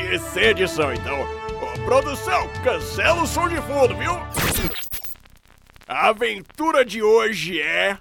e 0.00 0.18
sem 0.18 0.44
edição. 0.44 0.92
Então, 0.92 1.20
ô, 1.22 1.84
produção, 1.84 2.48
cancela 2.64 3.22
o 3.22 3.26
som 3.26 3.48
de 3.48 3.56
fundo, 3.62 3.96
viu? 3.96 4.12
A 5.86 6.08
aventura 6.08 6.84
de 6.84 7.02
hoje 7.02 7.60
é. 7.60 7.98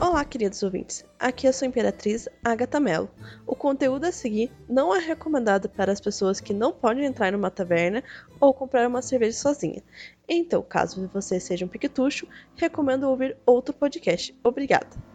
Olá, 0.00 0.24
queridos 0.24 0.62
ouvintes. 0.62 1.04
Aqui 1.18 1.46
é 1.46 1.50
a 1.50 1.52
sua 1.52 1.66
Imperatriz, 1.66 2.28
Agatha 2.44 2.78
Mello. 2.78 3.10
O 3.46 3.56
conteúdo 3.56 4.04
a 4.04 4.12
seguir 4.12 4.52
não 4.68 4.94
é 4.94 4.98
recomendado 4.98 5.68
para 5.68 5.90
as 5.90 6.00
pessoas 6.00 6.40
que 6.40 6.52
não 6.52 6.72
podem 6.72 7.04
entrar 7.04 7.32
numa 7.32 7.50
taverna 7.50 8.04
ou 8.38 8.52
comprar 8.52 8.86
uma 8.86 9.02
cerveja 9.02 9.38
sozinha. 9.38 9.82
Então, 10.28 10.62
caso 10.62 11.10
você 11.12 11.40
seja 11.40 11.64
um 11.64 11.68
piquetucho, 11.68 12.28
recomendo 12.54 13.08
ouvir 13.08 13.36
outro 13.46 13.74
podcast. 13.74 14.38
Obrigada. 14.44 15.13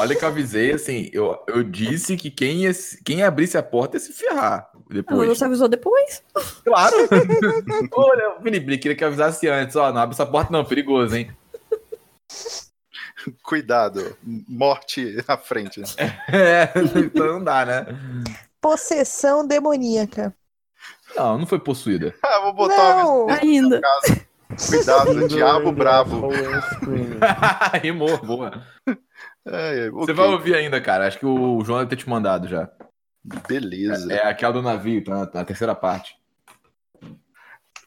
Olha 0.00 0.16
que 0.16 0.24
eu 0.24 0.28
avisei, 0.28 0.72
assim, 0.72 1.10
eu, 1.12 1.38
eu 1.46 1.62
disse 1.62 2.16
que 2.16 2.30
quem, 2.30 2.62
ia, 2.62 2.70
quem 3.04 3.22
abrisse 3.22 3.58
a 3.58 3.62
porta 3.62 3.96
ia 3.96 4.00
se 4.00 4.14
ferrar 4.14 4.70
depois. 4.88 5.28
Você 5.28 5.44
avisou 5.44 5.68
depois? 5.68 6.22
Claro! 6.64 6.96
Olha, 7.92 8.40
Felipe, 8.42 8.78
queria 8.78 8.96
que 8.96 9.04
eu 9.04 9.08
avisasse 9.08 9.46
antes, 9.46 9.76
ó, 9.76 9.92
não 9.92 10.00
abre 10.00 10.14
essa 10.14 10.24
porta 10.24 10.50
não, 10.50 10.64
perigoso, 10.64 11.14
hein? 11.14 11.30
Cuidado, 13.44 14.16
morte 14.48 15.22
à 15.28 15.36
frente. 15.36 15.82
É, 16.32 16.72
então 16.96 17.26
não 17.26 17.44
dá, 17.44 17.66
né? 17.66 17.86
Possessão 18.58 19.46
demoníaca. 19.46 20.34
Não, 21.14 21.36
não 21.36 21.46
foi 21.46 21.58
possuída. 21.58 22.14
Ah, 22.22 22.40
vou 22.40 22.54
botar 22.54 22.96
Não, 22.96 23.24
uma 23.26 23.34
ainda. 23.34 23.82
Cuidado, 24.66 25.28
diabo 25.28 25.72
bravo. 25.72 26.30
Rimou, 27.82 28.16
boa. 28.18 28.64
É, 29.50 29.86
é, 29.86 29.90
Você 29.90 30.12
vai 30.12 30.28
ouvir 30.28 30.54
ainda, 30.54 30.80
cara. 30.80 31.06
Acho 31.06 31.18
que 31.18 31.26
o 31.26 31.62
João 31.64 31.80
deve 31.80 31.90
ter 31.90 31.96
te 31.96 32.08
mandado 32.08 32.46
já. 32.46 32.70
Beleza. 33.48 34.12
É 34.12 34.26
aquela 34.26 34.54
do 34.54 34.62
navio, 34.62 35.02
tá 35.02 35.10
na, 35.10 35.30
na 35.34 35.44
terceira 35.44 35.74
parte. 35.74 36.16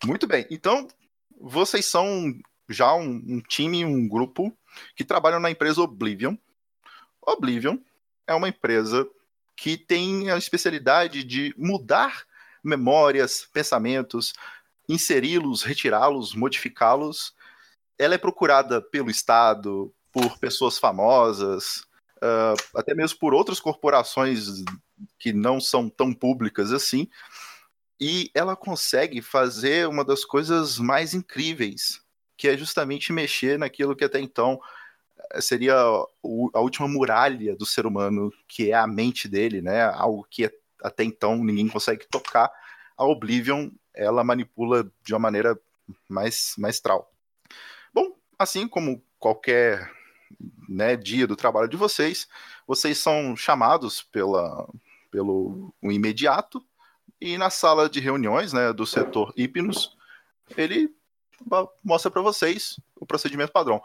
Muito 0.05 0.27
bem. 0.27 0.45
Então, 0.51 0.87
vocês 1.39 1.85
são 1.85 2.33
já 2.69 2.93
um, 2.93 3.23
um 3.25 3.41
time, 3.41 3.85
um 3.85 4.07
grupo 4.07 4.55
que 4.95 5.03
trabalham 5.03 5.39
na 5.39 5.49
empresa 5.49 5.81
Oblivion. 5.81 6.35
Oblivion 7.25 7.77
é 8.27 8.33
uma 8.33 8.49
empresa 8.49 9.07
que 9.55 9.77
tem 9.77 10.29
a 10.29 10.37
especialidade 10.37 11.23
de 11.23 11.53
mudar 11.57 12.25
memórias, 12.63 13.47
pensamentos, 13.53 14.33
inseri-los, 14.87 15.63
retirá-los, 15.63 16.33
modificá-los. 16.33 17.33
Ela 17.97 18.15
é 18.15 18.17
procurada 18.17 18.81
pelo 18.81 19.09
Estado, 19.09 19.93
por 20.13 20.37
pessoas 20.37 20.77
famosas, 20.77 21.83
ah, 22.21 22.53
até 22.75 22.95
mesmo 22.95 23.19
por 23.19 23.33
outras 23.33 23.59
corporações 23.59 24.63
que 25.19 25.33
não 25.33 25.59
são 25.59 25.89
tão 25.89 26.13
públicas 26.13 26.71
assim. 26.71 27.09
E 27.99 28.31
ela 28.33 28.55
consegue 28.55 29.21
fazer 29.21 29.87
uma 29.89 30.05
das 30.05 30.23
coisas 30.23 30.79
mais 30.79 31.13
incríveis, 31.13 32.01
que 32.37 32.47
é 32.47 32.57
justamente 32.57 33.11
mexer 33.11 33.59
naquilo 33.59 33.95
que 33.95 34.05
até 34.05 34.19
então 34.19 34.59
eh, 35.33 35.41
seria 35.41 35.75
a 35.75 36.59
última 36.59 36.87
muralha 36.87 37.55
do 37.55 37.65
ser 37.65 37.85
humano, 37.85 38.31
que 38.47 38.71
é 38.71 38.73
a 38.73 38.87
mente 38.87 39.27
dele, 39.27 39.61
né? 39.61 39.83
Algo 39.83 40.25
que 40.29 40.49
até 40.81 41.03
então 41.03 41.37
ninguém 41.43 41.67
consegue 41.67 42.07
tocar. 42.07 42.49
A 42.97 43.05
Oblivion, 43.05 43.69
ela 43.93 44.23
manipula 44.23 44.89
de 45.03 45.13
uma 45.13 45.19
maneira 45.19 45.59
mais 46.07 46.55
maestral. 46.57 47.11
Bom, 47.93 48.15
assim 48.39 48.67
como 48.67 49.03
qualquer 49.19 49.89
né, 50.67 50.95
dia 50.95 51.27
do 51.27 51.35
trabalho 51.35 51.67
de 51.67 51.77
vocês, 51.77 52.27
vocês 52.67 52.97
são 52.97 53.35
chamados 53.35 54.01
pela, 54.01 54.67
pelo 55.11 55.73
o 55.81 55.91
imediato 55.91 56.63
e 57.19 57.37
na 57.37 57.49
sala 57.49 57.89
de 57.89 57.99
reuniões 57.99 58.51
né, 58.53 58.73
do 58.73 58.85
setor 58.85 59.33
Hipnos, 59.37 59.95
ele 60.57 60.93
mostra 61.83 62.11
para 62.11 62.21
vocês 62.21 62.79
o 62.95 63.05
procedimento 63.05 63.51
padrão. 63.51 63.81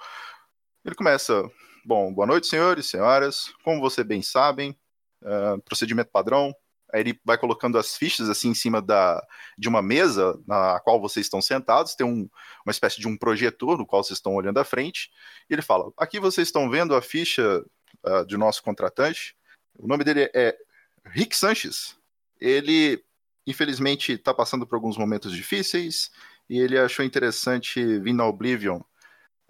Ele 0.85 0.95
começa, 0.95 1.49
bom, 1.85 2.13
boa 2.13 2.27
noite, 2.27 2.47
senhores, 2.47 2.87
senhoras, 2.87 3.53
como 3.63 3.81
vocês 3.81 4.07
bem 4.07 4.23
sabem, 4.23 4.77
ah, 5.25 5.57
procedimento 5.65 6.11
padrão. 6.11 6.55
Aí 6.93 7.01
ele 7.01 7.21
vai 7.25 7.37
colocando 7.37 7.77
as 7.77 7.97
fichas 7.97 8.29
assim 8.31 8.49
em 8.49 8.55
cima 8.55 8.81
da, 8.81 9.23
de 9.59 9.69
uma 9.69 9.83
mesa 9.83 10.41
na 10.47 10.81
qual 10.81 11.01
vocês 11.01 11.27
estão 11.27 11.43
sentados, 11.43 11.95
tem 11.95 12.07
um, 12.07 12.29
uma 12.65 12.71
espécie 12.71 12.99
de 12.99 13.07
um 13.07 13.17
projetor 13.17 13.77
no 13.77 13.87
qual 13.87 14.03
vocês 14.03 14.19
estão 14.19 14.35
olhando 14.35 14.59
à 14.59 14.65
frente, 14.65 15.11
e 15.49 15.55
ele 15.55 15.63
fala: 15.63 15.93
aqui 15.97 16.19
vocês 16.19 16.49
estão 16.49 16.69
vendo 16.71 16.95
a 16.95 17.03
ficha 17.03 17.63
ah, 18.05 18.25
de 18.25 18.37
nosso 18.37 18.63
contratante. 18.63 19.37
O 19.79 19.87
nome 19.87 20.05
dele 20.05 20.31
é 20.35 20.57
Rick 21.05 21.37
Sanches. 21.37 21.97
Ele, 22.41 23.03
infelizmente, 23.47 24.13
está 24.13 24.33
passando 24.33 24.67
por 24.67 24.77
alguns 24.77 24.97
momentos 24.97 25.33
difíceis 25.33 26.11
e 26.49 26.59
ele 26.59 26.79
achou 26.79 27.05
interessante 27.05 27.99
vir 27.99 28.13
na 28.13 28.27
Oblivion. 28.27 28.81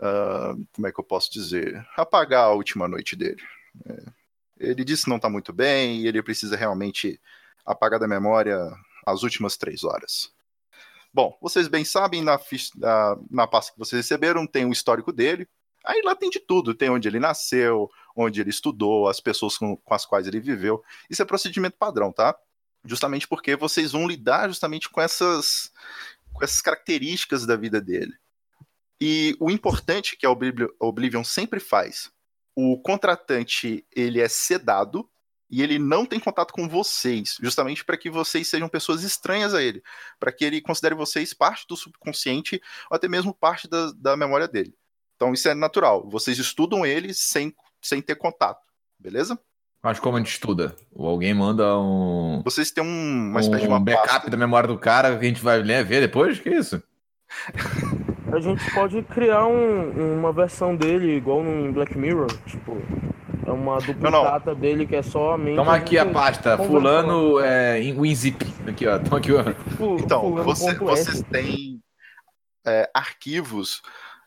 ah, 0.01 0.55
como 0.73 0.87
é 0.87 0.93
que 0.93 1.01
eu 1.01 1.05
posso 1.05 1.31
dizer? 1.33 1.87
Apagar 1.97 2.45
a 2.45 2.53
última 2.53 2.89
noite 2.89 3.17
dele. 3.17 3.43
É, 3.87 4.18
ele 4.61 4.85
disse 4.85 5.05
que 5.05 5.11
não 5.11 5.17
está 5.17 5.29
muito 5.29 5.53
bem 5.53 6.01
e 6.01 6.07
ele 6.07 6.23
precisa 6.23 6.57
realmente 6.57 7.21
apagar 7.65 7.99
da 8.01 8.09
memória 8.09 8.59
as 9.07 9.23
últimas 9.23 9.57
três 9.57 9.85
horas. 9.85 10.33
Bom, 11.13 11.37
vocês 11.41 11.69
bem 11.69 11.85
sabem, 11.85 12.23
na, 12.23 12.39
na, 12.77 13.19
na 13.31 13.47
pasta 13.47 13.73
que 13.73 13.79
vocês 13.79 14.03
receberam 14.03 14.47
tem 14.47 14.65
o 14.67 14.73
histórico 14.73 15.13
dele. 15.13 15.49
Aí 15.85 16.03
lá 16.03 16.15
tem 16.15 16.29
de 16.29 16.39
tudo, 16.39 16.75
tem 16.75 16.91
onde 16.91 17.09
ele 17.09 17.19
nasceu, 17.19 17.91
onde 18.15 18.41
ele 18.41 18.51
estudou, 18.51 19.09
as 19.09 19.21
pessoas 19.21 19.57
com, 19.57 19.77
com 19.77 19.95
as 19.95 20.05
quais 20.05 20.27
ele 20.27 20.41
viveu. 20.41 20.83
Isso 21.09 21.23
é 21.23 21.25
procedimento 21.25 21.77
padrão, 21.79 22.13
tá? 22.13 22.37
Justamente 22.85 23.27
porque 23.27 23.57
vocês 23.57 23.93
vão 23.93 24.07
lidar 24.07 24.49
justamente 24.49 24.89
com 24.89 25.01
essas, 25.01 25.73
com 26.33 26.45
essas 26.45 26.61
características 26.61 27.47
da 27.47 27.57
vida 27.57 27.81
dele. 27.81 28.13
E 29.01 29.37
o 29.41 29.51
importante 29.51 30.17
que 30.17 30.27
a 30.27 30.31
Oblivion 30.31 31.25
sempre 31.25 31.61
faz, 31.61 32.11
o 32.61 32.77
contratante 32.77 33.87
ele 33.95 34.21
é 34.21 34.29
sedado 34.29 35.09
e 35.49 35.63
ele 35.63 35.79
não 35.79 36.05
tem 36.05 36.19
contato 36.19 36.53
com 36.53 36.69
vocês, 36.69 37.37
justamente 37.41 37.85
para 37.85 37.97
que 37.97 38.11
vocês 38.11 38.49
sejam 38.49 38.69
pessoas 38.69 39.05
estranhas 39.05 39.55
a 39.55 39.63
ele, 39.63 39.81
para 40.19 40.33
que 40.33 40.45
ele 40.45 40.61
considere 40.61 40.95
vocês 40.97 41.33
parte 41.33 41.65
do 41.69 41.77
subconsciente 41.77 42.61
ou 42.91 42.97
até 42.97 43.07
mesmo 43.09 43.33
parte 43.33 43.69
da, 43.69 43.93
da 43.97 44.17
memória 44.17 44.49
dele. 44.49 44.75
Então 45.15 45.33
isso 45.33 45.49
é 45.49 45.55
natural. 45.55 46.09
Vocês 46.11 46.37
estudam 46.39 46.85
ele 46.85 47.15
sem, 47.15 47.55
sem 47.81 48.03
ter 48.03 48.17
contato, 48.17 48.61
beleza? 48.99 49.39
Mas 49.81 50.01
como 50.01 50.17
a 50.17 50.21
gente 50.21 50.33
estuda? 50.33 50.75
Ou 50.93 51.07
alguém 51.09 51.33
manda 51.33 51.79
um, 51.79 52.43
Vocês 52.45 52.73
têm 52.73 52.83
um- 52.83 53.31
uma 53.31 53.41
espécie 53.41 53.63
de 53.63 53.69
um 53.69 53.71
uma 53.71 53.81
backup 53.81 54.09
pasta. 54.09 54.31
da 54.31 54.37
memória 54.37 54.67
do 54.67 54.77
cara 54.77 55.17
que 55.17 55.25
a 55.25 55.29
gente 55.29 55.41
vai 55.41 55.63
ler, 55.63 55.85
ver 55.85 56.01
depois? 56.01 56.41
Que 56.41 56.51
isso? 56.51 56.83
A 58.33 58.41
gente 58.41 58.71
pode 58.73 59.03
criar 59.03 59.47
um- 59.47 60.19
uma 60.19 60.33
versão 60.33 60.77
dele 60.77 61.17
igual 61.17 61.43
no 61.43 61.73
Black 61.73 61.97
Mirror, 61.97 62.27
tipo, 62.47 62.77
é 63.47 63.51
uma 63.51 63.79
duplicata 63.81 64.55
dele 64.55 64.87
que 64.87 64.95
é 64.97 65.03
só 65.03 65.33
a 65.33 65.39
mente. 65.39 65.57
Toma 65.57 65.75
aqui 65.75 65.97
a 65.99 66.05
pasta. 66.07 66.57
Fulano 66.59 67.41
é, 67.41 67.81
em 67.83 67.99
WinZip. 67.99 68.45
Aqui, 68.69 68.87
ó. 68.87 68.99
Toma 68.99 69.19
aqui, 69.19 69.33
ó. 69.33 69.43
Então, 69.99 70.35
você- 70.45 70.75
vocês 70.75 71.23
têm 71.31 71.81
é, 72.67 72.91
arquivos 72.93 73.81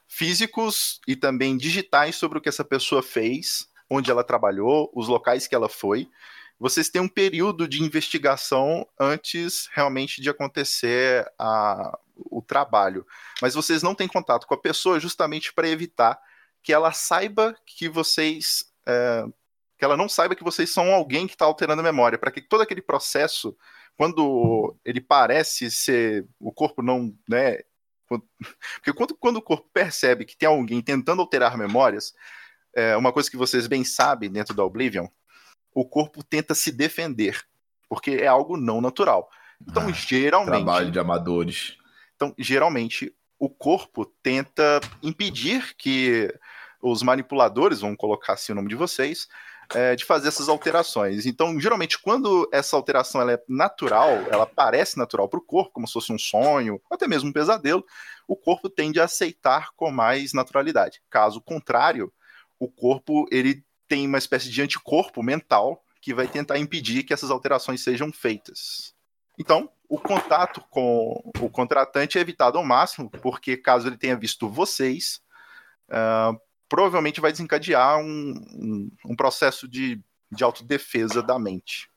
físicos 0.07 0.99
e 1.07 1.15
também 1.15 1.55
digitais 1.55 2.15
sobre 2.15 2.39
o 2.39 2.41
que 2.41 2.49
essa 2.49 2.65
pessoa 2.65 3.03
fez 3.03 3.67
onde 3.89 4.09
ela 4.09 4.23
trabalhou, 4.23 4.89
os 4.95 5.07
locais 5.07 5.47
que 5.47 5.53
ela 5.53 5.69
foi. 5.69 6.07
Vocês 6.59 6.89
têm 6.89 7.01
um 7.01 7.07
período 7.07 7.67
de 7.67 7.83
investigação 7.83 8.85
antes 8.99 9.69
realmente 9.73 10.21
de 10.21 10.29
acontecer 10.29 11.25
a, 11.37 11.97
o 12.15 12.41
trabalho. 12.41 13.05
Mas 13.41 13.53
vocês 13.53 13.83
não 13.83 13.95
têm 13.95 14.07
contato 14.07 14.47
com 14.47 14.53
a 14.53 14.61
pessoa 14.61 14.99
justamente 14.99 15.53
para 15.53 15.67
evitar 15.67 16.19
que 16.63 16.73
ela 16.73 16.91
saiba 16.91 17.55
que 17.65 17.89
vocês. 17.89 18.65
É, 18.85 19.25
que 19.77 19.85
ela 19.85 19.97
não 19.97 20.07
saiba 20.07 20.35
que 20.35 20.43
vocês 20.43 20.69
são 20.69 20.93
alguém 20.93 21.25
que 21.25 21.33
está 21.33 21.45
alterando 21.45 21.81
a 21.81 21.83
memória, 21.83 22.17
para 22.17 22.29
que 22.29 22.39
todo 22.39 22.61
aquele 22.61 22.81
processo, 22.83 23.57
quando 23.97 24.75
ele 24.85 25.01
parece 25.01 25.71
ser. 25.71 26.27
O 26.39 26.51
corpo 26.51 26.81
não. 26.81 27.15
Né, 27.27 27.59
porque 28.75 28.93
quando, 28.93 29.15
quando 29.15 29.37
o 29.37 29.41
corpo 29.41 29.69
percebe 29.73 30.25
que 30.25 30.37
tem 30.37 30.47
alguém 30.47 30.81
tentando 30.81 31.21
alterar 31.21 31.57
memórias, 31.57 32.13
é 32.73 32.95
uma 32.95 33.11
coisa 33.11 33.29
que 33.29 33.37
vocês 33.37 33.67
bem 33.67 33.83
sabem 33.83 34.31
dentro 34.31 34.53
da 34.53 34.63
Oblivion, 34.63 35.07
o 35.73 35.85
corpo 35.87 36.23
tenta 36.23 36.53
se 36.53 36.71
defender, 36.71 37.41
porque 37.89 38.11
é 38.11 38.27
algo 38.27 38.57
não 38.57 38.81
natural. 38.81 39.29
Então, 39.61 39.87
ah, 39.87 39.91
geralmente. 39.91 40.63
Trabalho 40.63 40.91
de 40.91 40.99
amadores. 40.99 41.77
Então, 42.21 42.35
geralmente, 42.37 43.11
o 43.39 43.49
corpo 43.49 44.05
tenta 44.21 44.79
impedir 45.01 45.75
que 45.75 46.31
os 46.79 47.01
manipuladores, 47.01 47.79
vamos 47.81 47.97
colocar 47.97 48.33
assim 48.33 48.51
o 48.51 48.55
nome 48.55 48.69
de 48.69 48.75
vocês, 48.75 49.27
é, 49.73 49.95
de 49.95 50.05
fazer 50.05 50.27
essas 50.27 50.47
alterações. 50.47 51.25
Então, 51.25 51.59
geralmente, 51.59 51.97
quando 51.97 52.47
essa 52.53 52.75
alteração 52.75 53.21
ela 53.21 53.33
é 53.33 53.43
natural, 53.49 54.09
ela 54.29 54.45
parece 54.45 54.99
natural 54.99 55.27
para 55.27 55.39
o 55.39 55.43
corpo, 55.43 55.71
como 55.73 55.87
se 55.87 55.93
fosse 55.93 56.13
um 56.13 56.19
sonho, 56.19 56.79
ou 56.87 56.95
até 56.95 57.07
mesmo 57.07 57.29
um 57.29 57.33
pesadelo, 57.33 57.83
o 58.27 58.35
corpo 58.35 58.69
tende 58.69 58.99
a 58.99 59.05
aceitar 59.05 59.71
com 59.75 59.89
mais 59.89 60.31
naturalidade. 60.31 61.01
Caso 61.09 61.41
contrário, 61.41 62.13
o 62.59 62.69
corpo 62.69 63.25
ele 63.31 63.65
tem 63.87 64.05
uma 64.05 64.19
espécie 64.19 64.47
de 64.47 64.61
anticorpo 64.61 65.23
mental 65.23 65.83
que 65.99 66.13
vai 66.13 66.27
tentar 66.27 66.59
impedir 66.59 67.01
que 67.01 67.15
essas 67.15 67.31
alterações 67.31 67.83
sejam 67.83 68.13
feitas. 68.13 68.93
Então, 69.41 69.69
o 69.89 69.97
contato 69.97 70.61
com 70.69 71.19
o 71.41 71.49
contratante 71.49 72.19
é 72.19 72.21
evitado 72.21 72.59
ao 72.59 72.63
máximo, 72.63 73.09
porque 73.09 73.57
caso 73.57 73.87
ele 73.87 73.97
tenha 73.97 74.15
visto 74.15 74.47
vocês, 74.47 75.19
uh, 75.89 76.39
provavelmente 76.69 77.19
vai 77.19 77.31
desencadear 77.31 77.97
um, 77.97 78.35
um, 78.53 78.91
um 79.03 79.15
processo 79.15 79.67
de, 79.67 79.99
de 80.31 80.43
autodefesa 80.43 81.23
da 81.23 81.39
mente. 81.39 81.89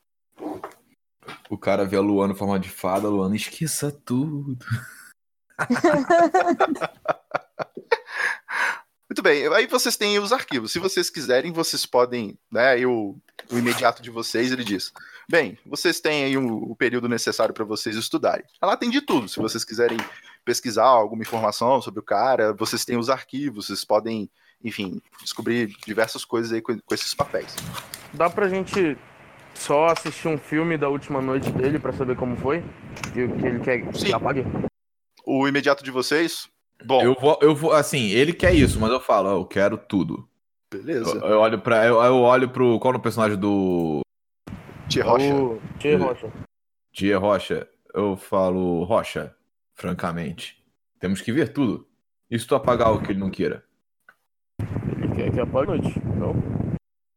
O 1.47 1.55
cara 1.55 1.85
vê 1.85 1.97
a 1.97 2.01
Luana 2.01 2.33
em 2.33 2.35
forma 2.35 2.59
de 2.59 2.69
fada, 2.69 3.07
Luana 3.07 3.35
esqueça 3.35 3.91
tudo. 3.91 4.57
Muito 9.07 9.21
bem, 9.21 9.45
aí 9.53 9.67
vocês 9.67 9.95
têm 9.95 10.17
os 10.17 10.33
arquivos. 10.33 10.71
Se 10.71 10.79
vocês 10.79 11.11
quiserem, 11.11 11.51
vocês 11.51 11.85
podem, 11.85 12.39
né? 12.51 12.83
o, 12.87 13.15
o 13.51 13.57
imediato 13.57 14.01
de 14.01 14.09
vocês, 14.09 14.51
ele 14.51 14.63
diz: 14.63 14.91
Bem, 15.29 15.57
vocês 15.65 15.99
têm 15.99 16.23
aí 16.23 16.37
o, 16.37 16.71
o 16.71 16.75
período 16.75 17.09
necessário 17.09 17.53
para 17.53 17.65
vocês 17.65 17.95
estudarem. 17.95 18.45
Ela 18.61 18.77
tem 18.77 18.89
de 18.89 19.01
tudo. 19.01 19.27
Se 19.27 19.39
vocês 19.39 19.63
quiserem 19.63 19.97
pesquisar 20.43 20.85
alguma 20.85 21.23
informação 21.23 21.81
sobre 21.81 21.99
o 21.99 22.03
cara, 22.03 22.53
vocês 22.53 22.85
têm 22.85 22.97
os 22.97 23.09
arquivos, 23.09 23.67
vocês 23.67 23.83
podem 23.83 24.29
enfim, 24.63 24.99
descobrir 25.21 25.67
diversas 25.85 26.25
coisas 26.25 26.51
aí 26.51 26.61
com, 26.61 26.77
com 26.79 26.95
esses 26.95 27.13
papéis. 27.13 27.55
Dá 28.13 28.29
pra 28.29 28.47
gente 28.49 28.97
só 29.53 29.87
assistir 29.87 30.27
um 30.27 30.37
filme 30.37 30.77
da 30.77 30.89
última 30.89 31.21
noite 31.21 31.51
dele 31.51 31.77
para 31.77 31.93
saber 31.93 32.15
como 32.15 32.35
foi? 32.35 32.63
E 33.15 33.23
o 33.23 33.35
que 33.35 33.45
ele 33.45 33.59
quer 33.59 33.93
Sim. 33.93 34.05
que 34.07 34.13
apague? 34.13 34.43
O 35.25 35.47
imediato 35.47 35.83
de 35.83 35.91
vocês? 35.91 36.49
Bom. 36.83 37.01
Eu 37.01 37.15
vou, 37.19 37.39
eu 37.41 37.55
vou, 37.55 37.71
assim, 37.71 38.09
ele 38.09 38.33
quer 38.33 38.53
isso, 38.53 38.79
mas 38.79 38.91
eu 38.91 38.99
falo, 38.99 39.29
eu 39.29 39.45
quero 39.45 39.77
tudo. 39.77 40.27
Beleza. 40.71 41.11
Eu, 41.11 41.29
eu 41.29 41.39
olho 41.39 41.59
para 41.59 41.85
eu, 41.85 42.01
eu, 42.01 42.15
olho 42.17 42.49
pro. 42.49 42.79
Qual 42.79 42.93
é 42.93 42.97
o 42.97 42.99
personagem 42.99 43.37
do. 43.37 44.01
Tia 44.89 45.03
Rocha. 45.03 45.25
Tia 45.79 45.97
Rocha. 45.97 46.33
Tia 46.91 47.17
Rocha. 47.17 47.69
Eu 47.93 48.15
falo, 48.15 48.83
Rocha, 48.83 49.35
francamente. 49.73 50.63
Temos 50.99 51.21
que 51.21 51.31
ver 51.31 51.53
tudo. 51.53 51.87
E 52.29 52.37
se 52.37 52.45
tu 52.45 52.55
apagar 52.55 52.93
o 52.93 53.01
que 53.01 53.11
ele 53.11 53.19
não 53.19 53.29
queira? 53.29 53.63
Quer 55.15 55.31
que 55.31 55.39
apague 55.39 55.71
a 55.71 55.75
noite, 55.75 55.99
não? 56.17 56.33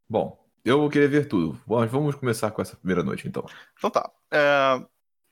Bom, 0.08 0.38
eu 0.64 0.78
vou 0.78 0.88
querer 0.88 1.08
ver 1.08 1.26
tudo. 1.26 1.60
Bom, 1.66 1.86
vamos 1.86 2.14
começar 2.14 2.50
com 2.50 2.62
essa 2.62 2.76
primeira 2.76 3.02
noite, 3.02 3.26
então. 3.26 3.44
Então 3.76 3.90
tá. 3.90 4.10
É... 4.30 4.84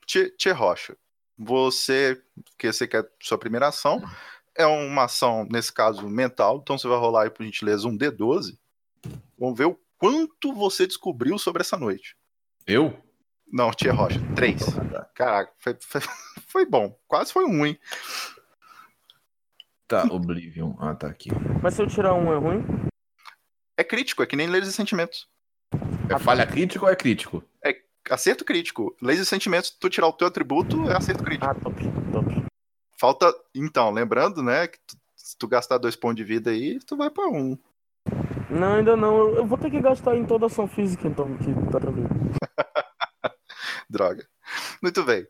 Tchê 0.05 0.51
Rocha, 0.51 0.97
você, 1.37 2.21
que 2.57 2.71
você 2.71 2.87
quer 2.87 3.09
sua 3.21 3.37
primeira 3.37 3.67
ação, 3.67 4.01
é 4.55 4.65
uma 4.65 5.03
ação, 5.03 5.45
nesse 5.51 5.71
caso, 5.71 6.07
mental, 6.07 6.59
então 6.61 6.77
você 6.77 6.87
vai 6.87 6.97
rolar 6.97 7.23
aí, 7.23 7.29
por 7.29 7.43
gentileza, 7.43 7.87
um 7.87 7.97
D12. 7.97 8.57
Vamos 9.37 9.57
ver 9.57 9.65
o 9.65 9.79
quanto 9.97 10.53
você 10.53 10.87
descobriu 10.87 11.37
sobre 11.37 11.61
essa 11.61 11.77
noite. 11.77 12.15
Eu? 12.67 13.01
Não, 13.49 13.71
Tia 13.71 13.93
Rocha, 13.93 14.19
três. 14.35 14.61
Caraca, 15.15 15.53
foi, 15.57 15.77
foi, 15.79 16.01
foi 16.47 16.65
bom. 16.65 16.99
Quase 17.07 17.31
foi 17.31 17.45
um, 17.45 17.65
hein? 17.65 17.79
Tá, 19.87 20.03
Oblivion. 20.03 20.75
Ah, 20.77 20.93
tá 20.93 21.07
aqui. 21.07 21.29
Mas 21.63 21.75
se 21.75 21.81
eu 21.81 21.87
tirar 21.87 22.13
um, 22.13 22.33
é 22.33 22.37
ruim? 22.37 22.65
É 23.77 23.85
crítico, 23.85 24.21
é 24.21 24.25
que 24.25 24.35
nem 24.35 24.47
Leis 24.47 24.67
e 24.67 24.73
Sentimentos. 24.73 25.29
É 26.09 26.19
falha 26.19 26.45
crítico 26.45 26.85
ou 26.85 26.91
é 26.91 26.95
crítico? 26.95 27.41
É 27.63 27.81
acerto 28.09 28.43
crítico. 28.43 28.93
Leis 29.01 29.19
e 29.19 29.25
Sentimentos, 29.25 29.69
tu 29.69 29.89
tirar 29.89 30.07
o 30.07 30.13
teu 30.13 30.27
atributo, 30.27 30.89
é 30.89 30.97
acerto 30.97 31.23
crítico. 31.23 31.49
Ah, 31.49 31.55
top, 31.55 31.81
top. 32.11 32.45
Falta, 32.99 33.33
então, 33.55 33.91
lembrando, 33.91 34.43
né, 34.43 34.67
que 34.67 34.79
tu, 34.79 34.97
se 35.15 35.37
tu 35.37 35.47
gastar 35.47 35.77
dois 35.77 35.95
pontos 35.95 36.17
de 36.17 36.23
vida 36.25 36.49
aí, 36.49 36.79
tu 36.79 36.97
vai 36.97 37.09
pra 37.09 37.29
um. 37.29 37.57
Não, 38.49 38.75
ainda 38.75 38.95
não. 38.95 39.35
Eu 39.35 39.45
vou 39.45 39.57
ter 39.57 39.69
que 39.69 39.81
gastar 39.81 40.15
em 40.15 40.25
toda 40.25 40.45
ação 40.45 40.67
física, 40.67 41.07
então, 41.07 41.37
que 41.37 41.53
tá 41.71 41.79
tranquilo. 41.79 42.09
Droga. 43.89 44.27
Muito 44.81 45.03
bem. 45.03 45.27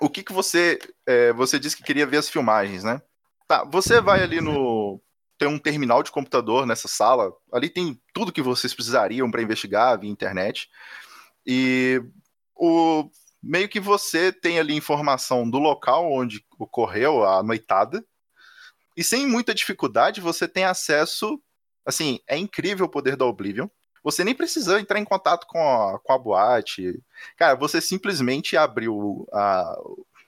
O 0.00 0.08
que 0.08 0.22
que 0.22 0.32
você... 0.32 0.78
É, 1.06 1.32
você 1.32 1.58
disse 1.58 1.76
que 1.76 1.82
queria 1.82 2.06
ver 2.06 2.18
as 2.18 2.28
filmagens, 2.28 2.84
né? 2.84 3.00
Tá, 3.46 3.64
você 3.64 4.00
vai 4.00 4.22
ali 4.22 4.40
no. 4.40 5.00
Tem 5.36 5.46
um 5.48 5.58
terminal 5.58 6.02
de 6.02 6.10
computador 6.10 6.64
nessa 6.64 6.88
sala. 6.88 7.32
Ali 7.52 7.68
tem 7.68 8.00
tudo 8.14 8.32
que 8.32 8.40
vocês 8.40 8.72
precisariam 8.72 9.30
para 9.30 9.42
investigar 9.42 9.98
via 9.98 10.10
internet. 10.10 10.68
E 11.46 12.02
o 12.54 13.10
meio 13.42 13.68
que 13.68 13.80
você 13.80 14.32
tem 14.32 14.58
ali 14.58 14.74
informação 14.74 15.48
do 15.50 15.58
local 15.58 16.10
onde 16.10 16.44
ocorreu 16.58 17.24
a 17.24 17.42
noitada. 17.42 18.04
E 18.96 19.02
sem 19.02 19.26
muita 19.26 19.54
dificuldade, 19.54 20.20
você 20.20 20.46
tem 20.46 20.64
acesso. 20.64 21.38
Assim, 21.84 22.20
é 22.26 22.36
incrível 22.36 22.86
o 22.86 22.90
poder 22.90 23.16
da 23.16 23.26
Oblivion. 23.26 23.68
Você 24.04 24.24
nem 24.24 24.34
precisou 24.34 24.78
entrar 24.78 24.98
em 24.98 25.04
contato 25.04 25.46
com 25.46 25.58
a, 25.58 25.98
com 25.98 26.12
a 26.12 26.18
boate. 26.18 27.00
Cara, 27.36 27.54
você 27.54 27.80
simplesmente 27.80 28.56
abriu 28.56 29.26
a, 29.32 29.76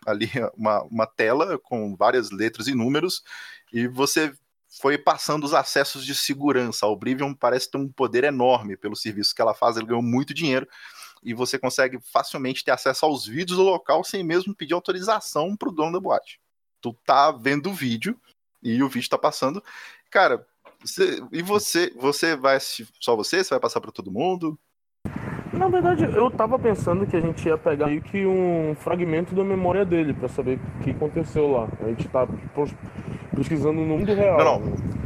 ali 0.07 0.31
uma, 0.57 0.83
uma 0.85 1.07
tela 1.07 1.59
com 1.59 1.97
várias 1.97 2.31
letras 2.31 2.67
e 2.67 2.75
números, 2.75 3.23
e 3.73 3.89
você 3.89 4.33
foi 4.81 4.99
passando 4.99 5.45
os 5.45 5.55
acessos 5.55 6.05
de 6.05 6.15
segurança. 6.15 6.87
A 6.87 6.89
Oblivion 6.89 7.35
parece 7.35 7.71
ter 7.71 7.79
um 7.79 7.89
poder 7.89 8.25
enorme 8.25 8.77
pelo 8.77 8.97
serviço 8.97 9.35
que 9.35 9.43
ela 9.43 9.55
faz, 9.55 9.77
ela 9.77 9.87
ganhou 9.87 10.03
muito 10.03 10.35
dinheiro, 10.35 10.69
e 11.23 11.33
você 11.33 11.59
consegue 11.59 11.99
facilmente 12.13 12.65
ter 12.65 12.71
acesso 12.71 13.07
aos 13.07 13.27
vídeos 13.27 13.59
do 13.59 13.65
local 13.65 14.05
sem 14.05 14.23
mesmo 14.23 14.55
pedir 14.55 14.75
autorização 14.75 15.57
para 15.57 15.69
o 15.69 15.73
dono 15.73 15.93
da 15.93 16.01
boate. 16.01 16.41
Tu 16.81 16.93
tá 17.05 17.31
vendo 17.33 17.71
o 17.71 17.75
vídeo, 17.75 18.21
e 18.63 18.83
o 18.83 18.89
vídeo 18.89 19.09
tá 19.09 19.19
passando. 19.19 19.63
Cara, 20.11 20.47
você, 20.85 21.23
e 21.33 21.43
você, 21.43 21.93
você 21.97 22.37
vai 22.37 22.59
só 22.61 23.17
você? 23.17 23.43
Você 23.43 23.51
vai 23.51 23.61
passar 23.61 23.81
para 23.81 23.91
todo 23.91 24.13
mundo? 24.13 24.59
Na 25.53 25.69
verdade, 25.69 26.05
eu 26.05 26.31
tava 26.31 26.59
pensando 26.59 27.07
que 27.07 27.17
a 27.17 27.21
gente 27.21 27.47
ia 27.47 27.57
pegar 27.57 27.87
meio 27.87 28.03
que 28.03 28.27
um 28.27 28.75
fragmento 28.75 29.35
da 29.35 29.45
memória 29.45 29.85
dele 29.85 30.13
para 30.13 30.29
saber 30.29 30.59
o 30.59 30.83
que 30.83 30.91
aconteceu 30.91 31.51
lá. 31.51 31.69
A 31.81 31.89
gente 31.89 32.09
tá 32.09 32.27
pesquisando 33.35 33.81
no 33.81 33.87
mundo 33.87 34.13
real. 34.13 34.39
Não, 34.39 34.61
não. 34.61 35.04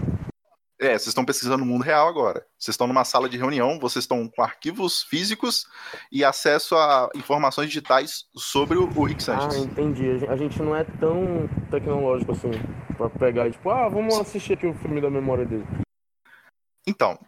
É, 0.80 0.90
vocês 0.90 1.08
estão 1.08 1.24
pesquisando 1.24 1.64
no 1.64 1.66
mundo 1.66 1.82
real 1.82 2.06
agora. 2.06 2.46
Vocês 2.56 2.74
estão 2.74 2.86
numa 2.86 3.04
sala 3.04 3.28
de 3.28 3.36
reunião, 3.36 3.80
vocês 3.80 4.04
estão 4.04 4.28
com 4.28 4.42
arquivos 4.42 5.02
físicos 5.02 5.66
e 6.12 6.24
acesso 6.24 6.76
a 6.76 7.10
informações 7.16 7.66
digitais 7.66 8.26
sobre 8.36 8.78
o 8.78 9.02
Rick 9.02 9.20
Sanchez. 9.20 9.56
Ah, 9.56 9.58
entendi. 9.58 10.24
A 10.28 10.36
gente 10.36 10.62
não 10.62 10.76
é 10.76 10.84
tão 10.84 11.48
tecnológico 11.68 12.30
assim, 12.30 12.50
pra 12.96 13.10
pegar 13.10 13.48
e 13.48 13.50
tipo, 13.50 13.68
ah, 13.70 13.88
vamos 13.88 14.16
assistir 14.20 14.52
aqui 14.52 14.68
o 14.68 14.74
filme 14.74 15.00
da 15.00 15.10
memória 15.10 15.44
dele. 15.44 15.66
Então, 16.86 17.18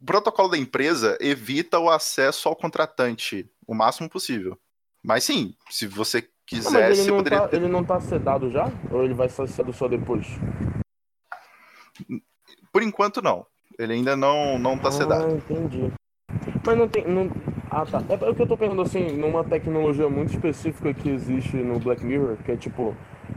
o 0.00 0.04
protocolo 0.04 0.48
da 0.48 0.58
empresa 0.58 1.16
evita 1.20 1.78
o 1.78 1.88
acesso 1.88 2.48
ao 2.48 2.56
contratante 2.56 3.48
o 3.64 3.74
máximo 3.74 4.10
possível. 4.10 4.58
Mas 5.04 5.22
sim, 5.22 5.54
se 5.70 5.86
você 5.86 6.28
quiser, 6.44 6.90
ele, 6.90 6.96
você 6.96 7.10
não 7.10 7.16
poderia. 7.18 7.40
Tá, 7.40 7.56
ele 7.56 7.68
não 7.68 7.84
tá 7.84 8.00
sedado 8.00 8.50
já? 8.50 8.68
Ou 8.90 9.04
ele 9.04 9.14
vai 9.14 9.28
ser 9.28 9.46
sedado 9.46 9.72
só 9.72 9.86
depois? 9.86 10.26
Por 12.72 12.82
enquanto, 12.82 13.22
não. 13.22 13.46
Ele 13.78 13.92
ainda 13.92 14.16
não, 14.16 14.58
não 14.58 14.76
tá 14.76 14.88
ah, 14.88 14.92
sedado. 14.92 15.36
entendi. 15.36 15.92
Mas 16.66 16.76
não 16.76 16.88
tem. 16.88 17.06
Não... 17.06 17.30
Ah, 17.70 17.86
tá. 17.86 18.02
É 18.08 18.30
o 18.30 18.34
que 18.34 18.42
eu 18.42 18.46
tô 18.46 18.56
pensando 18.56 18.82
assim, 18.82 19.16
numa 19.16 19.44
tecnologia 19.44 20.08
muito 20.08 20.32
específica 20.32 20.92
que 20.92 21.08
existe 21.08 21.56
no 21.56 21.78
Black 21.78 22.04
Mirror, 22.04 22.36
que 22.44 22.52
é 22.52 22.56
tipo, 22.56 22.94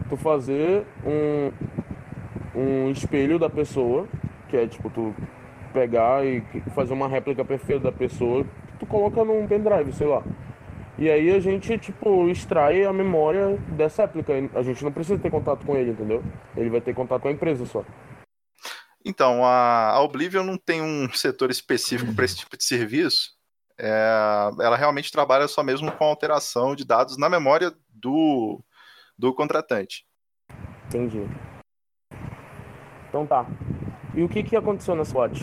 tu 0.09 0.17
fazer 0.17 0.85
um, 1.05 1.51
um 2.59 2.91
espelho 2.91 3.37
da 3.37 3.49
pessoa, 3.49 4.07
que 4.49 4.57
é 4.57 4.67
tipo, 4.67 4.89
tu 4.89 5.13
pegar 5.73 6.25
e 6.25 6.41
fazer 6.75 6.93
uma 6.93 7.07
réplica 7.07 7.45
perfeita 7.45 7.83
da 7.83 7.91
pessoa, 7.91 8.45
tu 8.79 8.85
coloca 8.85 9.23
num 9.23 9.47
pendrive, 9.47 9.93
sei 9.93 10.07
lá. 10.07 10.23
E 10.97 11.09
aí 11.09 11.31
a 11.31 11.39
gente, 11.39 11.77
tipo, 11.77 12.29
extrai 12.29 12.83
a 12.83 12.93
memória 12.93 13.57
dessa 13.69 14.03
réplica. 14.03 14.33
A 14.53 14.61
gente 14.61 14.83
não 14.83 14.91
precisa 14.91 15.17
ter 15.17 15.31
contato 15.31 15.65
com 15.65 15.75
ele, 15.75 15.91
entendeu? 15.91 16.21
Ele 16.55 16.69
vai 16.69 16.81
ter 16.81 16.93
contato 16.93 17.21
com 17.21 17.27
a 17.27 17.31
empresa 17.31 17.65
só. 17.65 17.83
Então, 19.03 19.43
a, 19.43 19.89
a 19.89 20.01
Oblivion 20.01 20.43
não 20.43 20.57
tem 20.57 20.81
um 20.81 21.11
setor 21.11 21.49
específico 21.49 22.13
para 22.13 22.25
esse 22.25 22.37
tipo 22.37 22.55
de 22.55 22.63
serviço. 22.63 23.31
É, 23.77 24.51
ela 24.59 24.77
realmente 24.77 25.11
trabalha 25.11 25.47
só 25.47 25.63
mesmo 25.63 25.91
com 25.91 26.05
alteração 26.05 26.75
de 26.75 26.85
dados 26.85 27.17
na 27.17 27.27
memória 27.27 27.73
do, 27.89 28.63
do 29.17 29.33
contratante. 29.33 30.05
Entendi. 30.85 31.21
Então 33.09 33.25
tá. 33.25 33.45
E 34.15 34.23
o 34.23 34.29
que, 34.29 34.43
que 34.43 34.55
aconteceu 34.55 34.93
na 34.95 35.03
SWAT? 35.03 35.33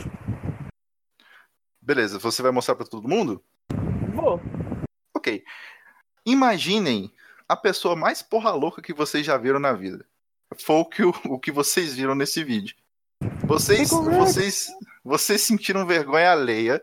Beleza, 1.80 2.18
você 2.18 2.42
vai 2.42 2.52
mostrar 2.52 2.76
para 2.76 2.86
todo 2.86 3.08
mundo? 3.08 3.42
Vou. 4.14 4.40
Ok. 5.16 5.42
Imaginem 6.24 7.12
a 7.48 7.56
pessoa 7.56 7.96
mais 7.96 8.22
porra 8.22 8.50
louca 8.50 8.82
que 8.82 8.92
vocês 8.92 9.24
já 9.24 9.36
viram 9.36 9.58
na 9.58 9.72
vida. 9.72 10.06
Foi 10.58 10.76
o 10.76 10.84
que, 10.84 11.02
o, 11.02 11.14
o 11.24 11.38
que 11.38 11.50
vocês 11.50 11.94
viram 11.96 12.14
nesse 12.14 12.44
vídeo. 12.44 12.76
Vocês, 13.48 13.90
vocês, 13.90 14.68
vocês 15.02 15.40
sentiram 15.42 15.86
vergonha 15.86 16.32
alheia 16.32 16.82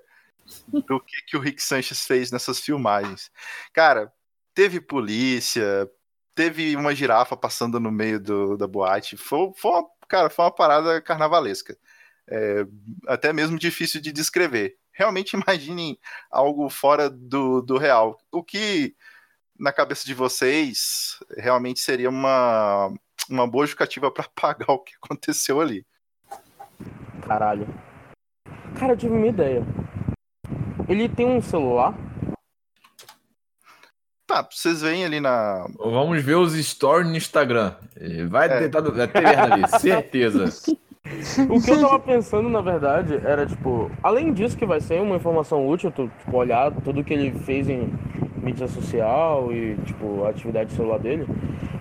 do 0.88 1.00
que, 1.00 1.22
que 1.28 1.38
o 1.38 1.40
Rick 1.40 1.62
Sanchez 1.62 2.06
fez 2.06 2.32
nessas 2.32 2.60
filmagens. 2.60 3.32
Cara, 3.72 4.12
teve 4.54 4.82
polícia, 4.82 5.90
teve 6.34 6.76
uma 6.76 6.94
girafa 6.94 7.38
passando 7.38 7.80
no 7.80 7.92
meio 7.92 8.20
do, 8.20 8.58
da 8.58 8.68
boate. 8.68 9.16
Foi, 9.16 9.52
foi 9.56 9.72
uma, 9.72 9.86
cara, 10.08 10.30
foi 10.30 10.46
uma 10.46 10.52
parada 10.52 11.02
carnavalesca. 11.02 11.78
É, 12.28 12.66
até 13.08 13.32
mesmo 13.32 13.58
difícil 13.58 14.02
de 14.02 14.12
descrever. 14.12 14.78
Realmente 14.92 15.34
imaginem 15.38 15.98
algo 16.30 16.70
fora 16.70 17.10
do, 17.10 17.62
do 17.62 17.78
real. 17.78 18.20
O 18.32 18.44
que, 18.44 18.96
na 19.58 19.72
cabeça 19.72 20.06
de 20.06 20.14
vocês, 20.14 21.20
realmente 21.38 21.80
seria 21.80 22.10
uma, 22.10 22.92
uma 23.30 23.48
boa 23.48 23.66
justificativa 23.66 24.12
para 24.12 24.28
pagar 24.36 24.72
o 24.72 24.80
que 24.80 24.96
aconteceu 24.96 25.62
ali. 25.62 25.86
Caralho. 27.28 27.68
Cara, 28.80 28.94
eu 28.94 28.98
tive 28.98 29.14
uma 29.14 29.28
ideia. 29.28 29.64
Ele 30.88 31.10
tem 31.10 31.26
um 31.26 31.42
celular? 31.42 31.94
Tá, 34.28 34.48
vocês 34.50 34.82
veem 34.82 35.06
ali 35.06 35.20
na. 35.20 35.66
Vamos 35.78 36.22
ver 36.24 36.36
os 36.36 36.54
stories 36.54 37.08
no 37.10 37.16
Instagram. 37.16 37.74
Vai 38.30 38.48
É. 38.48 38.60
tentar 38.60 38.82
vai 38.82 39.08
ter 39.08 39.22
merda 39.22 39.54
ali, 39.54 39.68
certeza. 39.80 40.46
O 41.50 41.62
que 41.62 41.70
eu 41.72 41.80
tava 41.82 42.00
pensando, 42.00 42.50
na 42.50 42.62
verdade, 42.62 43.16
era, 43.24 43.46
tipo, 43.46 43.92
além 44.02 44.34
disso 44.34 44.58
que 44.58 44.66
vai 44.66 44.82
ser 44.82 45.00
uma 45.02 45.16
informação 45.16 45.68
útil, 45.68 45.92
tu, 45.92 46.10
tipo, 46.20 46.36
olhar 46.36 46.72
tudo 46.84 47.04
que 47.04 47.14
ele 47.14 47.32
fez 47.40 47.70
em 47.70 47.94
mídia 48.38 48.68
social 48.68 49.52
e, 49.54 49.76
tipo, 49.86 50.26
a 50.26 50.30
atividade 50.30 50.74
celular 50.74 50.98
dele, 51.00 51.28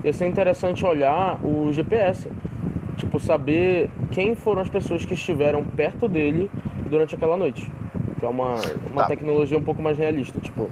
ia 0.04 0.12
ser 0.12 0.26
interessante 0.26 0.84
olhar 0.84 1.38
o 1.44 1.72
GPS. 1.72 2.30
Tipo, 2.96 3.18
saber 3.18 3.90
quem 4.10 4.34
foram 4.34 4.62
as 4.62 4.68
pessoas 4.68 5.04
que 5.04 5.14
estiveram 5.14 5.64
perto 5.64 6.08
dele 6.08 6.50
durante 6.88 7.14
aquela 7.14 7.36
noite. 7.36 7.70
Que 8.18 8.24
é 8.24 8.28
uma, 8.28 8.54
uma 8.90 9.02
Tá. 9.02 9.08
tecnologia 9.08 9.58
um 9.58 9.62
pouco 9.62 9.82
mais 9.82 9.98
realista. 9.98 10.38
Tipo, 10.40 10.70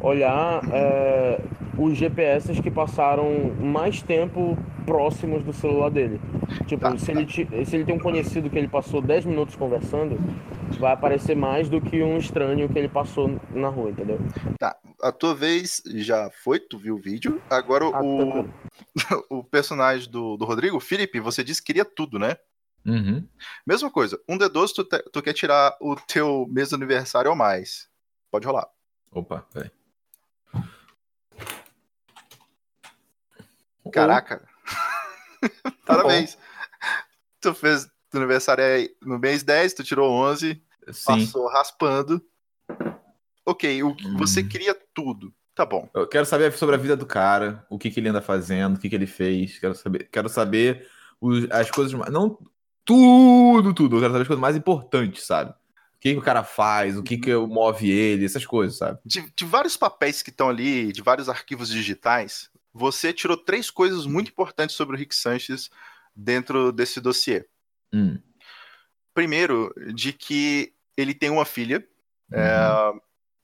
olhar 0.00 0.62
é, 0.72 1.40
os 1.78 1.96
GPS 1.96 2.52
que 2.62 2.70
passaram 2.70 3.52
mais 3.60 4.02
tempo 4.02 4.56
próximos 4.86 5.42
do 5.44 5.52
celular 5.52 5.90
dele. 5.90 6.20
Tipo, 6.66 6.82
Tá. 6.82 6.96
se, 6.98 7.10
ele, 7.10 7.26
ti- 7.26 7.46
se 7.64 7.76
ele 7.76 7.84
tem 7.84 7.94
um 7.94 7.98
conhecido 7.98 8.48
que 8.50 8.58
ele 8.58 8.66
passou 8.68 9.00
10 9.00 9.24
minutos 9.24 9.54
conversando, 9.54 10.18
vai 10.78 10.92
aparecer 10.92 11.36
mais 11.36 11.68
do 11.68 11.80
que 11.80 12.02
um 12.02 12.16
estranho 12.16 12.68
que 12.68 12.78
ele 12.78 12.88
passou 12.88 13.38
na 13.54 13.68
rua, 13.68 13.90
entendeu? 13.90 14.18
Tá, 14.58 14.74
a 15.02 15.12
tua 15.12 15.34
vez 15.34 15.82
já 15.96 16.30
foi, 16.42 16.58
tu 16.58 16.78
viu 16.78 16.94
o 16.96 16.98
vídeo. 16.98 17.40
Agora 17.50 17.84
Ah, 17.92 18.02
o, 18.02 18.16
tranquilo. 18.16 18.48
o 19.30 19.42
personagem 19.44 20.10
do, 20.10 20.36
do 20.36 20.44
Rodrigo, 20.44 20.78
Felipe, 20.80 21.20
você 21.20 21.42
disse 21.44 21.60
que 21.60 21.66
queria 21.66 21.84
tudo, 21.84 22.18
né? 22.18 22.36
Uhum. 22.84 23.26
Mesma 23.66 23.90
coisa, 23.90 24.18
um 24.28 24.38
D12 24.38 24.72
tu, 24.74 24.84
te- 24.84 25.02
tu 25.12 25.22
quer 25.22 25.32
tirar 25.34 25.76
o 25.80 25.94
teu 25.96 26.46
mês 26.50 26.70
do 26.70 26.76
aniversário 26.76 27.30
ou 27.30 27.36
mais. 27.36 27.88
Pode 28.30 28.46
rolar. 28.46 28.66
Opa, 29.10 29.46
peraí. 29.52 29.70
Caraca. 33.92 34.48
Parabéns. 35.86 36.38
Tu 37.40 37.54
fez 37.54 37.86
teu 38.10 38.20
aniversário 38.20 38.62
aí 38.64 38.94
no 39.02 39.18
mês 39.18 39.42
10, 39.42 39.74
tu 39.74 39.82
tirou 39.84 40.10
11, 40.10 40.62
Sim. 40.92 41.04
passou 41.04 41.48
raspando. 41.48 42.24
Ok, 43.44 43.82
o, 43.82 43.88
Hum. 43.90 44.16
você 44.16 44.42
queria 44.42 44.74
tudo. 44.94 45.34
Tá 45.54 45.66
bom. 45.66 45.88
Eu 45.94 46.06
quero 46.08 46.24
saber 46.24 46.52
sobre 46.52 46.74
a 46.74 46.78
vida 46.78 46.96
do 46.96 47.04
cara, 47.06 47.66
o 47.68 47.78
que, 47.78 47.90
que 47.90 48.00
ele 48.00 48.08
anda 48.08 48.22
fazendo, 48.22 48.76
o 48.76 48.80
que, 48.80 48.88
que 48.88 48.94
ele 48.94 49.06
fez. 49.06 49.58
Quero 49.58 49.74
saber, 49.74 50.08
quero 50.10 50.28
saber 50.28 50.88
os- 51.20 51.50
as 51.50 51.70
coisas. 51.70 51.92
mais- 51.94 52.12
Não 52.12 52.38
tudo, 52.84 53.74
tudo. 53.74 53.96
Eu 53.96 54.00
quero 54.00 54.12
saber 54.12 54.22
as 54.22 54.28
coisas 54.28 54.40
mais 54.40 54.56
importantes, 54.56 55.24
sabe? 55.26 55.50
O 55.50 56.00
que, 56.00 56.12
que 56.14 56.18
o 56.18 56.22
cara 56.22 56.42
faz, 56.42 56.96
o 56.96 57.02
que, 57.02 57.18
que 57.18 57.34
move 57.34 57.90
ele, 57.90 58.24
essas 58.24 58.46
coisas, 58.46 58.78
sabe? 58.78 58.98
De, 59.04 59.30
de 59.36 59.44
vários 59.44 59.76
papéis 59.76 60.22
que 60.22 60.30
estão 60.30 60.48
ali, 60.48 60.92
de 60.92 61.02
vários 61.02 61.28
arquivos 61.28 61.68
digitais, 61.68 62.48
você 62.72 63.12
tirou 63.12 63.36
três 63.36 63.70
coisas 63.70 64.06
muito 64.06 64.30
importantes 64.30 64.74
sobre 64.76 64.96
o 64.96 64.98
Rick 64.98 65.14
Sanchez 65.14 65.68
dentro 66.16 66.72
desse 66.72 67.00
dossiê. 67.00 67.44
Hum. 67.92 68.18
Primeiro, 69.12 69.74
de 69.94 70.12
que 70.12 70.72
ele 70.96 71.12
tem 71.14 71.28
uma 71.30 71.44
filha 71.44 71.86
Uhum. 72.32 72.38
é, 72.38 72.92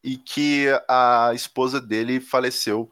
e 0.07 0.17
que 0.17 0.67
a 0.89 1.33
esposa 1.35 1.81
dele 1.81 2.21
faleceu 2.21 2.89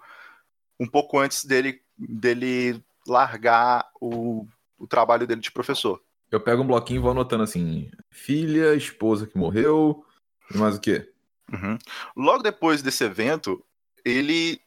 um 0.81 0.87
pouco 0.87 1.17
antes 1.17 1.45
dele, 1.45 1.81
dele 1.97 2.85
largar 3.07 3.89
o, 4.01 4.45
o 4.77 4.85
trabalho 4.85 5.25
dele 5.25 5.41
de 5.41 5.53
professor. 5.53 6.03
Eu 6.29 6.41
pego 6.41 6.65
um 6.65 6.67
bloquinho 6.67 6.99
e 6.99 7.01
vou 7.01 7.13
anotando 7.13 7.45
assim: 7.45 7.89
filha, 8.11 8.75
esposa 8.75 9.29
que 9.29 9.39
morreu, 9.39 10.05
e 10.53 10.57
mais 10.59 10.75
o 10.75 10.81
quê? 10.81 11.09
Uhum. 11.53 11.79
Logo 12.17 12.43
depois 12.43 12.83
desse 12.83 13.05
evento, 13.05 13.65
ele 14.05 14.61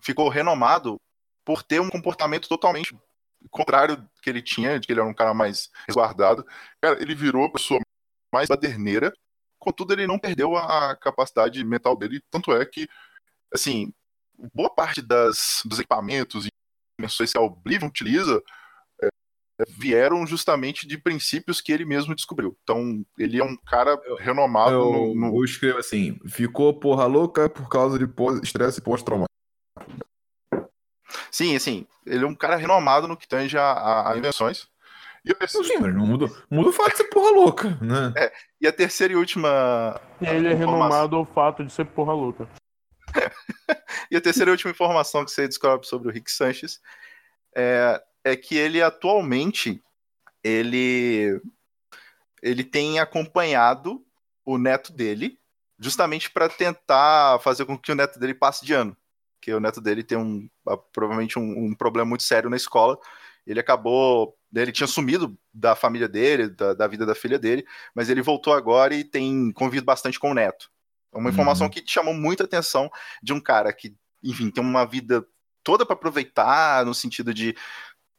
ficou 0.00 0.28
renomado 0.28 1.00
por 1.44 1.64
ter 1.64 1.80
um 1.80 1.90
comportamento 1.90 2.48
totalmente 2.48 2.96
contrário 3.50 3.96
do 3.96 4.08
que 4.22 4.30
ele 4.30 4.42
tinha, 4.42 4.78
de 4.78 4.86
que 4.86 4.92
ele 4.92 5.00
era 5.00 5.08
um 5.08 5.14
cara 5.14 5.34
mais 5.34 5.68
resguardado. 5.84 6.46
Cara, 6.80 7.02
ele 7.02 7.16
virou 7.16 7.46
a 7.46 7.50
pessoa 7.50 7.80
mais 8.32 8.48
baderneira, 8.48 9.12
contudo 9.68 9.92
ele 9.92 10.06
não 10.06 10.18
perdeu 10.18 10.56
a 10.56 10.96
capacidade 10.96 11.62
mental 11.62 11.94
dele, 11.96 12.22
tanto 12.30 12.52
é 12.52 12.64
que, 12.64 12.88
assim, 13.52 13.92
boa 14.54 14.70
parte 14.74 15.02
das, 15.02 15.60
dos 15.64 15.78
equipamentos 15.78 16.46
e 16.46 16.48
invenções 16.98 17.30
que 17.32 17.38
a 17.38 17.42
Oblivion 17.42 17.88
utiliza 17.88 18.42
é, 19.02 19.08
vieram 19.68 20.26
justamente 20.26 20.86
de 20.86 20.96
princípios 20.96 21.60
que 21.60 21.70
ele 21.70 21.84
mesmo 21.84 22.14
descobriu. 22.14 22.56
Então, 22.62 23.04
ele 23.18 23.38
é 23.38 23.44
um 23.44 23.56
cara 23.56 24.00
renomado 24.18 24.70
Eu, 24.72 24.92
no, 24.92 25.14
no- 25.14 25.36
eu 25.36 25.44
escrevo 25.44 25.78
assim: 25.78 26.18
ficou 26.26 26.72
porra 26.80 27.04
louca 27.06 27.48
por 27.48 27.68
causa 27.68 27.98
de 27.98 28.06
pós- 28.06 28.40
estresse 28.42 28.80
pós-traumático. 28.80 29.28
Sim, 31.30 31.54
assim, 31.56 31.86
ele 32.06 32.24
é 32.24 32.26
um 32.26 32.34
cara 32.34 32.56
renomado 32.56 33.06
no 33.06 33.16
que 33.16 33.28
tange 33.28 33.56
a, 33.58 33.62
a- 33.72 34.12
a 34.12 34.18
invenções. 34.18 34.66
E 35.28 35.32
a, 35.32 35.34
terceira, 35.34 35.68
Sim, 35.68 35.78
mas 35.78 35.94
não 35.94 36.06
muda, 36.06 36.26
muda 36.50 36.70
o 36.70 36.72
fato 36.72 36.92
de 36.92 36.96
ser 36.96 37.04
porra 37.04 37.30
louca, 37.30 37.78
né? 37.82 38.30
e 38.58 38.66
a 38.66 38.72
terceira 38.72 39.12
e 39.12 39.16
última. 39.16 40.00
Ele 40.22 40.48
é 40.48 40.52
informação- 40.52 40.56
renomado 40.56 41.16
ao 41.16 41.26
fato 41.26 41.62
de 41.62 41.70
ser 41.70 41.84
porra 41.84 42.14
louca. 42.14 42.48
E 44.10 44.16
a 44.16 44.20
terceira 44.22 44.50
e 44.50 44.52
última 44.52 44.70
informação 44.70 45.22
que 45.22 45.30
você 45.30 45.46
descobre 45.46 45.86
sobre 45.86 46.08
o 46.08 46.10
Rick 46.10 46.30
Sanchez 46.30 46.80
é, 47.54 48.02
é 48.24 48.34
que 48.36 48.56
ele 48.56 48.80
atualmente 48.80 49.82
ele, 50.42 51.40
ele 52.42 52.64
tem 52.64 52.98
acompanhado 52.98 54.02
o 54.46 54.56
neto 54.56 54.92
dele 54.92 55.38
justamente 55.78 56.30
para 56.30 56.48
tentar 56.48 57.38
fazer 57.40 57.66
com 57.66 57.76
que 57.76 57.92
o 57.92 57.94
neto 57.94 58.18
dele 58.18 58.32
passe 58.32 58.64
de 58.64 58.72
ano. 58.72 58.96
Porque 59.38 59.52
o 59.52 59.60
neto 59.60 59.80
dele 59.80 60.02
tem 60.02 60.16
um 60.16 60.48
provavelmente 60.92 61.38
um, 61.38 61.66
um 61.66 61.74
problema 61.74 62.08
muito 62.08 62.22
sério 62.22 62.48
na 62.48 62.56
escola. 62.56 62.98
Ele 63.46 63.60
acabou. 63.60 64.37
Ele 64.54 64.72
tinha 64.72 64.86
sumido 64.86 65.38
da 65.52 65.74
família 65.76 66.08
dele, 66.08 66.48
da, 66.48 66.74
da 66.74 66.86
vida 66.86 67.04
da 67.04 67.14
filha 67.14 67.38
dele, 67.38 67.66
mas 67.94 68.08
ele 68.08 68.22
voltou 68.22 68.54
agora 68.54 68.94
e 68.94 69.04
tem 69.04 69.52
convivido 69.52 69.84
bastante 69.84 70.18
com 70.18 70.30
o 70.30 70.34
neto. 70.34 70.70
É 71.12 71.18
uma 71.18 71.30
informação 71.30 71.66
Uhum. 71.66 71.70
que 71.70 71.82
chamou 71.86 72.14
muita 72.14 72.44
atenção 72.44 72.90
de 73.22 73.32
um 73.32 73.40
cara 73.40 73.72
que, 73.72 73.94
enfim, 74.22 74.50
tem 74.50 74.62
uma 74.62 74.84
vida 74.86 75.26
toda 75.62 75.84
para 75.84 75.94
aproveitar, 75.94 76.84
no 76.86 76.94
sentido 76.94 77.34
de 77.34 77.54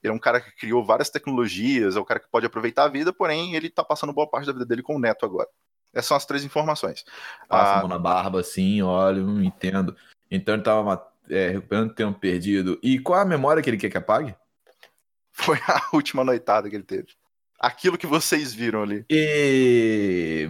ele 0.02 0.12
é 0.12 0.16
um 0.16 0.20
cara 0.20 0.40
que 0.40 0.52
criou 0.56 0.84
várias 0.84 1.10
tecnologias, 1.10 1.96
é 1.96 2.00
um 2.00 2.06
cara 2.06 2.20
que 2.20 2.30
pode 2.30 2.46
aproveitar 2.46 2.86
a 2.86 2.88
vida, 2.88 3.12
porém 3.12 3.56
ele 3.56 3.70
tá 3.70 3.84
passando 3.84 4.14
boa 4.14 4.30
parte 4.30 4.46
da 4.48 4.54
vida 4.54 4.66
dele 4.66 4.82
com 4.82 4.96
o 4.96 5.00
neto 5.00 5.26
agora. 5.26 5.48
Essas 5.94 6.06
são 6.08 6.18
as 6.18 6.26
três 6.26 6.44
informações. 6.44 7.04
Passa 7.48 7.74
a 7.74 7.78
Ah, 7.78 7.80
mão 7.80 7.90
na 7.90 8.00
barba 8.00 8.40
assim, 8.40 8.82
olha, 8.82 9.22
não 9.22 9.44
entendo. 9.44 9.96
Então 10.30 10.54
ele 10.54 10.64
tava 10.64 11.06
é, 11.30 11.50
recuperando 11.50 11.94
tempo 11.94 12.20
perdido. 12.20 12.80
E 12.82 13.00
qual 13.00 13.20
a 13.20 13.26
memória 13.26 13.62
que 13.62 13.70
ele 13.70 13.78
quer 13.78 13.90
que 13.90 13.98
apague? 13.98 14.36
Foi 15.44 15.58
a 15.68 15.82
última 15.94 16.24
noitada 16.24 16.70
que 16.70 16.76
ele 16.76 16.84
teve. 16.84 17.08
aquilo 17.60 17.98
que 17.98 18.08
vocês 18.08 18.54
viram 18.54 18.84
ali. 18.84 19.06
E 19.10 20.50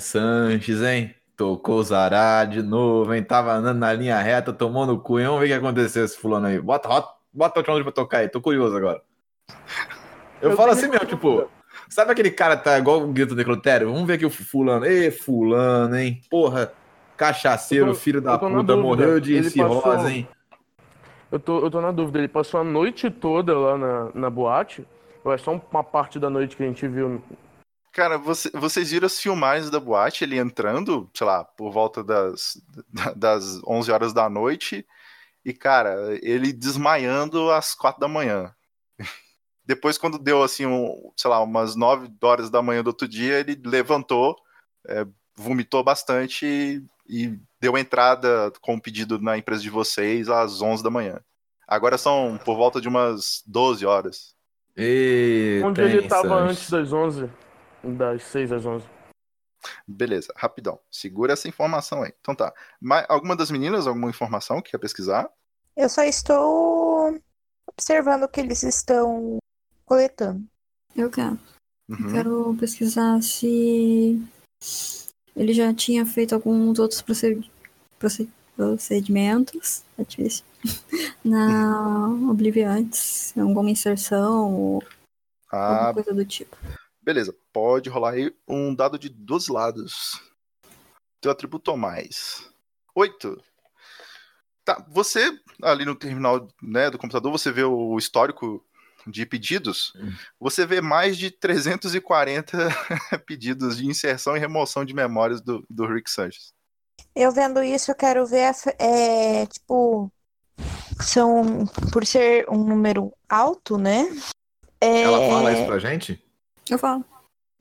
Sanches, 0.00 0.82
hein? 0.82 1.14
Tocou 1.36 1.76
o 1.78 1.82
Zará 1.84 2.44
de 2.44 2.62
novo, 2.62 3.14
hein? 3.14 3.22
Tava 3.22 3.52
andando 3.52 3.78
na 3.78 3.92
linha 3.92 4.18
reta, 4.20 4.52
tomou 4.52 4.84
no 4.86 4.98
cu, 4.98 5.20
hein? 5.20 5.26
Vamos 5.26 5.40
ver 5.40 5.46
o 5.46 5.48
que 5.48 5.54
aconteceu 5.54 6.04
esse 6.04 6.18
fulano 6.18 6.46
aí. 6.46 6.60
Bota, 6.60 6.88
bota, 6.88 7.08
bota 7.32 7.60
o 7.60 7.62
Tron 7.62 7.82
pra 7.82 7.92
tocar 7.92 8.18
aí, 8.18 8.28
tô 8.28 8.40
curioso 8.40 8.76
agora. 8.76 9.00
Eu, 10.40 10.50
Eu 10.50 10.56
falo 10.56 10.70
assim 10.70 10.86
mesmo, 10.88 11.04
tipo, 11.06 11.48
sabe 11.88 12.12
aquele 12.12 12.30
cara 12.30 12.56
que 12.56 12.62
tá 12.64 12.78
igual 12.78 13.02
o 13.02 13.12
grito 13.12 13.30
do 13.30 13.36
necrotério? 13.36 13.90
Vamos 13.92 14.06
ver 14.06 14.14
aqui 14.14 14.24
o 14.26 14.30
fulano. 14.30 14.84
Ê, 14.86 15.10
fulano, 15.10 15.96
hein? 15.96 16.20
Porra, 16.30 16.72
cachaceiro, 17.16 17.86
tô- 17.88 17.94
filho 17.94 18.20
da 18.20 18.38
puta, 18.38 18.76
morreu 18.76 19.18
de 19.18 19.42
cirrose, 19.50 20.12
hein? 20.12 20.28
Eu 21.30 21.38
tô, 21.38 21.60
eu 21.60 21.70
tô 21.70 21.80
na 21.80 21.92
dúvida, 21.92 22.18
ele 22.18 22.28
passou 22.28 22.60
a 22.60 22.64
noite 22.64 23.10
toda 23.10 23.56
lá 23.56 23.76
na, 23.76 24.10
na 24.14 24.30
boate? 24.30 24.86
Ou 25.22 25.32
é 25.32 25.38
só 25.38 25.52
uma 25.52 25.84
parte 25.84 26.18
da 26.18 26.30
noite 26.30 26.56
que 26.56 26.62
a 26.62 26.66
gente 26.66 26.86
viu? 26.88 27.22
Cara, 27.92 28.16
você- 28.16 28.50
vocês 28.50 28.90
viram 28.90 29.06
as 29.06 29.20
filmagens 29.20 29.70
da 29.70 29.80
boate, 29.80 30.24
ele 30.24 30.38
entrando, 30.38 31.10
sei 31.12 31.26
lá, 31.26 31.44
por 31.44 31.70
volta 31.72 32.02
das, 32.02 32.60
da- 32.88 33.12
das 33.12 33.60
11 33.66 33.90
horas 33.90 34.12
da 34.12 34.28
noite, 34.30 34.86
e, 35.44 35.52
cara, 35.52 36.18
ele 36.22 36.52
desmaiando 36.52 37.50
às 37.50 37.74
4 37.74 38.00
da 38.00 38.08
manhã. 38.08 38.54
Depois, 39.64 39.98
quando 39.98 40.18
deu, 40.18 40.42
assim, 40.42 40.64
um, 40.64 41.12
sei 41.16 41.30
lá, 41.30 41.42
umas 41.42 41.76
9 41.76 42.10
horas 42.22 42.48
da 42.48 42.62
manhã 42.62 42.82
do 42.82 42.88
outro 42.88 43.06
dia, 43.06 43.40
ele 43.40 43.60
levantou, 43.64 44.34
é, 44.86 45.06
vomitou 45.36 45.84
bastante 45.84 46.46
e, 46.46 46.82
e 47.08 47.38
deu 47.60 47.76
entrada 47.78 48.52
com 48.60 48.74
o 48.74 48.80
pedido 48.80 49.18
na 49.20 49.38
empresa 49.38 49.62
de 49.62 49.70
vocês 49.70 50.28
às 50.28 50.60
11 50.60 50.82
da 50.82 50.90
manhã. 50.90 51.20
Agora 51.66 51.98
são 51.98 52.38
por 52.44 52.56
volta 52.56 52.80
de 52.80 52.88
umas 52.88 53.42
12 53.46 53.84
horas. 53.84 54.34
Ê, 54.76 55.60
Onde 55.64 55.80
ele 55.80 56.00
tem, 56.00 56.08
tava 56.08 56.28
Sanches. 56.28 56.50
antes 56.50 56.70
das 56.70 56.92
11? 56.92 57.30
Das 57.82 58.22
6 58.24 58.52
às 58.52 58.64
11. 58.64 58.84
Beleza, 59.86 60.32
rapidão. 60.36 60.78
Segura 60.90 61.32
essa 61.32 61.48
informação 61.48 62.02
aí. 62.02 62.12
Então 62.20 62.34
tá. 62.34 62.52
Mas 62.80 63.04
alguma 63.08 63.34
das 63.34 63.50
meninas, 63.50 63.86
alguma 63.86 64.08
informação 64.08 64.62
que 64.62 64.70
quer 64.70 64.78
pesquisar? 64.78 65.28
Eu 65.76 65.88
só 65.88 66.02
estou 66.02 67.18
observando 67.66 68.24
o 68.24 68.28
que 68.28 68.40
eles 68.40 68.62
estão 68.62 69.38
coletando. 69.84 70.44
Eu 70.94 71.10
quero. 71.10 71.38
Uhum. 71.88 72.12
Quero 72.12 72.56
pesquisar 72.58 73.22
se 73.22 74.22
ele 75.38 75.52
já 75.52 75.72
tinha 75.72 76.04
feito 76.04 76.34
alguns 76.34 76.78
outros 76.78 77.00
proced- 77.00 77.48
proced- 77.98 78.30
procedimentos 78.56 79.82
é 79.96 80.04
difícil, 80.04 80.44
na 81.24 82.08
Oblivion 82.30 82.68
antes, 82.68 83.32
alguma 83.38 83.70
inserção 83.70 84.54
ou 84.54 84.82
Ah, 85.50 85.74
alguma 85.74 85.94
coisa 85.94 86.14
do 86.14 86.24
tipo. 86.24 86.56
beleza. 87.00 87.34
Pode 87.52 87.88
rolar 87.88 88.12
aí 88.12 88.34
um 88.46 88.74
dado 88.74 88.98
de 88.98 89.08
dois 89.08 89.48
lados. 89.48 90.20
Teu 91.20 91.30
atributo 91.30 91.76
mais. 91.76 92.48
Oito. 92.94 93.42
Tá, 94.64 94.84
você 94.90 95.36
ali 95.62 95.84
no 95.84 95.94
terminal 95.94 96.46
né, 96.62 96.90
do 96.90 96.98
computador, 96.98 97.32
você 97.32 97.50
vê 97.50 97.64
o 97.64 97.96
histórico 97.96 98.62
de 99.10 99.24
pedidos. 99.26 99.92
Você 100.38 100.66
vê 100.66 100.80
mais 100.80 101.16
de 101.16 101.30
340 101.30 102.56
pedidos 103.26 103.76
de 103.76 103.86
inserção 103.86 104.36
e 104.36 104.40
remoção 104.40 104.84
de 104.84 104.94
memórias 104.94 105.40
do, 105.40 105.64
do 105.68 105.86
Rick 105.86 106.10
Sanchez. 106.10 106.52
Eu 107.14 107.32
vendo 107.32 107.62
isso, 107.62 107.90
eu 107.90 107.94
quero 107.94 108.24
ver, 108.26 108.52
é, 108.78 109.46
tipo, 109.46 110.10
são, 111.00 111.66
por 111.92 112.06
ser 112.06 112.48
um 112.48 112.62
número 112.62 113.12
alto, 113.28 113.76
né? 113.76 114.08
É, 114.80 115.02
Ela 115.02 115.28
fala 115.28 115.52
isso 115.52 115.66
pra 115.66 115.78
gente? 115.78 116.22
Eu 116.70 116.78
falo. 116.78 117.04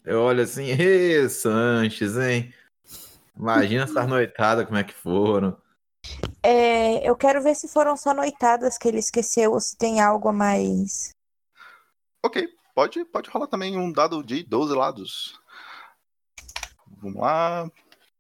Eu 0.06 0.22
olho 0.22 0.44
assim, 0.44 0.68
ê, 0.70 1.28
Sanches, 1.28 2.16
hein? 2.18 2.54
Imagina 3.36 3.84
essas 3.84 4.08
noitadas 4.08 4.66
como 4.66 4.78
é 4.78 4.84
que 4.84 4.94
foram. 4.94 5.58
é, 6.42 7.08
eu 7.08 7.16
quero 7.16 7.42
ver 7.42 7.56
se 7.56 7.68
foram 7.68 7.98
só 7.98 8.14
noitadas 8.14 8.78
que 8.78 8.88
ele 8.88 9.00
esqueceu 9.00 9.52
ou 9.54 9.60
se 9.60 9.76
tem 9.76 10.00
algo 10.00 10.30
a 10.30 10.34
mais. 10.34 11.10
Ok, 12.28 12.46
pode, 12.76 13.06
pode 13.06 13.30
rolar 13.30 13.48
também 13.48 13.78
um 13.78 13.90
dado 13.90 14.22
de 14.22 14.44
12 14.44 14.76
lados. 14.76 15.40
Vamos 16.86 17.22
lá. 17.22 17.72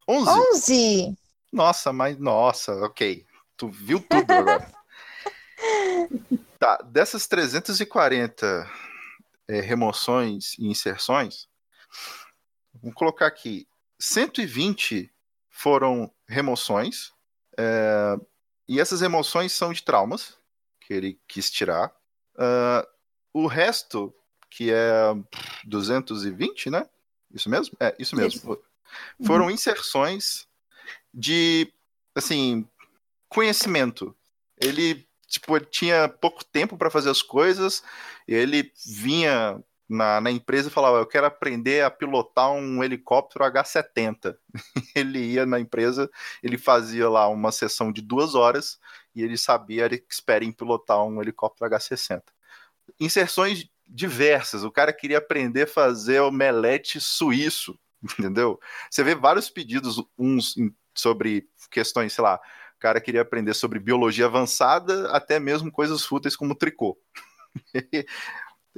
11. 0.07 0.29
11! 0.29 1.17
Nossa, 1.51 1.91
mas 1.91 2.17
nossa, 2.17 2.73
ok. 2.85 3.27
Tu 3.57 3.67
viu 3.67 3.99
tudo 3.99 4.31
agora. 4.31 4.71
tá, 6.57 6.77
dessas 6.85 7.27
340 7.27 8.71
é, 9.45 9.59
remoções 9.59 10.57
e 10.57 10.67
inserções, 10.67 11.49
vamos 12.75 12.95
colocar 12.95 13.27
aqui, 13.27 13.67
120 13.99 15.13
foram 15.49 16.09
remoções, 16.25 17.11
é, 17.59 18.15
e 18.69 18.79
essas 18.79 19.01
remoções 19.01 19.51
são 19.51 19.73
de 19.73 19.83
traumas, 19.83 20.37
que 20.79 20.93
ele 20.93 21.19
quis 21.27 21.51
tirar. 21.51 21.93
Ah, 22.37 22.87
o 23.43 23.47
resto, 23.47 24.13
que 24.49 24.71
é 24.71 25.13
220, 25.65 26.69
né? 26.69 26.87
Isso 27.33 27.49
mesmo? 27.49 27.75
É, 27.79 27.95
isso 27.99 28.15
mesmo. 28.15 28.57
Foram 29.23 29.51
inserções 29.51 30.47
de, 31.13 31.71
assim, 32.15 32.67
conhecimento. 33.29 34.15
Ele, 34.59 35.05
tipo, 35.27 35.59
tinha 35.59 36.07
pouco 36.07 36.43
tempo 36.43 36.77
para 36.77 36.89
fazer 36.89 37.09
as 37.09 37.21
coisas, 37.21 37.83
ele 38.27 38.71
vinha 38.85 39.61
na, 39.87 40.19
na 40.19 40.31
empresa 40.31 40.69
e 40.69 40.71
falava: 40.71 40.97
Eu 40.97 41.05
quero 41.05 41.27
aprender 41.27 41.83
a 41.83 41.91
pilotar 41.91 42.51
um 42.51 42.83
helicóptero 42.83 43.45
H-70. 43.45 44.35
ele 44.95 45.19
ia 45.19 45.45
na 45.45 45.59
empresa, 45.59 46.09
ele 46.41 46.57
fazia 46.57 47.09
lá 47.09 47.27
uma 47.27 47.51
sessão 47.51 47.91
de 47.91 48.01
duas 48.01 48.35
horas 48.35 48.79
e 49.13 49.21
ele 49.21 49.37
sabia, 49.37 49.85
era 49.85 49.95
expert 49.95 50.43
em 50.43 50.51
pilotar 50.51 51.03
um 51.03 51.21
helicóptero 51.21 51.65
H-60. 51.67 52.23
Inserções 52.99 53.69
diversas. 53.87 54.63
O 54.63 54.71
cara 54.71 54.91
queria 54.93 55.17
aprender 55.17 55.63
a 55.63 55.67
fazer 55.67 56.19
omelete 56.21 56.99
suíço, 56.99 57.77
entendeu? 58.19 58.59
Você 58.89 59.03
vê 59.03 59.15
vários 59.15 59.49
pedidos, 59.49 60.03
uns 60.17 60.55
sobre 60.95 61.47
questões, 61.71 62.13
sei 62.13 62.23
lá, 62.23 62.39
o 62.75 62.79
cara 62.79 63.01
queria 63.01 63.21
aprender 63.21 63.53
sobre 63.53 63.79
biologia 63.79 64.25
avançada, 64.25 65.11
até 65.11 65.39
mesmo 65.39 65.71
coisas 65.71 66.05
fúteis 66.05 66.35
como 66.35 66.55
tricô. 66.55 66.97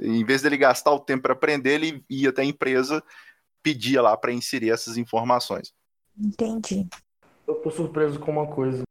em 0.00 0.24
vez 0.24 0.40
dele 0.40 0.56
gastar 0.56 0.92
o 0.92 1.00
tempo 1.00 1.24
para 1.24 1.34
aprender, 1.34 1.74
ele 1.74 2.04
ia 2.08 2.30
até 2.30 2.42
a 2.42 2.46
empresa, 2.46 3.02
pedia 3.62 4.00
lá 4.00 4.16
para 4.16 4.32
inserir 4.32 4.70
essas 4.70 4.96
informações. 4.96 5.74
Entendi. 6.18 6.86
Eu 7.46 7.56
tô 7.56 7.70
surpreso 7.70 8.18
com 8.18 8.30
uma 8.30 8.46
coisa. 8.46 8.82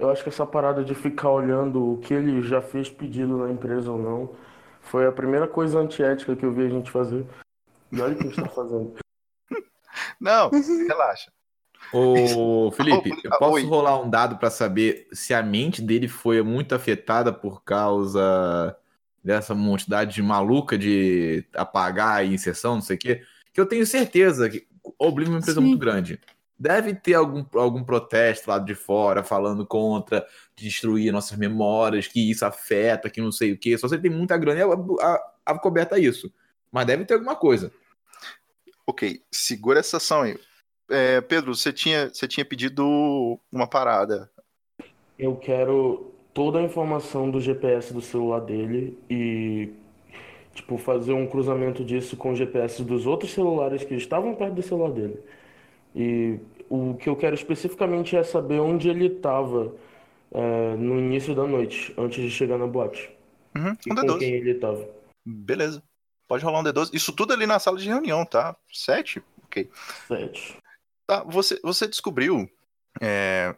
Eu 0.00 0.08
acho 0.08 0.22
que 0.22 0.30
essa 0.30 0.46
parada 0.46 0.82
de 0.82 0.94
ficar 0.94 1.28
olhando 1.30 1.92
o 1.92 1.98
que 1.98 2.14
ele 2.14 2.40
já 2.40 2.62
fez 2.62 2.88
pedido 2.88 3.36
na 3.36 3.52
empresa 3.52 3.92
ou 3.92 3.98
não 3.98 4.34
foi 4.80 5.06
a 5.06 5.12
primeira 5.12 5.46
coisa 5.46 5.78
antiética 5.78 6.34
que 6.34 6.44
eu 6.44 6.52
vi 6.52 6.64
a 6.64 6.70
gente 6.70 6.90
fazer. 6.90 7.26
E 7.92 8.00
olha 8.00 8.14
o 8.14 8.16
que 8.16 8.26
a 8.26 8.30
gente 8.30 8.42
tá 8.42 8.48
fazendo. 8.48 8.94
Não, 10.18 10.50
relaxa. 10.88 11.30
Ô, 11.92 12.70
Felipe, 12.74 13.10
eu 13.22 13.30
posso 13.38 13.56
Oi. 13.56 13.64
rolar 13.64 14.00
um 14.00 14.08
dado 14.08 14.38
pra 14.38 14.48
saber 14.48 15.06
se 15.12 15.34
a 15.34 15.42
mente 15.42 15.82
dele 15.82 16.08
foi 16.08 16.42
muito 16.42 16.74
afetada 16.74 17.30
por 17.30 17.62
causa 17.62 18.74
dessa 19.22 19.54
quantidade 19.54 20.14
de 20.14 20.22
maluca 20.22 20.78
de 20.78 21.44
apagar 21.52 22.24
e 22.24 22.32
inserção, 22.32 22.76
não 22.76 22.82
sei 22.82 22.96
o 22.96 22.98
quê? 22.98 23.22
Que 23.52 23.60
eu 23.60 23.66
tenho 23.66 23.84
certeza 23.84 24.48
que 24.48 24.66
Oblivion 24.98 25.32
é 25.32 25.34
uma 25.34 25.40
empresa 25.40 25.60
Sim. 25.60 25.66
muito 25.66 25.78
grande. 25.78 26.18
Deve 26.60 26.94
ter 26.94 27.14
algum, 27.14 27.42
algum 27.54 27.82
protesto 27.82 28.50
lá 28.50 28.58
de 28.58 28.74
fora 28.74 29.24
falando 29.24 29.66
contra 29.66 30.26
destruir 30.54 31.10
nossas 31.10 31.38
memórias, 31.38 32.06
que 32.06 32.30
isso 32.30 32.44
afeta, 32.44 33.08
que 33.08 33.18
não 33.18 33.32
sei 33.32 33.52
o 33.52 33.58
quê. 33.58 33.78
Só 33.78 33.88
você 33.88 33.96
tem 33.96 34.10
muita 34.10 34.36
grana 34.36 34.60
e 34.60 34.62
a, 34.62 34.66
a, 35.06 35.32
a 35.46 35.58
coberta 35.58 35.98
isso. 35.98 36.30
Mas 36.70 36.86
deve 36.86 37.06
ter 37.06 37.14
alguma 37.14 37.34
coisa. 37.34 37.72
Ok, 38.86 39.22
segura 39.32 39.80
essa 39.80 39.96
ação 39.96 40.20
aí. 40.20 40.38
É, 40.90 41.22
Pedro, 41.22 41.54
você 41.54 41.72
tinha, 41.72 42.10
você 42.12 42.28
tinha 42.28 42.44
pedido 42.44 43.40
uma 43.50 43.66
parada. 43.66 44.30
Eu 45.18 45.36
quero 45.36 46.12
toda 46.34 46.58
a 46.58 46.62
informação 46.62 47.30
do 47.30 47.40
GPS 47.40 47.94
do 47.94 48.02
celular 48.02 48.40
dele 48.40 48.98
e, 49.08 49.70
tipo, 50.52 50.76
fazer 50.76 51.14
um 51.14 51.26
cruzamento 51.26 51.82
disso 51.82 52.18
com 52.18 52.32
o 52.32 52.36
GPS 52.36 52.82
dos 52.82 53.06
outros 53.06 53.32
celulares 53.32 53.82
que 53.82 53.94
estavam 53.94 54.34
perto 54.34 54.56
do 54.56 54.62
celular 54.62 54.90
dele. 54.90 55.18
E 55.94 56.38
o 56.68 56.94
que 56.94 57.08
eu 57.08 57.16
quero 57.16 57.34
especificamente 57.34 58.16
é 58.16 58.22
saber 58.22 58.60
onde 58.60 58.88
ele 58.88 59.06
estava 59.06 59.72
no 60.78 60.98
início 60.98 61.34
da 61.34 61.44
noite, 61.46 61.92
antes 61.98 62.22
de 62.22 62.30
chegar 62.30 62.56
na 62.58 62.66
boate. 62.66 63.10
Uhum, 63.56 63.76
E 63.86 63.92
um 63.92 63.96
com 63.96 64.02
D12. 64.06 64.18
quem 64.18 64.32
ele 64.34 64.50
estava. 64.52 64.88
Beleza. 65.26 65.82
Pode 66.28 66.44
rolar 66.44 66.60
um 66.60 66.64
D12. 66.64 66.90
Isso 66.94 67.12
tudo 67.12 67.32
ali 67.32 67.46
na 67.46 67.58
sala 67.58 67.76
de 67.76 67.88
reunião, 67.88 68.24
tá? 68.24 68.54
Sete? 68.72 69.20
Ok. 69.44 69.68
Sete. 70.06 70.56
Tá, 71.06 71.24
você, 71.24 71.58
você 71.64 71.88
descobriu. 71.88 72.48
é, 73.00 73.52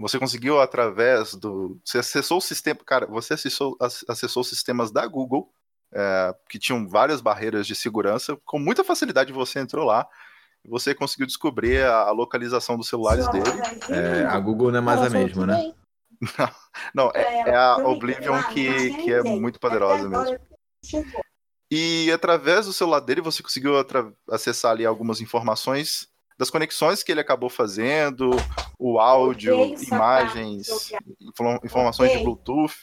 você 0.00 0.18
conseguiu 0.18 0.58
através 0.60 1.34
do. 1.34 1.78
Você 1.84 1.98
acessou 1.98 2.38
o 2.38 2.40
sistema. 2.40 2.80
Cara, 2.86 3.06
você 3.06 3.34
acessou, 3.34 3.76
ac- 3.78 4.04
acessou 4.08 4.40
os 4.40 4.48
sistemas 4.48 4.90
da 4.90 5.06
Google 5.06 5.52
é, 5.92 6.34
que 6.48 6.58
tinham 6.58 6.88
várias 6.88 7.20
barreiras 7.20 7.66
de 7.66 7.74
segurança. 7.74 8.38
Com 8.46 8.58
muita 8.58 8.82
facilidade 8.82 9.32
você 9.32 9.58
entrou 9.60 9.84
lá 9.84 10.08
e 10.66 10.68
você 10.68 10.94
conseguiu 10.94 11.26
descobrir 11.26 11.84
a, 11.84 12.10
localização 12.10 12.76
dos 12.76 12.88
celulares 12.88 13.28
dele. 13.28 13.48
É, 13.88 14.24
a 14.24 14.38
Google 14.40 14.72
não 14.72 14.78
é 14.78 14.82
mais 14.82 15.00
a 15.00 15.08
mesma, 15.08 15.46
né? 15.46 15.72
Não, 16.92 17.10
é, 17.14 17.50
é 17.50 17.54
a 17.54 17.76
Oblivion 17.76 18.42
que, 18.52 18.90
que 19.04 19.12
é 19.12 19.22
muito 19.22 19.60
poderosa 19.60 20.08
mesmo. 20.08 20.38
E 21.70 22.10
através 22.12 22.66
do 22.66 22.72
celular 22.72 23.00
dele 23.00 23.20
você 23.20 23.42
conseguiu 23.42 23.74
acessar 24.30 24.72
ali 24.72 24.84
algumas 24.84 25.20
informações 25.20 26.08
das 26.38 26.50
conexões 26.50 27.02
que 27.02 27.10
ele 27.10 27.20
acabou 27.20 27.48
fazendo, 27.48 28.30
o 28.78 28.98
áudio, 28.98 29.74
imagens, 29.82 30.92
info- 31.20 31.60
informações 31.64 32.12
de 32.12 32.18
Bluetooth, 32.18 32.74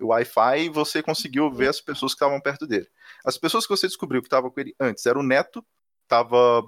o 0.00 0.08
Wi-Fi, 0.08 0.60
e 0.60 0.68
você 0.68 1.02
conseguiu 1.02 1.50
ver 1.50 1.68
as 1.68 1.80
pessoas 1.80 2.12
que 2.12 2.16
estavam 2.16 2.40
perto 2.40 2.66
dele. 2.66 2.88
As 3.24 3.36
pessoas 3.36 3.66
que 3.66 3.76
você 3.76 3.86
descobriu 3.86 4.22
que 4.22 4.26
estavam 4.28 4.50
com 4.50 4.60
ele 4.60 4.74
antes 4.80 5.04
era 5.06 5.18
o 5.18 5.22
Neto, 5.22 5.64
tava 6.08 6.62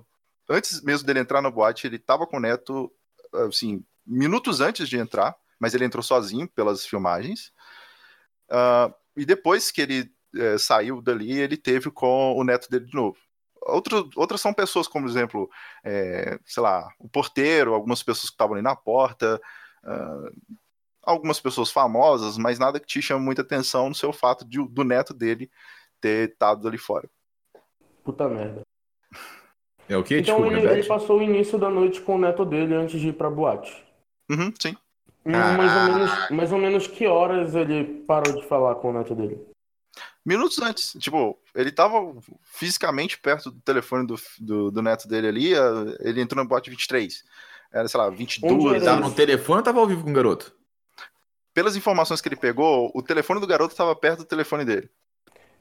antes 0.49 0.83
mesmo 0.83 1.07
dele 1.07 1.21
entrar 1.21 1.43
na 1.43 1.51
boate, 1.51 1.87
ele 1.87 1.97
estava 1.97 2.27
com 2.27 2.37
o 2.37 2.41
Neto, 2.41 2.93
assim, 3.47 3.85
minutos 4.07 4.61
antes 4.61 4.89
de 4.89 4.97
entrar, 4.97 5.37
mas 5.59 5.75
ele 5.75 5.85
entrou 5.85 6.03
sozinho 6.03 6.49
pelas 6.49 6.87
filmagens. 6.87 7.53
Ah, 8.51 8.93
e 9.17 9.27
depois 9.27 9.71
que 9.71 9.83
ele 9.83 10.11
eh, 10.37 10.59
saiu 10.59 11.03
dali, 11.03 11.33
ele 11.39 11.57
teve 11.57 11.91
com 11.91 12.35
o 12.37 12.45
neto 12.45 12.71
dele 12.71 12.87
de 12.87 12.95
novo. 12.95 13.17
Outro, 13.63 14.09
outras 14.17 14.41
são 14.41 14.55
pessoas, 14.55 14.87
como 14.87 15.05
por 15.05 15.11
exemplo, 15.11 15.51
eh, 15.85 16.39
sei 16.47 16.63
lá, 16.63 16.89
o 16.99 17.09
porteiro, 17.09 17.75
algumas 17.75 18.03
pessoas 18.03 18.31
que 18.31 18.35
estavam 18.35 18.55
ali 18.55 18.63
na 18.63 18.77
porta, 18.77 19.41
ah, 19.85 20.31
algumas 21.03 21.41
pessoas 21.41 21.71
famosas, 21.71 22.39
mas 22.39 22.59
nada 22.59 22.79
que 22.81 22.87
te 22.87 23.03
chame 23.03 23.25
muita 23.25 23.43
atenção 23.43 23.89
no 23.89 23.95
seu 23.95 24.13
fato 24.13 24.45
de, 24.45 24.59
do 24.69 24.85
neto 24.85 25.13
dele 25.15 25.51
ter 26.01 26.31
estado 26.31 26.69
ali 26.69 26.79
fora. 26.79 27.09
Puta 28.05 28.29
merda. 28.29 28.68
É 29.89 29.97
o 29.97 30.03
quê? 30.03 30.19
Então 30.19 30.37
Desculpa, 30.37 30.59
ele, 30.59 30.79
ele 30.79 30.87
passou 30.87 31.19
o 31.19 31.23
início 31.23 31.59
da 31.59 31.71
noite 31.71 32.01
com 32.01 32.17
o 32.17 32.19
neto 32.19 32.45
dele 32.45 32.75
antes 32.75 33.01
de 33.01 33.09
ir 33.09 33.13
pra 33.15 33.31
boate. 33.31 33.85
Uhum, 34.31 34.53
sim. 34.59 34.77
Hum, 35.25 35.33
Mais 35.33 35.77
ou, 35.77 35.95
menos, 35.95 36.31
mais 36.31 36.53
ou 36.53 36.59
menos 36.59 36.87
que 36.87 37.07
horas 37.07 37.55
ele 37.55 37.85
parou 38.07 38.35
de 38.35 38.47
falar 38.47 38.75
com 38.77 38.91
o 38.91 38.93
neto 38.93 39.15
dele? 39.15 39.41
Minutos 40.25 40.61
antes, 40.61 40.93
tipo, 40.99 41.39
ele 41.55 41.73
tava 41.73 42.15
fisicamente 42.43 43.19
perto 43.19 43.51
do 43.51 43.61
telefone 43.61 44.07
do, 44.07 44.17
do, 44.39 44.71
do 44.71 44.83
neto 44.83 45.09
dele 45.09 45.29
ali, 45.29 45.55
ah, 45.55 45.97
ele 46.01 46.21
entrou 46.21 46.43
na 46.43 46.49
boate 46.49 46.69
23. 46.69 47.25
Era, 47.73 47.89
sei 47.89 47.99
lá, 47.99 48.11
22. 48.11 48.53
Onde 48.53 48.77
Ele 48.77 48.85
tava 48.85 49.01
no 49.01 49.15
telefone 49.15 49.59
ou 49.59 49.65
tava 49.65 49.81
ao 49.81 49.87
vivo 49.87 50.05
com 50.05 50.11
o 50.11 50.15
garoto? 50.15 50.53
Pelas 51.55 51.77
informações 51.77 52.21
que 52.21 52.29
ele 52.29 52.37
pegou, 52.37 52.91
o 52.95 53.03
telefone 53.03 53.41
do 53.41 53.47
garoto 53.47 53.73
estava 53.73 53.95
perto 53.97 54.19
do 54.19 54.25
telefone 54.25 54.65
dele. 54.65 54.91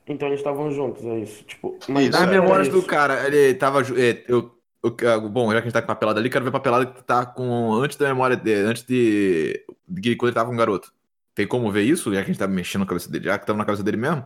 Então 0.07 0.27
eles 0.27 0.39
estavam 0.39 0.71
juntos, 0.71 1.03
é 1.05 1.19
isso. 1.19 1.43
Tipo, 1.43 1.75
Isso. 1.79 1.91
mas 1.91 2.09
Nas 2.09 2.21
era 2.21 2.31
memórias 2.31 2.69
do 2.69 2.77
isso. 2.79 2.87
cara, 2.87 3.27
ele 3.27 3.53
tava. 3.55 3.81
é, 3.81 4.23
eu, 4.27 4.55
eu- 4.83 4.95
é, 5.01 5.19
bom, 5.19 5.47
já 5.51 5.53
que 5.53 5.57
a 5.57 5.61
gente 5.63 5.73
tá 5.73 5.81
com 5.81 5.87
papelada 5.87 6.19
ali, 6.19 6.29
quero 6.29 6.43
ver 6.45 6.49
a 6.49 6.53
papelada 6.53 6.85
que 6.85 7.03
tá 7.03 7.25
com. 7.25 7.73
Antes 7.73 7.97
da 7.97 8.07
memória 8.07 8.37
dele, 8.37 8.67
antes 8.69 8.83
de. 8.83 9.63
de 9.87 10.15
quando 10.15 10.29
ele 10.29 10.35
tava 10.35 10.49
com 10.49 10.55
o 10.55 10.57
garoto. 10.57 10.93
Tem 11.35 11.45
como 11.45 11.71
ver 11.71 11.83
isso? 11.83 12.11
Já 12.13 12.21
que 12.21 12.23
a 12.23 12.33
gente 12.33 12.39
tá 12.39 12.47
mexendo 12.47 12.81
na 12.81 12.87
cabeça 12.87 13.11
dele, 13.11 13.25
já 13.25 13.37
que 13.37 13.45
tava 13.45 13.59
na 13.59 13.65
cabeça 13.65 13.83
dele 13.83 13.97
mesmo? 13.97 14.25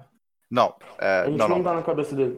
Não, 0.50 0.76
é, 1.00 1.22
A 1.22 1.26
gente 1.26 1.38
não, 1.38 1.48
não, 1.50 1.56
não. 1.58 1.64
tá 1.64 1.74
na 1.74 1.82
cabeça 1.82 2.16
dele. 2.16 2.38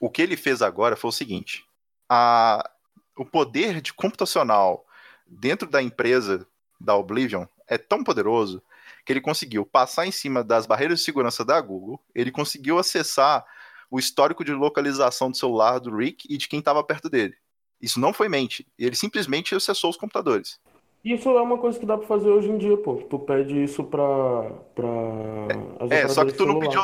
O 0.00 0.08
que 0.08 0.22
ele 0.22 0.36
fez 0.36 0.62
agora 0.62 0.94
foi 0.96 1.08
o 1.08 1.12
seguinte: 1.12 1.64
a, 2.08 2.70
o 3.16 3.24
poder 3.24 3.80
de 3.80 3.92
computacional 3.92 4.86
dentro 5.26 5.68
da 5.68 5.82
empresa 5.82 6.46
da 6.80 6.94
Oblivion 6.94 7.44
é 7.68 7.76
tão 7.76 8.04
poderoso 8.04 8.62
que 9.04 9.12
ele 9.12 9.20
conseguiu 9.20 9.64
passar 9.64 10.06
em 10.06 10.12
cima 10.12 10.42
das 10.42 10.66
barreiras 10.66 10.98
de 10.98 11.04
segurança 11.04 11.44
da 11.44 11.60
Google, 11.60 12.00
ele 12.14 12.30
conseguiu 12.30 12.78
acessar 12.78 13.44
o 13.90 13.98
histórico 13.98 14.44
de 14.44 14.52
localização 14.52 15.30
do 15.30 15.36
celular 15.36 15.78
do 15.78 15.96
Rick 15.96 16.26
e 16.28 16.36
de 16.36 16.48
quem 16.48 16.58
estava 16.58 16.82
perto 16.82 17.08
dele. 17.08 17.34
Isso 17.80 18.00
não 18.00 18.12
foi 18.12 18.28
mente, 18.28 18.66
ele 18.78 18.96
simplesmente 18.96 19.54
acessou 19.54 19.90
os 19.90 19.96
computadores. 19.96 20.58
Isso 21.04 21.28
é 21.28 21.42
uma 21.42 21.58
coisa 21.58 21.78
que 21.78 21.84
dá 21.84 21.98
pra 21.98 22.06
fazer 22.06 22.30
hoje 22.30 22.48
em 22.48 22.56
dia, 22.56 22.78
pô. 22.78 22.96
Tu 22.96 23.18
pede 23.18 23.62
isso 23.62 23.84
pra. 23.84 24.50
pra 24.74 24.88
as 25.80 25.90
É, 25.90 26.08
só 26.08 26.24
que 26.24 26.32
tu 26.32 26.46
não 26.46 26.58
pediu. 26.58 26.80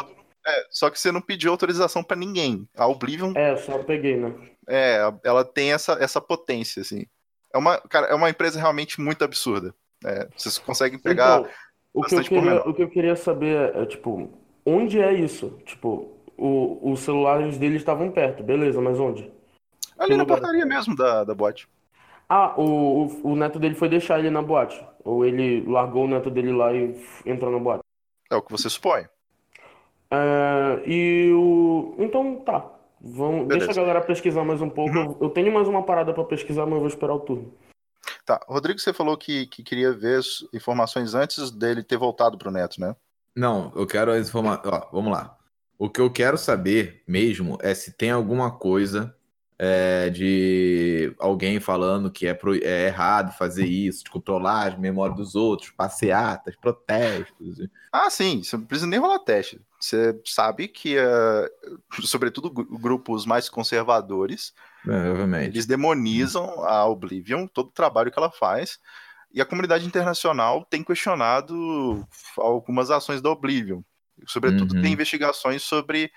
é, 0.46 0.66
só 0.68 0.90
que 0.90 1.00
você 1.00 1.10
não 1.10 1.22
pediu 1.22 1.50
autorização 1.50 2.04
para 2.04 2.18
ninguém. 2.18 2.68
A 2.76 2.86
Oblivion 2.86 3.32
É, 3.34 3.56
só 3.56 3.78
peguei, 3.78 4.18
né? 4.18 4.34
É, 4.68 5.00
ela 5.24 5.42
tem 5.42 5.72
essa, 5.72 5.94
essa 5.94 6.20
potência, 6.20 6.82
assim. 6.82 7.06
É 7.52 7.56
uma, 7.56 7.80
cara, 7.80 8.08
é 8.08 8.14
uma 8.14 8.28
empresa 8.28 8.60
realmente 8.60 9.00
muito 9.00 9.24
absurda. 9.24 9.74
É, 10.04 10.28
vocês 10.36 10.58
conseguem 10.58 10.98
pegar. 10.98 11.40
Então, 11.40 11.50
o 11.92 12.02
que, 12.02 12.14
eu 12.14 12.22
queria, 12.22 12.68
o 12.68 12.74
que 12.74 12.82
eu 12.82 12.88
queria 12.88 13.16
saber 13.16 13.74
é, 13.74 13.86
tipo, 13.86 14.30
onde 14.64 15.00
é 15.00 15.12
isso? 15.12 15.58
Tipo, 15.64 16.12
o, 16.36 16.92
os 16.92 17.00
celulares 17.00 17.58
dele 17.58 17.76
estavam 17.76 18.10
perto, 18.10 18.42
beleza, 18.42 18.80
mas 18.80 18.98
onde? 18.98 19.30
ali 20.00 20.16
na 20.16 20.22
lugar? 20.22 20.38
portaria 20.38 20.64
mesmo 20.64 20.96
da, 20.96 21.24
da 21.24 21.34
boate. 21.34 21.68
Ah, 22.28 22.54
o, 22.56 23.06
o, 23.06 23.32
o 23.32 23.36
neto 23.36 23.58
dele 23.58 23.74
foi 23.74 23.88
deixar 23.88 24.18
ele 24.18 24.30
na 24.30 24.40
boate. 24.40 24.82
Ou 25.04 25.24
ele 25.24 25.62
largou 25.68 26.04
o 26.04 26.08
neto 26.08 26.30
dele 26.30 26.52
lá 26.52 26.72
e 26.72 26.96
entrou 27.26 27.52
na 27.52 27.58
boate. 27.58 27.82
É 28.30 28.36
o 28.36 28.42
que 28.42 28.52
você 28.52 28.70
supõe. 28.70 29.04
É, 30.10 30.82
e 30.86 31.32
o. 31.32 31.94
Então 31.98 32.36
tá. 32.36 32.64
Vamos, 33.00 33.46
Beleza. 33.46 33.66
deixa 33.66 33.80
a 33.80 33.84
galera 33.84 34.04
pesquisar 34.04 34.44
mais 34.44 34.60
um 34.60 34.68
pouco. 34.68 34.94
Eu, 34.94 35.16
eu 35.20 35.30
tenho 35.30 35.52
mais 35.52 35.66
uma 35.66 35.82
parada 35.82 36.12
pra 36.12 36.22
pesquisar, 36.24 36.66
mas 36.66 36.74
eu 36.74 36.80
vou 36.80 36.88
esperar 36.88 37.14
o 37.14 37.20
turno. 37.20 37.52
Tá, 38.30 38.40
Rodrigo, 38.46 38.78
você 38.78 38.92
falou 38.92 39.16
que, 39.16 39.48
que 39.48 39.60
queria 39.60 39.92
ver 39.92 40.20
informações 40.54 41.14
antes 41.14 41.50
dele 41.50 41.82
ter 41.82 41.96
voltado 41.96 42.38
pro 42.38 42.52
Neto, 42.52 42.80
né? 42.80 42.94
Não, 43.34 43.72
eu 43.74 43.84
quero 43.88 44.12
as 44.12 44.28
informações. 44.28 44.84
Vamos 44.92 45.10
lá. 45.10 45.36
O 45.76 45.90
que 45.90 46.00
eu 46.00 46.08
quero 46.08 46.38
saber 46.38 47.02
mesmo 47.08 47.58
é 47.60 47.74
se 47.74 47.90
tem 47.90 48.12
alguma 48.12 48.48
coisa 48.52 49.12
é, 49.62 50.08
de 50.08 51.14
alguém 51.18 51.60
falando 51.60 52.10
que 52.10 52.26
é, 52.26 52.32
pro- 52.32 52.54
é 52.56 52.86
errado 52.86 53.36
fazer 53.36 53.66
isso, 53.66 54.02
de 54.04 54.10
controlar 54.10 54.72
a 54.72 54.78
memória 54.78 55.14
dos 55.14 55.34
outros, 55.34 55.70
passeatas, 55.70 56.56
protestos. 56.56 57.58
Ah, 57.92 58.08
sim, 58.08 58.42
você 58.42 58.56
não 58.56 58.64
precisa 58.64 58.86
nem 58.86 58.98
rolar 58.98 59.18
teste. 59.18 59.60
Você 59.78 60.18
sabe 60.24 60.66
que, 60.66 60.96
eh, 60.96 61.50
sobretudo, 62.02 62.48
gru- 62.50 62.78
grupos 62.78 63.26
mais 63.26 63.50
conservadores, 63.50 64.54
É, 64.88 65.44
eles 65.44 65.66
demonizam 65.66 66.64
a 66.64 66.86
Oblivion, 66.86 67.46
todo 67.46 67.66
o 67.68 67.72
trabalho 67.72 68.10
que 68.10 68.18
ela 68.18 68.30
faz, 68.30 68.78
e 69.30 69.42
a 69.42 69.44
comunidade 69.44 69.86
internacional 69.86 70.64
tem 70.64 70.82
questionado 70.82 72.02
algumas 72.38 72.90
ações 72.90 73.20
da 73.20 73.28
Oblivion. 73.30 73.82
Sobretudo, 74.26 74.74
Uhum. 74.74 74.80
tem 74.80 74.92
investigações 74.94 75.62
sobre 75.62 76.10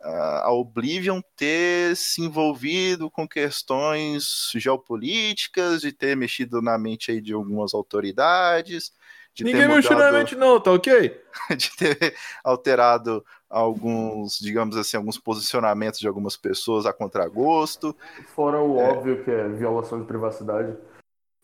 a 0.00 0.52
Oblivion 0.52 1.20
ter 1.36 1.96
se 1.96 2.22
envolvido 2.22 3.10
com 3.10 3.26
questões 3.26 4.50
geopolíticas, 4.54 5.80
de 5.80 5.92
ter 5.92 6.16
mexido 6.16 6.62
na 6.62 6.78
mente 6.78 7.10
aí 7.10 7.20
de 7.20 7.32
algumas 7.32 7.74
autoridades, 7.74 8.92
de 9.34 9.44
ter 9.44 9.52
Ninguém 9.52 9.68
mexeu 9.68 9.98
na 9.98 10.12
mente, 10.12 10.34
não, 10.36 10.60
tá 10.60 10.72
ok? 10.72 11.20
de 11.56 11.76
ter 11.76 12.14
alterado 12.44 13.24
alguns, 13.48 14.38
digamos 14.38 14.76
assim, 14.76 14.96
alguns 14.96 15.18
posicionamentos 15.18 15.98
de 16.00 16.08
algumas 16.08 16.36
pessoas 16.36 16.86
a 16.86 16.92
contragosto. 16.92 17.94
Fora 18.34 18.60
o 18.60 18.78
É. 18.80 18.90
óbvio 18.90 19.24
que 19.24 19.30
é 19.30 19.48
violação 19.48 20.00
de 20.00 20.06
privacidade. 20.06 20.76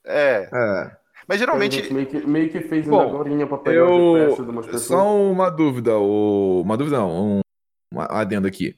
É, 0.07 0.49
É. 0.53 0.97
mas 1.27 1.39
geralmente 1.39 1.77
gente 1.77 1.95
meio 1.95 2.07
que, 2.07 2.27
meio 2.27 2.51
que 2.51 2.61
fez 2.61 2.87
Bom, 2.87 3.01
ainda 3.01 3.15
agorinha 3.15 3.47
pra 3.47 3.59
pegar 3.59 3.87
o 3.87 4.19
GPS 4.19 4.43
de 4.43 4.51
umas 4.51 4.67
Eu. 4.67 4.73
pessoas. 4.73 5.01
Só 5.01 5.17
uma 5.17 5.51
dúvida, 5.51 5.97
o... 5.97 6.61
uma 6.63 6.77
dúvida 6.77 6.99
não, 6.99 7.39
um... 7.39 7.44
uma 7.95 8.07
adendo 8.07 8.47
aqui. 8.47 8.77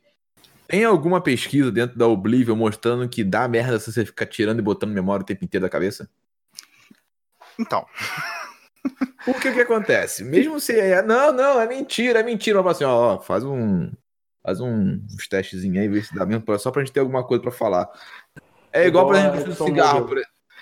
Tem 0.69 0.85
alguma 0.85 1.21
pesquisa 1.21 1.71
dentro 1.71 1.97
da 1.97 2.07
Oblivion 2.07 2.57
mostrando 2.57 3.09
que 3.09 3.23
dá 3.23 3.47
merda 3.47 3.79
se 3.79 3.93
você 3.93 4.05
ficar 4.05 4.27
tirando 4.27 4.59
e 4.59 4.63
botando 4.63 4.91
memória 4.93 5.23
o 5.23 5.27
tempo 5.27 5.45
inteiro 5.45 5.65
da 5.65 5.71
cabeça? 5.71 6.09
Então, 7.59 7.87
Porque 9.25 9.49
o 9.49 9.55
que 9.55 9.61
acontece? 9.61 10.25
Mesmo 10.25 10.61
se 10.61 10.79
é. 10.79 11.03
Não, 11.03 11.33
não, 11.33 11.61
é 11.61 11.67
mentira, 11.67 12.21
é 12.21 12.23
mentira. 12.23 12.63
Mas 12.63 12.77
assim, 12.77 12.85
ó, 12.85 13.15
ó, 13.15 13.21
faz 13.21 13.45
um. 13.45 13.91
Faz 14.43 14.61
um, 14.61 15.05
uns 15.13 15.27
testezinhos 15.29 15.79
aí, 15.79 15.89
vê 15.89 16.01
se 16.01 16.15
dá 16.15 16.25
mesmo, 16.25 16.45
pra- 16.45 16.57
só 16.59 16.71
pra 16.71 16.85
gente 16.85 16.93
ter 16.93 17.01
alguma 17.01 17.25
coisa 17.27 17.43
pra 17.43 17.51
falar. 17.51 17.91
É 18.73 18.87
igual, 18.87 19.05
Igual 19.05 19.07
por 19.07 19.17
a 19.17 19.19
exemplo, 19.19 19.35
a 19.39 19.41
indústria 19.43 19.67
do 19.67 19.69
cigarro. 19.69 20.07
Por... 20.07 20.19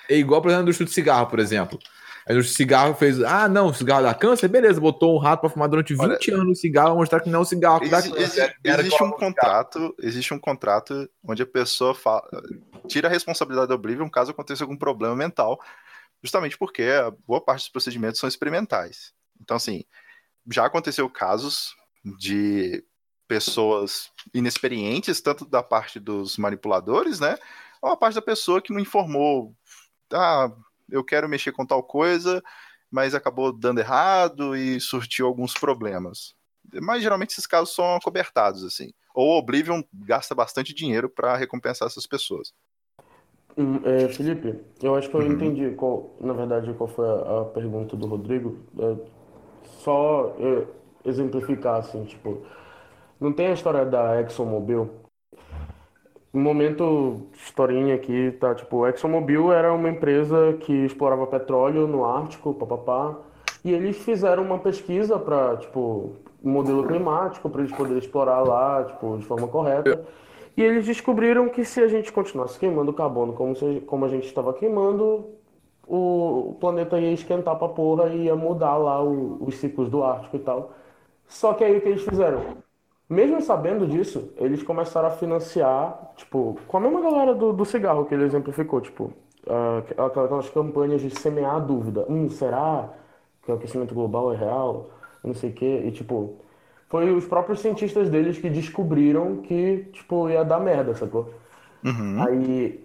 É 0.08 0.16
igual, 0.16 0.40
por 0.40 0.48
exemplo, 0.48 0.60
a 0.60 0.62
indústria 0.62 0.86
do 0.86 0.92
cigarro, 0.92 1.26
por 1.26 1.38
exemplo. 1.38 1.78
A 2.26 2.32
indústria 2.32 2.52
do 2.54 2.56
cigarro 2.56 2.94
fez. 2.94 3.22
Ah, 3.22 3.48
não, 3.48 3.66
o 3.66 3.74
cigarro 3.74 4.02
dá 4.02 4.14
câncer? 4.14 4.48
Beleza, 4.48 4.80
botou 4.80 5.14
um 5.14 5.18
rato 5.18 5.40
pra 5.40 5.50
fumar 5.50 5.68
durante 5.68 5.94
20 5.94 6.30
anos 6.30 6.58
o 6.58 6.60
cigarro 6.60 6.88
pra 6.90 6.96
mostrar 6.96 7.20
que 7.20 7.28
não 7.28 7.40
é 7.40 7.42
o 7.42 7.44
cigarro 7.44 7.80
que 7.80 7.88
dá 7.90 7.98
exi- 7.98 8.10
câncer. 8.12 8.56
existe 8.64 9.02
um 9.02 9.10
contrato, 9.10 9.94
existe 10.00 10.34
um 10.34 10.38
contrato 10.38 11.10
onde 11.22 11.42
a 11.42 11.46
pessoa 11.46 11.94
fala- 11.94 12.26
tira 12.88 13.08
a 13.08 13.10
responsabilidade 13.10 13.68
da 13.68 13.74
Oblivion 13.74 14.08
caso 14.08 14.30
aconteça 14.30 14.64
algum 14.64 14.76
problema 14.76 15.14
mental, 15.14 15.60
justamente 16.22 16.56
porque 16.56 16.82
a 16.84 17.10
boa 17.26 17.42
parte 17.42 17.62
dos 17.64 17.68
procedimentos 17.68 18.18
são 18.18 18.28
experimentais. 18.28 19.12
Então, 19.40 19.56
assim, 19.58 19.84
já 20.50 20.64
aconteceu 20.64 21.08
casos 21.10 21.74
de 22.18 22.82
pessoas 23.28 24.10
inexperientes, 24.32 25.20
tanto 25.20 25.44
da 25.44 25.62
parte 25.62 25.98
dos 26.00 26.38
manipuladores, 26.38 27.20
né? 27.20 27.36
Ou 27.82 27.90
a 27.90 27.96
parte 27.96 28.14
da 28.14 28.22
pessoa 28.22 28.62
que 28.62 28.72
não 28.72 28.80
informou. 28.80 29.54
Ah, 30.12 30.50
eu 30.94 31.04
quero 31.04 31.28
mexer 31.28 31.52
com 31.52 31.66
tal 31.66 31.82
coisa, 31.82 32.42
mas 32.90 33.14
acabou 33.14 33.52
dando 33.52 33.80
errado 33.80 34.56
e 34.56 34.80
surtiu 34.80 35.26
alguns 35.26 35.52
problemas. 35.54 36.34
Mas 36.80 37.02
geralmente 37.02 37.30
esses 37.32 37.46
casos 37.46 37.74
são 37.74 37.96
acobertados, 37.96 38.64
assim. 38.64 38.92
Ou 39.14 39.34
o 39.34 39.38
Oblivion 39.38 39.82
gasta 39.92 40.34
bastante 40.34 40.74
dinheiro 40.74 41.08
para 41.08 41.36
recompensar 41.36 41.86
essas 41.86 42.06
pessoas. 42.06 42.52
Hum, 43.56 43.80
é, 43.84 44.08
Felipe, 44.08 44.58
eu 44.82 44.96
acho 44.96 45.08
que 45.08 45.14
eu 45.14 45.20
Uhum. 45.20 45.32
entendi 45.32 45.70
qual, 45.76 46.16
na 46.20 46.32
verdade, 46.32 46.72
qual 46.74 46.88
foi 46.88 47.06
a, 47.06 47.42
a 47.42 47.44
pergunta 47.44 47.96
do 47.96 48.06
Rodrigo. 48.06 48.58
É, 48.78 48.96
só 49.78 50.34
é, 50.38 50.66
exemplificar, 51.08 51.76
assim, 51.76 52.04
tipo, 52.04 52.44
não 53.20 53.32
tem 53.32 53.48
a 53.48 53.52
história 53.52 53.84
da 53.84 54.20
ExxonMobil? 54.20 55.03
No 56.34 56.40
momento, 56.40 57.28
historinha 57.34 57.94
aqui, 57.94 58.32
tá, 58.40 58.54
tipo, 58.56 58.86
ExxonMobil 58.88 59.52
era 59.52 59.72
uma 59.72 59.88
empresa 59.88 60.54
que 60.60 60.72
explorava 60.84 61.26
petróleo 61.28 61.86
no 61.86 62.04
Ártico, 62.04 62.52
papapá, 62.54 63.16
e 63.64 63.72
eles 63.72 63.96
fizeram 63.98 64.42
uma 64.44 64.58
pesquisa 64.58 65.18
para, 65.18 65.56
tipo, 65.58 66.16
um 66.42 66.50
modelo 66.50 66.84
climático, 66.86 67.48
para 67.48 67.60
eles 67.62 67.72
poderem 67.72 67.98
explorar 68.00 68.42
lá, 68.42 68.84
tipo, 68.84 69.16
de 69.18 69.24
forma 69.24 69.48
correta. 69.48 70.04
E 70.56 70.62
eles 70.62 70.86
descobriram 70.86 71.48
que 71.48 71.64
se 71.64 71.80
a 71.80 71.88
gente 71.88 72.12
continuasse 72.12 72.58
queimando 72.58 72.92
carbono 72.92 73.32
como, 73.34 73.54
se- 73.56 73.82
como 73.86 74.04
a 74.04 74.08
gente 74.08 74.26
estava 74.26 74.52
queimando, 74.54 75.26
o, 75.86 76.50
o 76.50 76.54
planeta 76.60 76.98
ia 77.00 77.12
esquentar 77.12 77.56
pra 77.58 77.68
porra 77.68 78.08
e 78.14 78.24
ia 78.24 78.36
mudar 78.36 78.76
lá 78.76 79.02
o- 79.04 79.38
os 79.44 79.56
ciclos 79.56 79.90
do 79.90 80.02
Ártico 80.04 80.36
e 80.36 80.40
tal. 80.40 80.72
Só 81.28 81.54
que 81.54 81.64
aí 81.64 81.78
o 81.78 81.82
que 81.82 81.88
eles 81.90 82.04
fizeram? 82.04 82.64
Mesmo 83.08 83.40
sabendo 83.42 83.86
disso, 83.86 84.32
eles 84.36 84.62
começaram 84.62 85.08
a 85.08 85.10
financiar, 85.10 86.12
tipo, 86.16 86.58
com 86.66 86.76
a 86.76 86.80
mesma 86.80 87.02
galera 87.02 87.34
do, 87.34 87.52
do 87.52 87.64
cigarro 87.64 88.06
que 88.06 88.14
ele 88.14 88.24
exemplificou, 88.24 88.80
tipo, 88.80 89.12
ah, 89.46 89.82
aquelas 90.06 90.48
campanhas 90.50 91.02
de 91.02 91.10
semear 91.10 91.56
a 91.56 91.58
dúvida. 91.58 92.06
Hum, 92.08 92.30
será 92.30 92.88
que 93.42 93.52
o 93.52 93.54
aquecimento 93.54 93.94
global 93.94 94.32
é 94.32 94.36
real? 94.36 94.90
Não 95.22 95.34
sei 95.34 95.50
o 95.50 95.52
quê. 95.52 95.82
E, 95.84 95.90
tipo, 95.90 96.36
foi 96.88 97.10
os 97.10 97.26
próprios 97.26 97.60
cientistas 97.60 98.08
deles 98.08 98.38
que 98.38 98.48
descobriram 98.48 99.38
que, 99.38 99.88
tipo, 99.92 100.28
ia 100.30 100.44
dar 100.44 100.60
merda, 100.60 100.94
sacou? 100.94 101.28
Uhum. 101.84 102.22
Aí, 102.22 102.82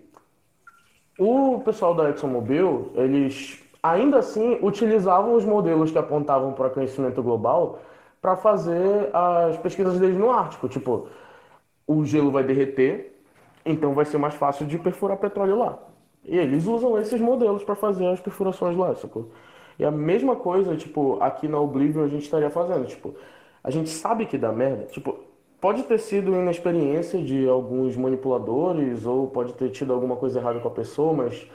o 1.18 1.62
pessoal 1.64 1.96
da 1.96 2.10
ExxonMobil, 2.10 2.92
eles 2.96 3.64
ainda 3.82 4.20
assim 4.20 4.60
utilizavam 4.62 5.34
os 5.36 5.46
modelos 5.46 5.92
que 5.92 5.98
apontavam 5.98 6.52
para 6.52 6.68
aquecimento 6.68 7.24
global 7.24 7.80
para 8.22 8.36
fazer 8.36 9.10
as 9.14 9.58
pesquisas 9.58 10.00
deles 10.00 10.18
no 10.18 10.32
Ártico. 10.32 10.68
Tipo, 10.70 11.08
o 11.88 12.06
gelo 12.06 12.32
vai 12.32 12.44
derreter, 12.44 13.14
então 13.66 13.94
vai 13.94 14.06
ser 14.06 14.18
mais 14.18 14.36
fácil 14.36 14.66
de 14.68 14.78
perfurar 14.78 15.18
petróleo 15.18 15.58
lá. 15.58 15.80
E 16.24 16.38
eles 16.38 16.66
usam 16.68 16.98
esses 17.00 17.20
modelos 17.22 17.64
para 17.64 17.76
fazer 17.76 18.08
as 18.08 18.20
perfurações 18.20 18.78
lá, 18.78 18.94
sacou? 18.96 19.32
E 19.78 19.86
a 19.86 19.92
mesma 19.92 20.36
coisa, 20.36 20.76
tipo, 20.76 21.18
aqui 21.22 21.48
na 21.48 21.60
Oblivion 21.60 22.04
a 22.04 22.08
gente 22.08 22.24
estaria 22.24 22.50
fazendo, 22.50 22.86
tipo, 22.88 23.16
a 23.64 23.72
gente 23.72 23.90
sabe 23.90 24.26
que 24.26 24.38
dá 24.38 24.52
merda, 24.52 24.86
tipo, 24.86 25.18
pode 25.62 25.84
ter 25.84 25.98
sido 26.00 26.34
inexperiência 26.36 27.22
de 27.22 27.48
alguns 27.48 27.96
manipuladores 27.98 29.06
ou 29.06 29.28
pode 29.28 29.54
ter 29.54 29.70
tido 29.72 29.94
alguma 29.94 30.16
coisa 30.18 30.40
errada 30.40 30.60
com 30.60 30.68
a 30.68 30.72
pessoa, 30.72 31.14
mas 31.14 31.48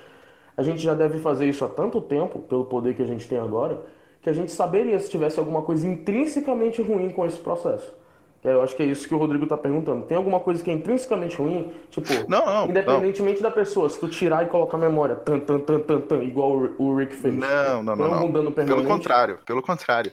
a 0.57 0.63
gente 0.63 0.81
já 0.83 0.95
deve 0.95 1.19
fazer 1.21 1.49
isso 1.49 1.65
há 1.65 1.69
tanto 1.69 2.01
tempo, 2.01 2.39
pelo 2.41 2.65
poder 2.65 2.95
que 2.95 3.03
a 3.03 3.07
gente 3.07 3.29
tem 3.29 3.39
agora, 3.39 3.83
que 4.25 4.31
a 4.31 4.33
gente 4.33 4.51
saberia 4.51 4.99
se 4.99 5.11
tivesse 5.11 5.39
alguma 5.39 5.61
coisa 5.61 5.87
intrinsecamente 5.87 6.81
ruim 6.81 7.11
com 7.11 7.27
esse 7.27 7.37
processo. 7.37 7.93
Que 8.41 8.49
Eu 8.49 8.63
acho 8.63 8.75
que 8.75 8.83
é 8.83 8.87
isso 8.87 9.07
que 9.07 9.15
o 9.15 9.19
Rodrigo 9.19 9.47
tá 9.47 9.57
perguntando. 9.57 10.07
Tem 10.07 10.17
alguma 10.17 10.41
coisa 10.41 10.65
que 10.65 10.71
é 10.71 10.73
intrinsecamente 10.75 11.37
ruim? 11.37 11.73
Tipo, 11.91 12.09
Não, 12.27 12.45
não, 12.47 12.67
independentemente 12.67 13.43
da 13.43 13.51
pessoa, 13.51 13.89
se 13.91 14.01
tu 14.01 14.09
tirar 14.09 14.45
e 14.45 14.49
colocar 14.49 14.79
a 14.79 14.81
memória, 14.81 15.15
tan, 15.15 15.39
tan, 15.41 15.61
tan, 15.61 15.79
tan, 15.81 16.01
tan, 16.01 16.23
igual 16.25 16.53
o 16.53 16.63
Ri- 16.63 16.75
o 16.79 16.97
Rick 16.97 17.15
fez. 17.15 17.35
Não, 17.35 17.83
não, 17.83 17.97
Tem 17.97 18.05
não, 18.07 18.15
algum 18.15 18.27
não. 18.27 18.33
dano 18.33 18.53
Pelo 18.53 18.85
contrário, 18.85 19.39
pelo 19.45 19.63
contrário. 19.63 20.11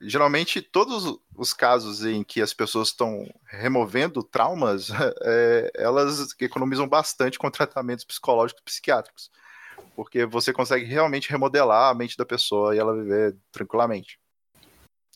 Geralmente, 0.00 0.60
todos 0.60 1.18
os 1.34 1.54
casos 1.54 2.04
em 2.04 2.22
que 2.22 2.42
as 2.42 2.52
pessoas 2.52 2.88
estão 2.88 3.26
removendo 3.46 4.22
traumas, 4.22 4.88
é, 5.22 5.70
elas 5.74 6.34
economizam 6.38 6.86
bastante 6.86 7.38
com 7.38 7.50
tratamentos 7.50 8.04
psicológicos 8.04 8.60
e 8.60 8.64
psiquiátricos. 8.64 9.30
Porque 9.96 10.26
você 10.26 10.52
consegue 10.52 10.84
realmente 10.84 11.30
remodelar 11.30 11.90
a 11.90 11.94
mente 11.94 12.16
da 12.16 12.26
pessoa 12.26 12.74
e 12.74 12.78
ela 12.78 12.94
viver 12.96 13.36
tranquilamente. 13.52 14.18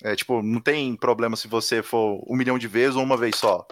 É, 0.03 0.15
tipo, 0.15 0.41
não 0.43 0.61
tem 0.61 0.95
problema 0.95 1.37
se 1.37 1.49
você 1.49 1.83
for 1.83 2.25
um 2.29 2.37
milhão 2.37 2.57
de 2.59 2.69
vezes 2.69 2.95
ou 2.95 3.03
uma 3.03 3.17
vez 3.17 3.35
só. 3.37 3.67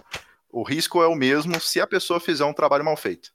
O 0.50 0.62
risco 0.64 1.00
é 1.02 1.06
o 1.06 1.14
mesmo 1.14 1.60
se 1.60 1.80
a 1.80 1.86
pessoa 1.86 2.18
fizer 2.18 2.44
um 2.44 2.52
trabalho 2.52 2.84
mal 2.84 2.96
feito. 2.96 3.30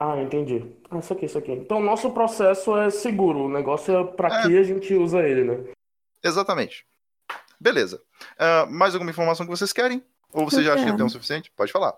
Ah, 0.00 0.20
entendi. 0.20 0.64
Ah, 0.90 0.98
isso 0.98 1.12
aqui, 1.12 1.26
isso 1.26 1.38
aqui. 1.38 1.52
Então, 1.52 1.80
nosso 1.80 2.10
processo 2.10 2.76
é 2.76 2.90
seguro. 2.90 3.44
O 3.44 3.48
negócio 3.48 3.96
é 3.96 4.04
pra 4.04 4.28
É. 4.28 4.42
que 4.42 4.56
a 4.58 4.62
gente 4.62 4.94
usa 4.94 5.20
ele, 5.20 5.44
né? 5.44 5.64
Exatamente. 6.22 6.84
Beleza. 7.60 8.00
Ah, 8.38 8.66
mais 8.70 8.94
alguma 8.94 9.10
informação 9.10 9.44
que 9.46 9.50
vocês 9.50 9.72
querem? 9.72 10.02
Ou 10.32 10.48
você 10.48 10.58
Eu 10.58 10.62
já 10.64 10.70
acha 10.74 10.80
que 10.80 10.84
quero. 10.86 10.96
tem 10.96 11.06
o 11.06 11.10
suficiente? 11.10 11.52
Pode 11.56 11.72
falar. 11.72 11.94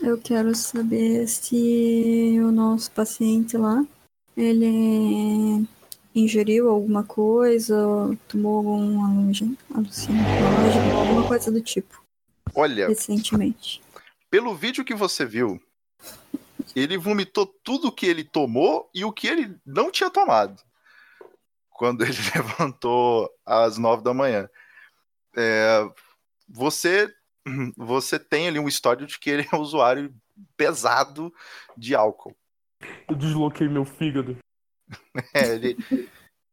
Eu 0.00 0.18
quero 0.18 0.54
saber 0.54 1.26
se 1.28 2.36
o 2.40 2.50
nosso 2.50 2.90
paciente 2.92 3.56
lá, 3.56 3.84
ele 4.36 5.66
ingeriu 6.14 6.70
alguma 6.70 7.04
coisa, 7.04 7.86
ou 7.86 8.16
tomou 8.28 8.58
algum 8.58 9.04
alucin- 9.04 9.56
alucinógeno, 9.74 10.98
alguma 10.98 11.26
coisa 11.26 11.50
do 11.50 11.60
tipo, 11.60 12.02
Olha, 12.54 12.88
recentemente. 12.88 13.82
pelo 14.30 14.54
vídeo 14.54 14.84
que 14.84 14.94
você 14.94 15.24
viu, 15.24 15.60
ele 16.76 16.96
vomitou 16.98 17.46
tudo 17.46 17.92
que 17.92 18.06
ele 18.06 18.24
tomou 18.24 18.88
e 18.94 19.04
o 19.04 19.12
que 19.12 19.26
ele 19.26 19.56
não 19.64 19.90
tinha 19.90 20.10
tomado. 20.10 20.62
Quando 21.70 22.02
ele 22.04 22.12
levantou 22.34 23.30
às 23.44 23.76
nove 23.78 24.02
da 24.02 24.14
manhã. 24.14 24.48
É, 25.36 25.88
você, 26.48 27.12
você 27.76 28.18
tem 28.18 28.48
ali 28.48 28.58
um 28.58 28.68
histórico 28.68 29.06
de 29.06 29.18
que 29.18 29.30
ele 29.30 29.48
é 29.50 29.56
um 29.56 29.60
usuário 29.60 30.14
pesado 30.56 31.32
de 31.76 31.94
álcool. 31.94 32.36
Eu 33.08 33.14
desloquei 33.16 33.68
meu 33.68 33.84
fígado. 33.84 34.36
É, 35.34 35.54
ele, 35.54 35.76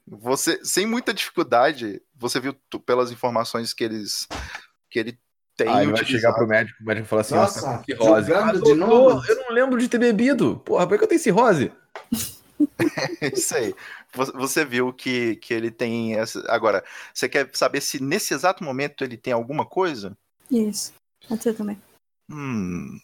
você, 0.08 0.60
sem 0.64 0.86
muita 0.86 1.14
dificuldade, 1.14 2.02
você 2.16 2.40
viu 2.40 2.56
tu- 2.70 2.80
pelas 2.80 3.12
informações 3.12 3.74
que 3.74 3.84
eles 3.84 4.28
que 4.90 4.98
ele 5.00 5.20
tem 5.58 5.68
Aí 5.68 5.86
vai 5.86 5.94
utilizado. 6.02 6.08
chegar 6.12 6.34
pro 6.34 6.48
médico, 6.48 6.82
o 6.82 6.86
médico 6.86 7.08
fala 7.08 7.22
assim, 7.22 7.36
Nossa, 7.36 7.62
nossa, 7.62 7.84
que 7.84 7.96
jogando 7.96 8.46
Mas, 8.54 8.64
de 8.64 8.74
novo? 8.76 9.26
Eu 9.28 9.36
não 9.36 9.52
lembro 9.52 9.78
de 9.80 9.90
ter 9.90 9.98
bebido. 9.98 10.58
Porra, 10.60 10.88
por 10.88 10.98
que 10.98 11.04
eu 11.04 11.08
tenho 11.08 11.20
cirrose? 11.22 11.72
Isso 13.34 13.56
aí. 13.56 13.74
Você- 14.14 14.32
Você 14.34 14.66
viu 14.66 14.92
que, 14.94 15.36
que 15.38 15.54
ele 15.54 15.70
tem 15.72 16.16
essa. 16.16 16.44
Agora, 16.52 16.84
você 17.14 17.28
quer 17.30 17.50
saber 17.54 17.82
se 17.82 18.02
nesse 18.02 18.34
exato 18.34 18.64
momento 18.64 19.04
ele 19.04 19.18
tem 19.18 19.34
alguma 19.34 19.66
coisa? 19.66 20.18
Isso. 20.50 20.94
Pode 21.28 21.44
ser 21.44 21.54
também. 21.54 21.80
Hum. 22.30 23.00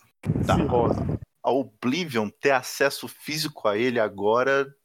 Tá. 0.46 0.56
Cirrose. 0.56 1.00
A 1.46 1.52
Oblivion 1.52 2.30
ter 2.30 2.52
acesso 2.52 3.08
físico 3.08 3.68
a 3.68 3.78
ele 3.78 4.00
agora. 4.00 4.76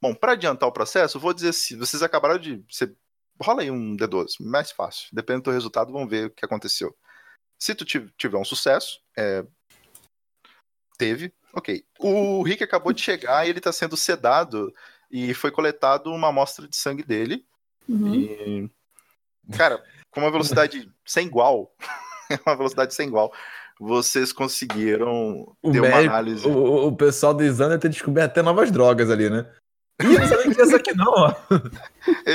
Bom, 0.00 0.12
para 0.12 0.32
adiantar 0.32 0.68
o 0.68 0.72
processo, 0.72 1.20
vou 1.20 1.32
dizer 1.32 1.52
se 1.52 1.76
vocês 1.76 2.02
acabaram 2.02 2.38
de. 2.38 2.64
Você... 2.68 2.92
Rola 3.40 3.62
aí 3.62 3.70
um 3.70 3.96
D12, 3.96 4.34
mais 4.40 4.72
fácil. 4.72 5.08
Dependendo 5.12 5.44
do 5.44 5.50
resultado, 5.52 5.92
vamos 5.92 6.10
ver 6.10 6.26
o 6.26 6.30
que 6.30 6.44
aconteceu. 6.44 6.92
Se 7.56 7.72
tu 7.72 7.84
ti- 7.84 8.12
tiver 8.16 8.36
um 8.36 8.44
sucesso, 8.44 9.00
é, 9.16 9.44
teve, 10.98 11.32
ok. 11.54 11.84
O 12.00 12.42
Rick 12.42 12.64
acabou 12.64 12.92
de 12.92 13.00
chegar 13.00 13.46
e 13.46 13.50
ele 13.50 13.60
tá 13.60 13.72
sendo 13.72 13.96
sedado 13.96 14.74
e 15.08 15.32
foi 15.32 15.52
coletado 15.52 16.12
uma 16.12 16.28
amostra 16.28 16.66
de 16.66 16.76
sangue 16.76 17.04
dele. 17.04 17.46
Uhum. 17.88 18.14
E, 18.14 18.70
cara, 19.56 19.82
com 20.10 20.20
uma 20.20 20.30
velocidade 20.32 20.92
sem 21.06 21.26
igual, 21.26 21.72
uma 22.44 22.56
velocidade 22.56 22.92
sem 22.92 23.06
igual, 23.06 23.32
vocês 23.78 24.32
conseguiram 24.32 25.54
O, 25.62 25.72
ter 25.72 25.80
uma 25.80 25.88
médico- 25.88 26.12
análise. 26.14 26.46
o, 26.48 26.86
o 26.88 26.96
pessoal 26.96 27.32
do 27.34 27.42
exame 27.44 27.78
ter 27.78 27.88
descoberto 27.88 28.30
até 28.32 28.42
novas 28.42 28.70
drogas 28.70 29.10
ali, 29.10 29.28
né? 29.30 29.50
Ih, 30.02 30.18
não 30.18 30.28
sabia 30.28 30.54
que 30.54 30.60
essa 30.60 30.76
aqui 30.76 30.94
não, 30.94 31.12
ó. 31.12 31.34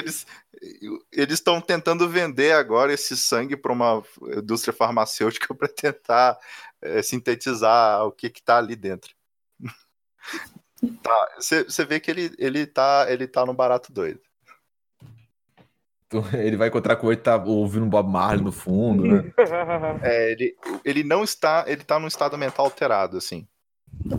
Eles 1.12 1.34
estão 1.34 1.60
tentando 1.60 2.08
vender 2.08 2.54
agora 2.54 2.94
esse 2.94 3.18
sangue 3.18 3.58
para 3.58 3.72
uma 3.74 4.02
indústria 4.38 4.74
farmacêutica 4.74 5.54
para 5.56 5.68
tentar 5.68 6.38
eh, 6.82 7.02
sintetizar 7.02 8.06
o 8.06 8.12
que 8.12 8.30
que 8.30 8.42
tá 8.42 8.58
ali 8.58 8.76
dentro. 8.76 9.14
tá, 11.04 11.36
você 11.38 11.86
vê 11.86 12.00
que 12.00 12.10
ele, 12.12 12.34
ele, 12.38 12.66
tá, 12.66 13.06
ele 13.10 13.28
tá 13.28 13.46
no 13.46 13.54
barato 13.54 13.92
doido. 13.92 14.22
Ele 16.34 16.58
vai 16.58 16.68
encontrar 16.68 16.96
com 16.96 17.12
ele, 17.12 17.22
tá 17.22 17.36
ouvindo 17.38 17.86
Bob 17.86 18.10
Marley 18.10 18.44
no 18.44 18.52
fundo, 18.52 19.06
né? 19.06 19.24
É, 20.02 20.32
ele, 20.32 20.56
ele 20.84 21.04
não 21.04 21.24
está, 21.24 21.66
ele 21.68 21.84
tá 21.84 22.00
num 22.00 22.08
estado 22.08 22.38
mental 22.38 22.66
alterado, 22.66 23.18
assim. 23.18 23.48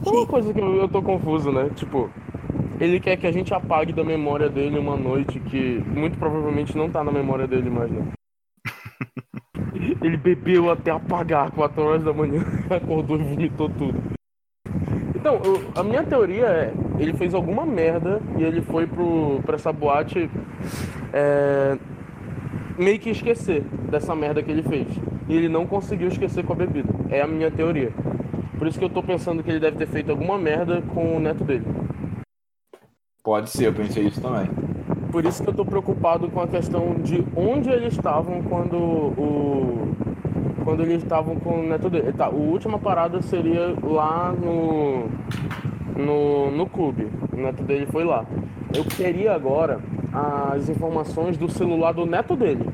Tem 0.02 0.12
uma 0.12 0.26
coisa 0.26 0.52
que 0.52 0.60
eu, 0.60 0.76
eu 0.76 0.88
tô 0.88 1.02
confuso, 1.02 1.50
né? 1.52 1.70
Tipo, 1.74 2.10
ele 2.80 3.00
quer 3.00 3.16
que 3.16 3.26
a 3.26 3.32
gente 3.32 3.52
apague 3.52 3.92
da 3.92 4.04
memória 4.04 4.48
dele 4.48 4.78
uma 4.78 4.96
noite 4.96 5.38
que 5.40 5.78
muito 5.86 6.18
provavelmente 6.18 6.76
não 6.76 6.90
tá 6.90 7.04
na 7.04 7.12
memória 7.12 7.46
dele 7.46 7.70
mais, 7.70 7.90
né? 7.90 8.12
Ele 10.02 10.16
bebeu 10.16 10.70
até 10.70 10.90
apagar 10.90 11.50
4 11.50 11.82
horas 11.82 12.04
da 12.04 12.12
manhã, 12.12 12.42
acordou 12.70 13.18
e 13.18 13.22
vomitou 13.22 13.68
tudo. 13.68 14.00
Então, 15.24 15.40
eu- 15.42 15.70
a 15.74 15.82
minha 15.82 16.02
teoria 16.02 16.44
é, 16.44 16.74
ele 16.98 17.14
fez 17.14 17.32
alguma 17.32 17.64
merda 17.64 18.20
e 18.36 18.42
ele 18.42 18.60
foi 18.60 18.86
pro, 18.86 19.40
pra 19.42 19.54
essa 19.54 19.72
boate 19.72 20.28
é, 21.14 21.78
meio 22.76 22.98
que 22.98 23.08
esquecer 23.08 23.62
dessa 23.90 24.14
merda 24.14 24.42
que 24.42 24.50
ele 24.50 24.62
fez. 24.62 24.86
E 25.26 25.34
ele 25.34 25.48
não 25.48 25.64
conseguiu 25.66 26.08
esquecer 26.08 26.44
com 26.44 26.52
a 26.52 26.56
bebida. 26.56 26.92
É 27.08 27.22
a 27.22 27.26
minha 27.26 27.50
teoria. 27.50 27.90
Por 28.58 28.66
isso 28.66 28.78
que 28.78 28.84
eu 28.84 28.90
tô 28.90 29.02
pensando 29.02 29.42
que 29.42 29.48
ele 29.48 29.60
deve 29.60 29.78
ter 29.78 29.86
feito 29.86 30.10
alguma 30.10 30.36
merda 30.36 30.82
com 30.92 31.16
o 31.16 31.18
neto 31.18 31.42
dele. 31.42 31.64
Pode 33.22 33.48
ser, 33.48 33.68
eu 33.68 33.72
pensei 33.72 34.04
isso 34.04 34.20
também. 34.20 34.46
Por 35.10 35.24
isso 35.24 35.42
que 35.42 35.48
eu 35.48 35.54
tô 35.54 35.64
preocupado 35.64 36.28
com 36.28 36.42
a 36.42 36.46
questão 36.46 36.96
de 36.96 37.24
onde 37.34 37.70
eles 37.70 37.94
estavam 37.94 38.42
quando 38.42 38.76
o. 38.76 39.88
Quando 40.64 40.82
eles 40.82 41.02
estavam 41.02 41.36
com 41.36 41.60
o 41.60 41.62
neto 41.62 41.90
dele. 41.90 42.12
Tá, 42.12 42.26
a 42.26 42.30
última 42.30 42.78
parada 42.78 43.20
seria 43.22 43.74
lá 43.82 44.32
no. 44.32 45.08
No, 45.96 46.50
no 46.50 46.66
clube. 46.66 47.08
O 47.32 47.36
neto 47.36 47.62
dele 47.62 47.86
foi 47.86 48.04
lá. 48.04 48.24
Eu 48.74 48.84
queria 48.84 49.32
agora 49.34 49.78
as 50.52 50.68
informações 50.68 51.36
do 51.36 51.48
celular 51.48 51.92
do 51.92 52.04
neto 52.06 52.34
dele. 52.34 52.68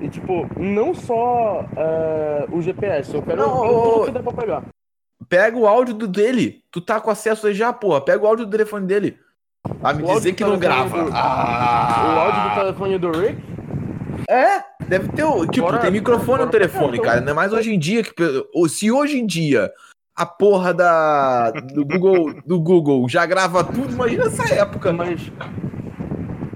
E 0.00 0.08
tipo, 0.08 0.46
não 0.58 0.94
só 0.94 1.64
é, 1.76 2.46
o 2.50 2.60
GPS, 2.62 3.14
eu 3.14 3.22
quero 3.22 3.42
Não, 3.42 3.56
tudo 3.66 4.00
ô, 4.00 4.04
que 4.04 4.10
dá 4.12 4.22
pra 4.22 4.32
pegar. 4.32 4.62
Pega 5.28 5.56
o 5.56 5.66
áudio 5.66 5.94
do 5.94 6.06
dele. 6.08 6.62
Tu 6.70 6.80
tá 6.80 7.00
com 7.00 7.10
acesso 7.10 7.46
aí 7.46 7.54
já, 7.54 7.72
porra. 7.72 8.00
Pega 8.00 8.22
o 8.24 8.26
áudio 8.26 8.44
do 8.46 8.50
telefone 8.50 8.86
dele. 8.86 9.16
A 9.82 9.92
me 9.94 10.02
O 10.02 10.06
dizer 10.14 10.32
que 10.34 10.44
não 10.44 10.58
grava. 10.58 11.04
do- 11.04 11.10
Ah. 11.14 12.14
O 12.14 12.18
áudio 12.20 12.42
do 12.50 12.54
telefone 12.60 12.98
do 12.98 13.10
Rick? 13.12 13.42
É, 14.28 14.62
deve 14.88 15.08
ter. 15.08 15.24
o- 15.24 15.46
Tipo, 15.46 15.66
Bora- 15.66 15.78
tem 15.78 15.90
microfone 15.90 16.44
no 16.44 16.50
telefone, 16.50 16.92
então. 16.98 17.04
cara. 17.04 17.20
Não 17.20 17.30
é 17.30 17.34
mais 17.34 17.52
hoje 17.52 17.74
em 17.74 17.78
dia 17.78 18.02
que. 18.02 18.12
Se 18.68 18.90
hoje 18.90 19.18
em 19.18 19.26
dia 19.26 19.70
a 20.16 20.24
porra 20.26 20.72
da. 20.72 21.50
Do 21.50 21.84
Google, 21.84 22.34
do 22.46 22.60
Google 22.60 23.08
já 23.08 23.26
grava 23.26 23.62
tudo, 23.64 23.92
imagina 23.92 24.24
essa 24.26 24.54
época. 24.54 24.92
Mas 24.92 25.30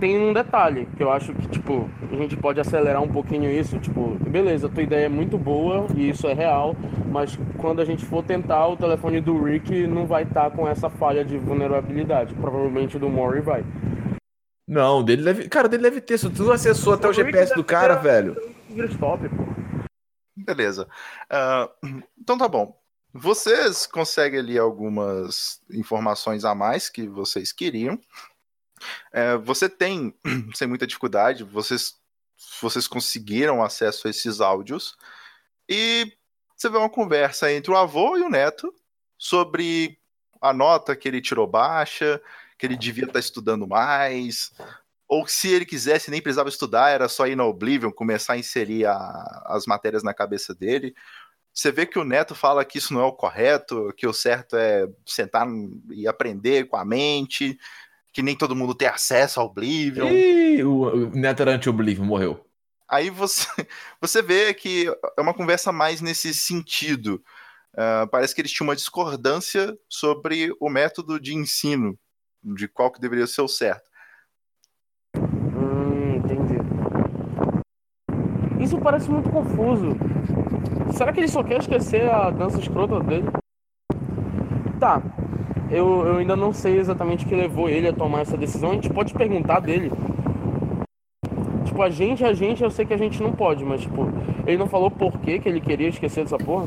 tem 0.01 0.17
um 0.17 0.33
detalhe 0.33 0.87
que 0.97 1.03
eu 1.03 1.11
acho 1.11 1.35
que, 1.35 1.49
tipo, 1.49 1.91
a 2.13 2.15
gente 2.15 2.37
pode 2.37 2.61
acelerar 2.61 3.03
um 3.03 3.09
pouquinho 3.09 3.51
isso. 3.51 3.79
Tipo, 3.79 4.17
beleza, 4.21 4.69
tua 4.69 4.83
ideia 4.85 5.07
é 5.07 5.09
muito 5.09 5.37
boa 5.37 5.87
e 5.97 6.09
isso 6.09 6.27
é 6.29 6.33
real, 6.33 6.77
mas 7.11 7.37
quando 7.57 7.81
a 7.81 7.85
gente 7.85 8.05
for 8.05 8.23
tentar, 8.23 8.69
o 8.69 8.77
telefone 8.77 9.21
do 9.21 9.43
Rick 9.43 9.89
não 9.89 10.07
vai 10.07 10.23
estar 10.23 10.51
com 10.53 10.69
essa 10.69 10.89
falha 10.89 11.25
de 11.25 11.37
vulnerabilidade. 11.37 12.33
Provavelmente 12.35 12.97
o 12.97 13.01
do 13.01 13.09
Mori 13.09 13.41
vai. 13.41 13.65
Não, 14.69 15.03
dele 15.03 15.23
deve. 15.23 15.49
Cara, 15.49 15.67
dele 15.67 15.85
deve 15.85 16.01
ter. 16.03 16.19
Se 16.19 16.29
tu 16.29 16.53
acessou 16.53 16.93
até 16.93 17.09
o 17.09 17.13
GPS 17.13 17.55
do 17.55 17.65
cara, 17.65 17.97
ter- 17.97 18.03
velho. 18.03 18.55
Stop, 18.91 19.27
pô. 19.31 19.45
Beleza. 20.37 20.87
Ah, 21.31 21.71
então 22.19 22.37
tá 22.37 22.47
bom. 22.47 22.79
Vocês 23.13 23.87
conseguem 23.87 24.39
ali 24.39 24.59
algumas 24.59 25.63
informações 25.71 26.45
a 26.45 26.55
mais 26.55 26.91
que 26.91 27.09
vocês 27.09 27.51
queriam. 27.51 27.99
É, 29.11 29.37
você 29.39 29.69
tem, 29.69 30.15
sem 30.55 30.69
muita 30.69 30.87
dificuldade, 30.87 31.43
vocês, 31.43 31.97
vocês 32.61 32.87
conseguiram 32.87 33.65
acesso 33.65 34.07
a 34.07 34.11
esses 34.11 34.41
áudios. 34.41 34.97
E 35.67 36.13
você 36.55 36.69
vê 36.69 36.77
uma 36.77 36.91
conversa 36.91 37.51
entre 37.51 37.73
o 37.73 37.77
avô 37.77 38.19
e 38.19 38.23
o 38.23 38.29
neto 38.29 38.73
sobre 39.17 39.99
a 40.41 40.53
nota 40.53 40.95
que 40.95 41.09
ele 41.09 41.21
tirou 41.23 41.47
baixa, 41.47 42.23
que 42.59 42.67
ele 42.67 42.77
devia 42.77 43.05
estar 43.05 43.21
estudando 43.21 43.67
mais, 43.67 44.53
ou 45.07 45.27
se 45.27 45.49
ele 45.49 45.65
quisesse 45.65 46.11
nem 46.11 46.21
precisava 46.21 46.49
estudar, 46.49 46.91
era 46.91 47.09
só 47.09 47.27
ir 47.27 47.37
na 47.37 47.45
Oblivion, 47.47 47.91
começar 47.91 48.35
a 48.35 48.39
inserir 48.39 48.85
a- 48.87 49.43
as 49.47 49.65
matérias 49.67 50.03
na 50.03 50.13
cabeça 50.13 50.55
dele. 50.55 50.95
Você 51.55 51.73
vê 51.73 51.87
que 51.87 51.99
o 51.99 52.05
Neto 52.05 52.35
fala 52.35 52.65
que 52.65 52.79
isso 52.79 52.93
não 52.93 53.01
é 53.01 53.05
o 53.05 53.13
correto, 53.13 53.93
que 53.97 54.07
o 54.07 54.13
certo 54.13 54.57
é 54.57 54.87
sentar 55.07 55.47
e 55.91 56.07
aprender 56.07 56.67
com 56.67 56.77
a 56.77 56.85
mente, 56.85 57.59
que 58.13 58.23
nem 58.23 58.37
todo 58.37 58.55
mundo 58.55 58.75
tem 58.75 58.89
acesso 58.89 59.41
ao 59.41 59.47
Oblivion. 59.47 60.09
Ih, 60.09 60.63
o, 60.63 61.11
Neto 61.11 61.43
era 61.43 61.53
anti-Oblivion, 61.53 62.05
morreu. 62.05 62.45
Aí 62.89 63.11
você, 63.11 63.47
você 64.01 64.23
vê 64.23 64.53
que 64.55 64.87
é 65.17 65.21
uma 65.21 65.35
conversa 65.35 65.73
mais 65.73 66.01
nesse 66.01 66.35
sentido. 66.35 67.23
Ah, 67.77 68.09
parece 68.11 68.35
que 68.35 68.41
eles 68.41 68.51
tinham 68.51 68.69
uma 68.69 68.77
discordância 68.77 69.77
sobre 69.89 70.53
o 70.61 70.69
método 70.69 71.21
de 71.21 71.35
ensino, 71.35 71.99
de 72.43 72.69
qual 72.69 72.91
que 72.91 73.01
deveria 73.01 73.27
ser 73.27 73.43
o 73.43 73.49
certo. 73.49 73.89
Hum, 75.17 76.17
entendi. 76.17 76.59
Isso 78.63 78.79
parece 78.79 79.11
muito 79.11 79.31
confuso. 79.31 79.97
Será 80.97 81.13
que 81.13 81.21
ele 81.21 81.29
só 81.29 81.43
quer 81.43 81.61
esquecer 81.61 82.09
a 82.09 82.31
dança 82.31 82.59
escrota 82.59 83.01
dele? 83.01 83.29
Tá. 84.81 85.03
Eu, 85.71 86.07
eu 86.07 86.17
ainda 86.17 86.35
não 86.35 86.53
sei 86.53 86.79
exatamente 86.79 87.25
o 87.25 87.29
que 87.29 87.35
levou 87.35 87.69
ele 87.69 87.89
a 87.89 87.93
tomar 87.93 88.21
essa 88.21 88.37
decisão. 88.37 88.71
A 88.71 88.75
gente 88.75 88.91
pode 88.91 89.13
perguntar 89.13 89.61
dele. 89.61 89.91
Tipo, 91.65 91.83
a 91.83 91.91
gente, 91.91 92.25
a 92.25 92.33
gente, 92.33 92.63
eu 92.63 92.71
sei 92.71 92.87
que 92.87 92.95
a 92.95 92.99
gente 92.99 93.23
não 93.23 93.33
pode, 93.33 93.65
mas, 93.65 93.83
tipo, 93.83 94.07
ele 94.47 94.57
não 94.57 94.67
falou 94.67 94.91
por 94.91 95.19
que 95.21 95.39
que 95.39 95.49
ele 95.49 95.61
queria 95.61 95.89
esquecer 95.89 96.25
dessa 96.25 96.39
porra? 96.39 96.67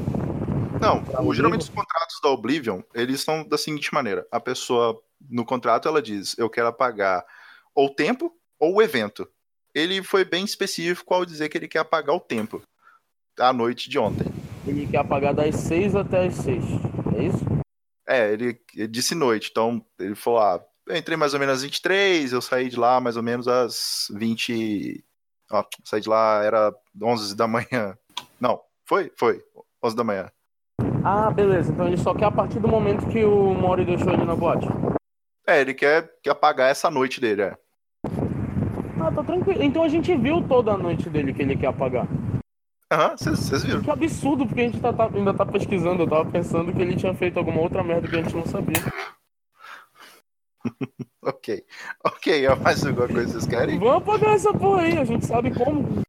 Não, 0.79 1.33
geralmente 1.33 1.61
os 1.61 1.69
contratos 1.69 2.19
da 2.23 2.29
Oblivion, 2.29 2.81
eles 2.93 3.21
são 3.21 3.47
da 3.47 3.57
seguinte 3.57 3.93
maneira. 3.93 4.25
A 4.31 4.39
pessoa, 4.39 4.99
no 5.31 5.45
contrato, 5.45 5.87
ela 5.87 6.01
diz, 6.01 6.37
eu 6.37 6.49
quero 6.49 6.67
apagar 6.67 7.25
ou 7.73 7.87
o 7.87 7.95
tempo 7.95 8.31
ou 8.59 8.75
o 8.75 8.81
evento. 8.81 9.27
Ele 9.73 10.03
foi 10.03 10.25
bem 10.25 10.43
específico 10.43 11.13
ao 11.13 11.25
dizer 11.25 11.47
que 11.49 11.57
ele 11.57 11.67
quer 11.67 11.79
apagar 11.79 12.15
o 12.15 12.19
tempo. 12.19 12.61
A 13.39 13.53
noite 13.53 13.89
de 13.89 13.97
ontem. 13.97 14.25
Ele 14.67 14.85
quer 14.85 14.97
apagar 14.97 15.33
das 15.33 15.55
6 15.55 15.95
até 15.95 16.27
as 16.27 16.35
6. 16.35 16.63
É 17.17 17.23
isso? 17.23 17.45
É, 18.07 18.33
ele, 18.33 18.59
ele 18.75 18.87
disse 18.87 19.15
noite, 19.15 19.49
então 19.49 19.83
ele 19.97 20.15
falou, 20.15 20.39
ah, 20.39 20.61
eu 20.87 20.97
entrei 20.97 21.15
mais 21.15 21.33
ou 21.33 21.39
menos 21.39 21.55
às 21.55 21.63
23, 21.63 22.33
eu 22.33 22.41
saí 22.41 22.69
de 22.69 22.77
lá 22.77 22.99
mais 22.99 23.15
ou 23.15 23.23
menos 23.23 23.47
às 23.47 24.07
20... 24.13 25.03
Ó, 25.49 25.63
saí 25.83 26.01
de 26.01 26.09
lá, 26.09 26.43
era 26.43 26.73
11 27.01 27.35
da 27.35 27.47
manhã. 27.47 27.97
Não, 28.39 28.61
foi? 28.85 29.11
Foi, 29.17 29.41
11 29.83 29.95
da 29.95 30.03
manhã. 30.03 30.31
Ah, 31.03 31.31
beleza. 31.31 31.71
Então 31.71 31.87
ele 31.87 31.97
só 31.97 32.13
quer 32.13 32.25
a 32.25 32.31
partir 32.31 32.59
do 32.59 32.67
momento 32.67 33.07
que 33.07 33.23
o 33.23 33.53
Mori 33.53 33.85
deixou 33.85 34.11
ele 34.11 34.23
na 34.23 34.35
boate. 34.35 34.67
É, 35.51 35.59
ele 35.59 35.73
quer, 35.73 36.09
quer 36.23 36.29
apagar 36.29 36.69
essa 36.71 36.89
noite 36.89 37.19
dele, 37.19 37.41
é. 37.41 37.57
Ah, 39.01 39.11
tá 39.13 39.21
tranquilo. 39.23 39.61
Então 39.61 39.83
a 39.83 39.89
gente 39.89 40.15
viu 40.15 40.41
toda 40.47 40.71
a 40.71 40.77
noite 40.77 41.09
dele 41.09 41.33
que 41.33 41.41
ele 41.41 41.57
quer 41.57 41.67
apagar. 41.67 42.07
Aham, 42.89 43.15
vocês 43.17 43.63
viram. 43.63 43.81
Que 43.81 43.89
absurdo, 43.91 44.45
porque 44.45 44.61
a 44.61 44.63
gente 44.65 44.79
tá- 44.79 44.93
tá- 44.93 45.09
ainda 45.13 45.33
tá 45.33 45.45
pesquisando. 45.45 46.03
Eu 46.03 46.07
tava 46.09 46.29
pensando 46.31 46.71
que 46.73 46.81
ele 46.81 46.95
tinha 46.95 47.13
feito 47.13 47.37
alguma 47.37 47.59
outra 47.61 47.83
merda 47.83 48.07
que 48.07 48.15
a 48.15 48.21
gente 48.23 48.35
não 48.35 48.45
sabia. 48.45 48.75
Ok. 51.23 51.63
Ok, 52.03 52.47
mais 52.63 52.83
alguma 52.85 53.07
coisa 53.07 53.25
que 53.25 53.31
vocês 53.31 53.45
querem? 53.47 53.77
Vamos 53.77 53.97
apagar 53.97 54.33
essa 54.35 54.51
porra 54.53 54.81
aí, 54.81 54.97
a 54.97 55.03
gente 55.05 55.25
sabe 55.25 55.53
como. 55.53 56.01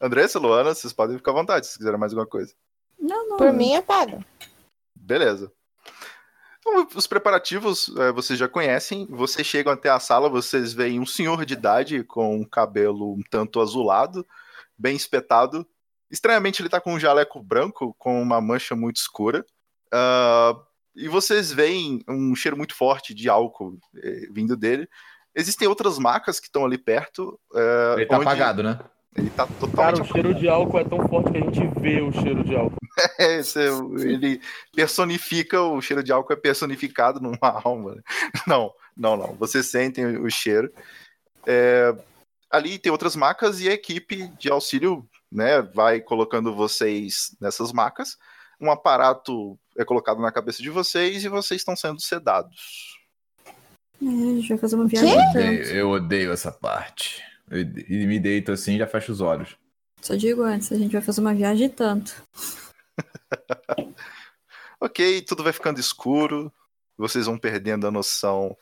Andressa, 0.00 0.38
Luana, 0.38 0.72
vocês 0.72 0.92
podem 0.92 1.16
ficar 1.16 1.32
à 1.32 1.34
vontade 1.34 1.66
se 1.66 1.76
quiserem 1.76 1.98
mais 1.98 2.12
alguma 2.12 2.26
coisa. 2.28 2.54
Não, 2.98 3.28
não. 3.28 3.36
Por 3.36 3.52
mim, 3.52 3.74
apaga. 3.74 4.20
Beleza. 4.94 5.52
Então, 6.70 6.86
os 6.94 7.06
preparativos 7.06 7.90
eh, 7.98 8.12
vocês 8.12 8.38
já 8.38 8.48
conhecem. 8.48 9.06
Vocês 9.10 9.46
chegam 9.46 9.72
até 9.72 9.88
a 9.90 9.98
sala, 9.98 10.28
vocês 10.28 10.72
veem 10.72 11.00
um 11.00 11.06
senhor 11.06 11.44
de 11.44 11.54
idade 11.54 12.04
com 12.04 12.36
um 12.36 12.44
cabelo 12.44 13.12
um 13.14 13.22
tanto 13.28 13.60
azulado, 13.60 14.26
bem 14.78 14.94
espetado. 14.94 15.66
Estranhamente, 16.10 16.62
ele 16.62 16.68
tá 16.68 16.80
com 16.80 16.94
um 16.94 17.00
jaleco 17.00 17.42
branco 17.42 17.94
com 17.98 18.20
uma 18.22 18.40
mancha 18.40 18.76
muito 18.76 18.96
escura. 18.96 19.44
Ah, 19.92 20.54
e 20.94 21.08
vocês 21.08 21.52
veem 21.52 22.04
um 22.08 22.34
cheiro 22.34 22.56
muito 22.56 22.74
forte 22.74 23.14
de 23.14 23.28
álcool 23.28 23.78
eh, 23.96 24.28
vindo 24.30 24.56
dele. 24.56 24.88
Existem 25.34 25.66
outras 25.68 25.98
macas 25.98 26.38
que 26.38 26.46
estão 26.46 26.64
ali 26.64 26.78
perto. 26.78 27.38
eh, 27.54 27.94
Ele 27.98 28.06
tá 28.06 28.16
onde 28.16 28.26
apagado, 28.26 28.62
né? 28.62 28.78
Ele 29.16 29.28
tá 29.30 29.46
Cara, 29.46 29.58
totalmente 29.58 30.00
o 30.02 30.04
cheiro 30.04 30.34
de 30.34 30.48
álcool 30.48 30.78
é 30.78 30.84
tão 30.84 31.08
forte 31.08 31.32
que 31.32 31.38
a 31.38 31.40
gente 31.40 31.80
vê 31.80 32.00
o 32.00 32.12
cheiro 32.12 32.44
de 32.44 32.54
álcool. 32.56 32.76
É, 33.18 33.38
é 33.38 33.42
ele 34.02 34.40
personifica, 34.74 35.62
o 35.62 35.80
cheiro 35.80 36.02
de 36.02 36.12
álcool 36.12 36.34
é 36.34 36.36
personificado 36.36 37.18
numa 37.18 37.38
alma. 37.64 37.94
né? 37.94 38.02
Não, 38.46 38.72
não, 38.96 39.16
não. 39.16 39.34
Vocês 39.34 39.66
sentem 39.66 40.18
o 40.18 40.28
cheiro. 40.28 40.70
É, 41.46 41.94
ali 42.50 42.78
tem 42.78 42.92
outras 42.92 43.16
macas 43.16 43.60
e 43.60 43.68
a 43.68 43.72
equipe 43.72 44.28
de 44.38 44.50
auxílio 44.50 45.08
né, 45.32 45.62
vai 45.62 46.00
colocando 46.00 46.54
vocês 46.54 47.34
nessas 47.40 47.72
macas. 47.72 48.18
Um 48.60 48.70
aparato 48.70 49.58
é 49.78 49.84
colocado 49.84 50.20
na 50.20 50.32
cabeça 50.32 50.62
de 50.62 50.68
vocês 50.68 51.24
e 51.24 51.28
vocês 51.28 51.60
estão 51.62 51.74
sendo 51.74 52.00
sedados. 52.02 52.98
É, 54.02 54.06
a 54.06 54.34
gente 54.34 54.48
vai 54.48 54.58
fazer 54.58 54.76
uma 54.76 54.86
viagem 54.86 55.10
Eu 55.10 55.18
de 55.18 55.28
odeio, 55.28 55.64
eu 55.64 55.90
odeio 55.90 56.32
essa 56.32 56.52
parte. 56.52 57.29
Eu, 57.50 57.60
e 57.60 58.06
me 58.06 58.18
deito 58.20 58.52
assim 58.52 58.76
e 58.76 58.78
já 58.78 58.86
fecho 58.86 59.12
os 59.12 59.20
olhos. 59.20 59.56
Só 60.00 60.14
digo 60.14 60.42
antes, 60.42 60.72
a 60.72 60.76
gente 60.76 60.92
vai 60.92 61.02
fazer 61.02 61.20
uma 61.20 61.34
viagem 61.34 61.68
tanto. 61.68 62.14
Ok, 64.82 65.20
tudo 65.20 65.44
vai 65.44 65.52
ficando 65.52 65.78
escuro, 65.78 66.50
vocês 66.96 67.26
vão 67.26 67.36
perdendo 67.36 67.86
a 67.86 67.90
noção 67.90 68.56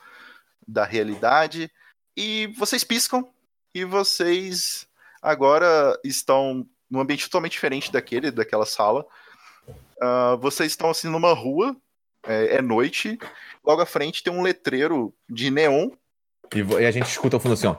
da 0.66 0.84
realidade 0.84 1.70
e 2.16 2.48
vocês 2.58 2.82
piscam 2.82 3.24
e 3.72 3.84
vocês 3.84 4.88
agora 5.22 5.96
estão 6.02 6.66
num 6.90 6.98
ambiente 6.98 7.24
totalmente 7.26 7.52
diferente 7.52 7.92
daquele, 7.92 8.32
daquela 8.32 8.66
sala. 8.66 9.06
Ah, 10.02 10.36
vocês 10.40 10.72
estão 10.72 10.90
assim 10.90 11.08
numa 11.08 11.32
rua, 11.32 11.76
é, 12.26 12.56
é 12.56 12.62
noite, 12.62 13.16
logo 13.64 13.80
à 13.80 13.86
frente 13.86 14.24
tem 14.24 14.32
um 14.32 14.42
letreiro 14.42 15.14
de 15.30 15.52
neon 15.52 15.90
E, 16.52 16.82
e 16.82 16.84
a 16.84 16.90
gente 16.90 17.06
escuta 17.06 17.36
ao 17.36 17.40
fundo 17.40 17.52
assim, 17.52 17.68
ó. 17.68 17.76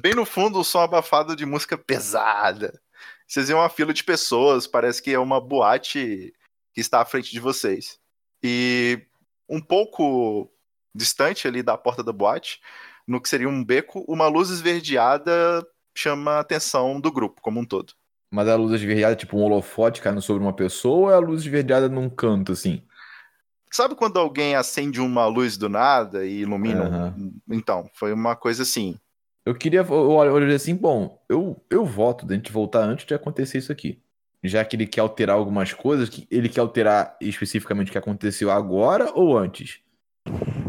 Bem 0.00 0.14
no 0.14 0.24
fundo, 0.24 0.58
o 0.58 0.64
som 0.64 0.80
abafado 0.80 1.36
de 1.36 1.44
música 1.44 1.76
pesada. 1.76 2.80
Vocês 3.26 3.48
veem 3.48 3.58
uma 3.58 3.68
fila 3.68 3.92
de 3.92 4.02
pessoas, 4.02 4.66
parece 4.66 5.02
que 5.02 5.10
é 5.10 5.18
uma 5.18 5.38
boate 5.40 6.32
que 6.72 6.80
está 6.80 7.02
à 7.02 7.04
frente 7.04 7.30
de 7.30 7.38
vocês. 7.38 7.98
E 8.42 9.06
um 9.46 9.60
pouco 9.60 10.50
distante 10.94 11.46
ali 11.46 11.62
da 11.62 11.76
porta 11.76 12.02
da 12.02 12.12
boate, 12.12 12.60
no 13.06 13.20
que 13.20 13.28
seria 13.28 13.48
um 13.48 13.62
beco, 13.62 14.04
uma 14.08 14.26
luz 14.26 14.48
esverdeada 14.48 15.66
chama 15.94 16.32
a 16.32 16.40
atenção 16.40 16.98
do 16.98 17.12
grupo 17.12 17.42
como 17.42 17.60
um 17.60 17.64
todo. 17.64 17.92
Mas 18.32 18.48
a 18.48 18.56
luz 18.56 18.72
esverdeada, 18.72 19.16
tipo 19.16 19.36
um 19.36 19.42
holofote 19.42 20.00
caindo 20.00 20.22
sobre 20.22 20.42
uma 20.42 20.54
pessoa, 20.54 20.96
ou 20.96 21.10
é 21.10 21.14
a 21.14 21.18
luz 21.18 21.42
esverdeada 21.42 21.88
num 21.88 22.08
canto, 22.08 22.52
assim? 22.52 22.82
Sabe 23.70 23.94
quando 23.94 24.18
alguém 24.18 24.54
acende 24.54 25.00
uma 25.00 25.26
luz 25.26 25.56
do 25.56 25.68
nada 25.68 26.24
e 26.24 26.40
ilumina? 26.40 26.86
Aham. 26.86 27.32
Então, 27.50 27.90
foi 27.92 28.12
uma 28.12 28.34
coisa 28.34 28.62
assim. 28.62 28.98
Eu 29.44 29.54
queria, 29.54 29.80
eu 29.80 30.10
olho 30.10 30.54
assim, 30.54 30.74
bom, 30.74 31.18
eu, 31.28 31.56
eu 31.70 31.84
voto 31.84 32.26
da 32.26 32.34
gente 32.34 32.52
voltar 32.52 32.84
antes 32.84 33.06
de 33.06 33.14
acontecer 33.14 33.58
isso 33.58 33.72
aqui. 33.72 33.98
Já 34.42 34.64
que 34.64 34.76
ele 34.76 34.86
quer 34.86 35.00
alterar 35.00 35.36
algumas 35.36 35.72
coisas, 35.72 36.08
que 36.08 36.26
ele 36.30 36.48
quer 36.48 36.60
alterar 36.60 37.16
especificamente 37.20 37.88
o 37.88 37.92
que 37.92 37.98
aconteceu 37.98 38.50
agora 38.50 39.10
ou 39.14 39.36
antes? 39.36 39.80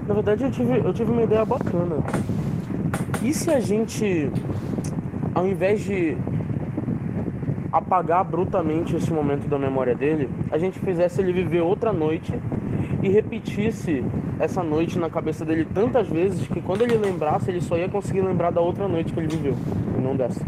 Na 0.08 0.14
verdade, 0.14 0.44
eu 0.44 0.52
tive, 0.52 0.78
eu 0.78 0.94
tive 0.94 1.12
uma 1.12 1.24
ideia 1.24 1.46
bacana. 1.46 1.98
E 3.22 3.34
se 3.34 3.50
a 3.50 3.60
gente, 3.60 4.30
ao 5.36 5.48
invés 5.48 5.82
de 5.82 6.18
apagar 7.72 8.24
brutamente 8.24 8.96
esse 8.96 9.12
momento 9.12 9.48
da 9.48 9.58
memória 9.58 9.96
dele, 9.96 10.30
a 10.52 10.58
gente 10.58 10.80
fizesse 10.80 11.22
ele 11.22 11.32
viver 11.32 11.62
outra 11.62 11.94
noite 11.94 12.34
e 13.02 13.10
repetisse 13.10 14.04
essa 14.40 14.62
noite 14.64 14.98
na 14.98 15.10
cabeça 15.10 15.44
dele 15.44 15.66
tantas 15.66 16.08
vezes 16.08 16.48
que 16.48 16.62
quando 16.62 16.84
ele 16.84 16.98
lembrasse, 16.98 17.50
ele 17.50 17.62
só 17.62 17.78
ia 17.78 17.90
conseguir 17.90 18.22
lembrar 18.22 18.52
da 18.52 18.62
outra 18.62 18.88
noite 18.88 19.12
que 19.12 19.20
ele 19.20 19.28
viveu, 19.28 19.56
e 19.98 20.02
não 20.02 20.16
dessa. 20.16 20.40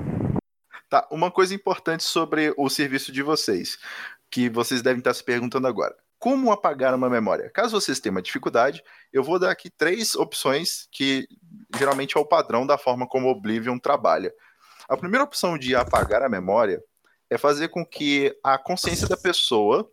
Tá, 0.89 1.07
uma 1.11 1.31
coisa 1.31 1.55
importante 1.55 2.03
sobre 2.03 2.53
o 2.57 2.69
serviço 2.69 3.11
de 3.11 3.23
vocês, 3.23 3.77
que 4.29 4.49
vocês 4.49 4.81
devem 4.81 4.99
estar 4.99 5.13
se 5.13 5.23
perguntando 5.23 5.67
agora. 5.67 5.95
Como 6.19 6.51
apagar 6.51 6.93
uma 6.93 7.09
memória? 7.09 7.49
Caso 7.49 7.79
vocês 7.79 7.99
tenham 7.99 8.15
uma 8.15 8.21
dificuldade, 8.21 8.83
eu 9.11 9.23
vou 9.23 9.39
dar 9.39 9.51
aqui 9.51 9.69
três 9.69 10.15
opções 10.15 10.87
que 10.91 11.27
geralmente 11.75 12.15
é 12.15 12.19
o 12.19 12.25
padrão 12.25 12.65
da 12.65 12.77
forma 12.77 13.07
como 13.07 13.27
Oblivion 13.27 13.77
trabalha. 13.77 14.33
A 14.87 14.95
primeira 14.95 15.23
opção 15.23 15.57
de 15.57 15.75
apagar 15.75 16.21
a 16.21 16.29
memória 16.29 16.81
é 17.29 17.37
fazer 17.37 17.69
com 17.69 17.85
que 17.85 18.33
a 18.43 18.57
consciência 18.57 19.07
da 19.07 19.17
pessoa 19.17 19.89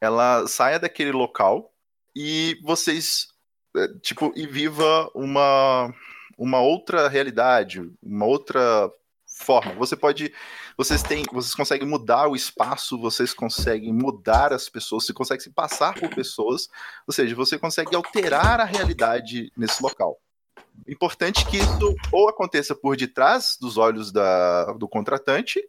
ela 0.00 0.46
saia 0.46 0.78
daquele 0.78 1.12
local 1.12 1.73
e 2.14 2.58
vocês 2.62 3.28
eh, 3.76 3.88
tipo 4.02 4.32
e 4.36 4.46
viva 4.46 5.10
uma 5.14 5.92
uma 6.36 6.60
outra 6.60 7.08
realidade, 7.08 7.80
uma 8.02 8.26
outra 8.26 8.90
forma. 9.26 9.74
Você 9.74 9.96
pode, 9.96 10.32
vocês 10.76 11.02
têm, 11.02 11.24
vocês 11.32 11.54
conseguem 11.54 11.86
mudar 11.86 12.28
o 12.28 12.36
espaço, 12.36 12.98
vocês 12.98 13.34
conseguem 13.34 13.92
mudar 13.92 14.52
as 14.52 14.68
pessoas, 14.68 15.04
você 15.04 15.12
consegue 15.12 15.42
se 15.42 15.50
passar 15.50 15.94
por 15.98 16.08
pessoas, 16.14 16.68
ou 17.06 17.12
seja, 17.12 17.34
você 17.34 17.58
consegue 17.58 17.94
alterar 17.96 18.60
a 18.60 18.64
realidade 18.64 19.52
nesse 19.56 19.82
local. 19.82 20.20
Importante 20.88 21.46
que 21.46 21.58
isso 21.58 21.96
ou 22.12 22.28
aconteça 22.28 22.74
por 22.74 22.96
detrás 22.96 23.56
dos 23.60 23.76
olhos 23.76 24.12
da, 24.12 24.72
do 24.72 24.88
contratante, 24.88 25.60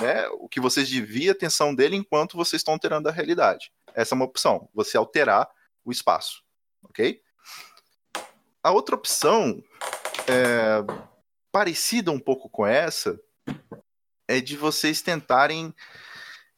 né, 0.00 0.28
o 0.40 0.48
que 0.48 0.60
vocês 0.60 0.88
desviem 0.88 1.30
a 1.30 1.32
atenção 1.32 1.74
dele 1.74 1.96
enquanto 1.96 2.36
vocês 2.36 2.60
estão 2.60 2.74
alterando 2.74 3.08
a 3.08 3.12
realidade. 3.12 3.72
Essa 3.94 4.14
é 4.14 4.16
uma 4.16 4.24
opção, 4.24 4.68
você 4.74 4.96
alterar 4.96 5.48
o 5.86 5.92
espaço, 5.92 6.42
ok? 6.82 7.22
A 8.62 8.72
outra 8.72 8.96
opção 8.96 9.62
é, 10.26 10.84
parecida 11.52 12.10
um 12.10 12.18
pouco 12.18 12.50
com 12.50 12.66
essa 12.66 13.18
é 14.26 14.40
de 14.40 14.56
vocês 14.56 15.00
tentarem, 15.00 15.72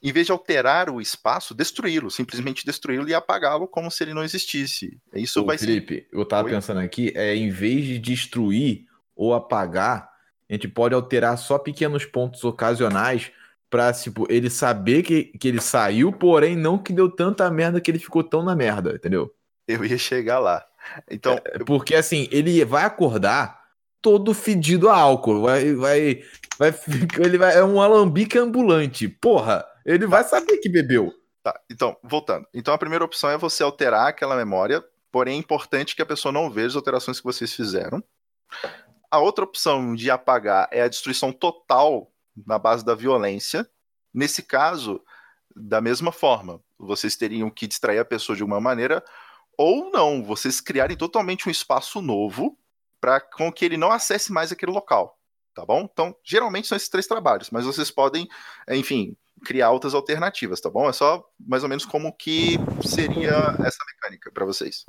em 0.03 0.11
vez 0.11 0.25
de 0.25 0.33
alterar 0.33 0.89
o 0.89 1.03
espaço, 1.03 1.55
destruí-lo, 1.55 2.11
simplesmente 2.11 2.65
destruí-lo 2.65 3.07
e 3.07 3.15
apagá-lo 3.15 3.69
como 3.69 3.91
se 3.91 4.03
ele 4.03 4.15
não 4.15 4.25
existisse. 4.25 4.99
Isso 5.13 5.43
Ô, 5.43 5.45
vai 5.45 5.59
ser. 5.59 5.67
Felipe, 5.67 6.09
eu 6.11 6.25
tava 6.25 6.49
Oi? 6.49 6.55
pensando 6.55 6.81
aqui, 6.81 7.13
é 7.15 7.37
em 7.37 7.51
vez 7.51 7.85
de 7.85 7.99
destruir 7.99 8.87
ou 9.15 9.35
apagar, 9.35 10.11
a 10.49 10.53
gente 10.55 10.67
pode 10.67 10.95
alterar 10.95 11.37
só 11.37 11.59
pequenos 11.59 12.07
pontos 12.07 12.43
ocasionais 12.43 13.31
pra, 13.71 13.93
tipo, 13.93 14.27
ele 14.31 14.51
saber 14.51 15.03
que, 15.03 15.25
que 15.25 15.49
ele 15.49 15.61
saiu, 15.61 16.13
porém 16.13 16.57
não 16.57 16.79
que 16.79 16.93
deu 16.93 17.11
tanta 17.11 17.51
merda 17.51 17.81
que 17.81 17.91
ele 17.91 17.99
ficou 17.99 18.25
tão 18.25 18.43
na 18.43 18.55
merda, 18.57 18.95
entendeu? 18.95 19.33
Eu 19.67 19.85
ia 19.85 19.99
chegar 19.99 20.39
lá. 20.39 20.65
Então, 21.11 21.39
É 21.45 21.59
Porque 21.59 21.95
assim, 21.95 22.29
ele 22.31 22.65
vai 22.65 22.85
acordar 22.85 23.59
todo 24.01 24.33
fedido 24.33 24.89
a 24.89 24.97
álcool, 24.97 25.43
vai, 25.43 25.75
vai, 25.75 26.23
vai, 26.59 26.75
ele 27.19 27.37
vai, 27.37 27.57
é 27.57 27.65
um 27.65 27.81
alambique 27.81 28.39
ambulante, 28.39 29.09
porra, 29.09 29.67
ele 29.85 30.07
vai 30.07 30.25
saber 30.25 30.59
que 30.59 30.69
bebeu. 30.69 31.13
Tá, 31.43 31.59
então, 31.71 31.97
voltando. 32.03 32.47
Então, 32.55 32.75
a 32.75 32.79
primeira 32.79 33.05
opção 33.05 33.31
é 33.31 33.39
você 33.39 33.63
alterar 33.63 34.09
aquela 34.09 34.37
memória, 34.37 34.85
porém 35.11 35.37
é 35.37 35.39
importante 35.39 35.95
que 35.95 36.03
a 36.03 36.07
pessoa 36.07 36.33
não 36.33 36.51
veja 36.51 36.69
as 36.69 36.77
alterações 36.77 37.19
que 37.19 37.27
vocês 37.27 37.53
fizeram. 37.53 38.03
A 39.11 39.19
outra 39.19 39.45
opção 39.45 39.95
de 39.95 40.11
apagar 40.11 40.69
é 40.71 40.83
a 40.83 40.89
destruição 40.89 41.33
total 41.33 42.11
na 42.47 42.59
base 42.59 42.85
da 42.85 42.95
violência. 42.95 43.69
Nesse 44.13 44.43
caso, 44.43 45.03
da 45.55 45.81
mesma 45.81 46.13
forma, 46.13 46.61
vocês 46.79 47.17
teriam 47.17 47.51
que 47.51 47.67
distrair 47.67 47.99
a 47.99 48.05
pessoa 48.05 48.37
de 48.37 48.43
alguma 48.43 48.61
maneira, 48.61 49.05
ou 49.57 49.91
não, 49.91 50.23
vocês 50.23 50.61
criarem 50.61 50.97
totalmente 50.97 51.49
um 51.49 51.51
espaço 51.51 52.01
novo 52.01 52.57
para 53.01 53.21
com 53.21 53.53
que 53.53 53.65
ele 53.65 53.77
não 53.77 53.91
acesse 53.91 54.33
mais 54.33 54.53
aquele 54.53 54.73
local. 54.73 55.19
Tá 55.55 55.67
bom? 55.67 55.89
Então, 55.93 56.15
geralmente 56.23 56.69
são 56.69 56.77
esses 56.77 56.89
três 56.89 57.07
trabalhos, 57.09 57.51
mas 57.51 57.65
vocês 57.65 57.91
podem, 57.91 58.29
enfim, 58.69 59.17
criar 59.45 59.71
outras 59.71 59.93
alternativas, 59.93 60.61
tá 60.61 60.71
bom? 60.71 60.89
É 60.89 60.93
só 60.93 61.25
mais 61.39 61.65
ou 61.65 61.69
menos 61.69 61.85
como 61.85 62.13
que 62.13 62.57
seria 62.85 63.57
essa 63.65 63.85
mecânica 63.93 64.31
para 64.33 64.45
vocês. 64.45 64.85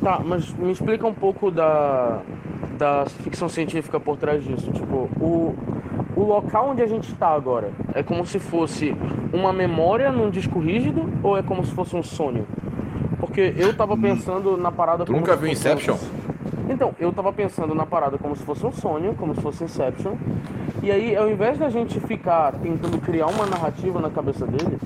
Tá, 0.00 0.20
mas 0.20 0.52
me 0.54 0.70
explica 0.70 1.06
um 1.06 1.14
pouco 1.14 1.50
da, 1.50 2.22
da 2.78 3.06
ficção 3.06 3.48
científica 3.48 3.98
por 3.98 4.16
trás 4.16 4.44
disso. 4.44 4.70
Tipo, 4.70 5.10
o, 5.20 5.56
o 6.16 6.22
local 6.24 6.70
onde 6.70 6.82
a 6.82 6.86
gente 6.86 7.12
está 7.12 7.28
agora 7.28 7.70
é 7.94 8.02
como 8.02 8.24
se 8.26 8.38
fosse 8.38 8.96
uma 9.32 9.52
memória 9.52 10.10
num 10.10 10.30
disco 10.30 10.58
rígido 10.58 11.08
ou 11.22 11.36
é 11.36 11.42
como 11.42 11.64
se 11.64 11.72
fosse 11.72 11.94
um 11.94 12.02
sonho? 12.02 12.46
Porque 13.20 13.54
eu 13.56 13.74
tava 13.76 13.96
pensando 13.96 14.56
na 14.56 14.72
parada 14.72 15.04
Tu 15.04 15.12
nunca 15.12 15.36
viu 15.36 15.48
um- 15.48 15.52
Inception? 15.52 15.96
Então, 16.68 16.92
eu 16.98 17.12
tava 17.12 17.32
pensando 17.32 17.74
na 17.74 17.86
parada 17.86 18.18
como 18.18 18.34
se 18.34 18.42
fosse 18.42 18.66
um 18.66 18.72
sonho, 18.72 19.14
como 19.14 19.34
se 19.34 19.40
fosse 19.40 19.62
Inception. 19.64 20.14
E 20.82 20.90
aí, 20.90 21.14
ao 21.16 21.28
invés 21.30 21.58
da 21.58 21.68
gente 21.68 21.98
ficar 22.00 22.52
tentando 22.54 22.98
criar 22.98 23.26
uma 23.26 23.46
narrativa 23.46 24.00
na 24.00 24.10
cabeça 24.10 24.44
dele, 24.46 24.76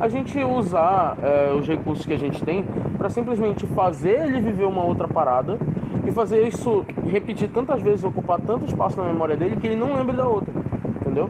a 0.00 0.08
gente 0.08 0.42
usar 0.42 1.16
é, 1.22 1.52
os 1.52 1.66
recursos 1.66 2.04
que 2.04 2.12
a 2.12 2.18
gente 2.18 2.42
tem 2.44 2.64
para 2.98 3.08
simplesmente 3.08 3.66
fazer 3.68 4.24
ele 4.26 4.40
viver 4.40 4.64
uma 4.64 4.82
outra 4.82 5.06
parada 5.06 5.58
e 6.04 6.10
fazer 6.10 6.46
isso 6.46 6.84
repetir 7.08 7.48
tantas 7.50 7.80
vezes, 7.80 8.02
ocupar 8.04 8.40
tanto 8.40 8.64
espaço 8.64 8.96
na 9.00 9.04
memória 9.06 9.36
dele 9.36 9.56
que 9.56 9.66
ele 9.68 9.76
não 9.76 9.94
lembre 9.94 10.16
da 10.16 10.26
outra. 10.26 10.52
Entendeu? 11.12 11.28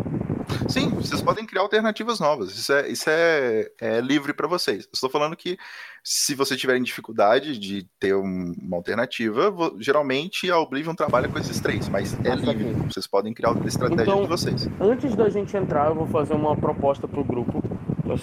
Sim, 0.68 0.90
vocês 0.90 1.20
podem 1.20 1.44
criar 1.44 1.62
alternativas 1.62 2.20
novas. 2.20 2.50
Isso 2.56 2.72
é, 2.72 2.88
isso 2.88 3.04
é, 3.08 3.68
é 3.80 4.00
livre 4.00 4.32
para 4.32 4.46
vocês. 4.46 4.88
Estou 4.92 5.10
falando 5.10 5.36
que 5.36 5.58
se 6.04 6.34
vocês 6.34 6.58
tiverem 6.60 6.82
dificuldade 6.82 7.58
de 7.58 7.86
ter 7.98 8.14
um- 8.14 8.52
uma 8.60 8.76
alternativa, 8.76 9.50
vo- 9.50 9.76
geralmente 9.80 10.50
a 10.50 10.58
Oblivion 10.58 10.94
trabalha 10.94 11.28
com 11.28 11.38
esses 11.38 11.58
três, 11.60 11.88
mas 11.88 12.12
é 12.24 12.30
Ah, 12.30 12.34
livre. 12.36 12.46
saquei. 12.64 12.72
Vocês 12.90 13.06
podem 13.06 13.32
criar 13.34 13.50
outra 13.50 13.66
estratégia 13.68 14.02
Então- 14.02 14.22
de 14.22 14.28
vocês. 14.28 14.68
Antes 14.80 15.14
da 15.16 15.28
gente 15.28 15.56
entrar, 15.56 15.88
eu 15.88 15.94
vou 15.94 16.06
fazer 16.06 16.34
uma 16.34 16.56
proposta 16.56 17.06
pro 17.08 17.24
grupo, 17.24 17.62
tô 18.06 18.16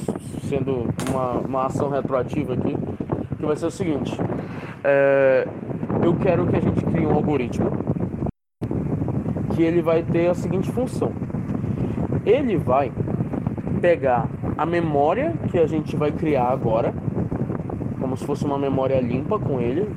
sendo 0.47 0.87
uma, 1.09 1.31
uma 1.39 1.65
ação 1.65 1.89
retroativa 1.89 2.53
aqui, 2.53 2.75
que 3.37 3.45
vai 3.45 3.55
ser 3.55 3.65
o 3.65 3.71
seguinte: 3.71 4.13
é, 4.83 5.47
eu 6.03 6.15
quero 6.17 6.47
que 6.47 6.55
a 6.55 6.61
gente 6.61 6.83
crie 6.85 7.05
um 7.05 7.13
algoritmo 7.13 7.69
que 9.55 9.63
ele 9.63 9.81
vai 9.81 10.03
ter 10.03 10.27
a 10.29 10.33
seguinte 10.35 10.71
função. 10.71 11.11
Ele 12.29 12.57
vai 12.57 12.91
pegar 13.81 14.27
a 14.55 14.63
memória 14.63 15.33
que 15.49 15.57
a 15.57 15.65
gente 15.65 15.95
vai 15.95 16.11
criar 16.11 16.49
agora, 16.49 16.93
como 17.99 18.15
se 18.15 18.23
fosse 18.23 18.45
uma 18.45 18.57
memória 18.57 19.01
limpa 19.01 19.39
com 19.39 19.59
ele, 19.59 19.89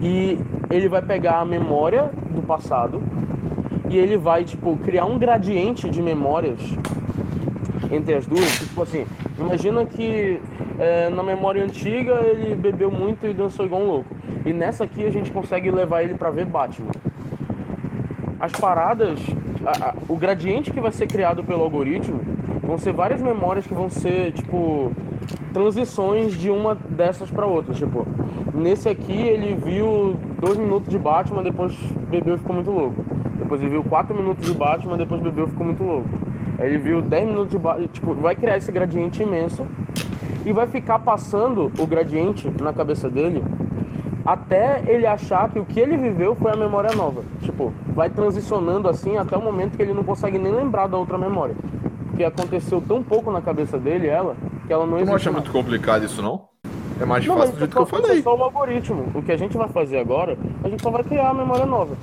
e 0.00 0.38
ele 0.70 0.88
vai 0.88 1.02
pegar 1.02 1.40
a 1.40 1.44
memória 1.44 2.10
do 2.30 2.40
passado 2.40 3.02
e 3.90 3.98
ele 3.98 4.16
vai, 4.16 4.44
tipo, 4.44 4.78
criar 4.78 5.04
um 5.04 5.18
gradiente 5.18 5.90
de 5.90 6.00
memórias 6.00 6.58
entre 7.92 8.14
as 8.14 8.26
duas. 8.26 8.60
Tipo 8.60 8.82
assim, 8.82 9.06
imagina 9.38 9.84
que 9.84 10.40
é, 10.78 11.10
na 11.10 11.22
memória 11.22 11.62
antiga 11.62 12.14
ele 12.24 12.54
bebeu 12.54 12.90
muito 12.90 13.26
e 13.26 13.34
dançou 13.34 13.66
igual 13.66 13.82
um 13.82 13.86
louco. 13.86 14.16
E 14.46 14.54
nessa 14.54 14.84
aqui 14.84 15.04
a 15.04 15.10
gente 15.10 15.30
consegue 15.30 15.70
levar 15.70 16.02
ele 16.02 16.14
pra 16.14 16.30
ver 16.30 16.46
Batman. 16.46 16.90
As 18.44 18.52
paradas, 18.52 19.18
a- 19.64 19.88
a- 19.88 19.94
o 20.06 20.16
gradiente 20.18 20.70
que 20.70 20.78
vai 20.78 20.92
ser 20.92 21.06
criado 21.06 21.42
pelo 21.42 21.62
algoritmo 21.62 22.20
vão 22.62 22.76
ser 22.76 22.92
várias 22.92 23.22
memórias 23.22 23.66
que 23.66 23.72
vão 23.72 23.88
ser, 23.88 24.32
tipo, 24.32 24.92
transições 25.54 26.34
de 26.34 26.50
uma 26.50 26.74
dessas 26.74 27.30
pra 27.30 27.46
outra. 27.46 27.72
Tipo, 27.72 28.06
nesse 28.52 28.86
aqui 28.86 29.14
ele 29.18 29.54
viu 29.54 30.14
dois 30.38 30.58
minutos 30.58 30.90
de 30.90 30.98
Batman, 30.98 31.42
depois 31.42 31.74
bebeu 32.10 32.34
e 32.34 32.38
ficou 32.38 32.54
muito 32.54 32.70
louco. 32.70 33.02
Depois 33.38 33.62
ele 33.62 33.70
viu 33.70 33.82
4 33.84 34.14
minutos 34.14 34.46
de 34.46 34.52
Batman, 34.52 34.98
depois 34.98 35.22
bebeu 35.22 35.46
e 35.46 35.48
ficou 35.48 35.64
muito 35.64 35.82
louco. 35.82 36.08
Aí 36.58 36.68
ele 36.68 36.78
viu 36.78 37.00
10 37.00 37.26
minutos 37.26 37.50
de 37.50 37.58
Batman, 37.58 37.86
tipo, 37.86 38.12
vai 38.12 38.36
criar 38.36 38.58
esse 38.58 38.70
gradiente 38.70 39.22
imenso 39.22 39.66
e 40.44 40.52
vai 40.52 40.66
ficar 40.66 40.98
passando 40.98 41.72
o 41.78 41.86
gradiente 41.86 42.52
na 42.60 42.74
cabeça 42.74 43.08
dele 43.08 43.42
até 44.24 44.82
ele 44.86 45.06
achar 45.06 45.50
que 45.50 45.58
o 45.58 45.64
que 45.64 45.78
ele 45.78 45.96
viveu 45.96 46.34
foi 46.34 46.52
a 46.52 46.56
memória 46.56 46.94
nova. 46.94 47.22
Tipo, 47.42 47.72
vai 47.88 48.08
transicionando 48.08 48.88
assim 48.88 49.16
até 49.18 49.36
o 49.36 49.42
momento 49.42 49.76
que 49.76 49.82
ele 49.82 49.92
não 49.92 50.04
consegue 50.04 50.38
nem 50.38 50.52
lembrar 50.52 50.86
da 50.86 50.96
outra 50.96 51.18
memória. 51.18 51.54
Porque 52.08 52.24
aconteceu 52.24 52.80
tão 52.80 53.02
pouco 53.02 53.30
na 53.30 53.42
cabeça 53.42 53.78
dele, 53.78 54.06
ela, 54.06 54.36
que 54.66 54.72
ela 54.72 54.86
não 54.86 54.92
Tu 54.98 55.04
não 55.06 55.14
existe 55.14 55.14
acha 55.16 55.32
mais. 55.32 55.44
muito 55.44 55.52
complicado 55.52 56.04
isso, 56.04 56.22
não? 56.22 56.48
É 57.00 57.04
mais 57.04 57.26
Não, 57.26 57.36
fácil 57.36 57.52
do 57.54 57.58
jeito 57.58 57.72
que 57.72 57.76
eu 57.78 57.82
isso 57.84 57.96
é 57.96 58.00
falei. 58.02 58.22
só 58.22 58.36
o 58.36 58.42
algoritmo. 58.42 59.10
O 59.14 59.22
que 59.22 59.32
a 59.32 59.36
gente 59.36 59.56
vai 59.56 59.68
fazer 59.68 59.98
agora, 59.98 60.38
a 60.62 60.68
gente 60.68 60.80
só 60.80 60.90
vai 60.90 61.02
criar 61.02 61.30
a 61.30 61.34
memória 61.34 61.66
nova. 61.66 61.96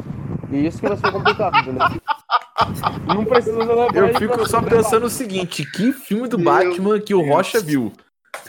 E 0.51 0.65
isso 0.67 0.79
que 0.81 0.87
vai 0.87 0.97
ser 0.97 1.11
complicado, 1.11 1.57
entendeu? 1.59 1.87
Não 3.07 3.25
precisa 3.25 3.57
lembrar 3.57 3.95
Eu 3.95 4.13
fico 4.15 4.47
só 4.47 4.61
pensando 4.61 5.05
o 5.05 5.09
seguinte: 5.09 5.65
que 5.65 5.91
filme 5.91 6.27
do 6.27 6.37
Meu 6.37 6.45
Batman 6.45 6.99
que 6.99 7.13
o 7.13 7.19
Deus. 7.21 7.29
Rocha 7.29 7.59
viu? 7.59 7.91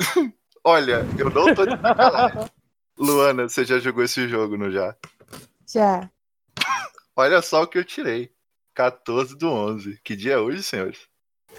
Olha, 0.64 1.07
eu 1.18 1.31
não 1.31 1.55
tô 1.55 1.64
de. 1.66 1.73
Luana, 3.03 3.48
você 3.48 3.64
já 3.64 3.80
jogou 3.80 4.05
esse 4.05 4.28
jogo, 4.28 4.57
não 4.57 4.70
já? 4.70 4.94
Já. 5.66 6.09
Olha 7.16 7.42
só 7.42 7.62
o 7.62 7.66
que 7.66 7.76
eu 7.76 7.84
tirei. 7.84 8.32
14 8.74 9.36
do 9.36 9.50
11. 9.50 10.00
Que 10.05 10.14
dia 10.14 10.34
é 10.34 10.38
hoje, 10.38 10.62
senhores? 10.62 11.00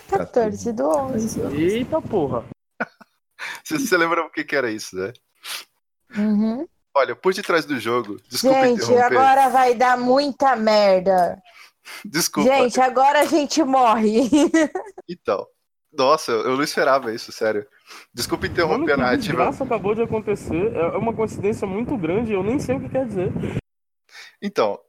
14 0.09 0.71
do 0.71 0.87
11. 0.87 1.41
Eita 1.53 2.01
porra. 2.01 2.45
Você, 3.61 3.77
você 3.77 3.97
lembra 3.97 4.23
o 4.23 4.29
que, 4.31 4.45
que 4.45 4.55
era 4.55 4.71
isso, 4.71 4.95
né? 4.95 5.11
Uhum. 6.15 6.65
Olha, 6.95 7.13
por 7.13 7.33
detrás 7.33 7.65
do 7.65 7.77
jogo, 7.77 8.17
desculpa 8.29 8.65
Gente, 8.65 8.83
interromper. 8.83 9.17
agora 9.17 9.49
vai 9.49 9.75
dar 9.75 9.97
muita 9.97 10.55
merda. 10.55 11.41
Desculpa. 12.05 12.49
Gente, 12.49 12.79
agora 12.79 13.19
a 13.19 13.25
gente 13.25 13.61
morre. 13.63 14.29
Então. 15.09 15.45
Nossa, 15.95 16.31
eu 16.31 16.41
eu 16.51 16.55
não 16.57 16.63
esperava 16.63 17.13
isso, 17.13 17.31
sério. 17.31 17.65
Desculpa 18.13 18.43
Mano, 18.45 18.53
interromper 18.53 18.91
a 18.93 18.95
que 18.95 19.01
narrativa. 19.01 19.27
desgraça 19.37 19.63
acabou 19.63 19.93
de 19.93 20.01
acontecer. 20.01 20.75
É 20.75 20.97
uma 20.97 21.13
coincidência 21.13 21.67
muito 21.67 21.95
grande, 21.97 22.31
eu 22.33 22.43
nem 22.43 22.59
sei 22.59 22.75
o 22.75 22.79
que 22.81 22.89
quer 22.89 23.05
dizer. 23.05 23.31
Então, 24.41 24.79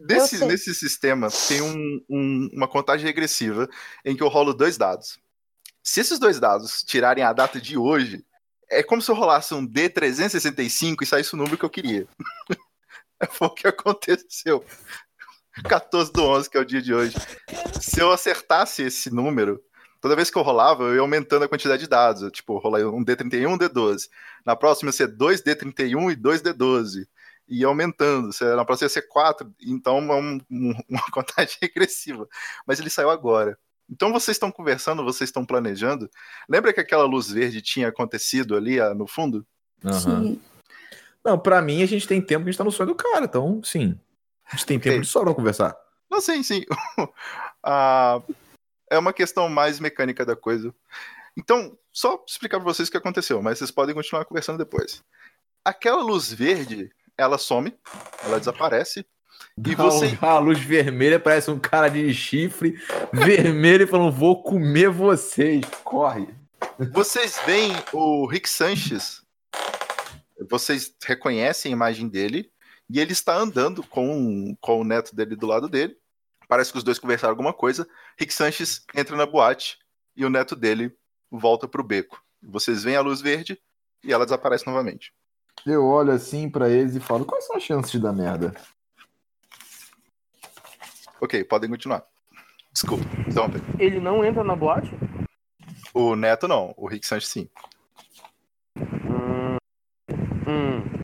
nesse, 0.00 0.44
nesse 0.44 0.74
sistema 0.74 1.28
tem 1.48 1.62
um- 1.62 2.04
um- 2.10 2.48
uma 2.52 2.68
contagem 2.68 3.06
regressiva 3.06 3.68
em 4.04 4.16
que 4.16 4.22
eu 4.22 4.28
rolo 4.28 4.52
dois 4.52 4.76
dados. 4.76 5.18
Se 5.82 6.00
esses 6.00 6.18
dois 6.18 6.38
dados 6.40 6.82
tirarem 6.82 7.24
a 7.24 7.32
data 7.32 7.60
de 7.60 7.78
hoje, 7.78 8.24
é 8.70 8.82
como 8.82 9.00
se 9.00 9.10
eu 9.10 9.14
rolasse 9.14 9.54
um 9.54 9.66
D365 9.66 11.02
e 11.02 11.06
saísse 11.06 11.34
o 11.34 11.36
número 11.36 11.56
que 11.56 11.64
eu 11.64 11.70
queria. 11.70 12.06
Foi 13.30 13.48
o 13.48 13.54
que 13.54 13.66
aconteceu. 13.66 14.64
14 15.68 16.12
do 16.12 16.22
11, 16.22 16.48
que 16.50 16.56
é 16.56 16.60
o 16.60 16.64
dia 16.64 16.80
de 16.82 16.94
hoje. 16.94 17.16
Se 17.80 18.00
eu 18.00 18.12
acertasse 18.12 18.82
esse 18.82 19.10
número, 19.12 19.60
toda 20.08 20.16
vez 20.16 20.30
que 20.30 20.38
eu 20.38 20.42
rolava, 20.42 20.84
eu 20.84 20.94
ia 20.94 21.00
aumentando 21.00 21.44
a 21.44 21.48
quantidade 21.48 21.82
de 21.82 21.88
dados. 21.88 22.22
Eu, 22.22 22.30
tipo, 22.30 22.56
rolei 22.58 22.84
um 22.84 23.04
D31, 23.04 23.46
um 23.52 23.58
D12. 23.58 24.08
Na 24.44 24.56
próxima 24.56 24.88
ia 24.88 24.92
ser 24.92 25.08
2D31 25.08 26.10
e 26.12 26.16
2D12 26.16 27.06
e 27.48 27.60
ia 27.60 27.66
aumentando. 27.66 28.32
Se- 28.32 28.44
Na 28.56 28.64
próxima 28.64 28.86
ia 28.86 28.90
ser 28.90 29.02
4, 29.02 29.52
então 29.62 29.98
é 30.10 30.14
um- 30.16 30.40
um- 30.50 30.74
uma 30.88 31.02
contagem 31.12 31.56
regressiva. 31.62 32.26
Mas 32.66 32.80
ele 32.80 32.90
saiu 32.90 33.10
agora. 33.10 33.58
Então 33.90 34.12
vocês 34.12 34.34
estão 34.36 34.50
conversando, 34.50 35.04
vocês 35.04 35.28
estão 35.28 35.44
planejando. 35.44 36.10
Lembra 36.48 36.72
que 36.72 36.80
aquela 36.80 37.04
luz 37.04 37.30
verde 37.30 37.60
tinha 37.62 37.88
acontecido 37.88 38.56
ali 38.56 38.80
ah, 38.80 38.94
no 38.94 39.06
fundo? 39.06 39.46
Aham. 39.84 39.98
Sim. 40.00 40.40
Não, 41.24 41.38
pra 41.38 41.60
mim 41.62 41.82
a 41.82 41.86
gente 41.86 42.06
tem 42.08 42.20
tempo 42.20 42.44
que 42.44 42.48
a 42.48 42.52
gente 42.52 42.58
tá 42.58 42.64
no 42.64 42.72
sonho 42.72 42.88
do 42.90 42.94
cara, 42.94 43.24
então 43.24 43.60
sim. 43.64 43.98
A 44.46 44.56
gente 44.56 44.66
tem 44.66 44.78
tempo 44.80 44.94
Ok. 44.96 45.00
de 45.02 45.06
sobra 45.08 45.26
pra 45.32 45.34
conversar. 45.36 45.76
Não, 46.10 46.20
sim, 46.22 46.42
sim. 46.42 46.64
Ah, 47.62 48.22
é 48.90 48.98
uma 48.98 49.12
questão 49.12 49.48
mais 49.48 49.78
mecânica 49.80 50.24
da 50.24 50.34
coisa. 50.36 50.74
Então, 51.36 51.76
só 51.92 52.22
explicar 52.26 52.58
pra 52.58 52.64
vocês 52.64 52.88
o 52.88 52.90
que 52.90 52.96
aconteceu, 52.98 53.40
mas 53.42 53.58
vocês 53.58 53.70
podem 53.70 53.94
continuar 53.94 54.24
conversando 54.24 54.58
depois. 54.58 55.02
Aquela 55.64 56.02
luz 56.02 56.32
verde, 56.32 56.90
ela 57.16 57.38
some, 57.38 57.76
ela 58.24 58.38
desaparece. 58.38 59.06
E 59.64 59.74
você- 59.74 60.18
A 60.20 60.38
luz 60.38 60.58
vermelha 60.58 61.20
parece 61.20 61.50
um 61.50 61.58
cara 61.58 61.88
de 61.88 62.12
chifre 62.12 62.80
vermelho 63.12 63.84
e 63.84 63.86
falando: 63.86 64.10
vou 64.12 64.42
comer 64.42 64.88
vocês. 64.90 65.64
Corre. 65.84 66.28
Vocês 66.92 67.38
veem 67.44 67.72
o 67.92 68.26
Rick 68.26 68.48
Sanches, 68.48 69.22
vocês 70.48 70.94
reconhecem 71.04 71.72
a 71.72 71.76
imagem 71.76 72.08
dele, 72.08 72.50
e 72.88 73.00
ele 73.00 73.12
está 73.12 73.36
andando 73.36 73.82
com, 73.82 74.56
com 74.60 74.80
o 74.80 74.84
neto 74.84 75.14
dele 75.14 75.34
do 75.36 75.46
lado 75.46 75.68
dele. 75.68 75.96
Parece 76.48 76.72
que 76.72 76.78
os 76.78 76.84
dois 76.84 76.98
conversaram 76.98 77.32
alguma 77.32 77.52
coisa. 77.52 77.86
Rick 78.18 78.32
Sanches 78.32 78.84
entra 78.96 79.14
na 79.14 79.26
boate 79.26 79.78
e 80.16 80.24
o 80.24 80.30
neto 80.30 80.56
dele 80.56 80.96
volta 81.30 81.68
pro 81.68 81.84
beco. 81.84 82.24
Vocês 82.42 82.82
veem 82.82 82.96
a 82.96 83.02
luz 83.02 83.20
verde 83.20 83.60
e 84.02 84.12
ela 84.12 84.24
desaparece 84.24 84.66
novamente. 84.66 85.12
Eu 85.66 85.84
olho 85.84 86.12
assim 86.12 86.48
pra 86.48 86.70
eles 86.70 86.96
e 86.96 87.00
falo: 87.00 87.26
quais 87.26 87.46
são 87.46 87.56
as 87.56 87.62
chances 87.62 87.92
de 87.92 88.00
dar 88.00 88.12
merda? 88.12 88.54
Ok, 91.20 91.44
podem 91.44 91.68
continuar. 91.68 92.04
Desculpa, 92.72 93.04
interromper. 93.28 93.60
Ele 93.78 94.00
não 94.00 94.24
entra 94.24 94.42
na 94.42 94.56
boate? 94.56 94.90
O 95.92 96.16
neto 96.16 96.48
não, 96.48 96.72
o 96.76 96.88
Rick 96.88 97.06
Sanches 97.06 97.28
sim. 97.28 97.50
Hum. 98.76 99.56
Hum. 100.46 101.00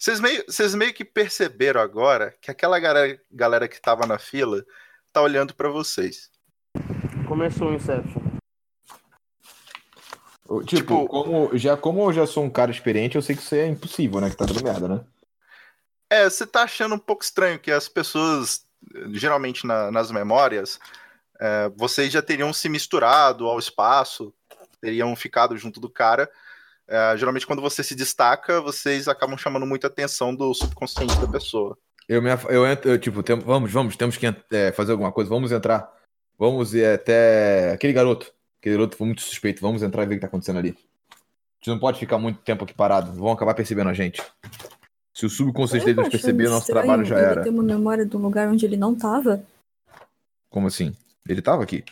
Vocês 0.00 0.18
meio, 0.18 0.42
vocês 0.48 0.74
meio 0.74 0.94
que 0.94 1.04
perceberam 1.04 1.78
agora 1.78 2.34
que 2.40 2.50
aquela 2.50 2.78
galera, 2.78 3.20
galera 3.30 3.68
que 3.68 3.78
tava 3.78 4.06
na 4.06 4.18
fila 4.18 4.64
tá 5.12 5.20
olhando 5.20 5.52
pra 5.54 5.68
vocês. 5.68 6.30
Começou 7.28 7.68
o 7.68 7.74
Inception. 7.74 8.22
Tipo, 10.64 10.64
Tipo- 10.64 11.06
como, 11.06 11.50
já, 11.58 11.76
como 11.76 12.00
eu 12.08 12.12
já 12.14 12.26
sou 12.26 12.42
um 12.42 12.48
cara 12.50 12.70
experiente, 12.70 13.14
eu 13.16 13.20
sei 13.22 13.36
que 13.36 13.42
isso 13.42 13.54
é 13.54 13.66
impossível, 13.66 14.22
né? 14.22 14.30
Que 14.30 14.36
tá 14.36 14.46
dando 14.46 14.64
merda, 14.64 14.88
né? 14.88 15.04
É, 16.08 16.24
você 16.28 16.46
tá 16.46 16.62
achando 16.62 16.94
um 16.94 16.98
pouco 16.98 17.22
estranho 17.22 17.58
que 17.58 17.70
as 17.70 17.86
pessoas, 17.86 18.64
geralmente 19.12 19.66
na- 19.66 19.90
nas 19.92 20.10
memórias, 20.10 20.80
é, 21.38 21.68
vocês 21.76 22.10
já 22.10 22.22
teriam 22.22 22.54
se 22.54 22.70
misturado 22.70 23.46
ao 23.46 23.58
espaço, 23.58 24.34
teriam 24.80 25.14
ficado 25.14 25.56
junto 25.58 25.78
do 25.78 25.90
cara. 25.90 26.28
É, 26.90 27.16
geralmente, 27.16 27.46
quando 27.46 27.62
você 27.62 27.84
se 27.84 27.94
destaca, 27.94 28.60
vocês 28.60 29.06
acabam 29.06 29.38
chamando 29.38 29.64
muita 29.64 29.86
atenção 29.86 30.34
do 30.34 30.52
subconsciente 30.52 31.16
da 31.20 31.28
pessoa. 31.28 31.78
Eu, 32.08 32.20
me, 32.20 32.30
eu 32.48 32.66
entro, 32.66 32.90
eu, 32.90 32.98
tipo, 32.98 33.22
tem- 33.22 33.38
vamos, 33.38 33.70
vamos, 33.70 33.96
temos 33.96 34.16
que 34.16 34.26
é, 34.26 34.72
fazer 34.72 34.90
alguma 34.90 35.12
coisa, 35.12 35.30
vamos 35.30 35.52
entrar. 35.52 35.88
Vamos 36.36 36.74
ir 36.74 36.84
até 36.84 37.70
aquele 37.72 37.92
garoto. 37.92 38.32
Aquele 38.60 38.74
garoto 38.74 38.96
foi 38.96 39.06
muito 39.06 39.22
suspeito. 39.22 39.60
Vamos 39.60 39.82
entrar 39.82 40.02
e 40.02 40.06
ver 40.06 40.14
o 40.14 40.16
que 40.16 40.20
tá 40.22 40.26
acontecendo 40.26 40.58
ali. 40.58 40.70
A 40.70 41.14
gente 41.60 41.68
não 41.68 41.78
pode 41.78 42.00
ficar 42.00 42.18
muito 42.18 42.40
tempo 42.40 42.64
aqui 42.64 42.74
parado. 42.74 43.12
Vão 43.12 43.30
acabar 43.30 43.54
percebendo 43.54 43.90
a 43.90 43.94
gente. 43.94 44.20
Se 45.14 45.26
o 45.26 45.30
subconsciente 45.30 45.84
deles 45.84 46.08
perceber, 46.08 46.48
nosso 46.48 46.62
estranho 46.62 46.86
trabalho 46.86 47.04
já 47.04 47.16
ele 47.18 47.26
era. 47.26 47.42
ter 47.42 47.50
uma 47.50 47.62
memória 47.62 48.04
de 48.04 48.16
um 48.16 48.20
lugar 48.20 48.48
onde 48.48 48.64
ele 48.64 48.76
não 48.76 48.94
tava. 48.94 49.44
Como 50.48 50.66
assim? 50.66 50.96
Ele 51.28 51.40
tava 51.42 51.62
aqui. 51.62 51.84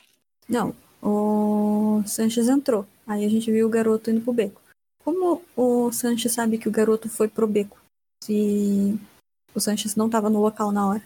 Não, 0.49 0.75
o 1.03 2.03
Sanches 2.07 2.49
entrou. 2.49 2.87
Aí 3.07 3.25
a 3.25 3.29
gente 3.29 3.53
viu 3.53 3.67
o 3.67 3.71
garoto 3.71 4.11
indo 4.11 4.23
pro 4.23 4.33
beco. 4.33 4.61
Como 5.09 5.43
o 5.57 5.91
Sanches 5.91 6.33
sabe 6.33 6.59
que 6.59 6.69
o 6.69 6.71
garoto 6.71 7.09
foi 7.09 7.29
pro 7.29 7.47
beco? 7.47 7.79
Se 8.23 9.01
o 9.55 9.59
Sanches 9.59 9.97
não 9.97 10.11
tava 10.11 10.29
no 10.29 10.39
local 10.39 10.71
na 10.71 10.87
hora. 10.87 11.03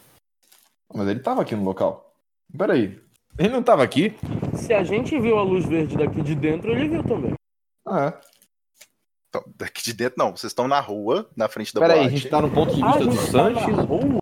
Mas 0.92 1.06
ele 1.06 1.20
tava 1.20 1.40
aqui 1.42 1.54
no 1.54 1.62
local. 1.62 2.12
Peraí. 2.58 3.00
Ele 3.38 3.48
não 3.50 3.62
tava 3.62 3.84
aqui? 3.84 4.12
Se 4.56 4.74
a 4.74 4.82
gente 4.82 5.16
viu 5.20 5.38
a 5.38 5.44
luz 5.44 5.66
verde 5.66 5.96
daqui 5.96 6.20
de 6.20 6.34
dentro, 6.34 6.72
ele 6.72 6.88
viu 6.88 7.04
também. 7.04 7.32
Ah, 7.86 8.06
é. 8.06 8.20
Então, 9.28 9.44
daqui 9.56 9.84
de 9.84 9.92
dentro, 9.92 10.18
não. 10.18 10.32
Vocês 10.36 10.50
estão 10.50 10.66
na 10.66 10.80
rua, 10.80 11.30
na 11.36 11.48
frente 11.48 11.72
da 11.72 11.80
Peraí, 11.82 12.00
a 12.00 12.02
boate. 12.02 12.16
gente 12.16 12.28
tá 12.28 12.42
no 12.42 12.50
ponto 12.50 12.74
de 12.74 12.82
Ah, 12.82 12.86
vista 12.98 13.04
do 13.04 13.12
gente 13.12 13.30
tá 13.32 13.50
na 13.50 13.60
Sanches. 13.60 13.84
rua? 13.86 14.18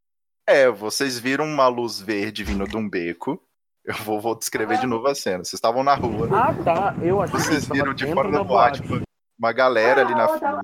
É, 0.47 0.69
vocês 0.71 1.19
viram 1.19 1.47
uma 1.47 1.69
luz 1.69 1.99
verde 1.99 2.45
vindo 2.45 2.69
de 2.69 2.77
um 2.77 2.87
beco. 2.87 3.43
Eu 3.83 3.95
vou, 4.05 4.21
vou 4.21 4.35
descrever 4.39 4.79
de 4.79 4.87
novo 4.87 5.07
a 5.09 5.15
cena. 5.15 5.39
Vocês 5.43 5.55
estavam 5.55 5.83
na 5.83 5.95
rua. 5.95 6.29
Ah, 6.31 6.53
tá. 6.63 6.95
Eu 7.03 7.23
achei 7.23 7.35
que 7.35 7.47
Vocês 7.47 7.63
tava 7.63 7.75
viram 7.81 7.95
de 7.95 8.05
dentro 8.05 8.15
fora 8.17 8.31
da 8.31 8.39
da 8.39 8.45
boate 8.45 8.83
boate. 8.83 9.05
Uma- 9.41 9.53
galera 9.53 10.03
ali 10.03 10.15
na 10.15 10.29
fila. 10.29 10.61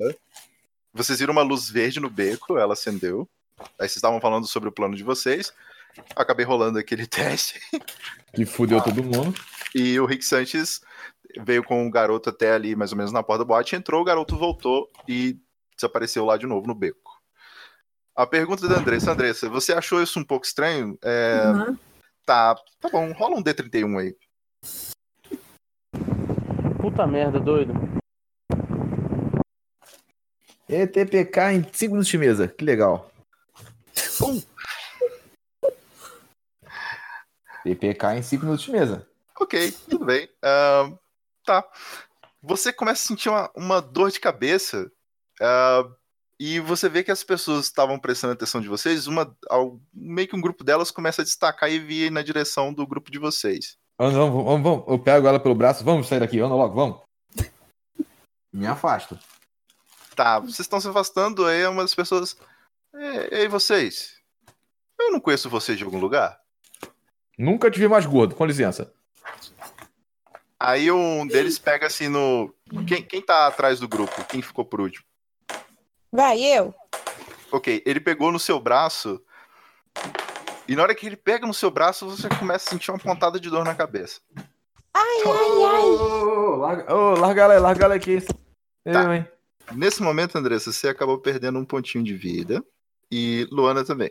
Vocês 0.92 1.18
viram 1.18 1.32
uma 1.32 1.42
luz 1.42 1.68
verde 1.68 2.00
no 2.00 2.08
beco, 2.10 2.56
ela 2.58 2.72
acendeu. 2.74 3.28
Aí 3.58 3.88
vocês 3.88 3.96
estavam 3.96 4.20
falando 4.20 4.46
sobre 4.46 4.68
o 4.68 4.72
plano 4.72 4.94
de 4.94 5.02
vocês. 5.02 5.52
Acabei 6.14 6.44
rolando 6.44 6.78
aquele 6.78 7.06
teste. 7.08 7.60
Que 8.34 8.44
fudeu 8.46 8.82
todo 8.82 9.02
mundo. 9.02 9.34
E 9.74 9.98
o 9.98 10.06
Rick 10.06 10.24
Sanches 10.24 10.80
veio 11.38 11.62
com 11.64 11.86
o 11.86 11.90
garoto 11.90 12.30
até 12.30 12.52
ali, 12.52 12.74
mais 12.76 12.92
ou 12.92 12.98
menos 12.98 13.12
na 13.12 13.22
porta 13.22 13.44
da 13.44 13.48
boate. 13.48 13.76
Entrou, 13.76 14.00
o 14.00 14.04
garoto 14.04 14.36
voltou 14.36 14.88
e 15.08 15.38
desapareceu 15.74 16.24
lá 16.24 16.36
de 16.36 16.46
novo 16.46 16.66
no 16.66 16.74
beco. 16.74 17.20
A 18.14 18.26
pergunta 18.26 18.66
da 18.66 18.76
Andressa. 18.76 19.12
Andressa, 19.12 19.48
você 19.48 19.74
achou 19.74 20.02
isso 20.02 20.18
um 20.18 20.24
pouco 20.24 20.46
estranho? 20.46 20.98
É, 21.02 21.40
Aham. 21.44 21.78
Tá, 22.24 22.54
tá 22.80 22.88
bom, 22.88 23.12
rola 23.12 23.36
um 23.36 23.42
D31 23.42 24.00
aí. 24.00 24.16
Puta 26.80 27.06
merda, 27.06 27.38
doido. 27.38 27.72
ETPK 30.68 31.52
em 31.52 31.66
5 31.72 31.92
minutos 31.92 32.08
de 32.08 32.18
mesa. 32.18 32.48
Que 32.48 32.64
legal. 32.64 33.10
PPK 37.64 38.16
em 38.18 38.22
5 38.22 38.44
minutos 38.44 38.64
de 38.64 38.72
mesa. 38.72 39.06
Ok, 39.38 39.72
tudo 39.88 40.04
bem. 40.04 40.28
Ahn, 40.42 40.94
tá. 41.44 41.64
Você 42.42 42.72
começa 42.72 43.02
a 43.02 43.06
sentir 43.06 43.28
uma, 43.28 43.50
uma 43.54 43.80
dor 43.82 44.10
de 44.10 44.20
cabeça. 44.20 44.90
ah, 45.40 45.84
e 46.38 46.60
você 46.60 46.86
vê 46.88 47.02
que 47.02 47.10
as 47.10 47.24
pessoas 47.24 47.64
estavam 47.64 47.98
prestando 47.98 48.34
atenção 48.34 48.60
de 48.60 48.68
vocês. 48.68 49.06
Uma, 49.06 49.34
ao- 49.48 49.80
meio 49.92 50.28
que 50.28 50.36
um 50.36 50.40
grupo 50.40 50.62
delas 50.62 50.90
começa 50.90 51.22
a 51.22 51.24
destacar 51.24 51.70
e 51.70 51.78
vir 51.78 52.10
na 52.10 52.22
direção 52.22 52.74
do 52.74 52.86
grupo 52.86 53.10
de 53.10 53.18
vocês. 53.18 53.76
Vamos, 53.98 54.14
vamos, 54.14 54.44
vamos, 54.44 54.62
vamos. 54.62 54.84
Eu 54.86 54.98
pego 54.98 55.26
ela 55.26 55.40
pelo 55.40 55.54
braço. 55.54 55.82
Vamos 55.82 56.06
sair 56.06 56.20
daqui. 56.20 56.38
Anda 56.38 56.54
logo, 56.54 56.74
vamos. 56.74 57.00
Me 58.52 58.66
afasto. 58.66 59.18
Tá, 60.16 60.38
vocês 60.40 60.60
estão 60.60 60.80
se 60.80 60.88
afastando, 60.88 61.44
aí 61.46 61.64
uma 61.66 61.82
das 61.82 61.94
pessoas. 61.94 62.36
"É, 62.94 63.42
Ei, 63.42 63.48
vocês? 63.48 64.16
Eu 64.98 65.12
não 65.12 65.20
conheço 65.20 65.50
vocês 65.50 65.76
de 65.76 65.84
algum 65.84 65.98
lugar? 66.00 66.40
Nunca 67.38 67.70
te 67.70 67.78
vi 67.78 67.86
mais 67.86 68.06
gordo, 68.06 68.34
com 68.34 68.46
licença. 68.46 68.90
Aí 70.58 70.90
um 70.90 71.26
deles 71.26 71.58
pega 71.58 71.86
assim 71.86 72.08
no. 72.08 72.52
Quem, 72.88 73.02
quem 73.02 73.20
tá 73.20 73.46
atrás 73.46 73.78
do 73.78 73.86
grupo? 73.86 74.24
Quem 74.24 74.40
ficou 74.40 74.64
por 74.64 74.80
último? 74.80 75.04
Vai, 76.10 76.40
eu. 76.42 76.74
Ok, 77.52 77.82
ele 77.84 78.00
pegou 78.00 78.32
no 78.32 78.38
seu 78.38 78.58
braço. 78.58 79.22
E 80.66 80.74
na 80.74 80.82
hora 80.82 80.94
que 80.94 81.06
ele 81.06 81.16
pega 81.16 81.46
no 81.46 81.52
seu 81.54 81.70
braço, 81.70 82.08
você 82.08 82.28
começa 82.30 82.68
a 82.68 82.70
sentir 82.72 82.90
uma 82.90 82.98
pontada 82.98 83.38
de 83.38 83.50
dor 83.50 83.64
na 83.66 83.74
cabeça. 83.74 84.20
Ai, 84.94 85.18
ai, 85.26 85.64
ai. 85.74 85.82
Ô, 85.84 86.56
larga, 86.56 86.94
ô, 86.94 87.14
larga 87.16 87.42
ela 87.42 87.54
aí, 87.54 87.60
larga 87.60 87.84
ela 87.84 87.94
aqui. 87.94 88.24
Eu, 88.84 88.92
Tá. 88.92 89.14
hein? 89.14 89.28
Nesse 89.72 90.02
momento, 90.02 90.36
Andressa, 90.36 90.72
você 90.72 90.88
acabou 90.88 91.18
perdendo 91.18 91.58
um 91.58 91.64
pontinho 91.64 92.04
de 92.04 92.14
vida. 92.14 92.62
E 93.10 93.46
Luana 93.52 93.84
também. 93.84 94.10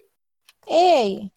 Ei. 0.67 1.29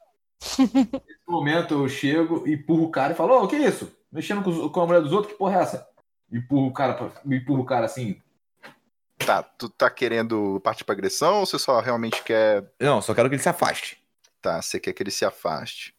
Nesse 0.58 1.02
momento 1.26 1.74
eu 1.74 1.88
chego, 1.88 2.46
empurro 2.48 2.84
o 2.84 2.90
cara 2.90 3.12
e 3.12 3.16
falo, 3.16 3.34
ô, 3.34 3.44
o 3.44 3.48
que 3.48 3.56
é 3.56 3.68
isso? 3.68 3.90
Mexendo 4.12 4.42
com, 4.42 4.68
com 4.68 4.80
a 4.80 4.86
mulher 4.86 5.02
dos 5.02 5.12
outros, 5.12 5.32
que 5.32 5.38
porra 5.38 5.58
é 5.58 5.62
essa? 5.62 5.88
Empurro 6.32 6.68
o 6.68 6.72
cara, 6.72 6.94
pra- 6.94 7.20
empurro 7.26 7.62
o 7.62 7.66
cara 7.66 7.86
assim. 7.86 8.20
Tá, 9.18 9.42
tu 9.42 9.68
tá 9.68 9.90
querendo 9.90 10.60
partir 10.62 10.84
pra 10.84 10.94
agressão 10.94 11.40
ou 11.40 11.46
você 11.46 11.58
só 11.58 11.80
realmente 11.80 12.22
quer. 12.22 12.64
Não, 12.80 13.02
só 13.02 13.12
quero 13.14 13.28
que 13.28 13.34
ele 13.34 13.42
se 13.42 13.48
afaste. 13.48 13.98
Tá, 14.40 14.62
você 14.62 14.78
quer 14.78 14.92
que 14.92 15.02
ele 15.02 15.10
se 15.10 15.24
afaste? 15.24 15.92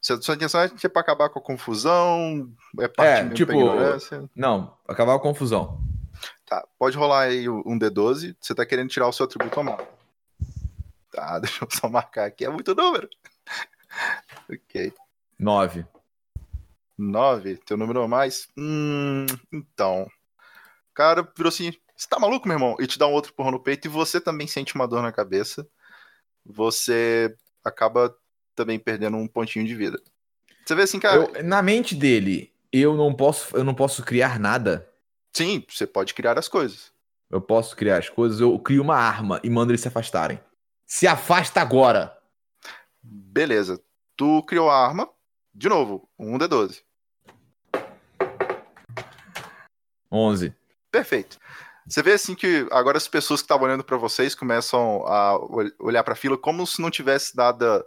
Sua, 0.00 0.20
sua 0.20 0.34
intenção 0.34 0.60
é 0.62 0.68
tipo, 0.68 0.98
acabar 0.98 1.28
com 1.28 1.38
a 1.38 1.42
confusão? 1.42 2.50
É 2.98 3.22
mesmo 3.22 3.34
tipo- 3.34 3.52
pra 3.52 3.60
ignorância? 3.60 4.28
Não, 4.34 4.74
acabar 4.88 5.14
a 5.14 5.18
confusão. 5.20 5.78
Tá, 6.52 6.68
pode 6.78 6.98
rolar 6.98 7.20
aí 7.28 7.48
um 7.48 7.78
D12. 7.78 8.36
Você 8.38 8.54
tá 8.54 8.66
querendo 8.66 8.90
tirar 8.90 9.08
o 9.08 9.12
seu 9.12 9.24
atributo 9.24 9.58
ao 9.58 9.64
mal. 9.64 9.98
Tá, 11.10 11.38
deixa 11.40 11.64
eu 11.64 11.68
só 11.70 11.88
marcar 11.88 12.26
aqui. 12.26 12.44
É 12.44 12.50
muito 12.50 12.74
número. 12.74 13.08
ok. 14.52 14.92
Nove. 15.38 15.86
9, 16.98 17.56
teu 17.56 17.78
número 17.78 18.02
a 18.02 18.08
mais? 18.08 18.48
Hum, 18.54 19.24
então. 19.50 20.02
O 20.02 20.94
cara 20.94 21.26
virou 21.34 21.48
assim: 21.48 21.72
Você 21.96 22.06
tá 22.06 22.18
maluco, 22.18 22.46
meu 22.46 22.56
irmão? 22.56 22.76
E 22.78 22.86
te 22.86 22.98
dá 22.98 23.06
um 23.06 23.14
outro 23.14 23.32
porrão 23.32 23.52
no 23.52 23.58
peito 23.58 23.86
e 23.86 23.90
você 23.90 24.20
também 24.20 24.46
sente 24.46 24.74
uma 24.74 24.86
dor 24.86 25.00
na 25.00 25.10
cabeça. 25.10 25.66
Você 26.44 27.34
acaba 27.64 28.14
também 28.54 28.78
perdendo 28.78 29.16
um 29.16 29.26
pontinho 29.26 29.66
de 29.66 29.74
vida. 29.74 29.98
Você 30.66 30.74
vê 30.74 30.82
assim, 30.82 31.00
cara. 31.00 31.22
Eu- 31.34 31.44
na 31.44 31.62
mente 31.62 31.94
dele, 31.94 32.52
eu 32.70 32.94
não 32.94 33.14
posso, 33.14 33.56
eu 33.56 33.64
não 33.64 33.74
posso 33.74 34.02
criar 34.04 34.38
nada. 34.38 34.91
Sim, 35.32 35.64
você 35.68 35.86
pode 35.86 36.14
criar 36.14 36.38
as 36.38 36.48
coisas. 36.48 36.92
Eu 37.30 37.40
posso 37.40 37.74
criar 37.74 37.98
as 37.98 38.08
coisas, 38.10 38.40
eu 38.40 38.58
crio 38.58 38.82
uma 38.82 38.96
arma 38.96 39.40
e 39.42 39.48
mando 39.48 39.72
eles 39.72 39.80
se 39.80 39.88
afastarem. 39.88 40.38
Se 40.86 41.06
afasta 41.06 41.60
agora! 41.60 42.16
Beleza. 43.02 43.82
Tu 44.16 44.42
criou 44.44 44.68
a 44.70 44.76
arma. 44.86 45.08
De 45.54 45.68
novo, 45.68 46.08
um 46.18 46.38
D12. 46.38 46.82
11. 50.10 50.54
Perfeito. 50.90 51.38
Você 51.86 52.02
vê 52.02 52.12
assim 52.12 52.34
que 52.34 52.66
agora 52.70 52.96
as 52.96 53.08
pessoas 53.08 53.40
que 53.40 53.44
estavam 53.46 53.66
olhando 53.66 53.82
pra 53.82 53.96
vocês 53.96 54.34
começam 54.34 55.04
a 55.06 55.36
ol- 55.36 55.72
olhar 55.80 56.04
pra 56.04 56.14
fila 56.14 56.38
como 56.38 56.66
se 56.66 56.80
não 56.80 56.90
tivesse 56.90 57.36
nada 57.36 57.84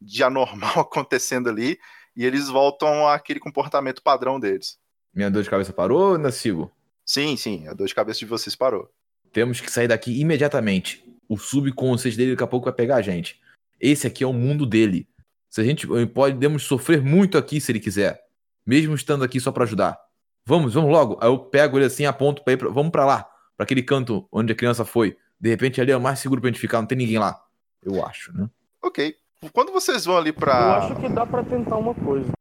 de 0.00 0.22
anormal 0.22 0.80
acontecendo 0.80 1.48
ali 1.48 1.78
e 2.16 2.26
eles 2.26 2.48
voltam 2.48 3.08
àquele 3.08 3.40
comportamento 3.40 4.02
padrão 4.02 4.38
deles. 4.38 4.78
Minha 5.14 5.30
dor 5.30 5.42
de 5.42 5.50
cabeça 5.50 5.72
parou 5.72 6.10
ou 6.10 6.16
ainda 6.16 6.30
sigo? 6.30 6.70
Sim, 7.08 7.38
sim, 7.38 7.66
a 7.66 7.72
dor 7.72 7.86
de 7.86 7.94
cabeça 7.94 8.18
de 8.18 8.26
vocês 8.26 8.54
parou. 8.54 8.90
Temos 9.32 9.62
que 9.62 9.72
sair 9.72 9.88
daqui 9.88 10.20
imediatamente. 10.20 11.02
O 11.26 11.38
subconsciente 11.38 12.18
dele 12.18 12.32
daqui 12.32 12.44
a 12.44 12.46
pouco 12.46 12.66
vai 12.66 12.74
pegar 12.74 12.96
a 12.96 13.02
gente. 13.02 13.40
Esse 13.80 14.06
aqui 14.06 14.22
é 14.22 14.26
o 14.26 14.32
mundo 14.32 14.66
dele. 14.66 15.08
Se 15.48 15.62
a 15.62 15.64
gente 15.64 15.86
podemos 16.12 16.64
sofrer 16.64 17.00
muito 17.00 17.38
aqui 17.38 17.62
se 17.62 17.72
ele 17.72 17.80
quiser, 17.80 18.22
mesmo 18.66 18.94
estando 18.94 19.24
aqui 19.24 19.40
só 19.40 19.50
pra 19.50 19.64
ajudar. 19.64 19.98
Vamos, 20.46 20.74
vamos 20.74 20.90
logo. 20.90 21.16
Aí 21.18 21.28
eu 21.28 21.38
pego 21.38 21.78
ele 21.78 21.86
assim, 21.86 22.04
aponto 22.04 22.44
pra 22.44 22.52
ir 22.52 22.58
pra... 22.58 22.68
vamos 22.68 22.92
pra 22.92 23.06
lá, 23.06 23.22
pra 23.56 23.64
aquele 23.64 23.82
canto 23.82 24.28
onde 24.30 24.52
a 24.52 24.56
criança 24.56 24.84
foi. 24.84 25.16
De 25.40 25.48
repente 25.48 25.80
ali 25.80 25.90
é 25.90 25.96
o 25.96 26.00
mais 26.00 26.18
seguro 26.18 26.42
pra 26.42 26.50
gente 26.50 26.60
ficar, 26.60 26.78
não 26.80 26.86
tem 26.86 26.98
ninguém 26.98 27.18
lá. 27.18 27.42
Eu 27.82 28.04
acho, 28.04 28.36
né? 28.36 28.50
Ok. 28.82 29.16
Quando 29.54 29.72
vocês 29.72 30.04
vão 30.04 30.18
ali 30.18 30.28
Eu 30.30 30.34
pra. 30.34 30.76
acho 30.78 30.96
que 30.96 31.08
dá 31.08 31.24
pra 31.24 31.42
tentar 31.42 31.76
uma 31.76 31.94
coisa. 31.94 32.32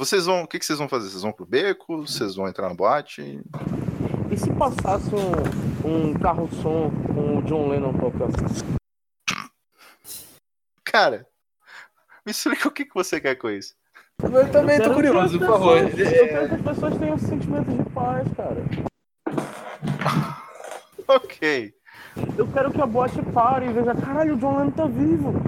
Vocês 0.00 0.24
vão. 0.24 0.44
O 0.44 0.46
que, 0.46 0.58
que 0.58 0.64
vocês 0.64 0.78
vão 0.78 0.88
fazer? 0.88 1.10
Vocês 1.10 1.20
vão 1.20 1.30
pro 1.30 1.44
beco? 1.44 1.98
Vocês 1.98 2.34
vão 2.34 2.48
entrar 2.48 2.70
na 2.70 2.74
boate? 2.74 3.42
E 4.30 4.36
se 4.38 4.50
passasse 4.54 5.10
um, 5.14 5.86
um 5.86 6.14
carro-som 6.14 6.90
com 7.06 7.36
o 7.36 7.42
John 7.42 7.68
Lennon 7.68 7.92
tocando? 7.92 8.32
Cara, 10.82 11.26
me 12.24 12.32
explica 12.32 12.66
o 12.66 12.70
que, 12.70 12.86
que 12.86 12.94
você 12.94 13.20
quer 13.20 13.34
com 13.34 13.50
isso. 13.50 13.74
Eu 14.22 14.50
também 14.50 14.78
Eu 14.78 14.84
tô 14.84 14.94
curioso, 14.94 15.38
por 15.38 15.46
favor. 15.46 15.76
Eu 15.76 15.94
quero 15.94 16.48
que 16.48 16.54
as 16.54 16.62
pessoas 16.62 16.96
tenham 16.96 17.18
sentimentos 17.18 17.76
de 17.76 17.84
paz, 17.90 18.26
cara. 18.34 18.64
Ok. 21.06 21.74
Eu 22.38 22.46
quero 22.52 22.70
que 22.70 22.80
a 22.80 22.86
boate 22.86 23.20
pare 23.34 23.66
e 23.66 23.72
veja, 23.72 23.94
caralho, 23.96 24.34
o 24.34 24.38
John 24.38 24.58
Lennon 24.58 24.70
tá 24.70 24.86
vivo. 24.86 25.42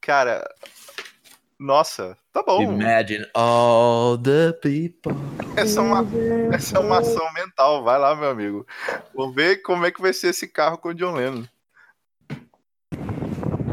Cara. 0.00 0.46
Nossa, 1.58 2.18
tá 2.36 2.42
bom. 2.42 2.60
Imagine 2.60 3.26
all 3.32 4.18
the 4.18 4.52
people. 4.52 5.14
Essa 5.56 5.80
é 5.80 5.82
uma, 5.82 6.06
essa 6.54 6.76
é 6.76 6.80
uma 6.80 6.98
ação 6.98 7.32
mental. 7.32 7.82
Vai 7.82 7.98
lá, 7.98 8.14
meu 8.14 8.28
amigo. 8.28 8.66
Vou 9.14 9.32
ver 9.32 9.62
como 9.62 9.86
é 9.86 9.90
que 9.90 10.02
vai 10.02 10.12
ser 10.12 10.28
esse 10.28 10.46
carro 10.46 10.76
com 10.76 10.90
o 10.90 10.94
John 10.94 11.14
Lennon. 11.14 11.44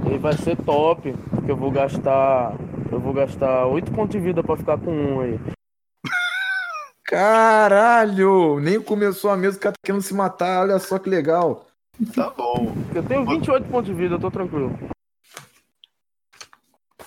E 0.09 0.17
vai 0.17 0.33
ser 0.37 0.55
top, 0.63 1.13
porque 1.29 1.51
eu 1.51 1.57
vou 1.57 1.71
gastar. 1.71 2.53
Eu 2.89 2.99
vou 2.99 3.11
gastar 3.11 3.65
8 3.65 3.91
pontos 3.91 4.11
de 4.11 4.19
vida 4.19 4.41
pra 4.41 4.55
ficar 4.55 4.77
com 4.77 4.91
um 4.91 5.19
aí. 5.19 5.39
Caralho! 7.03 8.59
Nem 8.61 8.79
começou 8.79 9.29
a 9.29 9.35
mesa, 9.35 9.57
o 9.57 9.59
cara 9.59 9.73
tá 9.73 9.79
querendo 9.83 10.01
se 10.01 10.13
matar, 10.13 10.61
olha 10.61 10.79
só 10.79 10.97
que 10.99 11.09
legal. 11.09 11.67
Tá 12.15 12.29
bom. 12.29 12.73
Eu 12.95 13.03
tenho 13.03 13.25
28 13.25 13.67
pontos 13.67 13.87
de 13.87 13.93
vida, 13.93 14.15
eu 14.15 14.19
tô 14.19 14.31
tranquilo. 14.31 14.77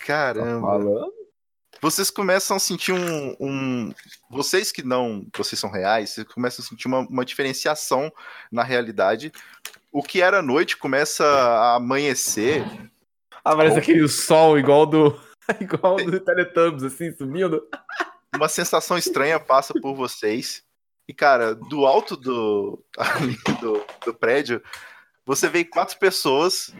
Caramba. 0.04 0.60
Falando? 0.60 1.25
Vocês 1.80 2.10
começam 2.10 2.56
a 2.56 2.60
sentir 2.60 2.92
um, 2.92 3.36
um- 3.40 3.92
Vocês 4.30 4.72
que 4.72 4.82
não. 4.82 5.26
Vocês 5.36 5.58
são 5.58 5.70
reais, 5.70 6.10
vocês 6.10 6.26
começam 6.26 6.64
a 6.64 6.68
sentir 6.68 6.86
uma, 6.88 7.00
uma 7.00 7.24
diferenciação 7.24 8.12
na 8.50 8.62
realidade. 8.62 9.32
O 9.92 10.02
que 10.02 10.20
era 10.20 10.42
noite 10.42 10.76
começa 10.76 11.24
a 11.24 11.76
amanhecer. 11.76 12.64
Ah, 13.44 13.54
parece 13.54 13.78
aquele 13.78 14.08
sol 14.08 14.58
igual 14.58 14.86
do. 14.86 15.18
igual 15.60 15.96
do 15.96 16.18
Teletubbies, 16.20 16.82
assim, 16.82 17.12
sumindo. 17.12 17.62
Uma 18.34 18.48
sensação 18.48 18.98
estranha 18.98 19.38
passa 19.38 19.72
por 19.80 19.94
vocês. 19.94 20.64
E, 21.08 21.14
cara, 21.14 21.54
do 21.54 21.86
alto 21.86 22.16
do, 22.16 22.82
ali 22.98 23.38
do, 23.60 23.84
do 24.04 24.12
prédio, 24.12 24.60
você 25.26 25.48
vê 25.48 25.64
quatro 25.64 25.98
pessoas 25.98 26.72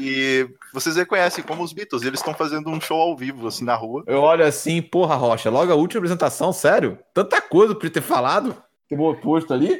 e 0.00 0.48
vocês 0.72 0.96
reconhecem 0.96 1.44
como 1.44 1.62
os 1.62 1.74
Beatles. 1.74 2.02
Eles 2.02 2.18
estão 2.18 2.32
fazendo 2.32 2.70
um 2.70 2.80
show 2.80 2.98
ao 2.98 3.14
vivo, 3.14 3.46
assim, 3.46 3.64
na 3.64 3.74
rua. 3.74 4.02
Eu 4.06 4.22
olho 4.22 4.44
assim, 4.44 4.80
porra, 4.80 5.14
Rocha, 5.14 5.50
logo 5.50 5.70
a 5.70 5.74
última 5.74 5.98
apresentação, 5.98 6.50
sério? 6.50 6.98
Tanta 7.12 7.42
coisa 7.42 7.74
pra 7.74 7.90
ter 7.90 8.00
falado, 8.00 8.56
ter 8.88 8.96
posto 9.20 9.52
ali. 9.52 9.78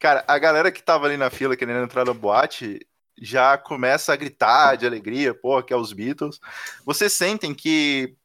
Cara, 0.00 0.24
a 0.26 0.36
galera 0.36 0.72
que 0.72 0.82
tava 0.82 1.06
ali 1.06 1.16
na 1.16 1.30
fila 1.30 1.56
querendo 1.56 1.84
entrar 1.84 2.04
na 2.04 2.12
boate 2.12 2.80
já 3.22 3.56
começa 3.56 4.12
a 4.12 4.16
gritar 4.16 4.76
de 4.76 4.86
alegria, 4.86 5.32
pô, 5.32 5.62
que 5.62 5.72
é 5.72 5.76
os 5.76 5.92
Beatles. 5.92 6.40
Vocês 6.84 7.12
sentem 7.12 7.54
que 7.54 8.16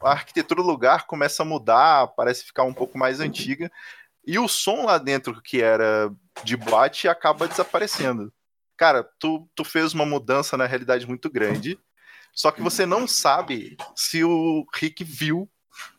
a 0.00 0.12
arquitetura 0.12 0.62
do 0.62 0.66
lugar 0.66 1.06
começa 1.06 1.42
a 1.42 1.46
mudar, 1.46 2.06
parece 2.16 2.44
ficar 2.44 2.62
um 2.62 2.72
pouco 2.72 2.96
mais 2.96 3.20
antiga, 3.20 3.70
e 4.26 4.38
o 4.38 4.48
som 4.48 4.84
lá 4.84 4.96
dentro, 4.96 5.42
que 5.42 5.60
era 5.60 6.10
de 6.42 6.56
boate, 6.56 7.06
acaba 7.08 7.46
desaparecendo. 7.46 8.32
Cara, 8.76 9.06
tu, 9.18 9.48
tu 9.54 9.64
fez 9.64 9.94
uma 9.94 10.04
mudança 10.04 10.56
na 10.56 10.66
realidade 10.66 11.06
muito 11.06 11.30
grande, 11.30 11.78
só 12.32 12.50
que 12.50 12.60
você 12.60 12.84
não 12.84 13.06
sabe 13.06 13.76
se 13.94 14.24
o 14.24 14.64
Rick 14.74 15.04
viu 15.04 15.48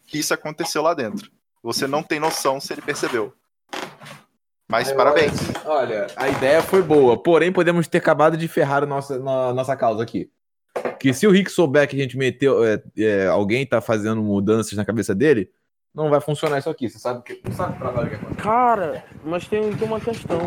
que 0.05 0.19
isso 0.19 0.33
aconteceu 0.33 0.81
lá 0.81 0.93
dentro. 0.93 1.31
Você 1.63 1.87
não 1.87 2.03
tem 2.03 2.19
noção 2.19 2.59
se 2.59 2.73
ele 2.73 2.81
percebeu. 2.81 3.33
Mas 4.67 4.89
Aí 4.89 4.95
parabéns. 4.95 5.33
Olha, 5.63 6.07
a 6.15 6.27
ideia 6.27 6.61
foi 6.61 6.81
boa, 6.81 7.21
porém 7.21 7.51
podemos 7.51 7.87
ter 7.87 7.99
acabado 7.99 8.35
de 8.35 8.47
ferrar 8.47 8.83
a 8.83 8.85
nossa, 8.85 9.19
na- 9.19 9.53
nossa 9.53 9.75
causa 9.75 10.03
aqui. 10.03 10.29
Que 10.99 11.13
se 11.13 11.25
o 11.25 11.31
Rick 11.31 11.49
souber 11.51 11.87
que 11.87 11.95
a 11.95 11.99
gente 11.99 12.17
meteu. 12.17 12.63
é, 12.65 12.81
é, 12.97 13.27
alguém 13.27 13.65
tá 13.65 13.79
fazendo 13.79 14.21
mudanças 14.21 14.73
na 14.73 14.83
cabeça 14.83 15.13
dele, 15.15 15.49
não 15.93 16.09
vai 16.09 16.19
funcionar 16.19 16.57
isso 16.59 16.69
aqui. 16.69 16.89
Você 16.89 16.99
sabe 16.99 17.23
que. 17.23 17.41
Não 17.47 17.55
sabe 17.55 17.75
o 17.75 17.79
trabalho 17.79 18.09
que 18.09 18.15
acontece. 18.15 18.41
Cara, 18.41 19.05
mas 19.23 19.47
tem, 19.47 19.71
tem 19.75 19.87
uma 19.87 20.01
questão. 20.01 20.39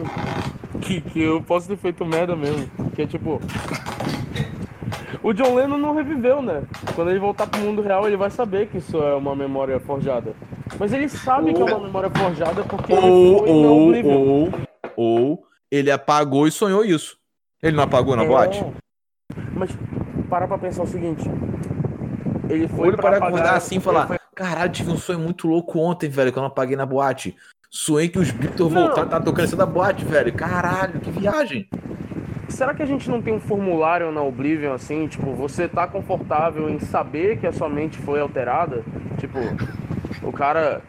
Que, 0.81 1.01
que 1.01 1.21
eu 1.23 1.43
posso 1.43 1.69
ter 1.69 1.77
feito 1.77 2.05
merda 2.05 2.35
mesmo. 2.37 2.69
Que 2.95 3.03
é 3.03 3.07
tipo. 3.07 3.41
O 5.23 5.33
John 5.33 5.55
Lennon 5.55 5.77
não 5.79 5.95
reviveu, 5.95 6.41
né? 6.41 6.63
Quando 6.95 7.11
ele 7.11 7.19
voltar 7.19 7.47
pro 7.47 7.61
mundo 7.61 7.83
real, 7.83 8.07
ele 8.07 8.17
vai 8.17 8.31
saber 8.31 8.69
que 8.69 8.79
isso 8.79 8.97
é 9.03 9.15
uma 9.15 9.35
memória 9.35 9.79
forjada. 9.81 10.33
Mas 10.79 10.93
ele 10.93 11.09
sabe 11.09 11.53
que 11.53 11.61
é 11.61 11.65
uma 11.65 11.81
memória 11.81 12.11
forjada 12.11 12.63
porque 12.65 12.93
ele 12.93 13.01
Ou, 13.07 13.39
foi 13.39 13.49
na 13.49 13.55
ou, 13.69 13.87
Oblivion. 13.89 14.17
ou, 14.17 14.53
ou 14.97 15.47
ele 15.71 15.91
apagou 15.91 16.47
e 16.47 16.51
sonhou 16.53 16.85
isso. 16.85 17.17
Ele 17.63 17.77
não 17.77 17.83
apagou 17.85 18.15
na 18.17 18.23
É. 18.25 18.27
boate? 18.29 18.65
Mas 19.55 19.71
para 20.31 20.47
pra 20.47 20.57
pensar 20.59 20.85
o 20.85 20.87
seguinte. 20.87 21.29
Ele 22.49 22.63
Ou 22.65 22.69
foi 22.69 22.89
ele 22.89 22.97
pra 22.97 23.11
para 23.13 23.27
acordar 23.27 23.55
assim 23.57 23.77
e 23.77 23.81
falar: 23.81 24.01
ele 24.01 24.09
foi- 24.09 24.19
Caralho, 24.35 24.71
tive 24.71 24.91
um 24.93 24.97
sonho 24.97 25.19
muito 25.19 25.49
louco 25.49 25.81
ontem, 25.81 26.09
velho, 26.09 26.31
que 26.33 26.39
eu 26.39 26.43
não 26.43 26.49
apaguei 26.49 26.77
na 26.77 26.87
boate. 26.87 27.37
Sonhei 27.71 28.09
que 28.09 28.19
os 28.19 28.31
Beatles 28.31 28.73
voltaram, 28.73 29.09
tá 29.09 29.21
tocando 29.21 29.45
essa 29.45 29.57
da 29.57 29.67
boate, 29.67 30.05
velho. 30.05 30.33
Caralho, 30.33 31.01
que 31.01 31.11
viagem. 31.11 31.69
Será 32.49 32.73
que 32.73 32.83
a 32.83 32.87
gente 32.87 33.11
não 33.11 33.21
tem 33.21 33.35
um 33.35 33.41
formulário 33.41 34.11
na 34.11 34.23
Oblivion 34.23 34.73
assim? 34.73 35.07
Tipo, 35.07 35.35
você 35.35 35.69
tá 35.69 35.87
confortável 35.87 36.71
em 36.71 36.79
saber 36.79 37.39
que 37.39 37.47
a 37.47 37.53
sua 37.53 37.69
mente 37.69 37.99
foi 37.99 38.21
alterada? 38.21 38.83
Tipo, 39.19 39.39
o 40.23 40.33
cara 40.33 40.81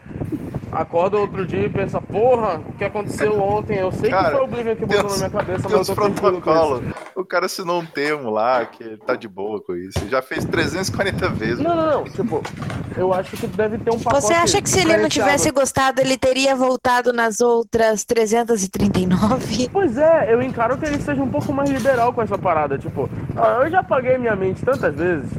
acorda 0.71 1.17
outro 1.17 1.45
dia 1.45 1.65
e 1.65 1.69
pensa, 1.69 2.01
porra, 2.01 2.61
o 2.67 2.73
que 2.73 2.83
aconteceu 2.83 3.41
ontem? 3.41 3.77
Eu 3.77 3.91
sei 3.91 4.09
Cara, 4.09 4.25
que 4.25 4.31
foi 4.31 4.39
a 4.39 4.43
Oblivion 4.43 4.75
que 4.75 4.85
botou 4.85 5.09
na 5.09 5.17
minha 5.17 5.29
cabeça, 5.29 5.69
mas 5.69 5.89
eu 5.89 5.95
tô 5.95 5.95
protocolos. 5.95 6.83
O 7.15 7.25
cara 7.25 7.45
assinou 7.45 7.81
um 7.81 7.85
termo 7.85 8.29
lá 8.29 8.65
que 8.65 8.97
tá 8.97 9.15
de 9.15 9.27
boa 9.27 9.61
com 9.61 9.75
isso. 9.75 10.07
Já 10.09 10.21
fez 10.21 10.45
340 10.45 11.29
vezes. 11.29 11.59
Não, 11.59 11.75
não, 11.75 11.85
não. 11.85 12.03
Tipo, 12.05 12.41
eu 12.95 13.13
acho 13.13 13.35
que 13.37 13.47
deve 13.47 13.77
ter 13.77 13.91
um 13.91 13.99
pacote. 13.99 14.25
Você 14.25 14.33
acha 14.33 14.61
que 14.61 14.69
se 14.69 14.79
ele 14.79 14.97
não 14.97 15.09
tivesse 15.09 15.51
gostado, 15.51 16.01
ele 16.01 16.17
teria 16.17 16.55
voltado 16.55 17.11
nas 17.13 17.39
outras 17.39 18.05
339? 18.05 19.69
Pois 19.71 19.97
é, 19.97 20.33
eu 20.33 20.41
encaro 20.41 20.77
que 20.77 20.85
ele 20.85 21.01
seja 21.01 21.21
um 21.21 21.29
pouco 21.29 21.51
mais 21.51 21.69
liberal 21.69 22.13
com 22.13 22.21
essa 22.21 22.37
parada. 22.37 22.77
Tipo, 22.77 23.09
ah, 23.35 23.61
eu 23.63 23.69
já 23.69 23.79
apaguei 23.79 24.17
minha 24.17 24.35
mente 24.35 24.63
tantas 24.63 24.95
vezes 24.95 25.29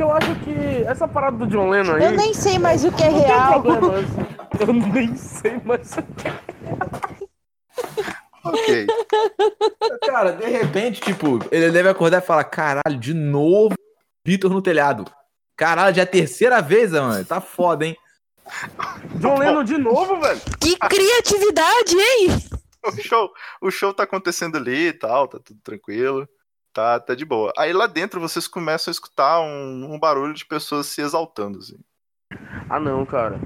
que 0.00 0.04
eu 0.04 0.12
acho 0.12 0.34
que 0.36 0.82
essa 0.86 1.06
parada 1.06 1.36
do 1.36 1.46
John 1.46 1.68
Lennon 1.68 1.96
aí. 1.96 2.04
Eu 2.04 2.12
nem 2.12 2.32
sei 2.32 2.58
mais 2.58 2.82
o 2.86 2.90
que 2.90 3.02
é 3.02 3.10
real. 3.10 3.60
problema. 3.60 3.98
Eu 4.58 4.72
nem 4.72 5.14
sei 5.14 5.60
mais. 5.62 5.94
Ok. 8.42 8.86
Cara, 10.06 10.32
de 10.32 10.46
repente, 10.46 11.02
tipo, 11.02 11.38
ele 11.52 11.70
deve 11.70 11.90
acordar 11.90 12.22
e 12.22 12.26
falar: 12.26 12.44
Caralho, 12.44 12.98
de 12.98 13.12
novo, 13.12 13.74
Beatles 14.24 14.50
no 14.50 14.62
telhado. 14.62 15.04
Caralho, 15.54 15.94
já 15.94 16.00
é 16.00 16.04
a 16.04 16.08
terceira 16.08 16.62
vez, 16.62 16.92
mano. 16.92 17.22
Tá 17.22 17.42
foda, 17.42 17.84
hein? 17.84 17.94
John 19.16 19.38
Lennon 19.38 19.64
de 19.64 19.76
novo, 19.76 20.18
velho. 20.18 20.40
Que 20.58 20.78
criatividade, 20.78 21.94
hein? 21.94 22.28
O 22.86 22.90
show, 22.92 23.30
o 23.60 23.70
show 23.70 23.92
tá 23.92 24.04
acontecendo 24.04 24.56
ali 24.56 24.88
e 24.88 24.92
tal, 24.94 25.28
tá 25.28 25.38
tudo 25.44 25.60
tranquilo. 25.62 26.26
Tá, 26.72 27.00
tá 27.00 27.14
de 27.14 27.24
boa. 27.24 27.52
Aí 27.58 27.72
lá 27.72 27.86
dentro 27.86 28.20
vocês 28.20 28.46
começam 28.46 28.90
a 28.90 28.92
escutar 28.92 29.40
um, 29.40 29.94
um 29.94 29.98
barulho 29.98 30.34
de 30.34 30.44
pessoas 30.44 30.86
se 30.86 31.00
exaltando, 31.00 31.58
assim. 31.58 31.76
Ah, 32.68 32.78
não, 32.78 33.04
cara. 33.04 33.40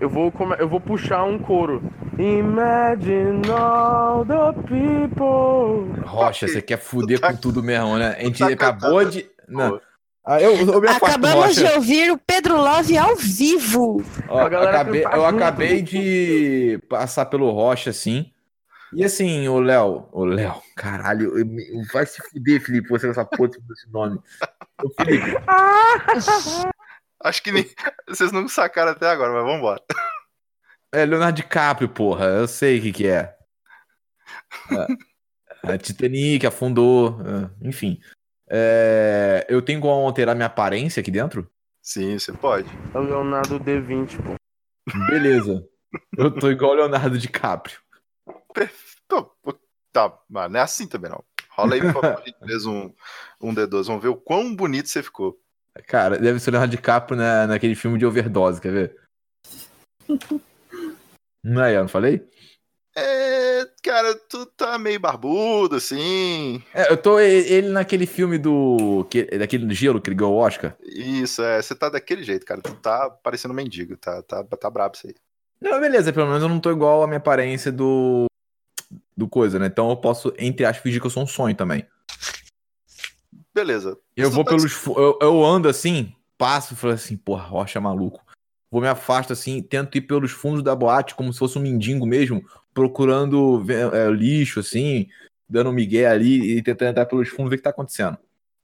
Eu 0.00 0.08
vou, 0.08 0.30
come... 0.30 0.54
eu 0.58 0.68
vou 0.68 0.80
puxar 0.80 1.24
um 1.24 1.38
coro. 1.38 1.82
Imagine 2.18 3.50
all 3.50 4.24
the 4.24 4.52
people. 4.62 6.00
Rocha, 6.04 6.46
você 6.46 6.60
quer 6.60 6.78
fuder 6.78 7.18
tá- 7.18 7.32
com 7.32 7.38
tudo 7.38 7.62
mesmo, 7.62 7.96
né? 7.96 8.16
A 8.18 8.24
gente 8.24 8.38
tá 8.38 8.48
acabou 8.48 8.98
cantando. 8.98 9.10
de. 9.10 9.30
Não. 9.48 9.80
Ah, 10.24 10.42
eu, 10.42 10.54
eu 10.54 10.80
me 10.80 10.88
afasto, 10.88 11.06
Acabamos 11.06 11.54
de 11.54 11.64
ouvir 11.64 12.10
o 12.10 12.18
Pedro 12.18 12.58
Love 12.58 12.98
ao 12.98 13.16
vivo. 13.16 14.04
Ó, 14.28 14.40
acabei- 14.40 15.02
eu 15.02 15.10
junto. 15.10 15.24
acabei 15.24 15.80
de 15.80 16.78
passar 16.86 17.24
pelo 17.26 17.50
Rocha, 17.50 17.88
assim. 17.90 18.30
E 18.92 19.04
assim, 19.04 19.46
o 19.48 19.60
Léo, 19.60 20.08
o 20.12 20.24
Léo, 20.24 20.62
caralho, 20.74 21.32
vai 21.92 22.06
se 22.06 22.22
fuder, 22.30 22.60
Felipe, 22.60 22.88
você 22.88 23.06
com 23.06 23.10
essa 23.10 23.24
porra 23.24 23.50
desse 23.50 23.90
nome. 23.90 24.18
Ô, 24.82 24.90
Felipe, 24.90 25.36
Acho 27.22 27.42
que 27.42 27.50
nem... 27.50 27.68
vocês 28.08 28.32
não 28.32 28.48
sacaram 28.48 28.92
até 28.92 29.08
agora, 29.08 29.32
mas 29.32 29.44
vambora. 29.44 29.82
é 30.92 31.04
Leonardo 31.04 31.36
DiCaprio, 31.36 31.88
porra, 31.88 32.26
eu 32.26 32.48
sei 32.48 32.78
o 32.78 32.82
que 32.82 32.92
que 32.92 33.06
é. 33.08 33.36
É, 35.64 35.74
é 35.74 35.78
Titanic 35.78 36.46
afundou, 36.46 37.20
é, 37.20 37.68
enfim. 37.68 38.00
É, 38.48 39.44
eu 39.48 39.60
tenho 39.60 39.80
como 39.80 40.06
alterar 40.06 40.34
minha 40.34 40.46
aparência 40.46 41.00
aqui 41.00 41.10
dentro? 41.10 41.50
Sim, 41.82 42.18
você 42.18 42.32
pode. 42.32 42.68
É 42.94 42.98
o 42.98 43.02
Leonardo 43.02 43.60
D20, 43.60 44.16
pô. 44.22 44.34
Beleza. 45.08 45.66
Eu 46.16 46.30
tô 46.30 46.50
igual 46.50 46.72
o 46.72 46.74
Leonardo 46.74 47.18
DiCaprio. 47.18 47.78
Pô, 49.08 49.58
tá, 49.92 50.18
mas 50.28 50.50
não 50.50 50.60
é 50.60 50.62
assim 50.62 50.86
também 50.86 51.10
não. 51.10 51.24
Rola 51.50 51.74
aí, 51.74 51.80
por 51.80 51.92
favor, 51.92 52.22
um, 52.66 52.94
um 53.40 53.54
D12. 53.54 53.86
Vamos 53.86 54.02
ver 54.02 54.08
o 54.08 54.16
quão 54.16 54.54
bonito 54.54 54.88
você 54.88 55.02
ficou. 55.02 55.40
Cara, 55.86 56.18
deve 56.18 56.38
ser 56.38 56.50
o 56.50 56.52
Leonardo 56.52 56.76
DiCaprio 56.76 57.16
na, 57.16 57.46
naquele 57.46 57.74
filme 57.74 57.98
de 57.98 58.06
overdose, 58.06 58.60
quer 58.60 58.72
ver? 58.72 58.96
Não 61.42 61.64
é, 61.64 61.76
eu 61.76 61.82
não 61.82 61.88
falei? 61.88 62.26
É, 62.96 63.64
cara, 63.82 64.14
tu 64.28 64.44
tá 64.46 64.76
meio 64.78 64.98
barbudo, 64.98 65.76
assim. 65.76 66.62
É, 66.74 66.90
eu 66.90 66.96
tô 66.96 67.20
ele 67.20 67.68
naquele 67.68 68.06
filme 68.06 68.38
do. 68.38 69.06
Que, 69.08 69.24
daquele 69.38 69.72
gelo 69.72 70.00
que 70.00 70.10
ele 70.10 70.16
ganhou 70.16 70.34
o 70.34 70.38
Oscar. 70.38 70.76
Isso, 70.82 71.42
é, 71.42 71.62
você 71.62 71.74
tá 71.74 71.88
daquele 71.88 72.24
jeito, 72.24 72.44
cara. 72.44 72.60
Tu 72.60 72.74
tá 72.74 73.08
parecendo 73.08 73.52
um 73.52 73.56
mendigo, 73.56 73.96
tá, 73.96 74.22
tá, 74.22 74.42
tá 74.42 74.70
brabo 74.70 74.96
isso 74.96 75.06
aí. 75.06 75.14
Não, 75.60 75.80
beleza, 75.80 76.12
pelo 76.12 76.26
menos 76.26 76.42
eu 76.42 76.48
não 76.48 76.60
tô 76.60 76.70
igual 76.70 77.02
a 77.02 77.06
minha 77.06 77.18
aparência 77.18 77.70
do. 77.70 78.27
Do 79.18 79.28
coisa, 79.28 79.58
né? 79.58 79.66
Então 79.66 79.90
eu 79.90 79.96
posso, 79.96 80.32
entre 80.38 80.64
aspas, 80.64 80.80
fingir 80.80 81.00
que 81.00 81.06
eu 81.08 81.10
sou 81.10 81.24
um 81.24 81.26
sonho 81.26 81.56
também. 81.56 81.84
Beleza. 83.52 83.98
Eu 84.16 84.30
vou 84.30 84.44
tá- 84.44 84.50
pelos. 84.50 84.72
fu- 84.72 84.94
Eu, 84.96 85.18
eu 85.20 85.44
ando 85.44 85.68
assim, 85.68 86.14
passo 86.36 86.74
e 86.74 86.76
falo 86.76 86.92
assim, 86.92 87.16
porra, 87.16 87.42
rocha 87.42 87.80
maluco. 87.80 88.24
Vou 88.70 88.80
me 88.80 88.86
afasto 88.86 89.32
assim, 89.32 89.60
tento 89.60 89.98
ir 89.98 90.02
pelos 90.02 90.30
fundos 90.30 90.62
da 90.62 90.72
boate, 90.76 91.16
como 91.16 91.32
se 91.32 91.38
fosse 91.40 91.58
um 91.58 91.62
mendigo 91.62 92.06
mesmo, 92.06 92.48
procurando 92.72 93.64
é, 93.72 94.08
lixo, 94.12 94.60
assim, 94.60 95.08
dando 95.48 95.70
um 95.70 95.72
migué 95.72 96.06
ali 96.06 96.56
e 96.56 96.62
tentando 96.62 96.90
entrar 96.90 97.06
pelos 97.06 97.28
fundos 97.28 97.50
ver 97.50 97.56
o 97.56 97.58
que 97.58 97.64
tá 97.64 97.70
acontecendo. 97.70 98.16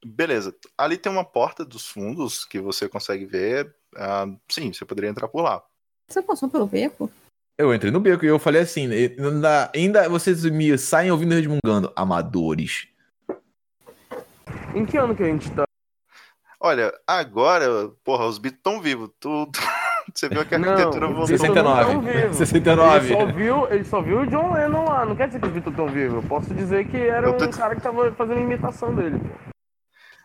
Beleza. 0.07 0.55
Ali 0.79 0.97
tem 0.99 1.11
uma 1.11 1.25
porta 1.25 1.65
dos 1.65 1.87
fundos 1.89 2.45
que 2.45 2.61
você 2.61 2.89
consegue 2.89 3.25
ver. 3.27 3.75
Ah, 3.97 4.27
sim, 4.49 4.73
você 4.73 4.85
poderia 4.85 5.11
entrar 5.11 5.27
por 5.27 5.43
lá. 5.43 5.65
Você 6.07 6.23
passou 6.23 6.49
pelo 6.49 6.67
beco? 6.67 7.11
Eu 7.57 7.73
entrei 7.75 7.93
no 7.93 8.01
beco 8.01 8.25
e 8.25 8.29
eu 8.29 8.39
falei 8.39 8.63
assim, 8.63 8.89
na- 9.17 9.71
ainda 9.75 10.09
vocês 10.09 10.45
me 10.45 10.77
saem 10.77 11.11
ouvindo 11.13 11.35
resmungando, 11.35 11.93
amadores. 11.95 12.89
Em 14.75 14.85
que 14.85 14.97
ano 14.97 15.15
que 15.15 15.23
a 15.23 15.27
gente 15.27 15.51
tá? 15.53 15.65
Olha, 16.61 16.93
agora, 17.07 17.91
porra, 18.03 18.27
os 18.27 18.39
Beatles 18.39 18.59
estão 18.59 18.81
vivos. 18.81 19.11
Tu, 19.21 19.29
você 20.13 20.29
viu 20.29 20.45
que 20.45 20.55
a 20.55 20.59
arquitetura 20.59 21.07
voltou. 21.07 21.27
Beatles 21.27 21.41
não 21.43 21.55
69. 21.55 21.93
tão 21.93 22.01
vivos. 22.03 22.37
69. 22.37 23.07
Ele 23.15 23.15
só, 23.21 23.33
viu, 23.33 23.69
ele 23.71 23.85
só 23.85 24.01
viu 24.03 24.21
o 24.23 24.27
John 24.27 24.53
Lennon 24.53 24.85
lá. 24.85 25.05
Não 25.07 25.15
quer 25.15 25.27
dizer 25.29 25.39
que 25.41 25.47
os 25.47 25.53
Beatles 25.53 25.73
estão 25.73 25.89
vivos. 25.89 26.23
Eu 26.25 26.29
posso 26.29 26.53
dizer 26.55 26.89
que 26.89 26.97
era 26.97 27.31
um 27.31 27.51
cara 27.51 27.77
que 27.77 27.83
tava 27.83 28.11
fazendo 28.13 28.41
imitação 28.41 28.95
dele. 28.95 29.21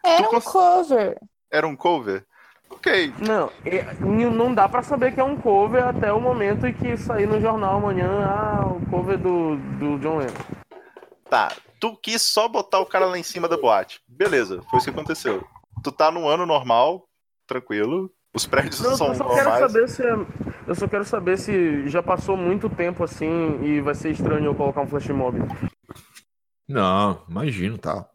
Era 0.04 0.24
Tu 0.24 0.24
um 0.24 0.30
cons- 0.32 0.46
cover. 0.46 1.18
Era 1.52 1.68
um 1.68 1.76
cover? 1.76 2.26
Ok. 2.70 3.14
Não, 3.28 3.52
e- 3.66 4.26
não 4.30 4.54
dá 4.54 4.70
pra 4.70 4.82
saber 4.84 5.14
que 5.14 5.20
é 5.20 5.24
um 5.24 5.36
cover 5.36 5.84
até 5.86 6.14
o 6.14 6.20
momento 6.22 6.66
em 6.66 6.74
que 6.74 6.96
sair 6.98 7.28
no 7.28 7.42
jornal 7.42 7.78
amanhã, 7.78 8.08
ah, 8.26 8.66
o 8.68 8.86
cover 8.90 9.18
do, 9.18 9.56
do 9.78 9.98
John 10.00 10.18
Lennon. 10.18 10.34
Tá. 11.30 11.52
Tu 11.80 11.96
quis 11.98 12.22
só 12.22 12.48
botar 12.48 12.80
o 12.80 12.86
cara 12.86 13.06
lá 13.06 13.18
em 13.18 13.24
cima 13.24 13.48
da 13.48 13.58
boate. 13.58 14.02
Beleza, 14.08 14.62
foi 14.70 14.78
isso 14.80 14.92
que 14.92 14.98
aconteceu. 14.98 15.44
Tu 15.84 15.92
tá 15.92 16.12
num 16.12 16.28
ano 16.28 16.46
normal, 16.46 17.06
tranquilo. 17.48 18.12
Os 18.34 18.46
prédios 18.46 18.80
Não, 18.82 18.96
são 18.96 19.08
eu 19.08 19.16
só 19.16 19.24
quero 19.30 19.50
normais. 19.50 19.72
saber 19.72 19.90
se 19.90 20.04
é- 20.04 20.26
eu 20.68 20.76
só 20.76 20.88
quero 20.88 21.04
saber 21.06 21.38
se 21.38 21.88
já 21.88 22.04
passou 22.04 22.38
muito 22.38 22.70
tempo 22.70 23.04
assim 23.04 23.60
e 23.64 23.82
vai 23.82 23.96
ser 23.96 24.12
estranho 24.12 24.46
eu 24.46 24.56
colocar 24.56 24.82
um 24.82 24.88
flash 24.88 25.08
mob. 25.10 25.40
Não, 26.68 27.24
imagino, 27.30 27.78
tá. 27.78 28.06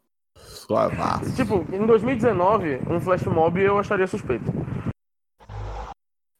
Suavaço. 0.66 1.32
Tipo, 1.34 1.64
em 1.72 1.84
2019, 1.86 2.80
um 2.88 3.00
flash 3.00 3.24
mob 3.24 3.60
eu 3.60 3.78
acharia 3.78 4.06
suspeito. 4.06 4.52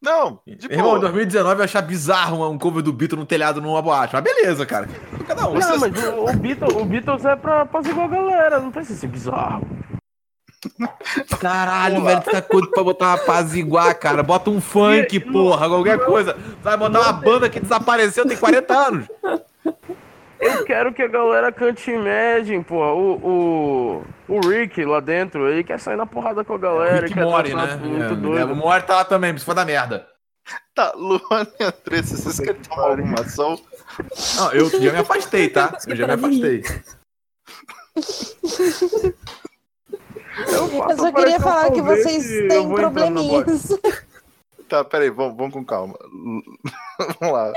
Não, 0.03 0.41
de 0.47 0.67
Irmão, 0.67 0.87
boa. 0.87 0.99
em 0.99 1.01
2019 1.01 1.61
eu 1.61 1.65
achar 1.65 1.81
bizarro 1.81 2.47
um 2.51 2.59
cover 2.59 2.83
do 2.83 2.93
Beatle 2.93 3.19
no 3.19 3.25
telhado 3.25 3.61
numa 3.61 3.81
boate. 3.81 4.13
Mas 4.15 4.23
beleza, 4.23 4.67
cara. 4.67 4.87
Cada 5.27 5.49
um. 5.49 5.55
Não, 5.55 5.79
mas 5.79 6.05
o, 6.05 6.25
o 6.31 6.37
Beatles, 6.37 6.75
o 6.75 6.85
Beatles 6.85 7.25
é 7.25 7.35
pra 7.37 7.63
apaziguar 7.63 8.05
a 8.05 8.09
galera, 8.09 8.61
não 8.61 8.71
precisa 8.71 8.99
ser 9.01 9.07
bizarro. 9.07 9.67
Caralho, 11.41 12.03
velho, 12.05 12.21
tu 12.23 12.31
tá 12.31 12.43
coisa 12.43 12.71
pra 12.71 12.83
botar 12.85 13.09
uma 13.09 13.19
paz 13.19 13.55
igual, 13.55 13.95
cara. 13.95 14.23
Bota 14.23 14.51
um 14.51 14.61
funk, 14.61 15.17
E- 15.17 15.21
porra, 15.21 15.69
qualquer 15.69 15.99
coisa. 16.05 16.37
Vai 16.63 16.77
botar 16.77 17.01
uma 17.01 17.13
banda 17.13 17.49
que 17.49 17.61
desapareceu 17.61 18.27
tem 18.27 18.37
40 18.37 18.75
anos. 18.75 19.07
Eu 20.41 20.65
quero 20.65 20.93
que 20.93 21.03
a 21.03 21.09
galera 21.09 21.51
cante 21.53 21.91
Imagine, 21.91 22.63
porra. 22.65 22.93
O, 22.93 24.05
o, 24.29 24.37
o 24.37 24.41
Rick 24.49 24.85
lá 24.85 25.01
dentro, 25.01 25.49
ele 25.49 25.65
quer 25.65 25.79
sair 25.81 25.97
na 25.97 26.07
porrada 26.07 26.45
com 26.45 26.55
a 26.55 26.59
galera. 26.59 27.03
Rick 27.03 27.15
quer 27.15 27.25
Mori, 27.25 27.55
né? 27.55 27.77
Muito 27.77 28.05
É, 28.15 28.17
doido. 28.17 28.53
O 28.53 28.57
Mori 28.57 28.83
tá 28.83 28.97
lá 28.97 29.05
também, 29.05 29.35
isso 29.35 29.45
foi 29.45 29.55
da 29.55 29.65
merda. 29.65 30.07
Tá, 30.75 30.93
Luana 30.95 31.49
e 31.59 31.65
Andressa, 31.65 32.17
vocês 32.17 32.39
querem 32.39 32.61
tomar 32.63 32.91
alguma 32.91 33.21
ação? 33.21 33.59
Não, 34.37 34.53
eu 34.53 34.69
já 34.69 34.93
me 34.93 34.99
afastei, 34.99 35.49
tá? 35.49 35.77
Eu 35.87 35.97
já 35.97 36.07
me 36.07 36.13
afastei. 36.15 36.63
Eu, 40.49 40.91
Eu 40.91 40.97
só 40.97 41.13
queria 41.13 41.37
um 41.37 41.41
falar 41.41 41.71
que 41.71 41.81
vocês 41.81 42.27
têm 42.49 42.69
probleminhas. 42.75 43.69
Tá, 44.69 44.85
peraí, 44.85 45.11
vamos, 45.11 45.37
vamos 45.37 45.53
com 45.53 45.65
calma. 45.65 45.95
vamos 47.21 47.35
lá. 47.35 47.53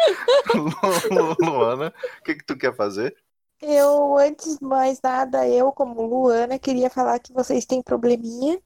Lu- 0.53 0.71
Lu- 1.39 1.49
Luana, 1.51 1.93
o 2.19 2.23
que, 2.23 2.35
que 2.35 2.45
tu 2.45 2.57
quer 2.57 2.75
fazer? 2.75 3.15
Eu, 3.61 4.17
antes 4.17 4.57
de 4.59 4.65
mais 4.65 5.01
nada, 5.01 5.47
eu, 5.47 5.71
como 5.71 6.05
Luana, 6.05 6.59
queria 6.59 6.89
falar 6.89 7.17
que 7.19 7.33
vocês 7.33 7.65
têm 7.65 7.81
probleminha. 7.81 8.59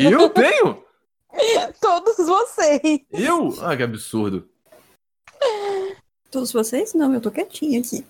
E 0.00 0.04
eu 0.10 0.28
tenho? 0.30 0.84
Todos 1.80 2.16
vocês. 2.16 3.00
Eu? 3.12 3.54
Ah, 3.62 3.76
que 3.76 3.82
absurdo. 3.82 4.48
Todos 6.30 6.52
vocês? 6.52 6.92
Não, 6.94 7.12
eu 7.14 7.20
tô 7.20 7.30
quietinha 7.30 7.78
aqui. 7.80 8.04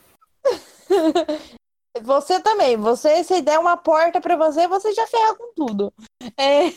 Você 2.03 2.41
também. 2.41 2.76
Você, 2.76 3.24
se 3.24 3.43
der 3.43 3.59
uma 3.59 3.76
porta 3.76 4.20
pra 4.20 4.37
você, 4.37 4.66
você 4.68 4.93
já 4.93 5.07
ferra 5.07 5.34
com 5.34 5.53
tudo. 5.55 5.93
É, 6.39 6.72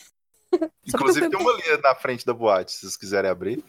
Inclusive 0.87 1.29
tem 1.29 1.39
uma 1.39 1.53
linha 1.53 1.77
na 1.77 1.95
frente 1.95 2.25
da 2.25 2.33
boate, 2.33 2.71
se 2.71 2.79
vocês 2.81 2.97
quiserem 2.97 3.29
abrir. 3.29 3.63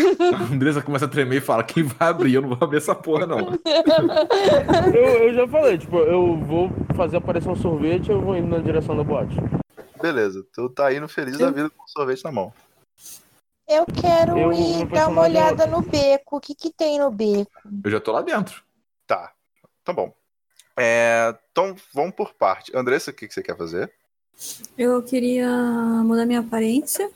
A 0.00 0.52
Andressa 0.52 0.82
começa 0.82 1.04
a 1.04 1.08
tremer 1.08 1.36
e 1.36 1.40
fala: 1.40 1.62
quem 1.62 1.84
vai 1.84 2.08
abrir? 2.08 2.34
Eu 2.34 2.42
não 2.42 2.48
vou 2.48 2.58
abrir 2.60 2.78
essa 2.78 2.94
porra, 2.94 3.26
não. 3.26 3.38
Eu, 4.94 5.04
eu 5.28 5.34
já 5.34 5.46
falei, 5.48 5.78
tipo, 5.78 5.98
eu 5.98 6.36
vou 6.38 6.70
fazer 6.96 7.18
aparecer 7.18 7.48
um 7.48 7.56
sorvete 7.56 8.08
e 8.08 8.10
eu 8.12 8.20
vou 8.20 8.36
indo 8.36 8.48
na 8.48 8.58
direção 8.58 8.96
da 8.96 9.04
boate. 9.04 9.36
Beleza, 10.00 10.44
tu 10.52 10.68
tá 10.70 10.92
indo 10.92 11.08
feliz 11.08 11.38
da 11.38 11.50
vida 11.50 11.70
com 11.70 11.84
o 11.84 11.88
sorvete 11.88 12.24
na 12.24 12.32
mão. 12.32 12.52
eu 13.68 13.84
quero 13.86 14.38
Eu- 14.38 14.52
ir 14.52 14.86
dar 14.86 15.08
uma 15.08 15.22
olhada 15.22 15.66
no 15.66 15.82
beco. 15.82 16.36
O 16.36 16.40
que 16.40 16.54
que 16.54 16.72
tem 16.72 16.98
no 16.98 17.10
beco? 17.10 17.50
Eu 17.84 17.90
já 17.90 18.00
tô 18.00 18.12
lá 18.12 18.22
dentro. 18.22 18.62
Tá, 19.06 19.32
tá 19.84 19.92
bom. 19.92 20.12
É, 20.76 21.34
então 21.50 21.74
vamos 21.92 22.14
por 22.14 22.32
parte. 22.34 22.76
Andressa, 22.76 23.10
o 23.10 23.14
que, 23.14 23.26
que 23.26 23.34
você 23.34 23.42
quer 23.42 23.56
fazer? 23.56 23.92
Eu 24.76 25.02
queria 25.02 25.48
mudar 26.04 26.26
minha 26.26 26.40
aparência 26.40 27.10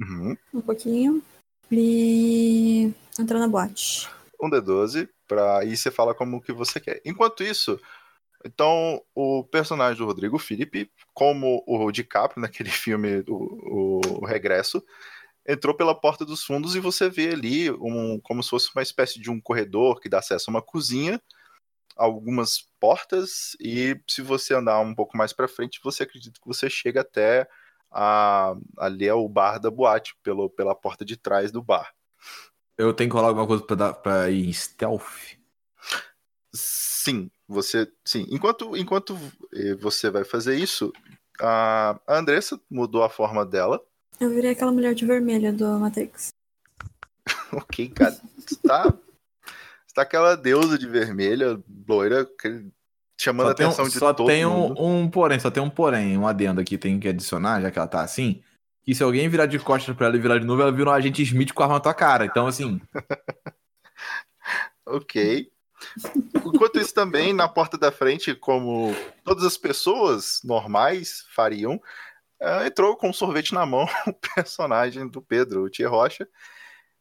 Uhum. 0.00 0.36
um 0.52 0.60
pouquinho 0.60 1.22
e 1.70 2.92
entrar 3.18 3.38
na 3.38 3.48
boate. 3.48 4.08
Um 4.40 4.50
D12, 4.50 5.08
pra 5.26 5.58
aí 5.58 5.76
você 5.76 5.90
fala 5.90 6.14
como 6.14 6.40
que 6.40 6.52
você 6.52 6.78
quer. 6.78 7.00
Enquanto 7.04 7.42
isso, 7.42 7.80
então 8.44 9.02
o 9.14 9.42
personagem 9.44 9.98
do 9.98 10.04
Rodrigo 10.04 10.38
Felipe, 10.38 10.90
como 11.14 11.64
o 11.66 11.90
DiCaprio 11.90 12.40
naquele 12.42 12.70
filme 12.70 13.24
o, 13.26 14.00
o 14.20 14.26
Regresso, 14.26 14.84
entrou 15.48 15.74
pela 15.74 15.94
porta 15.94 16.24
dos 16.24 16.44
fundos 16.44 16.74
e 16.74 16.80
você 16.80 17.08
vê 17.08 17.30
ali 17.30 17.70
um, 17.70 18.20
como 18.20 18.42
se 18.42 18.50
fosse 18.50 18.70
uma 18.74 18.82
espécie 18.82 19.20
de 19.20 19.30
um 19.30 19.40
corredor 19.40 20.00
que 20.00 20.08
dá 20.08 20.18
acesso 20.18 20.50
a 20.50 20.52
uma 20.52 20.62
cozinha, 20.62 21.20
algumas 21.96 22.65
portas 22.80 23.56
e 23.60 24.00
se 24.08 24.22
você 24.22 24.54
andar 24.54 24.80
um 24.80 24.94
pouco 24.94 25.16
mais 25.16 25.32
para 25.32 25.48
frente, 25.48 25.80
você 25.82 26.02
acredita 26.02 26.40
que 26.40 26.46
você 26.46 26.68
chega 26.70 27.00
até 27.00 27.48
a, 27.90 28.54
ali 28.78 29.06
é 29.06 29.14
o 29.14 29.28
bar 29.28 29.58
da 29.58 29.70
boate, 29.70 30.14
pelo, 30.22 30.50
pela 30.50 30.74
porta 30.74 31.04
de 31.04 31.16
trás 31.16 31.50
do 31.50 31.62
bar. 31.62 31.92
Eu 32.76 32.92
tenho 32.92 33.08
que 33.08 33.16
rolar 33.16 33.28
alguma 33.28 33.46
coisa 33.46 33.62
pra, 33.62 33.76
dar, 33.76 33.94
pra 33.94 34.30
ir 34.30 34.46
em 34.46 34.52
stealth. 34.52 35.36
Sim, 36.52 37.30
você. 37.48 37.90
Sim. 38.04 38.26
Enquanto, 38.30 38.76
enquanto 38.76 39.18
eh, 39.54 39.74
você 39.76 40.10
vai 40.10 40.24
fazer 40.24 40.56
isso, 40.56 40.92
a 41.40 41.98
Andressa 42.06 42.60
mudou 42.70 43.02
a 43.02 43.08
forma 43.08 43.46
dela. 43.46 43.82
Eu 44.20 44.30
virei 44.30 44.52
aquela 44.52 44.72
mulher 44.72 44.94
de 44.94 45.06
vermelho 45.06 45.54
do 45.54 45.78
Matrix. 45.78 46.32
Ok, 47.52 47.88
cara. 47.90 48.16
Tá. 48.64 48.92
Tá 49.96 50.02
aquela 50.02 50.36
deusa 50.36 50.78
de 50.78 50.86
vermelha, 50.86 51.58
loira, 51.88 52.26
que- 52.26 52.66
chamando 53.18 53.46
a 53.46 53.48
Só 53.48 53.52
atenção 53.52 53.84
um, 53.86 53.88
de 53.88 53.98
só 53.98 54.12
todo 54.12 54.26
tem 54.26 54.44
mundo. 54.44 54.74
um, 54.78 55.04
um 55.04 55.10
porém, 55.10 55.40
só 55.40 55.50
tem 55.50 55.62
um 55.62 55.70
porém, 55.70 56.18
um 56.18 56.26
adendo 56.26 56.60
aqui, 56.60 56.76
tem 56.76 57.00
que 57.00 57.08
adicionar, 57.08 57.62
já 57.62 57.70
que 57.70 57.78
ela 57.78 57.88
tá 57.88 58.02
assim. 58.02 58.42
Que 58.84 58.94
se 58.94 59.02
alguém 59.02 59.26
virar 59.26 59.46
de 59.46 59.58
costas 59.58 59.96
pra 59.96 60.08
ela 60.08 60.16
e 60.16 60.20
virar 60.20 60.38
de 60.38 60.44
novo, 60.44 60.60
ela 60.60 60.70
vira 60.70 60.90
um 60.90 60.92
agente 60.92 61.22
Smith 61.22 61.54
com 61.54 61.62
a 61.62 61.64
arma 61.64 61.76
na 61.76 61.80
tua 61.80 61.94
cara. 61.94 62.26
Então, 62.26 62.46
assim, 62.46 62.78
Ok. 64.84 65.50
Enquanto 66.44 66.78
isso 66.78 66.94
também, 66.94 67.32
na 67.32 67.48
porta 67.48 67.76
da 67.78 67.90
frente, 67.90 68.34
como 68.34 68.94
todas 69.24 69.44
as 69.44 69.56
pessoas 69.56 70.40
normais 70.44 71.24
fariam, 71.34 71.80
eh, 72.40 72.66
entrou 72.66 72.96
com 72.96 73.08
um 73.08 73.12
sorvete 73.14 73.54
na 73.54 73.64
mão 73.64 73.86
o 74.06 74.12
personagem 74.34 75.08
do 75.08 75.22
Pedro, 75.22 75.62
o 75.64 75.70
Tia 75.70 75.88
Rocha. 75.88 76.28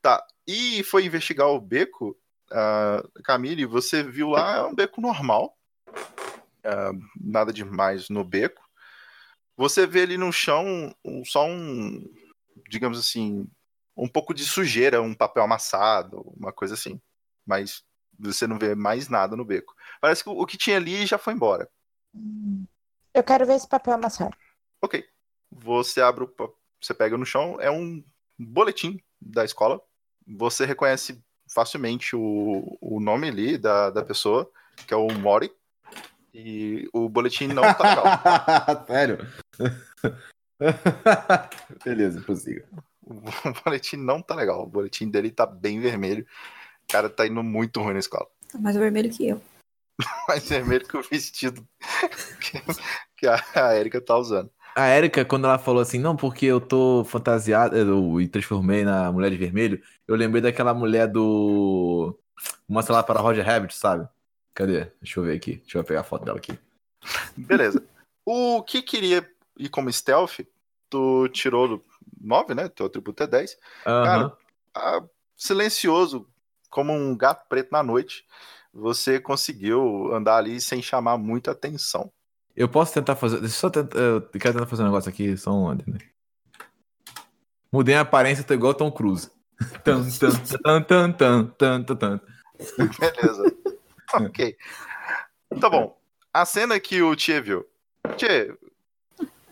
Tá, 0.02 0.26
e 0.48 0.82
foi 0.84 1.06
investigar 1.06 1.50
o 1.50 1.60
beco. 1.60 2.18
Ah, 2.56 3.04
Camille, 3.24 3.66
você 3.66 4.02
viu 4.04 4.30
lá, 4.30 4.58
é 4.58 4.64
um 4.64 4.74
beco 4.74 5.02
normal. 5.02 5.58
Ah, 6.64 6.92
nada 7.20 7.52
demais 7.54 8.10
no 8.10 8.24
beco. 8.24 8.62
Você 9.58 9.86
vê 9.86 10.02
ali 10.02 10.18
no 10.18 10.32
chão 10.32 10.94
um- 11.04 11.24
só 11.26 11.46
um, 11.46 12.04
digamos 12.70 13.00
assim, 13.00 13.48
um 13.96 14.08
pouco 14.08 14.34
de 14.34 14.44
sujeira, 14.46 15.02
um 15.02 15.14
papel 15.14 15.44
amassado, 15.44 16.22
uma 16.36 16.52
coisa 16.52 16.74
assim 16.74 17.00
mas 17.46 17.84
você 18.18 18.48
não 18.48 18.58
vê 18.58 18.74
mais 18.74 19.08
nada 19.08 19.36
no 19.36 19.46
beco. 19.46 19.76
Parece 20.02 20.24
que 20.24 20.30
o 20.30 20.46
que 20.46 20.58
tinha 20.58 20.78
ali 20.78 21.06
já 21.06 21.18
foi 21.18 21.34
embora. 21.34 21.70
Eu 23.14 23.24
quero 23.24 23.46
ver 23.46 23.54
esse 23.56 23.68
papel 23.68 23.94
amassado. 23.94 24.36
Ok. 24.82 25.06
Você 25.52 26.02
abre 26.02 26.24
o. 26.24 26.56
Você 26.82 26.94
pega 26.94 27.18
no 27.18 27.26
chão, 27.26 27.60
é 27.60 27.70
um 27.70 28.04
boletim 28.38 29.00
da 29.22 29.46
escola. 29.46 29.82
Você 30.28 30.66
reconhece 30.66 31.24
facilmente 31.56 32.18
o, 32.18 32.78
o 32.82 33.00
nome 33.00 33.30
ali 33.30 33.58
da, 33.58 33.90
da 33.90 34.04
pessoa, 34.04 34.52
que 34.86 34.94
é 34.94 34.98
o 34.98 35.08
Mori. 35.14 35.50
E 36.34 36.90
o 36.92 37.08
boletim 37.08 37.48
não 37.48 37.64
tá 37.74 37.90
legal. 37.90 38.06
sério. 38.86 39.28
Beleza, 41.86 42.20
prossiga. 42.20 42.66
O 43.02 43.64
boletim 43.64 43.96
não 43.96 44.22
tá 44.22 44.36
legal. 44.36 44.64
O 44.64 44.68
boletim 44.68 45.10
dele 45.10 45.32
tá 45.32 45.46
bem 45.46 45.80
vermelho. 45.80 46.28
O 46.84 46.92
cara 46.92 47.10
tá 47.10 47.26
indo 47.26 47.42
muito 47.42 47.82
ruim 47.82 47.94
na 47.94 48.00
escola. 48.00 48.28
Tá 48.52 48.60
mais 48.60 48.76
vermelho 48.76 49.10
que 49.10 49.30
eu. 49.30 49.42
Mais 50.28 50.50
vermelho 50.50 50.86
que 50.86 50.98
o 50.98 51.02
vestido 51.02 51.66
que, 52.42 52.62
que 53.16 53.28
a, 53.28 53.42
a 53.56 53.78
Erika 53.78 54.02
tá 54.02 54.18
usando. 54.18 54.52
A 54.76 54.90
Erika, 54.90 55.24
quando 55.24 55.46
ela 55.46 55.58
falou 55.58 55.82
assim, 55.82 55.98
não, 55.98 56.18
porque 56.18 56.46
eu 56.46 56.60
tô 56.60 57.06
fantasiada 57.06 57.78
eu, 57.78 58.20
e 58.20 58.28
transformei 58.28 58.84
na 58.84 59.10
mulher 59.10 59.32
de 59.32 59.38
vermelho, 59.38 59.82
eu 60.08 60.16
lembrei 60.16 60.42
daquela 60.42 60.74
mulher 60.74 61.08
do. 61.08 62.18
Mostra 62.68 62.96
lá 62.96 63.04
para 63.04 63.22
Roger 63.22 63.46
Rabbit, 63.46 63.76
sabe? 63.76 64.08
Cadê? 64.54 64.92
Deixa 65.02 65.20
eu 65.20 65.24
ver 65.24 65.36
aqui. 65.36 65.58
Deixa 65.58 65.78
eu 65.78 65.84
pegar 65.84 66.02
a 66.02 66.04
foto 66.04 66.26
dela 66.26 66.38
aqui. 66.38 66.58
Beleza. 67.36 67.84
O 68.28 68.64
que 68.64 68.82
queria 68.82 69.24
ir 69.56 69.70
como 69.70 69.94
stealth, 69.94 70.40
tu 70.90 71.28
tirou 71.30 71.86
9, 72.20 72.56
né? 72.56 72.68
Teu 72.70 72.88
atributo 72.88 73.22
é 73.22 73.28
10. 73.28 73.56
Aham. 73.86 74.04
Cara, 74.04 74.38
ah, 74.74 75.04
silencioso, 75.36 76.28
como 76.72 76.92
um 76.92 77.16
gato 77.16 77.48
preto 77.48 77.70
na 77.72 77.84
noite, 77.84 78.26
você 78.74 79.20
conseguiu 79.20 80.12
andar 80.12 80.38
ali 80.38 80.60
sem 80.60 80.82
chamar 80.82 81.20
muita 81.20 81.52
atenção. 81.52 82.12
Eu 82.56 82.68
posso 82.68 82.94
tentar 82.94 83.16
fazer. 83.16 83.40
Deixa 83.42 83.56
eu 83.56 83.60
só 83.60 83.70
tentar. 83.70 83.98
Eu 84.00 84.22
quero 84.22 84.54
tentar 84.56 84.66
fazer 84.66 84.82
um 84.82 84.88
negócio 84.88 85.10
aqui, 85.10 85.38
só 85.38 85.52
um 85.52 85.68
ano, 85.68 85.84
né? 85.86 86.00
Mudei 87.72 87.96
a 87.96 88.02
aparência, 88.02 88.44
tô 88.44 88.54
igual 88.54 88.74
Tom 88.74 88.92
Cruise. 88.92 89.30
Tan, 89.84 90.04
tan, 90.10 90.32
tan, 90.62 90.84
tan, 90.84 91.14
tan, 91.14 91.48
tan, 91.58 91.84
tan, 91.84 91.96
tan. 91.96 92.22
Beleza. 93.00 93.56
ok. 94.14 94.58
Tá 95.62 95.70
bom. 95.70 95.98
A 96.34 96.46
cena 96.46 96.80
que 96.80 97.02
o 97.02 97.16
Tchê 97.16 97.40
viu. 97.42 97.66
Tchê, 98.18 98.54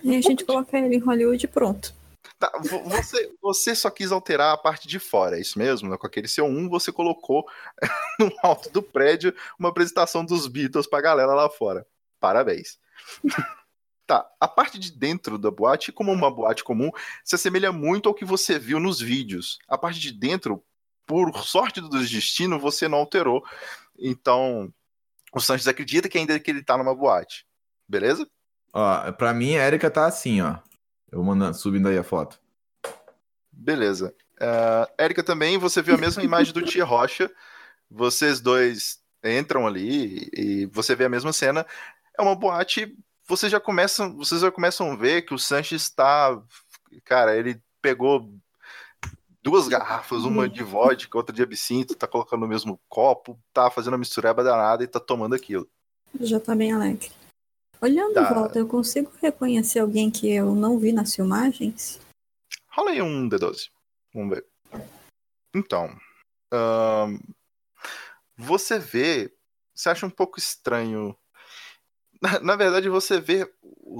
E 0.04 0.16
a 0.16 0.22
gente 0.22 0.44
coloca 0.46 0.78
ele 0.78 0.96
em 0.96 1.00
Hollywood 1.00 1.46
e 1.46 1.48
pronto. 1.48 1.94
tá, 2.38 2.52
vo- 2.70 2.84
você, 2.90 3.32
você 3.42 3.74
só 3.76 3.90
quis 3.90 4.12
alterar 4.12 4.54
a 4.54 4.58
parte 4.58 4.88
de 4.88 5.00
fora, 5.00 5.38
é 5.38 5.42
isso 5.42 5.58
mesmo? 5.58 5.98
Com 5.98 6.08
aquele 6.08 6.28
seu 6.28 6.46
1, 6.46 6.70
você 6.70 6.92
colocou 6.92 7.46
no 8.20 8.32
alto 8.44 8.70
do 8.70 8.84
prédio 8.84 9.34
uma 9.58 9.70
apresentação 9.70 10.26
dos 10.26 10.48
Beatles 10.48 10.86
pra 10.88 11.00
galera 11.02 11.34
lá 11.34 11.50
fora. 11.50 11.86
Parabéns. 12.20 12.78
Tá, 14.14 14.30
a 14.40 14.48
parte 14.48 14.78
de 14.78 14.92
dentro 14.92 15.40
da 15.40 15.50
boate, 15.50 15.92
como 15.92 16.12
uma 16.12 16.30
boate 16.30 16.64
comum, 16.64 16.92
se 17.26 17.34
assemelha 17.34 17.72
muito 17.72 18.08
ao 18.08 18.14
que 18.14 18.24
você 18.24 18.60
viu 18.60 18.80
nos 18.80 19.02
vídeos. 19.02 19.58
A 19.68 19.76
parte 19.76 20.00
de 20.00 20.12
dentro, 20.12 20.64
por 21.04 21.36
sorte 21.44 21.82
do 21.82 21.90
destino, 21.90 22.60
você 22.60 22.88
não 22.88 23.00
alterou. 23.00 23.44
Então, 23.98 24.72
o 25.34 25.40
Sanches 25.40 25.68
acredita 25.68 26.08
que 26.08 26.20
ainda 26.20 26.40
que 26.40 26.52
ele 26.52 26.62
tá 26.62 26.78
numa 26.78 26.94
boate. 26.94 27.48
Beleza? 27.90 28.30
Ó, 28.72 29.12
pra 29.14 29.34
mim 29.34 29.56
a 29.56 29.66
Erika 29.66 29.90
tá 29.90 30.06
assim, 30.06 30.42
ó. 30.42 30.58
Eu 31.12 31.18
vou 31.18 31.24
mandando, 31.24 31.58
subindo 31.58 31.88
aí 31.88 31.98
a 31.98 32.04
foto. 32.04 32.40
Beleza. 33.52 34.14
Uh, 34.36 34.94
Érica 34.96 35.24
também, 35.24 35.58
você 35.58 35.82
viu 35.82 35.96
a 35.96 35.98
mesma 35.98 36.22
imagem 36.24 36.54
do 36.54 36.62
Tia 36.62 36.86
Rocha. 36.86 37.32
Vocês 37.90 38.40
dois 38.40 39.00
entram 39.24 39.66
ali 39.66 40.30
e 40.38 40.68
você 40.68 40.96
vê 40.96 41.06
a 41.06 41.10
mesma 41.10 41.34
cena. 41.34 41.66
É 42.16 42.22
uma 42.22 42.36
boate. 42.36 42.96
Vocês 43.28 43.52
já 43.52 43.60
começam, 43.60 44.16
vocês 44.18 44.42
já 44.42 44.52
começam 44.52 44.92
a 44.92 44.96
ver 44.96 45.22
que 45.24 45.34
o 45.34 45.40
Sanches 45.40 45.84
está, 45.84 46.42
cara, 47.06 47.36
ele 47.38 47.62
pegou 47.82 48.34
duas 49.42 49.68
garrafas, 49.68 50.24
uma 50.24 50.48
de 50.48 50.64
vodka, 50.64 51.18
outra 51.18 51.36
de 51.36 51.42
absinto, 51.42 51.96
tá 51.96 52.08
colocando 52.08 52.42
no 52.42 52.48
mesmo 52.48 52.80
copo, 52.90 53.40
tá 53.54 53.70
fazendo 53.70 53.94
uma 53.94 54.00
mistureba 54.00 54.44
danada 54.44 54.84
e 54.84 54.88
tá 54.88 55.00
tomando 55.00 55.36
aquilo. 55.36 55.70
Já 56.20 56.40
tá 56.40 56.56
bem 56.56 56.72
alegre. 56.74 57.12
Olhando 57.82 58.14
Tá. 58.14 58.22
em 58.30 58.34
volta, 58.34 58.60
eu 58.60 58.68
consigo 58.68 59.12
reconhecer 59.22 59.80
alguém 59.80 60.10
que 60.10 60.32
eu 60.32 60.56
não 60.56 60.78
vi 60.80 60.94
nas 60.94 61.14
filmagens? 61.14 62.00
Rola 62.70 62.92
aí 62.92 63.02
um 63.02 63.28
D12. 63.30 63.70
Vamos 64.14 64.36
ver. 64.36 64.46
Então. 65.54 65.96
você 68.38 68.80
vê. 68.80 69.34
Você 69.76 69.90
acha 69.90 70.06
um 70.06 70.10
pouco 70.10 70.40
estranho. 70.40 71.16
Na, 72.24 72.40
na 72.40 72.56
verdade, 72.56 72.88
você 72.88 73.20
vê 73.20 73.46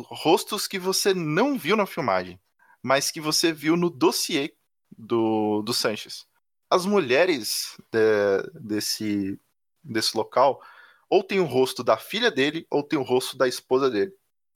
rostos 0.06 0.66
que 0.66 0.80
você 0.80 1.14
não 1.14 1.58
viu 1.60 1.76
na 1.76 1.86
filmagem, 1.86 2.40
mas 2.82 3.12
que 3.12 3.20
você 3.20 3.52
viu 3.52 3.76
no 3.76 3.90
dossiê 3.90 4.54
do, 4.98 5.62
do 5.62 5.74
Sanches. 5.74 6.26
As 6.70 6.86
mulheres 6.86 7.76
de- 7.92 8.50
desse, 8.62 9.38
desse 9.84 10.16
local 10.16 10.62
ou 11.10 11.22
tem 11.22 11.42
o 11.42 11.46
rosto 11.46 11.84
da 11.84 11.98
filha 11.98 12.32
dele 12.32 12.66
ou 12.70 12.82
tem 12.82 12.98
o 12.98 13.04
rosto 13.04 13.36
da 13.38 13.46
esposa 13.46 13.90
dele. 13.92 14.14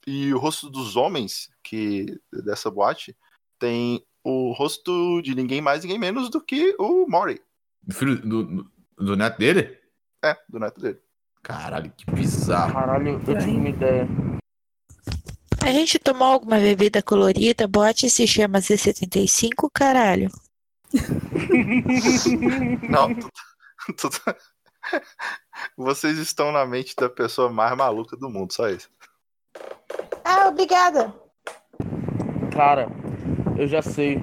E 0.07 0.33
o 0.33 0.39
rosto 0.39 0.69
dos 0.69 0.95
homens 0.95 1.49
que 1.61 2.17
dessa 2.31 2.71
boate 2.71 3.13
tem 3.59 4.01
o 4.23 4.53
rosto 4.53 5.21
de 5.21 5.35
ninguém 5.35 5.59
mais, 5.59 5.83
ninguém 5.83 5.99
menos 5.99 6.29
do 6.29 6.39
que 6.39 6.73
o 6.79 7.05
Mori. 7.05 7.41
Do 7.83 7.93
filho 7.93 8.15
do, 8.21 8.43
do- 8.43 8.71
do 8.97 9.15
neto 9.17 9.37
dele? 9.37 9.77
É, 10.23 10.37
do 10.47 10.57
neto 10.57 10.79
dele. 10.79 10.99
Caralho, 11.43 11.91
que 11.95 12.09
bizarro. 12.11 12.73
Caralho, 12.73 13.09
eu 13.09 13.19
tive 13.19 13.51
uma 13.51 13.69
ideia. 13.69 14.07
A 15.63 15.71
gente 15.71 15.97
tomou 15.99 16.27
alguma 16.27 16.57
bebida 16.57 17.01
colorida, 17.01 17.67
boate 17.67 18.09
se 18.09 18.27
chama 18.27 18.59
Z75, 18.59 19.69
caralho. 19.73 20.29
Não, 22.89 23.13
tu- 23.13 23.29
tu- 23.95 24.09
vocês 25.75 26.17
estão 26.17 26.51
na 26.51 26.65
mente 26.65 26.95
da 26.95 27.09
pessoa 27.09 27.51
mais 27.51 27.75
maluca 27.75 28.15
do 28.15 28.29
mundo, 28.29 28.53
só 28.53 28.69
isso. 28.69 28.89
Ah, 30.23 30.47
obrigada. 30.47 31.13
Cara, 32.53 32.87
eu 33.57 33.67
já 33.67 33.81
sei. 33.81 34.21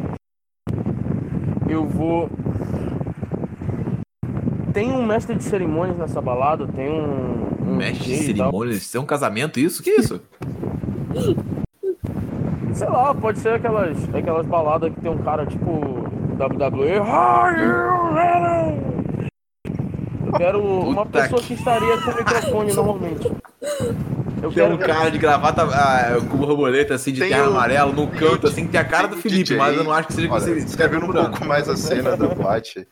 Eu 1.69 1.87
vou. 1.89 2.29
Tem 4.75 4.91
um 4.93 5.07
mestre 5.07 5.35
de 5.37 5.45
cerimônias 5.45 5.97
nessa 5.97 6.21
balada, 6.21 6.67
tem 6.67 6.91
um. 6.91 7.47
um 7.67 7.77
Mestre 7.77 8.05
de 8.09 8.17
cerimônias, 8.25 8.77
isso 8.79 8.97
é 8.97 9.01
um 9.01 9.07
casamento, 9.07 9.59
isso? 9.61 9.83
Que 9.83 9.91
isso? 9.93 10.21
Sei 12.75 12.89
lá, 12.89 13.15
pode 13.15 13.39
ser 13.39 13.51
aquelas, 13.55 13.97
aquelas 14.13 14.45
baladas 14.47 14.93
que 14.93 15.01
tem 15.01 15.11
um 15.11 15.19
cara 15.19 15.47
tipo 15.47 15.71
WWE. 15.71 16.99
Are 16.99 17.61
you 17.63 18.15
ready? 18.15 19.31
Eu 20.27 20.33
quero 20.33 20.61
uma 20.61 21.07
Puta 21.07 21.23
pessoa 21.23 21.41
que- 21.41 21.47
que 21.49 21.55
estaria 21.55 21.97
com 22.03 22.11
o 22.11 22.17
microfone 22.17 22.73
normalmente. 22.75 23.33
Eu 24.43 24.51
Tem 24.53 24.65
um 24.65 24.77
quero 24.77 24.79
cara 24.79 25.11
de 25.11 25.19
gravata 25.19 25.63
ah, 25.63 26.17
com 26.29 26.37
borboleta 26.37 26.95
assim, 26.95 27.13
de 27.13 27.21
Tem 27.21 27.29
terno 27.31 27.47
o- 27.47 27.55
amarelo, 27.55 27.93
no 27.93 28.09
canto, 28.09 28.49
assim, 28.49 28.67
que 28.67 28.73
tem 28.73 28.81
a 28.81 28.85
cara 28.85 29.07
do 29.07 29.17
Felipe, 29.17 29.45
DJ. 29.45 29.57
mas 29.57 29.77
eu 29.77 29.85
não 29.85 29.93
acho 29.93 30.09
que 30.09 30.15
seja 30.15 30.27
que 30.27 30.35
Olha, 30.35 30.43
você 30.43 30.55
descrevendo 30.57 31.07
um 31.07 31.13
pouco 31.13 31.45
mais 31.47 31.69
a 31.69 31.77
cena 31.77 32.17
da 32.17 32.27
boate, 32.27 32.87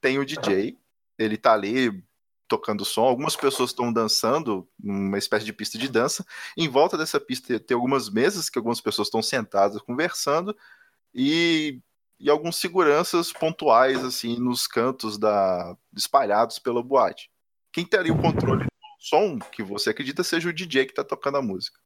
tem 0.00 0.18
o 0.18 0.26
DJ, 0.26 0.76
ele 1.18 1.36
tá 1.36 1.52
ali 1.52 2.02
tocando 2.48 2.84
som, 2.84 3.02
algumas 3.02 3.36
pessoas 3.36 3.70
estão 3.70 3.92
dançando, 3.92 4.66
uma 4.82 5.18
espécie 5.18 5.44
de 5.44 5.52
pista 5.52 5.76
de 5.76 5.88
dança. 5.88 6.24
Em 6.56 6.66
volta 6.66 6.96
dessa 6.96 7.20
pista 7.20 7.60
tem 7.60 7.74
algumas 7.74 8.08
mesas 8.08 8.48
que 8.48 8.58
algumas 8.58 8.80
pessoas 8.80 9.08
estão 9.08 9.22
sentadas 9.22 9.82
conversando 9.82 10.56
e, 11.14 11.78
e 12.18 12.30
alguns 12.30 12.56
seguranças 12.56 13.32
pontuais 13.32 14.02
assim 14.02 14.38
nos 14.38 14.66
cantos 14.66 15.18
da 15.18 15.76
espalhados 15.94 16.58
pela 16.58 16.82
boate. 16.82 17.30
Quem 17.70 17.84
teria 17.84 18.12
o 18.12 18.20
controle 18.20 18.64
do 18.64 18.68
som 18.98 19.38
que 19.38 19.62
você 19.62 19.90
acredita 19.90 20.24
seja 20.24 20.48
o 20.48 20.52
DJ 20.52 20.86
que 20.86 20.94
tá 20.94 21.04
tocando 21.04 21.36
a 21.36 21.42
música. 21.42 21.78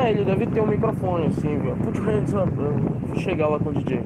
É, 0.00 0.10
ele 0.10 0.24
deve 0.24 0.46
ter 0.46 0.60
um 0.60 0.66
microfone 0.66 1.26
assim, 1.26 1.58
viu? 1.58 1.76
Vou 3.06 3.20
chegar 3.20 3.48
lá 3.48 3.58
com 3.58 3.68
o 3.68 3.72
DJ. 3.74 4.02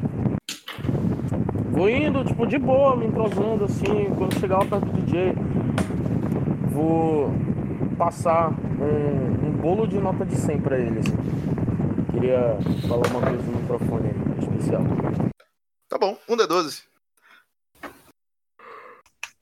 Vou 1.76 1.90
indo, 1.90 2.24
tipo, 2.24 2.46
de 2.46 2.58
boa, 2.58 2.96
me 2.96 3.04
entrosando 3.06 3.64
assim. 3.64 4.06
Quando 4.16 4.40
chegar 4.40 4.60
lá 4.60 4.64
perto 4.64 4.86
do 4.86 5.02
DJ, 5.02 5.34
vou 6.70 7.30
passar 7.98 8.48
um, 8.50 9.46
um 9.48 9.52
bolo 9.52 9.86
de 9.86 9.98
nota 9.98 10.24
de 10.24 10.36
100 10.36 10.58
pra 10.62 10.78
ele. 10.78 11.00
assim. 11.00 11.14
Queria 12.12 12.56
falar 12.88 13.06
uma 13.08 13.20
coisa 13.20 13.42
no 13.42 13.60
microfone 13.60 14.08
especial. 14.40 14.82
Tá 15.86 15.98
bom, 15.98 16.16
um 16.26 16.34
D12. 16.34 16.84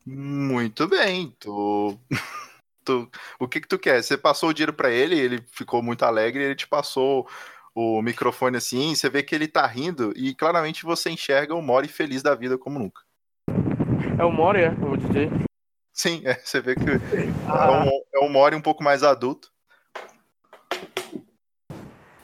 Muito 0.04 0.88
bem, 0.88 1.32
tu... 1.38 1.96
tu- 2.84 3.08
O 3.38 3.46
que 3.46 3.60
que 3.60 3.68
tu 3.68 3.78
quer? 3.78 4.02
Você 4.02 4.18
passou 4.18 4.48
o 4.48 4.52
dinheiro 4.52 4.72
pra 4.72 4.90
ele, 4.90 5.16
ele 5.16 5.40
ficou 5.52 5.80
muito 5.84 6.04
alegre, 6.04 6.42
ele 6.42 6.56
te 6.56 6.66
passou 6.66 7.28
o 7.74 8.00
microfone 8.00 8.56
assim, 8.56 8.94
você 8.94 9.10
vê 9.10 9.22
que 9.22 9.34
ele 9.34 9.48
tá 9.48 9.66
rindo 9.66 10.12
e 10.14 10.34
claramente 10.34 10.84
você 10.84 11.10
enxerga 11.10 11.54
o 11.54 11.62
Mori 11.62 11.88
feliz 11.88 12.22
da 12.22 12.34
vida 12.34 12.56
como 12.56 12.78
nunca. 12.78 13.02
É 14.18 14.24
o 14.24 14.30
Mori, 14.30 14.62
é? 14.62 14.68
O 14.70 14.96
DJ? 14.96 15.30
Sim, 15.92 16.22
é, 16.24 16.34
você 16.34 16.60
vê 16.60 16.74
que 16.74 16.88
é 16.88 17.70
um, 17.70 18.22
é 18.22 18.24
um 18.24 18.28
Mori 18.28 18.54
um 18.54 18.60
pouco 18.60 18.82
mais 18.82 19.02
adulto. 19.02 19.52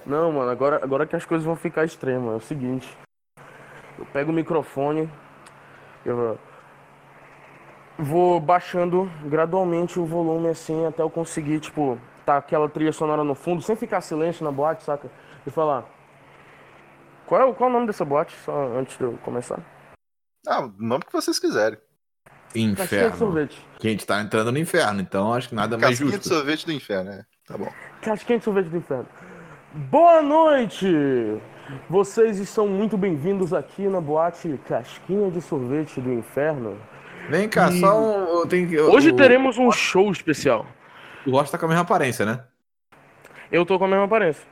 Não, 0.07 0.33
mano, 0.33 0.51
agora, 0.51 0.81
agora 0.83 1.07
que 1.07 1.17
as 1.17 1.25
coisas 1.25 1.45
vão 1.45 1.57
ficar 1.57 1.85
extremas. 1.85 2.33
É 2.33 2.37
o 2.37 2.41
seguinte. 2.41 2.97
Eu 3.99 4.07
pego 4.07 4.31
o 4.31 4.35
microfone, 4.35 5.11
eu 6.05 6.39
vou 7.99 8.41
baixando 8.41 9.11
gradualmente 9.25 10.01
o 10.01 10.07
volume 10.07 10.49
assim 10.49 10.87
até 10.87 11.03
eu 11.03 11.11
conseguir, 11.11 11.61
tipo, 11.61 11.99
tá 12.25 12.39
aquela 12.39 12.69
trilha 12.69 12.93
sonora 12.93 13.23
no 13.23 13.35
fundo, 13.35 13.63
sem 13.63 13.77
ficar 13.77 14.01
silêncio 14.01 14.45
na 14.45 14.51
boate, 14.51 14.85
saca? 14.85 15.11
E 15.51 15.53
falar. 15.53 15.85
Qual 17.27 17.41
é, 17.41 17.45
o- 17.45 17.55
qual 17.55 17.69
é 17.69 17.73
o 17.73 17.75
nome 17.75 17.87
dessa 17.89 18.05
boate, 18.05 18.35
só 18.45 18.53
antes 18.79 18.97
de 18.97 19.03
eu 19.05 19.19
começar? 19.25 19.59
Ah, 20.47 20.61
o 20.65 20.73
nome 20.79 21.05
que 21.05 21.13
vocês 21.13 21.39
quiserem. 21.39 21.79
Casquinha 22.53 22.75
de 22.75 22.83
Inferno. 22.83 23.17
sorvete. 23.17 23.67
Que 23.79 23.89
a 23.89 23.91
gente 23.91 24.07
tá 24.07 24.21
entrando 24.21 24.51
no 24.51 24.59
inferno, 24.59 25.01
então 25.01 25.33
acho 25.35 25.49
que 25.51 25.55
nada 25.55 25.77
mais 25.77 25.91
Casquinha 25.99 26.11
de 26.19 26.25
justo. 26.25 26.35
sorvete 26.35 26.67
do 26.67 26.73
inferno, 26.73 27.11
né? 27.11 27.25
Tá 27.47 27.57
bom. 27.59 27.69
Casquinha 28.01 28.39
de 28.39 28.45
sorvete 28.45 28.67
do 28.69 28.77
inferno. 28.77 29.07
Boa 29.73 30.21
noite! 30.23 30.87
Vocês 31.89 32.39
estão 32.39 32.67
muito 32.67 32.97
bem-vindos 32.97 33.53
aqui 33.55 33.87
na 33.89 34.01
boate 34.01 34.59
Casquinha 34.67 35.31
de 35.31 35.41
Sorvete 35.41 36.01
do 36.01 36.13
Inferno. 36.13 36.77
Vem 37.29 37.49
cá, 37.49 37.71
só 37.71 38.43
um. 38.43 38.49
tenho 38.49 38.91
Hoje 38.91 39.11
o, 39.11 39.17
teremos 39.17 39.57
um 39.57 39.71
show 39.71 40.11
especial. 40.11 40.67
O 41.25 41.31
Rocha 41.31 41.53
tá 41.53 41.59
com 41.59 41.67
a 41.67 41.69
mesma 41.69 41.83
aparência, 41.83 42.27
né? 42.27 42.43
Eu 43.53 43.65
tô 43.65 43.79
com 43.79 43.85
a 43.85 43.89
mesma 43.89 44.07
aparência. 44.07 44.45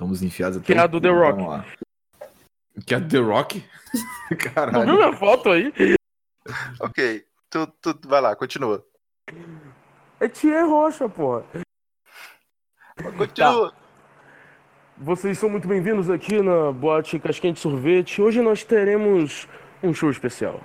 Estamos 0.00 0.22
enfiados 0.22 0.56
até 0.56 0.64
Que 0.64 0.72
é 0.72 0.80
o 0.80 0.84
a 0.84 0.86
do 0.86 0.98
The 0.98 1.10
Rock. 1.10 1.42
lá. 1.42 1.66
Que 2.86 2.94
é 2.94 2.96
a 2.96 3.00
do 3.00 3.08
The 3.10 3.18
Rock? 3.18 3.62
Tu 3.92 4.34
viu 4.34 4.38
Caralho. 4.54 4.94
minha 4.94 5.12
foto 5.12 5.50
aí? 5.50 5.70
Ok, 6.80 7.24
tu, 7.50 7.66
tu 7.66 8.08
vai 8.08 8.22
lá, 8.22 8.34
continua. 8.34 8.82
É 10.18 10.26
Tia 10.26 10.64
Rocha, 10.64 11.06
porra. 11.06 11.44
Continua. 13.18 13.74
Vocês 14.96 15.36
são 15.36 15.50
muito 15.50 15.68
bem-vindos 15.68 16.08
aqui 16.08 16.40
na 16.40 16.72
Boate 16.72 17.18
Casquinha 17.18 17.52
de 17.52 17.60
Sorvete. 17.60 18.22
Hoje 18.22 18.40
nós 18.40 18.64
teremos 18.64 19.46
um 19.82 19.92
show 19.92 20.10
especial. 20.10 20.62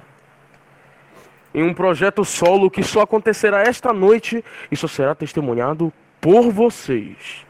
Em 1.53 1.61
um 1.61 1.73
projeto 1.73 2.23
solo 2.23 2.71
que 2.71 2.83
só 2.83 3.01
acontecerá 3.01 3.63
esta 3.63 3.91
noite 3.91 4.45
e 4.71 4.77
só 4.77 4.87
será 4.87 5.13
testemunhado 5.13 5.91
por 6.21 6.51
vocês. 6.53 7.44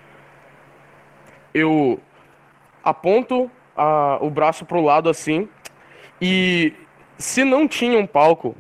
Eu 1.55 2.01
aponto 2.83 3.49
a- 3.75 4.17
o 4.21 4.29
braço 4.29 4.65
pro 4.65 4.81
lado 4.81 5.09
assim 5.09 5.47
e 6.21 6.73
se 7.17 7.45
não 7.45 7.65
tinha 7.65 7.97
um 7.97 8.05
palco, 8.05 8.55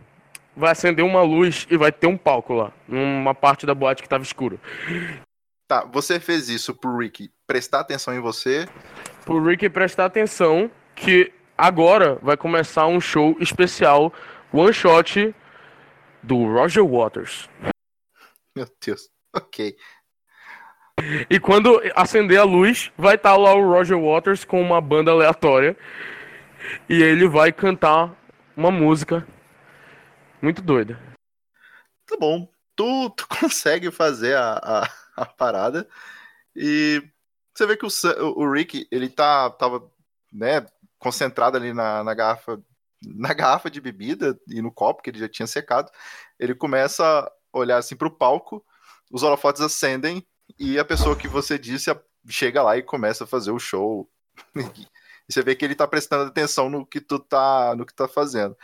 vai 0.55 0.71
acender 0.71 1.03
uma 1.03 1.21
luz 1.21 1.67
e 1.69 1.75
vai 1.75 1.91
ter 1.91 2.07
um 2.07 2.17
palco 2.17 2.53
lá, 2.53 2.71
numa 2.87 3.35
parte 3.35 3.65
da 3.65 3.75
boate 3.75 4.01
que 4.01 4.05
estava 4.05 4.23
escuro. 4.23 4.57
Tá, 5.67 5.83
você 5.83 6.19
fez 6.19 6.47
isso 6.47 6.73
pro 6.73 6.97
Rick 6.97 7.29
prestar 7.45 7.81
atenção 7.81 8.13
em 8.13 8.19
você. 8.21 8.65
pro 9.25 9.43
Rick 9.43 9.67
prestar 9.69 10.05
atenção 10.05 10.71
que 10.95 11.33
agora 11.57 12.15
vai 12.21 12.37
começar 12.37 12.87
um 12.87 13.01
show 13.01 13.35
especial 13.41 14.13
one 14.53 14.71
shot 14.71 15.35
do 16.23 16.45
Roger 16.53 16.85
Waters. 16.85 17.49
Meu 18.55 18.67
Deus. 18.85 19.09
Ok. 19.35 19.75
E 21.29 21.39
quando 21.39 21.81
acender 21.95 22.39
a 22.39 22.43
luz, 22.43 22.91
vai 22.97 23.15
estar 23.15 23.35
lá 23.35 23.53
o 23.53 23.69
Roger 23.69 23.99
Waters 23.99 24.45
com 24.45 24.61
uma 24.61 24.79
banda 24.79 25.11
aleatória 25.11 25.77
e 26.89 27.01
ele 27.01 27.27
vai 27.27 27.51
cantar 27.51 28.15
uma 28.55 28.71
música 28.71 29.27
muito 30.41 30.61
doida. 30.61 30.99
Tá 32.05 32.15
bom. 32.17 32.47
Tu, 32.75 33.09
tu 33.11 33.27
consegue 33.39 33.91
fazer 33.91 34.35
a, 34.37 34.53
a, 34.63 34.89
a 35.17 35.25
parada 35.25 35.87
e 36.55 37.03
você 37.53 37.65
vê 37.65 37.75
que 37.75 37.85
o, 37.85 37.89
o 38.37 38.51
Rick, 38.51 38.87
ele 38.89 39.09
tá, 39.09 39.49
tava, 39.49 39.89
né, 40.31 40.65
concentrado 40.97 41.57
ali 41.57 41.73
na, 41.73 42.03
na 42.03 42.13
garrafa 42.13 42.61
na 43.05 43.33
garrafa 43.33 43.69
de 43.69 43.79
bebida 43.79 44.39
e 44.47 44.61
no 44.61 44.71
copo 44.71 45.03
que 45.03 45.11
ele 45.11 45.19
já 45.19 45.29
tinha 45.29 45.45
secado. 45.45 45.91
Ele 46.39 46.55
começa 46.55 47.03
a 47.03 47.31
olhar 47.53 47.77
assim 47.77 47.95
pro 47.95 48.09
palco, 48.09 48.65
os 49.11 49.21
holofotes 49.21 49.61
acendem 49.61 50.25
e 50.57 50.79
a 50.79 50.85
pessoa 50.85 51.15
que 51.15 51.27
você 51.27 51.57
disse 51.57 51.89
chega 52.27 52.63
lá 52.63 52.77
e 52.77 52.83
começa 52.83 53.23
a 53.23 53.27
fazer 53.27 53.51
o 53.51 53.59
show. 53.59 54.09
E 55.27 55.33
você 55.33 55.41
vê 55.41 55.55
que 55.55 55.65
ele 55.65 55.73
tá 55.73 55.87
prestando 55.87 56.29
atenção 56.29 56.69
no 56.69 56.85
que 56.85 57.01
tu 57.01 57.17
tá, 57.17 57.75
no 57.75 57.83
que 57.83 57.95
tá 57.95 58.07
fazendo. 58.07 58.55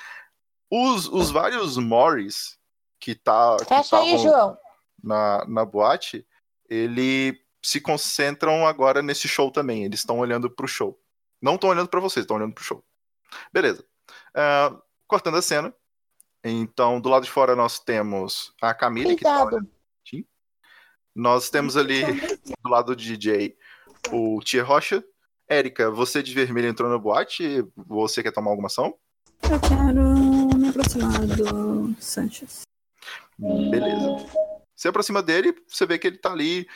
Os, 0.70 1.08
os 1.08 1.32
vários 1.32 1.76
Morris 1.76 2.56
que 3.00 3.16
tá 3.16 3.58
que 3.58 3.96
aí, 3.96 4.20
João. 4.20 4.56
na, 5.04 5.44
na 5.48 5.66
boate, 5.66 6.24
ele 6.70 7.44
se 7.64 7.82
concentram 7.82 8.68
agora 8.68 9.02
nesse 9.02 9.28
show 9.28 9.50
também. 9.50 9.84
Eles 9.84 10.02
estão 10.02 10.20
olhando 10.20 10.52
pro 10.52 10.68
show. 10.68 11.00
Não 11.42 11.56
estão 11.56 11.72
olhando 11.72 11.90
pra 11.90 12.00
vocês, 12.00 12.24
estão 12.24 12.38
olhando 12.38 12.54
pro 12.54 12.64
show. 12.64 12.84
Beleza. 13.52 13.84
Ah, 14.36 14.80
cortando 15.08 15.38
a 15.38 15.42
cena. 15.42 15.74
Então, 16.44 17.02
do 17.02 17.10
lado 17.10 17.24
de 17.24 17.32
fora 17.32 17.56
nós 17.56 17.80
temos 17.80 18.54
a 18.62 18.74
Camille, 18.74 19.16
que 19.16 19.24
tá. 19.24 19.48
Nós 21.16 21.50
temos 21.50 21.76
ali 21.76 22.04
do 22.64 22.70
lado 22.70 22.88
do 22.88 22.96
DJ 22.96 23.56
o 24.12 24.40
Tia 24.42 24.64
Rocha. 24.64 25.04
Érica, 25.48 25.92
você 25.92 26.24
de 26.24 26.34
vermelho 26.34 26.70
entrou 26.70 26.90
na 26.90 26.98
boate. 26.98 27.66
Você 27.76 28.24
quer 28.24 28.32
tomar 28.32 28.52
alguma 28.52 28.68
ação? 28.68 28.96
Eu 29.44 29.60
quero 29.60 30.58
me 30.58 30.70
aproximar 30.70 31.20
do 31.28 31.94
Sanchez. 32.00 32.62
Beleza. 33.38 34.26
Você 34.76 34.88
aproxima 34.88 35.22
dele, 35.22 35.54
você 35.68 35.86
vê 35.86 36.00
que 36.00 36.08
ele 36.08 36.18
tá 36.18 36.32
ali 36.32 36.68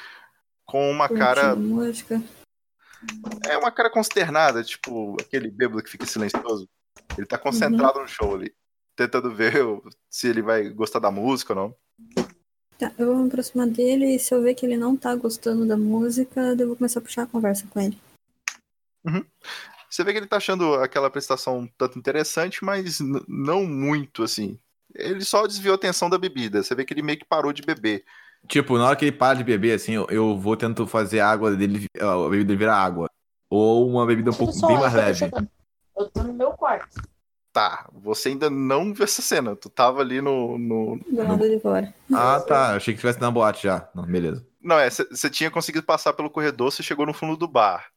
com 0.65 0.91
uma 0.91 1.07
Curtindo 1.07 1.25
cara. 1.25 1.55
música. 1.55 2.21
É 3.47 3.57
uma 3.57 3.71
cara 3.71 3.89
consternada, 3.89 4.63
tipo 4.63 5.15
aquele 5.21 5.49
bêbado 5.49 5.81
que 5.81 5.89
fica 5.89 6.05
silencioso. 6.05 6.67
Ele 7.17 7.25
tá 7.25 7.37
concentrado 7.37 7.99
no 7.99 8.07
show 8.07 8.35
ali, 8.35 8.53
tentando 8.95 9.33
ver 9.33 9.53
se 10.09 10.27
ele 10.27 10.41
vai 10.41 10.69
gostar 10.69 10.99
da 10.99 11.11
música 11.11 11.53
ou 11.53 11.59
não. 11.59 11.75
Tá, 12.77 12.91
eu 12.97 13.07
vou 13.07 13.15
me 13.17 13.27
aproximar 13.27 13.67
dele 13.67 14.15
e 14.15 14.19
se 14.19 14.33
eu 14.33 14.41
ver 14.41 14.53
que 14.53 14.65
ele 14.65 14.75
não 14.75 14.97
tá 14.97 15.15
gostando 15.15 15.65
da 15.65 15.77
música, 15.77 16.55
eu 16.59 16.67
vou 16.67 16.75
começar 16.75 16.99
a 16.99 17.03
puxar 17.03 17.23
a 17.23 17.27
conversa 17.27 17.65
com 17.69 17.79
ele. 17.79 17.97
Você 19.89 20.03
vê 20.03 20.11
que 20.11 20.17
ele 20.17 20.27
tá 20.27 20.37
achando 20.37 20.73
aquela 20.75 21.09
prestação 21.09 21.59
um 21.59 21.67
tanto 21.67 21.97
interessante, 21.97 22.65
mas 22.65 22.99
não 23.27 23.65
muito 23.65 24.23
assim. 24.23 24.59
Ele 24.93 25.23
só 25.23 25.47
desviou 25.47 25.73
a 25.73 25.75
atenção 25.75 26.09
da 26.09 26.17
bebida. 26.17 26.61
Você 26.61 26.75
vê 26.75 26.83
que 26.83 26.93
ele 26.93 27.01
meio 27.01 27.17
que 27.17 27.25
parou 27.25 27.53
de 27.53 27.61
beber. 27.61 28.03
Tipo, 28.47 28.77
na 28.77 28.87
hora 28.87 28.95
que 28.95 29.05
ele 29.05 29.15
para 29.15 29.37
de 29.37 29.43
beber, 29.43 29.73
assim, 29.73 29.93
eu, 29.93 30.05
eu 30.09 30.37
vou 30.37 30.57
tentando 30.57 30.87
fazer 30.87 31.21
a 31.21 31.29
água 31.29 31.55
dele, 31.55 31.87
a 31.99 32.29
bebida 32.29 32.45
dele 32.45 32.59
virar 32.59 32.77
água. 32.77 33.09
Ou 33.49 33.89
uma 33.89 34.05
bebida 34.05 34.31
um 34.31 34.33
pouco 34.33 34.59
bem 34.67 34.77
mais 34.77 34.93
leve. 34.93 35.31
Eu 35.97 36.09
tô 36.09 36.23
no 36.23 36.33
meu 36.33 36.51
quarto. 36.51 37.01
Tá, 37.55 37.89
você 37.93 38.27
ainda 38.27 38.49
não 38.49 38.93
viu 38.93 39.05
essa 39.05 39.21
cena. 39.21 39.55
Tu 39.55 39.69
tava 39.69 40.01
ali 40.01 40.19
no. 40.19 40.57
no... 40.57 40.99
Do 41.09 41.23
lado 41.23 41.49
de 41.49 41.57
fora. 41.61 41.93
Ah, 42.13 42.41
tá. 42.41 42.71
Eu 42.71 42.75
achei 42.75 42.93
que 42.93 42.99
tivesse 42.99 43.21
na 43.21 43.31
boate 43.31 43.63
já. 43.63 43.89
Não, 43.95 44.03
beleza. 44.03 44.45
Não, 44.61 44.77
é, 44.77 44.89
você 44.89 45.29
tinha 45.29 45.49
conseguido 45.49 45.85
passar 45.85 46.11
pelo 46.11 46.29
corredor, 46.29 46.69
você 46.69 46.83
chegou 46.83 47.05
no 47.05 47.13
fundo 47.13 47.37
do 47.37 47.47
bar. 47.47 47.87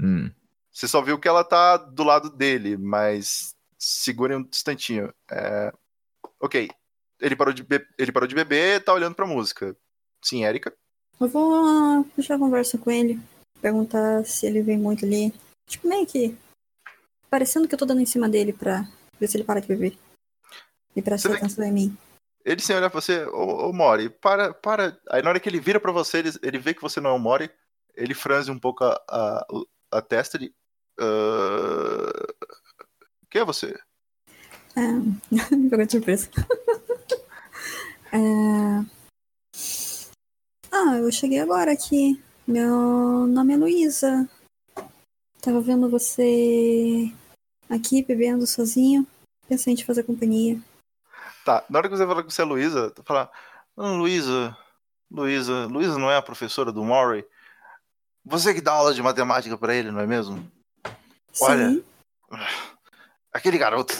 Hum. 0.00 0.30
Você 0.70 0.86
só 0.86 1.02
viu 1.02 1.18
que 1.18 1.26
ela 1.26 1.42
tá 1.42 1.76
do 1.76 2.04
lado 2.04 2.30
dele, 2.30 2.76
mas 2.76 3.56
segure 3.76 4.36
um 4.36 4.42
instantinho. 4.42 5.12
É, 5.28 5.72
Ok. 6.40 6.68
Ele 7.20 7.34
parou, 7.34 7.52
de 7.52 7.64
be... 7.64 7.84
ele 7.98 8.12
parou 8.12 8.28
de 8.28 8.36
beber 8.36 8.84
tá 8.84 8.92
olhando 8.92 9.16
pra 9.16 9.26
música. 9.26 9.76
Sim, 10.22 10.44
Érica. 10.44 10.72
Eu 11.20 11.26
vou 11.26 12.04
puxar 12.14 12.36
a 12.36 12.38
conversa 12.38 12.78
com 12.78 12.88
ele. 12.88 13.18
Perguntar 13.60 14.24
se 14.24 14.46
ele 14.46 14.62
vem 14.62 14.78
muito 14.78 15.04
ali. 15.04 15.34
Tipo, 15.66 15.88
meio 15.88 16.06
que. 16.06 16.36
Parecendo 17.28 17.66
que 17.66 17.74
eu 17.74 17.78
tô 17.78 17.84
dando 17.84 18.00
em 18.00 18.06
cima 18.06 18.28
dele 18.28 18.52
pra 18.52 18.88
ver 19.20 19.26
se 19.28 19.36
ele 19.36 19.44
para 19.44 19.60
de 19.60 19.68
beber. 19.68 19.96
E 20.96 21.02
vê- 21.30 21.36
atenção 21.36 21.64
em 21.64 21.72
mim. 21.72 21.98
Ele 22.44 22.60
sem 22.62 22.74
olhar 22.76 22.88
pra 22.90 23.00
você, 23.00 23.24
ô, 23.26 23.68
ô 23.68 23.72
Mori, 23.72 24.08
para, 24.08 24.54
para. 24.54 24.98
Aí 25.10 25.22
na 25.22 25.30
hora 25.30 25.40
que 25.40 25.48
ele 25.48 25.60
vira 25.60 25.78
pra 25.80 25.92
você, 25.92 26.18
ele, 26.18 26.30
ele 26.42 26.58
vê 26.58 26.72
que 26.72 26.80
você 26.82 27.00
não 27.00 27.10
é 27.10 27.12
o 27.12 27.18
Mori, 27.18 27.50
ele 27.94 28.14
franze 28.14 28.50
um 28.50 28.58
pouco 28.58 28.84
a, 28.84 28.94
a, 29.08 29.46
a 29.92 30.00
testa 30.02 30.38
de. 30.38 30.52
"Ah, 30.98 32.32
Quem 33.30 33.42
é 33.42 33.44
você? 33.44 33.78
Me 35.52 35.68
pegou 35.68 35.84
de 35.84 35.92
surpresa. 35.92 36.28
É, 38.10 38.18
Ah, 40.72 40.96
eu 40.96 41.12
cheguei 41.12 41.40
agora 41.40 41.72
aqui. 41.72 42.18
Meu 42.46 43.26
nome 43.26 43.52
é 43.52 43.56
Luísa. 43.58 44.26
Tava 45.42 45.60
vendo 45.60 45.90
você 45.90 47.12
aqui 47.68 48.02
bebendo 48.02 48.46
sozinho. 48.46 49.06
Pensei 49.48 49.72
em 49.72 49.76
te 49.76 49.84
fazer 49.84 50.02
companhia. 50.02 50.60
Tá, 51.44 51.64
na 51.70 51.78
hora 51.78 51.88
que 51.88 51.96
você 51.96 52.06
fala 52.06 52.22
que 52.22 52.32
você 52.32 52.42
é 52.42 52.44
Luísa, 52.44 52.90
tu 52.90 53.02
fala, 53.02 53.30
não, 53.76 53.96
Luísa, 53.96 54.56
Luísa, 55.10 55.66
Luísa 55.66 55.98
não 55.98 56.10
é 56.10 56.16
a 56.16 56.22
professora 56.22 56.70
do 56.70 56.84
Mori? 56.84 57.24
Você 58.24 58.52
que 58.52 58.60
dá 58.60 58.72
aula 58.72 58.92
de 58.92 59.02
matemática 59.02 59.56
pra 59.56 59.74
ele, 59.74 59.90
não 59.90 60.00
é 60.00 60.06
mesmo? 60.06 60.46
Olha. 61.40 61.70
Sim. 61.70 61.84
Aquele 63.32 63.56
garoto, 63.58 63.94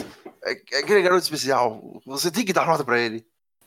é- 0.45 0.61
é 0.73 0.79
aquele 0.81 1.03
garoto 1.03 1.23
especial, 1.23 2.01
você 2.05 2.31
tem 2.31 2.45
que 2.45 2.53
dar 2.53 2.66
nota 2.66 2.85
pra 2.85 2.99
ele. 2.99 3.25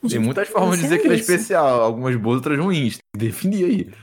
Tem 0.07 0.19
muitas 0.19 0.47
formas 0.49 0.77
de 0.77 0.83
dizer 0.83 0.99
que 0.99 1.07
ele 1.07 1.13
é 1.13 1.17
isso. 1.17 1.31
especial. 1.31 1.81
Algumas 1.81 2.15
boas, 2.15 2.37
outras 2.37 2.57
ruins. 2.59 2.93
Tem 2.97 3.01
que 3.13 3.25
definir 3.27 3.65
aí. 3.65 3.93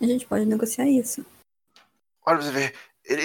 A 0.00 0.06
gente 0.06 0.24
pode 0.26 0.44
negociar 0.46 0.86
isso. 0.88 1.26
Olha 2.24 2.38
pra 2.38 2.46
você 2.46 2.52
ver, 2.52 2.74
ele, 3.04 3.22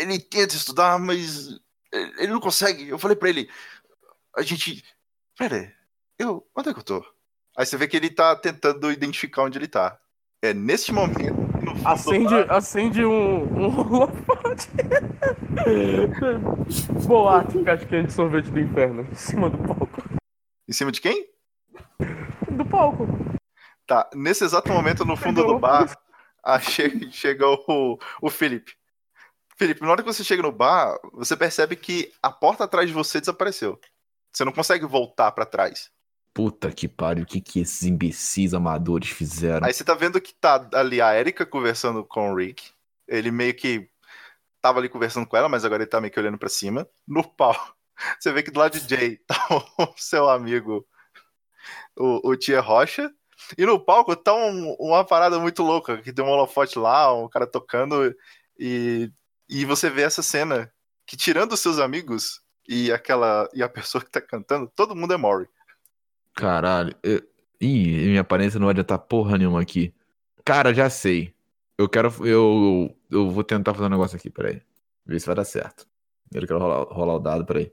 ele, 0.00 0.18
tenta 0.18 0.54
estudar, 0.54 0.98
mas 0.98 1.48
ele 1.92 2.28
não 2.32 2.40
consegue. 2.40 2.88
Eu 2.88 2.98
falei 2.98 3.16
pra 3.16 3.28
ele, 3.28 3.48
a 4.36 4.42
gente, 4.42 4.84
pera 5.36 5.72
eu, 6.18 6.46
onde 6.56 6.68
é 6.68 6.72
que 6.74 6.80
eu 6.80 6.84
tô? 6.84 7.04
Aí 7.56 7.66
você 7.66 7.76
vê 7.76 7.88
que 7.88 7.96
ele 7.96 8.10
tá 8.10 8.36
tentando 8.36 8.90
identificar 8.92 9.42
onde 9.42 9.58
ele 9.58 9.68
tá. 9.68 9.98
É 10.42 10.54
nesse 10.54 10.92
momento, 10.92 11.50
Acende, 11.84 12.34
acende 12.48 13.04
um, 13.04 13.42
um 13.44 13.66
holofote. 13.80 14.68
Boate, 17.06 17.62
casquinha 17.64 18.04
de 18.04 18.12
sorvete 18.12 18.50
do 18.50 18.60
inferno, 18.60 19.06
em 19.10 19.14
cima 19.14 19.50
do 19.50 19.58
palco. 19.58 20.02
em 20.68 20.72
cima 20.72 20.92
de 20.92 21.00
quem? 21.00 21.28
Do 22.50 22.64
palco. 22.64 23.06
Tá, 23.86 24.08
nesse 24.14 24.44
exato 24.44 24.72
momento, 24.72 25.04
no 25.04 25.16
fundo 25.16 25.44
do 25.44 25.58
bar, 25.58 25.96
a 26.42 26.58
che- 26.60 27.10
chega 27.10 27.46
o, 27.46 27.98
o 28.22 28.30
Felipe. 28.30 28.74
Felipe, 29.60 29.82
na 29.82 29.90
hora 29.90 30.02
que 30.02 30.10
você 30.10 30.24
chega 30.24 30.42
no 30.42 30.50
bar, 30.50 30.98
você 31.12 31.36
percebe 31.36 31.76
que 31.76 32.10
a 32.22 32.30
porta 32.30 32.64
atrás 32.64 32.88
de 32.88 32.94
você 32.94 33.20
desapareceu. 33.20 33.78
Você 34.32 34.42
não 34.42 34.52
consegue 34.52 34.86
voltar 34.86 35.30
pra 35.32 35.44
trás. 35.44 35.90
Puta 36.32 36.72
que 36.72 36.88
pariu. 36.88 37.24
O 37.24 37.26
que, 37.26 37.42
que 37.42 37.60
esses 37.60 37.82
imbecis 37.82 38.54
amadores 38.54 39.10
fizeram? 39.10 39.66
Aí 39.66 39.74
você 39.74 39.84
tá 39.84 39.92
vendo 39.92 40.18
que 40.18 40.32
tá 40.32 40.66
ali 40.72 41.02
a 41.02 41.14
Erika 41.14 41.44
conversando 41.44 42.02
com 42.02 42.32
o 42.32 42.34
Rick. 42.34 42.70
Ele 43.06 43.30
meio 43.30 43.54
que 43.54 43.86
tava 44.62 44.78
ali 44.78 44.88
conversando 44.88 45.26
com 45.26 45.36
ela, 45.36 45.46
mas 45.46 45.62
agora 45.62 45.82
ele 45.82 45.90
tá 45.90 46.00
meio 46.00 46.10
que 46.10 46.18
olhando 46.18 46.38
pra 46.38 46.48
cima. 46.48 46.88
No 47.06 47.22
pau, 47.22 47.54
você 48.18 48.32
vê 48.32 48.42
que 48.42 48.50
do 48.50 48.60
lado 48.60 48.80
de 48.80 48.88
Jay 48.88 49.18
tá 49.26 49.36
o 49.78 49.92
seu 49.94 50.26
amigo, 50.30 50.86
o, 51.98 52.30
o 52.30 52.34
Tia 52.34 52.62
Rocha. 52.62 53.12
E 53.58 53.66
no 53.66 53.78
palco 53.78 54.16
tá 54.16 54.34
um- 54.34 54.74
uma 54.80 55.04
parada 55.04 55.38
muito 55.38 55.62
louca, 55.62 56.00
que 56.00 56.14
tem 56.14 56.24
um 56.24 56.28
holofote 56.30 56.78
lá, 56.78 57.12
um 57.14 57.28
cara 57.28 57.46
tocando. 57.46 58.14
E, 58.58 59.12
e 59.50 59.64
você 59.64 59.90
vê 59.90 60.02
essa 60.02 60.22
cena 60.22 60.72
que, 61.04 61.16
tirando 61.16 61.52
os 61.52 61.60
seus 61.60 61.80
amigos 61.80 62.40
e 62.68 62.92
aquela 62.92 63.48
e 63.52 63.64
a 63.64 63.68
pessoa 63.68 64.02
que 64.02 64.10
tá 64.10 64.20
cantando, 64.20 64.70
todo 64.76 64.94
mundo 64.94 65.12
é 65.12 65.16
Mori. 65.16 65.48
Caralho. 66.34 66.94
Eu... 67.02 67.20
Ih, 67.60 68.06
minha 68.06 68.20
aparência 68.20 68.60
não 68.60 68.66
vai 68.66 68.72
adiantar 68.72 68.98
porra 69.00 69.36
nenhuma 69.36 69.60
aqui. 69.60 69.92
Cara, 70.44 70.72
já 70.72 70.88
sei. 70.88 71.34
Eu 71.76 71.88
quero. 71.88 72.14
Eu, 72.24 72.96
eu 73.10 73.28
vou 73.28 73.42
tentar 73.42 73.74
fazer 73.74 73.86
um 73.86 73.90
negócio 73.90 74.16
aqui, 74.16 74.30
peraí. 74.30 74.62
Ver 75.04 75.20
se 75.20 75.26
vai 75.26 75.34
dar 75.34 75.44
certo. 75.44 75.86
Eu 76.32 76.46
quero 76.46 76.58
rolar, 76.58 76.84
rolar 76.84 77.14
o 77.14 77.18
dado, 77.18 77.44
peraí. 77.44 77.72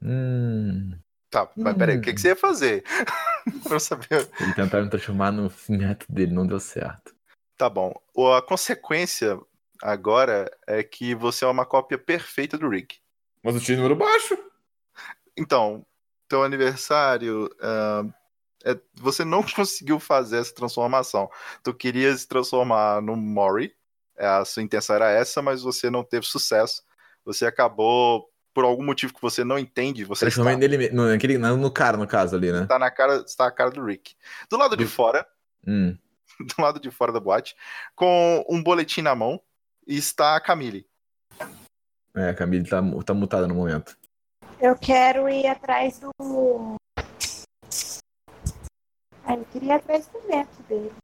Hum. 0.00 0.96
Tá, 1.28 1.50
mas 1.56 1.76
peraí, 1.76 1.98
o 1.98 2.00
que, 2.00 2.14
que 2.14 2.20
você 2.20 2.28
ia 2.28 2.36
fazer? 2.36 2.84
pra 3.68 3.80
saber. 3.80 4.30
Ele 4.40 4.54
tentar 4.54 4.80
me 4.80 4.88
transformar 4.88 5.32
no 5.32 5.50
neto 5.68 6.06
dele, 6.08 6.32
não 6.32 6.46
deu 6.46 6.60
certo. 6.60 7.14
Tá 7.58 7.68
bom. 7.68 7.92
A 8.36 8.42
consequência 8.42 9.38
agora 9.82 10.50
é 10.66 10.82
que 10.82 11.14
você 11.14 11.44
é 11.44 11.48
uma 11.48 11.64
cópia 11.66 11.98
perfeita 11.98 12.56
do 12.58 12.68
Rick. 12.68 12.98
Mas 13.42 13.54
eu 13.54 13.60
tinha 13.60 13.76
número 13.76 13.96
baixo. 13.96 14.36
Então, 15.36 15.84
teu 16.28 16.42
aniversário. 16.42 17.48
ah, 17.60 18.04
é- 18.64 18.78
você 18.94 19.24
não 19.24 19.42
conseguiu 19.54 20.00
fazer 20.00 20.38
essa 20.38 20.54
transformação. 20.54 21.30
Tu 21.62 21.72
queria 21.74 22.14
se 22.16 22.26
transformar 22.26 23.00
no 23.00 23.14
Mori. 23.16 23.74
é, 24.16 24.26
A 24.26 24.44
sua 24.44 24.62
intenção 24.62 24.96
era 24.96 25.10
essa, 25.10 25.40
mas 25.42 25.62
você 25.62 25.90
não 25.90 26.02
teve 26.02 26.26
sucesso. 26.26 26.82
Você 27.24 27.44
acabou 27.46 28.30
por 28.54 28.64
algum 28.64 28.82
motivo 28.82 29.12
que 29.12 29.20
você 29.20 29.44
não 29.44 29.58
entende, 29.58 30.02
você 30.04 30.20
Transformei 30.24 30.54
está, 30.54 30.94
no, 30.94 31.06
naquele, 31.08 31.36
no, 31.36 31.70
cara, 31.70 31.98
no 31.98 32.06
caso 32.06 32.34
ali, 32.36 32.50
né? 32.50 32.62
está 32.62 32.78
na 32.78 32.90
cara, 32.90 33.16
está 33.16 33.46
a 33.46 33.50
cara 33.50 33.70
do 33.70 33.84
Rick. 33.84 34.14
Do 34.48 34.56
lado 34.56 34.74
de 34.76 34.86
fora, 34.86 35.26
Hum. 35.66 35.94
do 36.40 36.62
lado 36.62 36.80
de 36.80 36.90
fora 36.90 37.12
da 37.12 37.20
boate, 37.20 37.54
com 37.94 38.42
um 38.48 38.62
boletim 38.62 39.02
na 39.02 39.14
mão, 39.14 39.38
está 39.86 40.36
a 40.36 40.40
Camille. 40.40 40.86
É, 42.14 42.30
a 42.30 42.34
Camille 42.34 42.68
tá, 42.68 42.80
tá 43.04 43.14
mutada 43.14 43.46
no 43.46 43.54
momento. 43.54 43.96
Eu 44.60 44.76
quero 44.76 45.28
ir 45.28 45.46
atrás 45.46 45.98
do. 45.98 46.76
Ah, 49.24 49.34
eu 49.34 49.44
queria 49.52 49.68
ir 49.68 49.72
atrás 49.72 50.06
do 50.08 50.20
neto 50.26 50.62
dele. 50.68 50.94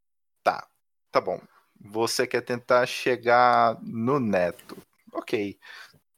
Tá 1.12 1.20
bom. 1.20 1.38
Você 1.78 2.26
quer 2.26 2.40
tentar 2.40 2.86
chegar 2.86 3.78
no 3.82 4.18
neto. 4.18 4.78
Ok. 5.12 5.59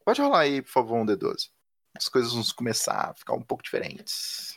Pode 0.05 0.21
rolar 0.21 0.39
aí, 0.39 0.61
por 0.61 0.71
favor, 0.71 0.97
um 0.97 1.05
D12. 1.05 1.49
As 1.97 2.07
coisas 2.07 2.33
vão 2.33 2.43
começar 2.55 3.09
a 3.09 3.13
ficar 3.13 3.33
um 3.33 3.41
pouco 3.41 3.61
diferentes. 3.61 4.54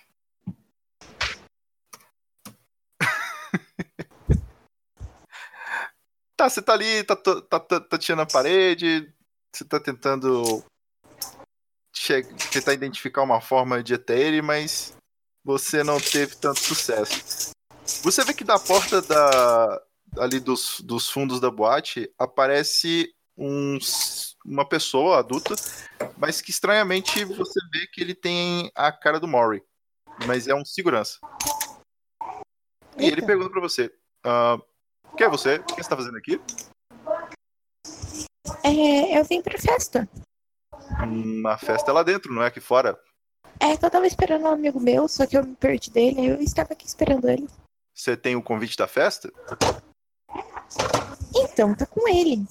Tá, 6.38 6.48
você 6.48 6.62
tá 6.62 6.72
ali, 6.72 7.02
tá, 7.02 7.16
tá, 7.16 7.40
tá, 7.42 7.60
tá, 7.60 7.80
tá 7.80 7.98
tirando 7.98 8.20
a 8.20 8.26
parede, 8.26 9.12
você 9.52 9.64
tá 9.64 9.80
tentando 9.80 10.64
tentar 12.52 12.72
identificar 12.72 13.22
uma 13.22 13.40
forma 13.40 13.82
de 13.82 13.94
até 13.94 14.16
ele, 14.18 14.40
mas 14.40 14.94
você 15.44 15.82
não 15.82 15.98
teve 16.00 16.36
tanto 16.36 16.60
sucesso. 16.60 17.50
Você 18.04 18.24
vê 18.24 18.32
que 18.32 18.44
da 18.44 18.56
porta 18.56 19.02
da, 19.02 19.82
ali 20.18 20.38
dos, 20.38 20.80
dos 20.80 21.10
fundos 21.10 21.40
da 21.40 21.50
boate 21.50 22.08
aparece 22.16 23.12
um, 23.36 23.76
uma 24.46 24.66
pessoa 24.66 25.18
adulta, 25.18 25.56
mas 26.16 26.40
que 26.40 26.52
estranhamente 26.52 27.24
você 27.24 27.60
vê 27.72 27.86
que 27.88 28.00
ele 28.00 28.14
tem 28.14 28.70
a 28.76 28.92
cara 28.92 29.18
do 29.18 29.26
Mori, 29.26 29.60
mas 30.24 30.46
é 30.46 30.54
um 30.54 30.64
segurança. 30.64 31.18
E 32.96 33.06
ele 33.06 33.26
pergunta 33.26 33.50
pra 33.50 33.60
você: 33.60 33.92
ah, 34.24 34.58
Quem 35.16 35.26
é 35.26 35.30
você? 35.30 35.56
O 35.56 35.64
que 35.64 35.82
você 35.82 35.88
tá 35.88 35.96
fazendo 35.96 36.16
aqui? 36.16 36.40
É, 38.64 39.18
eu 39.18 39.24
vim 39.24 39.42
pra 39.42 39.58
festa. 39.58 40.08
Hum, 41.06 41.46
A 41.46 41.58
festa 41.58 41.90
é 41.90 41.94
lá 41.94 42.02
dentro, 42.02 42.32
não 42.32 42.42
é 42.42 42.46
aqui 42.46 42.60
fora. 42.60 42.98
É 43.60 43.76
que 43.76 43.84
eu 43.84 43.90
tava 43.90 44.06
esperando 44.06 44.42
um 44.44 44.48
amigo 44.52 44.78
meu, 44.80 45.08
só 45.08 45.26
que 45.26 45.36
eu 45.36 45.44
me 45.44 45.56
perdi 45.56 45.90
dele, 45.90 46.20
aí 46.20 46.26
eu 46.28 46.40
estava 46.40 46.72
aqui 46.72 46.86
esperando 46.86 47.28
ele. 47.28 47.48
Você 47.94 48.16
tem 48.16 48.36
o 48.36 48.42
convite 48.42 48.76
da 48.76 48.86
festa? 48.86 49.32
Então, 51.34 51.74
tá 51.74 51.84
com 51.86 52.08
ele. 52.08 52.46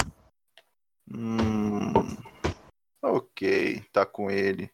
Hum, 1.13 1.93
ok, 3.01 3.83
tá 3.93 4.05
com 4.05 4.29
ele. 4.29 4.69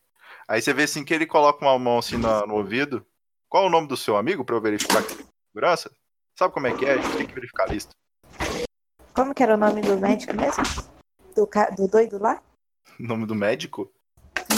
Aí 0.47 0.61
você 0.61 0.73
vê 0.73 0.83
assim 0.83 1.05
que 1.05 1.13
ele 1.13 1.27
coloca 1.27 1.63
uma 1.63 1.77
mão 1.77 1.99
assim 1.99 2.17
na- 2.17 2.45
no, 2.47 2.55
ouvido. 2.55 3.05
Qual 3.47 3.63
é 3.65 3.67
o 3.67 3.71
nome 3.71 3.87
do 3.87 3.95
seu 3.95 4.17
amigo 4.17 4.43
pra 4.43 4.55
eu 4.55 4.61
verificar 4.61 4.99
aqui? 4.99 5.23
Segurança? 5.53 5.91
Sabe 6.35 6.53
como 6.53 6.67
é 6.67 6.75
que 6.75 6.85
é? 6.85 6.93
A 6.93 6.97
gente 7.01 7.17
tem 7.17 7.27
que 7.27 7.33
verificar 7.33 7.63
a 7.69 7.73
lista. 7.73 7.91
Como 9.13 9.33
que 9.33 9.43
era 9.43 9.53
o 9.53 9.57
nome 9.57 9.81
do 9.81 9.97
médico 9.97 10.33
mesmo? 10.35 10.63
Do, 11.35 11.45
ca- 11.45 11.69
do 11.69 11.87
doido 11.87 12.17
lá? 12.19 12.41
O 12.99 13.03
nome 13.07 13.25
do 13.25 13.35
médico? 13.35 13.91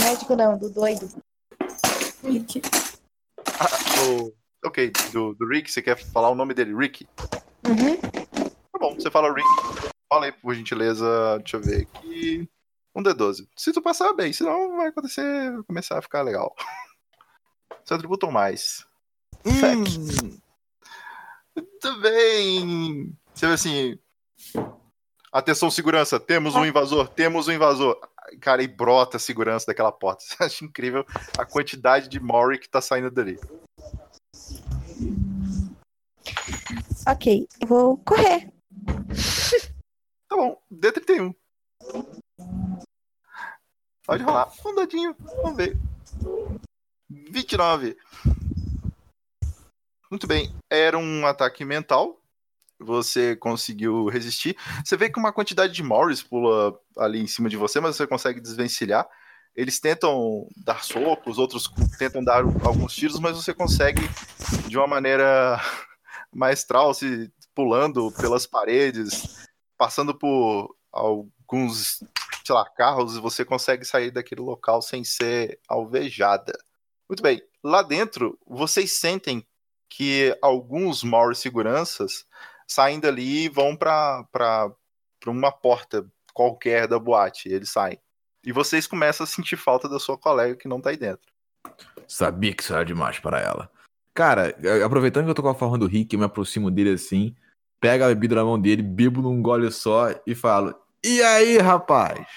Médico 0.01 0.35
não, 0.35 0.57
do 0.57 0.69
doido. 0.69 1.09
Rick. 2.23 2.61
Ah, 3.59 3.67
o- 4.09 4.33
ok, 4.65 4.91
do, 5.11 5.33
do 5.35 5.47
Rick, 5.47 5.69
você 5.71 5.81
quer 5.81 5.97
falar 5.97 6.29
o 6.29 6.35
nome 6.35 6.53
dele? 6.53 6.73
Rick? 6.75 7.07
Uhum. 7.65 7.97
Tá 7.97 8.79
bom, 8.79 8.95
você 8.95 9.11
fala 9.11 9.33
Rick. 9.33 9.47
Fala 10.11 10.25
aí, 10.25 10.31
por 10.31 10.53
gentileza. 10.55 11.37
Deixa 11.39 11.57
eu 11.57 11.61
ver 11.61 11.81
aqui. 11.83 12.49
Um 12.95 13.03
D12. 13.03 13.47
Se 13.57 13.73
tu 13.73 13.81
passar 13.81 14.13
bem, 14.13 14.31
senão 14.31 14.77
vai 14.77 14.87
acontecer, 14.87 15.51
vai 15.51 15.63
começar 15.63 15.97
a 15.97 16.01
ficar 16.01 16.21
legal. 16.21 16.55
Seu 17.83 17.95
atributo 17.95 18.25
ou 18.27 18.31
mais. 18.31 18.85
Hum, 19.45 20.37
muito 21.55 22.01
bem. 22.01 23.17
Você 23.33 23.47
vê 23.47 23.53
assim. 23.53 23.99
Atenção, 25.31 25.69
segurança. 25.69 26.19
Temos 26.19 26.55
um 26.55 26.65
invasor. 26.65 27.07
Temos 27.09 27.47
um 27.47 27.51
invasor. 27.51 27.99
Cara, 28.39 28.63
e 28.63 28.67
brota 28.67 29.17
a 29.17 29.19
segurança 29.19 29.67
daquela 29.67 29.91
porta. 29.91 30.23
Você 30.25 30.43
acha 30.43 30.65
incrível 30.65 31.05
a 31.37 31.45
quantidade 31.45 32.07
de 32.07 32.19
Mori 32.19 32.59
que 32.59 32.69
tá 32.69 32.81
saindo 32.81 33.11
dali. 33.11 33.39
Ok, 37.07 37.47
eu 37.61 37.67
vou 37.67 37.97
correr. 37.97 38.51
Tá 40.27 40.35
bom, 40.35 40.59
D31. 40.73 41.35
Pode 44.05 44.23
rolar. 44.23 44.51
Um 44.65 44.75
dadinho. 44.75 45.15
Vamos 45.19 45.55
ver. 45.55 45.77
29. 47.09 47.95
Muito 50.09 50.27
bem. 50.27 50.53
Era 50.69 50.97
um 50.97 51.25
ataque 51.25 51.65
mental. 51.65 52.21
Você 52.79 53.35
conseguiu 53.35 54.07
resistir. 54.07 54.57
Você 54.83 54.97
vê 54.97 55.09
que 55.09 55.19
uma 55.19 55.31
quantidade 55.31 55.73
de 55.73 55.83
Morris 55.83 56.21
pula 56.21 56.77
ali 56.97 57.21
em 57.21 57.27
cima 57.27 57.49
de 57.49 57.55
você, 57.55 57.79
mas 57.79 57.95
você 57.95 58.05
consegue 58.05 58.41
desvencilhar. 58.41 59.07
Eles 59.55 59.79
tentam 59.79 60.47
dar 60.57 60.83
socos, 60.83 61.37
outros 61.37 61.71
tentam 61.97 62.21
dar 62.21 62.43
alguns 62.65 62.93
tiros, 62.93 63.19
mas 63.19 63.37
você 63.37 63.53
consegue 63.53 64.01
de 64.67 64.77
uma 64.77 64.85
maneira 64.85 65.57
maestral, 66.33 66.93
se 66.93 67.31
pulando 67.55 68.11
pelas 68.11 68.45
paredes, 68.45 69.47
passando 69.77 70.13
por 70.13 70.75
alguns, 70.91 72.03
sei 72.45 72.53
lá, 72.53 72.69
carros, 72.69 73.15
e 73.15 73.21
você 73.21 73.45
consegue 73.45 73.85
sair 73.85 74.11
daquele 74.11 74.41
local 74.41 74.81
sem 74.81 75.05
ser 75.05 75.57
alvejada. 75.69 76.51
Muito 77.07 77.23
bem. 77.23 77.41
Lá 77.63 77.81
dentro, 77.81 78.37
vocês 78.45 78.91
sentem 78.91 79.47
que 79.95 80.37
alguns 80.41 81.05
Morris 81.05 81.37
seguranças 81.37 82.25
saem 82.67 82.99
dali 82.99 83.45
e 83.45 83.49
vão 83.49 83.77
para 83.77 84.25
uma 85.25 85.53
porta 85.53 86.05
qualquer 86.33 86.85
da 86.85 86.99
boate. 86.99 87.47
Eles 87.47 87.69
saem. 87.69 87.97
E 88.43 88.51
vocês 88.51 88.85
começam 88.87 89.23
a 89.23 89.27
sentir 89.27 89.55
falta 89.55 89.87
da 89.87 89.97
sua 89.97 90.17
colega 90.17 90.57
que 90.57 90.67
não 90.67 90.81
tá 90.81 90.89
aí 90.89 90.97
dentro. 90.97 91.31
Sabia 92.05 92.53
que 92.53 92.61
isso 92.61 92.73
era 92.73 92.83
demais 92.83 93.19
para 93.19 93.39
ela. 93.39 93.71
Cara, 94.13 94.53
aproveitando 94.85 95.23
que 95.23 95.31
eu 95.31 95.35
tô 95.35 95.41
com 95.41 95.49
a 95.49 95.55
forma 95.55 95.77
do 95.77 95.87
Rick, 95.87 96.13
eu 96.13 96.19
me 96.19 96.25
aproximo 96.25 96.69
dele 96.69 96.91
assim, 96.91 97.33
pego 97.79 98.03
a 98.03 98.09
bebida 98.09 98.35
na 98.35 98.43
mão 98.43 98.59
dele, 98.59 98.81
bebo 98.81 99.21
num 99.21 99.41
gole 99.41 99.71
só 99.71 100.07
e 100.27 100.35
falo: 100.35 100.75
E 101.05 101.23
aí, 101.23 101.57
rapaz? 101.57 102.27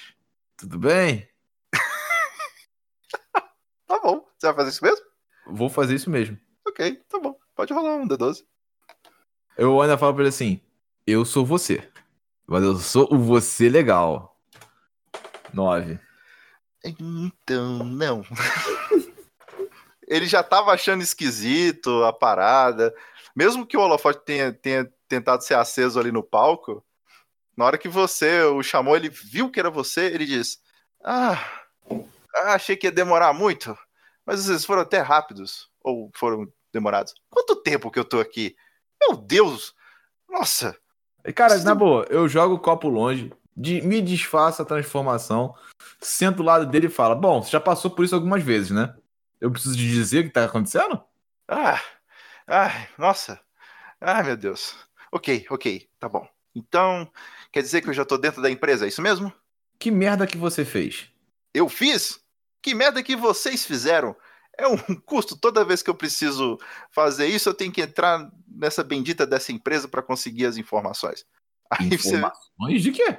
Tudo 0.57 0.79
bem? 0.79 1.29
Tá 3.89 3.99
bom. 4.01 4.23
Você 4.39 4.47
vai 4.47 4.55
fazer 4.55 4.69
isso 4.69 4.85
mesmo? 4.85 5.07
Vou 5.47 5.71
fazer 5.71 5.95
isso 5.95 6.11
mesmo. 6.11 6.39
Ok, 6.67 7.03
tá 7.09 7.19
bom. 7.19 7.35
Pode 7.59 7.73
rolar 7.73 7.97
um 7.97 8.07
D12. 8.07 8.45
Eu 9.57 9.83
ainda 9.83 9.99
falo 9.99 10.15
pra 10.15 10.23
ele 10.23 10.29
assim: 10.29 10.61
Eu 11.05 11.25
sou 11.25 11.45
você. 11.45 11.91
Mas 12.47 12.63
eu 12.63 12.77
sou 12.77 13.13
o 13.13 13.19
você 13.19 13.69
legal. 13.69 14.41
Nove. 15.53 15.99
Então, 16.85 17.85
não. 17.85 18.23
Ele 20.07 20.27
já 20.27 20.41
tava 20.45 20.71
achando 20.71 21.03
esquisito 21.03 22.05
a 22.05 22.13
parada. 22.13 22.95
Mesmo 23.35 23.67
que 23.67 23.77
o 23.77 23.81
holofote 23.81 24.25
tenha, 24.25 24.53
tenha 24.53 24.89
tentado 25.09 25.43
ser 25.43 25.55
aceso 25.55 25.99
ali 25.99 26.13
no 26.13 26.23
palco, 26.23 26.83
na 27.57 27.65
hora 27.65 27.77
que 27.77 27.89
você 27.89 28.43
o 28.45 28.63
chamou, 28.63 28.97
ele 28.97 29.09
viu 29.09 29.51
que 29.51 29.59
era 29.59 29.69
você, 29.69 30.07
ele 30.07 30.25
diz: 30.25 30.61
Ah, 31.03 31.67
ah, 32.37 32.55
achei 32.55 32.77
que 32.77 32.87
ia 32.87 32.93
demorar 32.93 33.33
muito, 33.33 33.77
mas 34.25 34.45
vocês 34.45 34.65
foram 34.65 34.83
até 34.83 35.01
rápidos. 35.01 35.69
Ou 35.83 36.11
foram 36.15 36.47
demorados. 36.73 37.15
Quanto 37.31 37.57
tempo 37.57 37.91
que 37.91 37.99
eu 37.99 38.05
tô 38.05 38.21
aqui? 38.21 38.57
Meu 39.01 39.17
Deus! 39.17 39.75
Nossa! 40.29 40.77
E, 41.25 41.33
Cara, 41.33 41.59
na 41.59 41.75
boa, 41.75 42.07
eu 42.11 42.29
jogo 42.29 42.55
o 42.55 42.59
copo 42.59 42.89
longe, 42.89 43.33
de- 43.57 43.83
me 43.83 44.01
desfaço 44.01 44.63
a 44.63 44.65
transformação, 44.65 45.55
sento 46.01 46.37
do 46.39 46.43
lado 46.43 46.67
dele 46.67 46.87
e 46.87 46.91
falo: 46.91 47.15
Bom, 47.17 47.43
você 47.43 47.51
já 47.51 47.61
passou 47.61 47.91
por 47.91 48.05
isso 48.05 48.15
algumas 48.15 48.43
vezes, 48.43 48.71
né? 48.71 48.95
Eu 49.41 49.51
preciso 49.51 49.77
de 49.77 49.89
dizer 49.91 50.21
o 50.21 50.25
que 50.25 50.31
tá 50.31 50.45
acontecendo? 50.45 51.03
Ah, 51.47 51.81
ai, 52.47 52.89
nossa. 52.99 53.41
Ai, 54.01 54.23
meu 54.23 54.37
Deus. 54.37 54.75
Ok, 55.13 55.47
ok, 55.51 55.89
tá 55.99 56.09
bom. 56.09 56.29
Então, 56.55 57.11
quer 57.53 57.63
dizer 57.63 57.81
que 57.83 57.89
eu 57.89 57.95
já 57.95 58.05
tô 58.05 58.17
dentro 58.19 58.43
da 58.43 58.51
empresa, 58.51 58.85
é 58.85 58.89
isso 58.89 59.03
mesmo? 59.03 59.33
Que 59.79 59.91
merda 59.91 60.27
que 60.27 60.37
você 60.37 60.65
fez? 60.65 61.09
Eu 61.55 61.69
fiz? 61.69 62.21
Que 62.61 62.75
merda 62.75 63.03
que 63.03 63.15
vocês 63.17 63.65
fizeram? 63.65 64.15
É 64.59 64.67
um 64.67 64.77
custo 65.07 65.37
toda 65.37 65.65
vez 65.65 65.83
que 65.83 65.89
eu 65.89 65.95
preciso 65.95 66.59
fazer 66.91 67.27
isso, 67.27 67.49
eu 67.49 67.55
tenho 67.55 67.73
que 67.73 67.81
entrar 67.81 68.29
nessa 68.47 68.83
bendita 68.83 69.27
dessa 69.27 69.53
empresa 69.53 69.87
para 69.87 70.03
conseguir 70.03 70.47
as 70.47 70.57
informações. 70.57 71.25
Aí 71.71 71.97
você, 71.97 72.17
Informações 72.17 72.83
de 72.83 72.93
quê? 72.93 73.19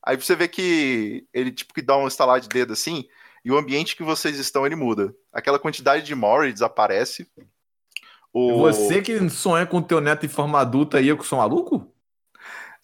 aí 0.00 0.16
você 0.16 0.36
vê 0.36 0.46
que 0.46 1.26
ele 1.34 1.50
tipo 1.50 1.74
que 1.74 1.82
dá 1.82 1.96
um 1.96 2.06
estalar 2.06 2.38
de 2.40 2.48
dedo 2.48 2.72
assim, 2.72 3.08
e 3.44 3.50
o 3.50 3.58
ambiente 3.58 3.96
que 3.96 4.04
vocês 4.04 4.38
estão 4.38 4.64
ele 4.64 4.76
muda. 4.76 5.12
Aquela 5.32 5.58
quantidade 5.58 6.06
de 6.06 6.14
Mori 6.14 6.52
desaparece. 6.52 7.28
O... 8.32 8.58
Você 8.60 9.02
que 9.02 9.28
sonha 9.28 9.66
com 9.66 9.82
teu 9.82 10.00
neto 10.00 10.24
em 10.24 10.28
forma 10.28 10.60
adulta 10.60 11.00
e 11.00 11.08
eu 11.08 11.18
que 11.18 11.26
sou 11.26 11.38
maluco? 11.38 11.92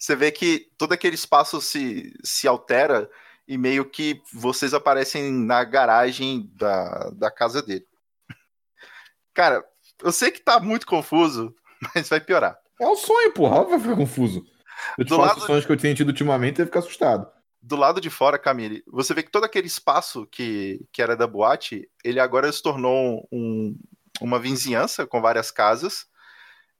você 0.03 0.17
vê 0.17 0.31
que 0.31 0.69
todo 0.77 0.91
aquele 0.91 1.15
espaço 1.15 1.61
se, 1.61 2.13
se 2.21 2.45
altera 2.45 3.09
e 3.47 3.57
meio 3.57 3.85
que 3.89 4.21
vocês 4.33 4.73
aparecem 4.73 5.31
na 5.31 5.63
garagem 5.63 6.49
da, 6.55 7.09
da 7.11 7.29
casa 7.31 7.61
dele. 7.61 7.85
Cara, 9.33 9.63
eu 10.01 10.11
sei 10.11 10.31
que 10.31 10.39
tá 10.39 10.59
muito 10.59 10.85
confuso, 10.85 11.53
mas 11.95 12.09
vai 12.09 12.19
piorar. 12.21 12.57
É 12.79 12.87
um 12.87 12.95
sonho, 12.95 13.31
porra. 13.33 13.55
Óbvio 13.57 13.71
vai 13.71 13.79
ficar 13.79 13.95
confuso. 13.95 14.45
Eu 14.97 15.05
te 15.05 15.09
Do 15.09 15.17
lado- 15.17 15.37
os 15.39 15.45
sonhos 15.45 15.65
que 15.65 15.71
eu 15.71 15.77
tenho 15.77 15.95
tido 15.95 16.09
ultimamente, 16.09 16.59
eu 16.59 16.65
ficar 16.65 16.79
assustado. 16.79 17.27
Do 17.61 17.75
lado 17.77 18.01
de 18.01 18.09
fora, 18.09 18.37
Camille, 18.37 18.83
você 18.87 19.13
vê 19.13 19.23
que 19.23 19.31
todo 19.31 19.45
aquele 19.45 19.67
espaço 19.67 20.27
que, 20.27 20.85
que 20.91 21.01
era 21.01 21.15
da 21.15 21.25
boate, 21.25 21.89
ele 22.03 22.19
agora 22.19 22.51
se 22.51 22.61
tornou 22.61 23.25
um- 23.31 23.77
uma 24.19 24.37
vizinhança 24.39 25.07
com 25.07 25.21
várias 25.21 25.49
casas. 25.49 26.05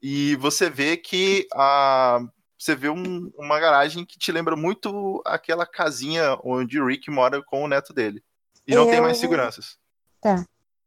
E 0.01 0.35
você 0.35 0.69
vê 0.69 0.97
que 0.97 1.47
a, 1.53 2.19
você 2.63 2.75
vê 2.75 2.89
um- 2.89 3.29
uma 3.37 3.59
garagem 3.59 4.05
que 4.05 4.17
te 4.17 4.31
lembra 4.31 4.55
muito 4.55 5.21
aquela 5.25 5.65
casinha 5.65 6.37
onde 6.43 6.79
o 6.79 6.87
Rick 6.87 7.11
mora 7.11 7.43
com 7.43 7.63
o 7.63 7.67
neto 7.67 7.93
dele. 7.93 8.23
E 8.65 8.73
não 8.73 8.85
tem 8.85 8.95
Eu- 8.95 9.03
mais 9.03 9.17
seguranças. 9.17 9.77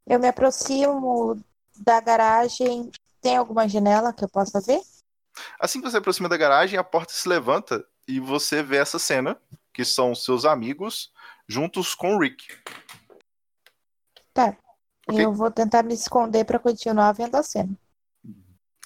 Eu 0.06 0.18
me 0.18 0.28
aproximo 0.28 1.38
da 1.76 2.00
garagem. 2.00 2.90
Tem 3.20 3.36
alguma 3.36 3.68
janela 3.68 4.12
que 4.12 4.24
eu 4.24 4.28
possa 4.28 4.60
ver? 4.60 4.80
Assim 5.60 5.80
que 5.82 5.90
você 5.90 5.98
aproxima 5.98 6.28
da 6.28 6.36
garagem, 6.36 6.78
a 6.78 6.84
porta 6.84 7.12
se 7.12 7.28
levanta 7.28 7.84
e 8.08 8.18
você 8.20 8.62
vê 8.62 8.78
essa 8.78 8.98
cena, 8.98 9.36
que 9.74 9.84
são 9.84 10.14
seus 10.14 10.46
amigos 10.46 11.12
juntos 11.46 11.94
com 11.94 12.16
o 12.16 12.18
Rick. 12.18 12.46
Tá. 14.32 14.56
Ok. 15.06 15.22
Eu 15.22 15.32
vou 15.34 15.50
tentar 15.50 15.82
me 15.82 15.92
esconder 15.92 16.44
pra 16.44 16.58
continuar 16.58 17.12
vendo 17.12 17.34
a 17.34 17.42
cena. 17.42 17.76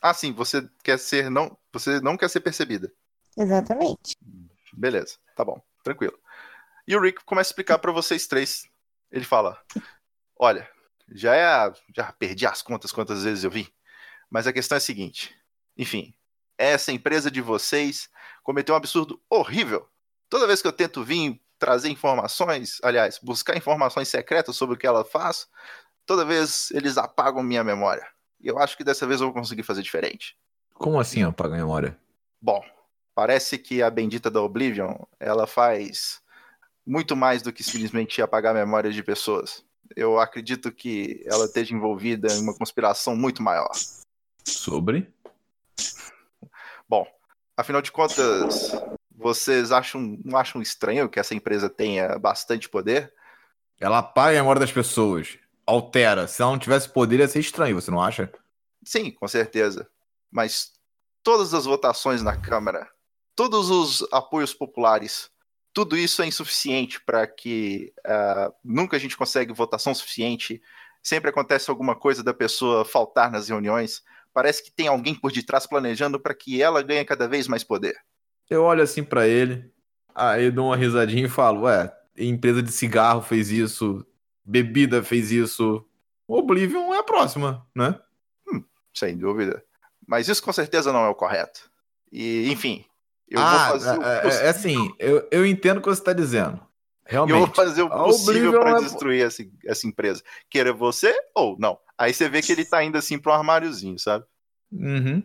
Ah, 0.00 0.14
sim, 0.14 0.32
você 0.32 0.68
quer 0.82 0.98
ser 0.98 1.30
não, 1.30 1.56
você 1.72 2.00
não 2.00 2.16
quer 2.16 2.28
ser 2.30 2.40
percebida. 2.40 2.92
Exatamente. 3.36 4.16
Beleza, 4.72 5.16
tá 5.36 5.44
bom, 5.44 5.60
tranquilo. 5.82 6.18
E 6.86 6.96
o 6.96 7.00
Rick 7.00 7.24
começa 7.24 7.48
a 7.48 7.52
explicar 7.52 7.78
pra 7.78 7.92
vocês 7.92 8.26
três. 8.26 8.68
Ele 9.10 9.24
fala: 9.24 9.60
Olha, 10.38 10.68
já 11.12 11.34
é. 11.34 11.44
a- 11.44 11.72
Já 11.94 12.12
perdi 12.12 12.46
as 12.46 12.62
contas 12.62 12.92
quantas 12.92 13.24
vezes 13.24 13.44
eu 13.44 13.50
vim. 13.50 13.66
Mas 14.30 14.46
a 14.46 14.52
questão 14.52 14.76
é 14.76 14.78
a 14.78 14.80
seguinte: 14.80 15.36
enfim, 15.76 16.14
essa 16.56 16.92
empresa 16.92 17.30
de 17.30 17.40
vocês 17.40 18.08
cometeu 18.42 18.74
um 18.74 18.78
absurdo 18.78 19.20
horrível. 19.28 19.88
Toda 20.28 20.46
vez 20.46 20.62
que 20.62 20.68
eu 20.68 20.72
tento 20.72 21.04
vir 21.04 21.40
trazer 21.58 21.90
informações, 21.90 22.78
aliás, 22.82 23.18
buscar 23.18 23.56
informações 23.56 24.08
secretas 24.08 24.56
sobre 24.56 24.76
o 24.76 24.78
que 24.78 24.86
ela 24.86 25.04
faz, 25.04 25.46
toda 26.06 26.24
vez 26.24 26.70
eles 26.70 26.96
apagam 26.96 27.42
minha 27.42 27.62
memória. 27.62 28.06
E 28.40 28.48
eu 28.48 28.58
acho 28.58 28.76
que 28.76 28.84
dessa 28.84 29.06
vez 29.06 29.20
eu 29.20 29.26
vou 29.26 29.34
conseguir 29.34 29.62
fazer 29.62 29.82
diferente. 29.82 30.36
Como 30.74 30.98
assim 30.98 31.22
apagar 31.22 31.58
a 31.58 31.62
memória? 31.62 31.98
Bom, 32.40 32.64
parece 33.14 33.58
que 33.58 33.82
a 33.82 33.90
bendita 33.90 34.30
da 34.30 34.40
Oblivion, 34.40 34.94
ela 35.18 35.46
faz 35.46 36.22
muito 36.86 37.14
mais 37.14 37.42
do 37.42 37.52
que 37.52 37.62
simplesmente 37.62 38.22
apagar 38.22 38.56
a 38.56 38.58
memória 38.58 38.90
de 38.90 39.02
pessoas. 39.02 39.62
Eu 39.94 40.18
acredito 40.18 40.72
que 40.72 41.22
ela 41.26 41.44
esteja 41.44 41.74
envolvida 41.74 42.32
em 42.32 42.40
uma 42.40 42.56
conspiração 42.56 43.14
muito 43.14 43.42
maior. 43.42 43.70
Sobre? 44.44 45.12
Bom, 46.88 47.06
afinal 47.56 47.82
de 47.82 47.92
contas, 47.92 48.72
vocês 49.14 49.70
acham, 49.70 50.18
não 50.24 50.38
acham 50.38 50.62
estranho 50.62 51.08
que 51.08 51.20
essa 51.20 51.34
empresa 51.34 51.68
tenha 51.68 52.18
bastante 52.18 52.68
poder? 52.68 53.12
Ela 53.78 53.98
apaga 53.98 54.30
a 54.30 54.40
memória 54.40 54.60
das 54.60 54.72
pessoas. 54.72 55.38
Altera. 55.70 56.26
Se 56.26 56.42
ela 56.42 56.50
não 56.50 56.58
tivesse 56.58 56.88
poder, 56.88 57.20
ia 57.20 57.28
ser 57.28 57.38
estranho, 57.38 57.80
você 57.80 57.90
não 57.90 58.02
acha? 58.02 58.30
Sim, 58.84 59.10
com 59.10 59.28
certeza. 59.28 59.88
Mas 60.30 60.72
todas 61.22 61.54
as 61.54 61.64
votações 61.64 62.22
na 62.22 62.36
Câmara, 62.36 62.88
todos 63.36 63.70
os 63.70 64.06
apoios 64.12 64.52
populares, 64.52 65.30
tudo 65.72 65.96
isso 65.96 66.22
é 66.22 66.26
insuficiente 66.26 67.00
para 67.04 67.26
que 67.26 67.92
ah, 68.04 68.52
nunca 68.64 68.96
a 68.96 69.00
gente 69.00 69.16
consegue 69.16 69.52
votação 69.52 69.94
suficiente. 69.94 70.60
Sempre 71.02 71.30
acontece 71.30 71.70
alguma 71.70 71.94
coisa 71.94 72.22
da 72.22 72.34
pessoa 72.34 72.84
faltar 72.84 73.30
nas 73.30 73.48
reuniões. 73.48 74.02
Parece 74.34 74.64
que 74.64 74.72
tem 74.72 74.88
alguém 74.88 75.14
por 75.14 75.30
detrás 75.30 75.66
planejando 75.66 76.18
para 76.18 76.34
que 76.34 76.60
ela 76.60 76.82
ganhe 76.82 77.04
cada 77.04 77.28
vez 77.28 77.46
mais 77.46 77.62
poder. 77.62 77.96
Eu 78.48 78.64
olho 78.64 78.82
assim 78.82 79.04
pra 79.04 79.28
ele, 79.28 79.72
aí 80.14 80.46
eu 80.46 80.52
dou 80.52 80.66
uma 80.66 80.76
risadinha 80.76 81.26
e 81.26 81.30
falo, 81.30 81.62
ué, 81.62 81.92
empresa 82.16 82.60
de 82.60 82.72
cigarro 82.72 83.22
fez 83.22 83.50
isso, 83.50 84.04
bebida 84.50 85.02
fez 85.02 85.30
isso, 85.30 85.84
Oblivion 86.26 86.92
é 86.92 86.98
a 86.98 87.02
próxima, 87.02 87.66
né? 87.74 87.98
Sem 88.92 89.16
dúvida. 89.16 89.62
Mas 90.06 90.28
isso 90.28 90.42
com 90.42 90.52
certeza 90.52 90.92
não 90.92 91.04
é 91.04 91.08
o 91.08 91.14
correto. 91.14 91.70
E, 92.10 92.50
enfim, 92.50 92.84
eu 93.28 93.40
ah, 93.40 93.68
vou 93.68 93.78
fazer 93.78 93.98
o 93.98 94.02
é, 94.02 94.16
é, 94.16 94.20
possível- 94.22 94.46
é 94.46 94.48
assim, 94.48 94.94
eu, 94.98 95.28
eu 95.30 95.46
entendo 95.46 95.78
o 95.78 95.80
que 95.82 95.88
você 95.88 96.02
tá 96.02 96.12
dizendo. 96.12 96.60
eu 97.08 97.18
vou 97.18 97.26
Realmente. 97.26 97.54
fazer 97.54 97.82
o 97.82 97.86
a 97.86 98.04
possível 98.04 98.52
para 98.52 98.78
é- 98.78 98.80
destruir 98.80 99.24
essa, 99.24 99.44
essa 99.64 99.86
empresa. 99.86 100.22
Queira 100.48 100.72
você 100.72 101.14
ou 101.34 101.56
não. 101.58 101.78
Aí 101.96 102.12
você 102.12 102.28
vê 102.28 102.42
que 102.42 102.50
ele 102.50 102.64
tá 102.64 102.82
indo 102.82 102.98
assim 102.98 103.16
pro 103.18 103.32
armáriozinho, 103.32 103.98
sabe? 103.98 104.24
Uhum. 104.72 105.22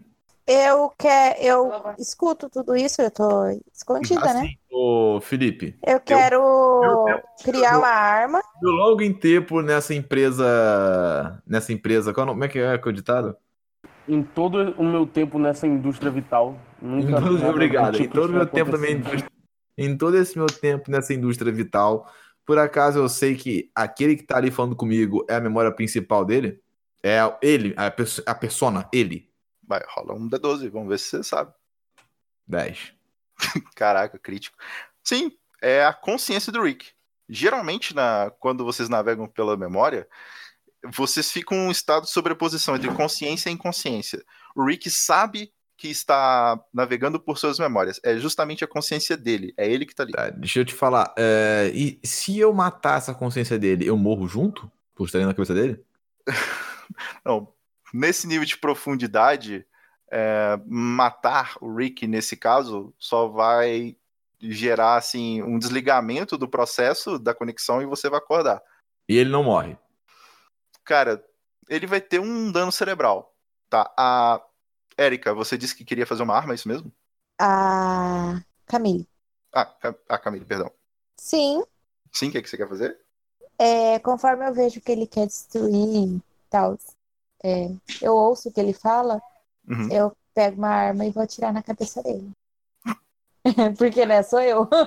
Eu 0.47 0.91
quero. 0.97 1.35
Eu 1.41 1.71
escuto 1.97 2.49
tudo 2.49 2.75
isso, 2.75 3.01
eu 3.01 3.09
tô 3.09 3.47
escondida, 3.73 4.21
né? 4.33 4.41
Assim, 4.41 4.57
ô 4.71 5.19
Felipe, 5.21 5.75
Eu 5.85 5.99
quero 5.99 6.35
eu- 6.35 7.05
criar 7.43 7.79
uma 7.79 7.87
arma. 7.87 8.41
eu 8.61 8.69
logo 8.71 9.01
em 9.01 9.11
tempo 9.13 9.61
nessa 9.61 9.93
empresa. 9.93 11.41
Nessa 11.47 11.73
empresa. 11.73 12.13
Qual 12.13 12.27
é 12.27 12.29
Como 12.29 12.43
é 12.43 12.47
que 12.47 12.59
é 12.59 12.75
é 12.75 12.81
o 12.87 12.91
ditado? 12.91 13.35
Em 14.07 14.21
todo 14.21 14.75
o 14.77 14.83
meu 14.83 15.07
tempo 15.07 15.39
nessa 15.39 15.65
indústria 15.65 16.11
vital, 16.11 16.55
nunca. 16.79 17.09
Em 17.09 17.23
todo- 17.23 17.47
obrigado. 17.49 17.95
Em 17.95 18.01
tipo 18.03 18.13
todo 18.13 18.25
o 18.25 18.27
tinha 18.27 18.37
meu 18.39 18.45
tempo 18.47 18.71
também. 18.71 19.01
Em 19.77 19.97
todo 19.97 20.15
esse 20.15 20.37
meu 20.37 20.45
tempo 20.47 20.91
nessa 20.91 21.11
indústria 21.13 21.51
vital, 21.51 22.07
por 22.45 22.59
acaso 22.59 22.99
eu 22.99 23.09
sei 23.09 23.35
que 23.35 23.71
aquele 23.73 24.15
que 24.15 24.23
tá 24.23 24.37
ali 24.37 24.51
falando 24.51 24.75
comigo 24.75 25.25
é 25.27 25.35
a 25.35 25.41
memória 25.41 25.71
principal 25.71 26.23
dele? 26.23 26.59
É 27.03 27.17
ele, 27.41 27.73
a, 27.75 27.89
perso- 27.89 28.21
a 28.27 28.35
persona, 28.35 28.87
ele. 28.93 29.27
Vai, 29.67 29.81
rola 29.87 30.13
um 30.13 30.29
D12, 30.29 30.69
vamos 30.69 30.89
ver 30.89 30.99
se 30.99 31.09
você 31.09 31.23
sabe. 31.23 31.53
10. 32.47 32.93
Caraca, 33.75 34.19
crítico. 34.19 34.57
Sim, 35.03 35.31
é 35.61 35.83
a 35.85 35.93
consciência 35.93 36.51
do 36.51 36.61
Rick. 36.61 36.91
Geralmente, 37.27 37.95
na, 37.95 38.31
quando 38.39 38.63
vocês 38.63 38.87
navegam 38.87 39.27
pela 39.27 39.57
memória, 39.57 40.07
vocês 40.93 41.31
ficam 41.31 41.57
em 41.57 41.67
um 41.67 41.71
estado 41.71 42.03
de 42.03 42.11
sobreposição 42.11 42.75
entre 42.75 42.91
consciência 42.93 43.49
e 43.49 43.53
inconsciência. 43.53 44.23
O 44.55 44.63
Rick 44.63 44.89
sabe 44.89 45.51
que 45.77 45.89
está 45.89 46.59
navegando 46.73 47.19
por 47.19 47.37
suas 47.37 47.59
memórias. 47.59 47.99
É 48.03 48.17
justamente 48.17 48.63
a 48.63 48.67
consciência 48.67 49.17
dele. 49.17 49.53
É 49.57 49.69
ele 49.69 49.85
que 49.85 49.93
tá 49.93 50.03
ali. 50.03 50.13
Tá, 50.13 50.29
deixa 50.29 50.59
eu 50.59 50.65
te 50.65 50.73
falar. 50.73 51.13
é, 51.17 51.71
e 51.73 51.99
se 52.03 52.39
eu 52.39 52.53
matar 52.53 52.97
essa 52.97 53.13
consciência 53.13 53.59
dele, 53.59 53.85
eu 53.85 53.97
morro 53.97 54.27
junto? 54.27 54.71
Por 54.93 55.05
estar 55.05 55.19
na 55.19 55.33
cabeça 55.33 55.53
dele? 55.53 55.83
Não, 57.25 57.53
nesse 57.95 58.27
nível 58.27 58.45
de 58.45 58.57
profundidade, 58.57 59.65
é, 60.11 60.59
matar 60.67 61.55
o 61.61 61.73
Rick 61.73 62.05
nesse 62.05 62.35
caso 62.35 62.93
só 62.99 63.27
vai 63.27 63.95
gerar 64.39 64.97
assim 64.97 65.41
um 65.41 65.57
desligamento 65.57 66.37
do 66.37 66.47
processo 66.47 67.17
da 67.17 67.33
conexão 67.33 67.81
e 67.81 67.85
você 67.85 68.09
vai 68.09 68.19
acordar. 68.19 68.61
E 69.07 69.17
ele 69.17 69.29
não 69.29 69.43
morre. 69.43 69.77
Cara, 70.83 71.23
ele 71.69 71.87
vai 71.87 72.01
ter 72.01 72.19
um 72.19 72.51
dano 72.51 72.71
cerebral. 72.71 73.33
Tá. 73.69 73.91
A 73.97 74.41
Érica, 74.97 75.33
você 75.33 75.57
disse 75.57 75.75
que 75.75 75.85
queria 75.85 76.05
fazer 76.05 76.23
uma 76.23 76.35
arma, 76.35 76.53
é 76.53 76.55
isso 76.55 76.67
mesmo? 76.67 76.91
A 77.39 78.41
Camille. 78.65 79.07
Ah, 79.53 79.73
a 80.09 80.17
Camille, 80.17 80.45
perdão. 80.45 80.69
Sim, 81.17 81.63
Sim, 82.11 82.27
o 82.27 82.31
que, 82.31 82.37
é 82.37 82.41
que 82.41 82.49
você 82.49 82.57
quer 82.57 82.67
fazer? 82.67 82.97
é, 83.57 83.99
conforme 83.99 84.47
eu 84.47 84.53
vejo 84.53 84.81
que 84.81 84.91
ele 84.91 85.07
quer 85.07 85.27
destruir 85.27 86.17
e 86.17 86.21
tal, 86.49 86.77
é, 87.45 87.69
eu 88.01 88.13
ouço 88.15 88.49
o 88.49 88.51
que 88.51 88.59
ele 88.59 88.73
fala, 88.73 89.21
Uhum. 89.67 89.87
eu 89.91 90.15
pego 90.33 90.57
uma 90.57 90.69
arma 90.69 91.05
e 91.05 91.11
vou 91.11 91.23
atirar 91.23 91.51
na 91.53 91.61
cabeça 91.63 92.01
dele. 92.03 92.29
Porque, 93.77 94.05
né, 94.05 94.23
sou 94.23 94.41
eu. 94.41 94.67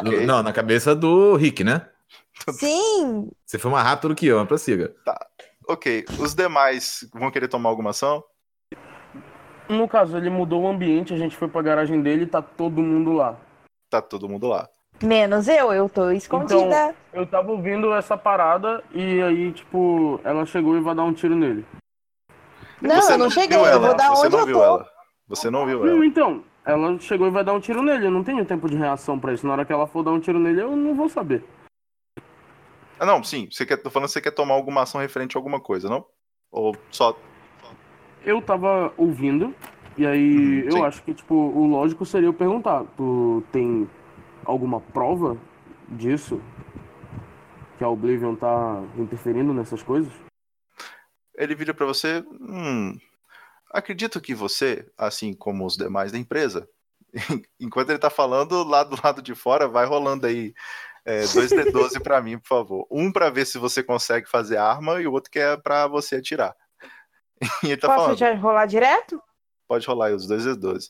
Ok. 0.00 0.26
Não, 0.26 0.42
na 0.42 0.52
cabeça 0.52 0.94
do 0.94 1.36
Rick, 1.36 1.62
né? 1.64 1.88
Sim, 2.50 3.30
Você 3.46 3.58
foi 3.58 3.70
mais 3.70 3.86
rápido 3.86 4.08
do 4.10 4.14
que 4.14 4.26
eu, 4.26 4.38
mas 4.38 4.48
prossiga. 4.48 4.94
Ok, 5.68 6.04
os 6.18 6.34
demais 6.34 7.08
vão 7.14 7.30
querer 7.30 7.48
tomar 7.48 7.70
alguma 7.70 7.90
ação? 7.90 8.22
No 9.68 9.88
caso, 9.88 10.16
ele 10.16 10.28
mudou 10.28 10.62
o 10.62 10.68
ambiente, 10.68 11.14
a 11.14 11.16
gente 11.16 11.36
foi 11.36 11.48
pra 11.48 11.62
garagem 11.62 12.02
dele 12.02 12.24
e 12.24 12.26
tá 12.26 12.42
todo 12.42 12.82
mundo 12.82 13.12
lá. 13.12 13.38
Tá 13.88 14.02
todo 14.02 14.28
mundo 14.28 14.46
lá. 14.48 14.68
Menos 15.02 15.48
eu, 15.48 15.72
eu 15.72 15.88
tô 15.88 16.10
escondida. 16.10 16.94
Eu 17.12 17.26
tava 17.26 17.50
ouvindo 17.52 17.92
essa 17.94 18.16
parada 18.16 18.82
e 18.92 19.22
aí, 19.22 19.52
tipo, 19.52 20.20
ela 20.24 20.44
chegou 20.46 20.76
e 20.76 20.80
vai 20.80 20.94
dar 20.94 21.04
um 21.04 21.12
tiro 21.12 21.34
nele. 21.34 21.64
Não, 22.80 23.00
Você 23.00 23.12
eu 23.14 23.18
não 23.18 23.30
cheguei, 23.30 23.56
viu 23.56 23.66
eu 23.66 23.72
ela, 23.72 23.86
vou 23.86 23.96
dar 23.96 24.10
Você 24.10 24.26
onde 24.26 24.36
não 24.36 24.40
eu 24.40 24.46
viu 24.46 24.56
tô. 24.56 24.64
ela. 24.64 24.90
Você 25.28 25.50
não 25.50 25.66
viu 25.66 25.82
ela. 25.84 25.94
Não, 25.94 26.04
então, 26.04 26.44
ela 26.64 26.98
chegou 26.98 27.26
e 27.26 27.30
vai 27.30 27.44
dar 27.44 27.52
um 27.54 27.60
tiro 27.60 27.82
nele. 27.82 28.06
Eu 28.06 28.10
não 28.10 28.24
tenho 28.24 28.44
tempo 28.44 28.68
de 28.68 28.76
reação 28.76 29.18
pra 29.18 29.32
isso. 29.32 29.46
Na 29.46 29.52
hora 29.52 29.64
que 29.64 29.72
ela 29.72 29.86
for 29.86 30.02
dar 30.02 30.10
um 30.10 30.20
tiro 30.20 30.38
nele, 30.38 30.60
eu 30.60 30.74
não 30.76 30.94
vou 30.94 31.08
saber. 31.08 31.44
Ah, 32.98 33.06
não, 33.06 33.22
sim. 33.22 33.48
Você 33.50 33.64
quer, 33.64 33.76
tô 33.78 33.90
falando 33.90 34.08
que 34.08 34.12
você 34.12 34.20
quer 34.20 34.30
tomar 34.32 34.54
alguma 34.54 34.82
ação 34.82 35.00
referente 35.00 35.36
a 35.36 35.38
alguma 35.38 35.60
coisa, 35.60 35.88
não? 35.88 36.04
Ou 36.50 36.76
só. 36.90 37.16
Eu 38.24 38.40
tava 38.40 38.92
ouvindo, 38.96 39.54
e 39.98 40.06
aí 40.06 40.70
sim. 40.70 40.78
eu 40.78 40.84
acho 40.84 41.02
que, 41.02 41.12
tipo, 41.12 41.34
o 41.34 41.66
lógico 41.66 42.06
seria 42.06 42.28
eu 42.28 42.32
perguntar: 42.34 42.84
tu 42.96 43.42
tem 43.52 43.88
alguma 44.44 44.80
prova 44.80 45.36
disso? 45.88 46.40
Que 47.78 47.84
a 47.84 47.88
Oblivion 47.88 48.36
tá 48.36 48.82
interferindo 48.96 49.52
nessas 49.52 49.82
coisas? 49.82 50.12
Ele 51.36 51.54
vira 51.54 51.74
pra 51.74 51.86
você. 51.86 52.24
Hum, 52.40 52.96
acredito 53.72 54.20
que 54.20 54.34
você, 54.34 54.88
assim 54.96 55.34
como 55.34 55.66
os 55.66 55.76
demais 55.76 56.12
da 56.12 56.18
empresa, 56.18 56.68
enquanto 57.58 57.90
ele 57.90 57.98
tá 57.98 58.10
falando, 58.10 58.62
lá 58.62 58.84
do 58.84 58.96
lado 59.02 59.20
de 59.20 59.34
fora, 59.34 59.66
vai 59.66 59.86
rolando 59.86 60.26
aí 60.26 60.54
é, 61.04 61.26
dois 61.26 61.50
D12 61.50 62.00
pra 62.02 62.20
mim, 62.22 62.38
por 62.38 62.48
favor. 62.48 62.86
Um 62.90 63.12
pra 63.12 63.30
ver 63.30 63.46
se 63.46 63.58
você 63.58 63.82
consegue 63.82 64.28
fazer 64.28 64.56
arma 64.56 65.00
e 65.00 65.06
o 65.06 65.12
outro 65.12 65.30
que 65.30 65.38
é 65.38 65.56
pra 65.56 65.86
você 65.86 66.16
atirar. 66.16 66.54
E 67.62 67.66
ele 67.66 67.76
tá 67.76 67.88
Posso 67.88 68.00
falando. 68.00 68.18
já 68.18 68.34
rolar 68.34 68.64
direto? 68.64 69.20
Pode 69.68 69.86
rolar 69.86 70.06
aí 70.06 70.14
os 70.14 70.26
dois 70.26 70.46
D12. 70.46 70.88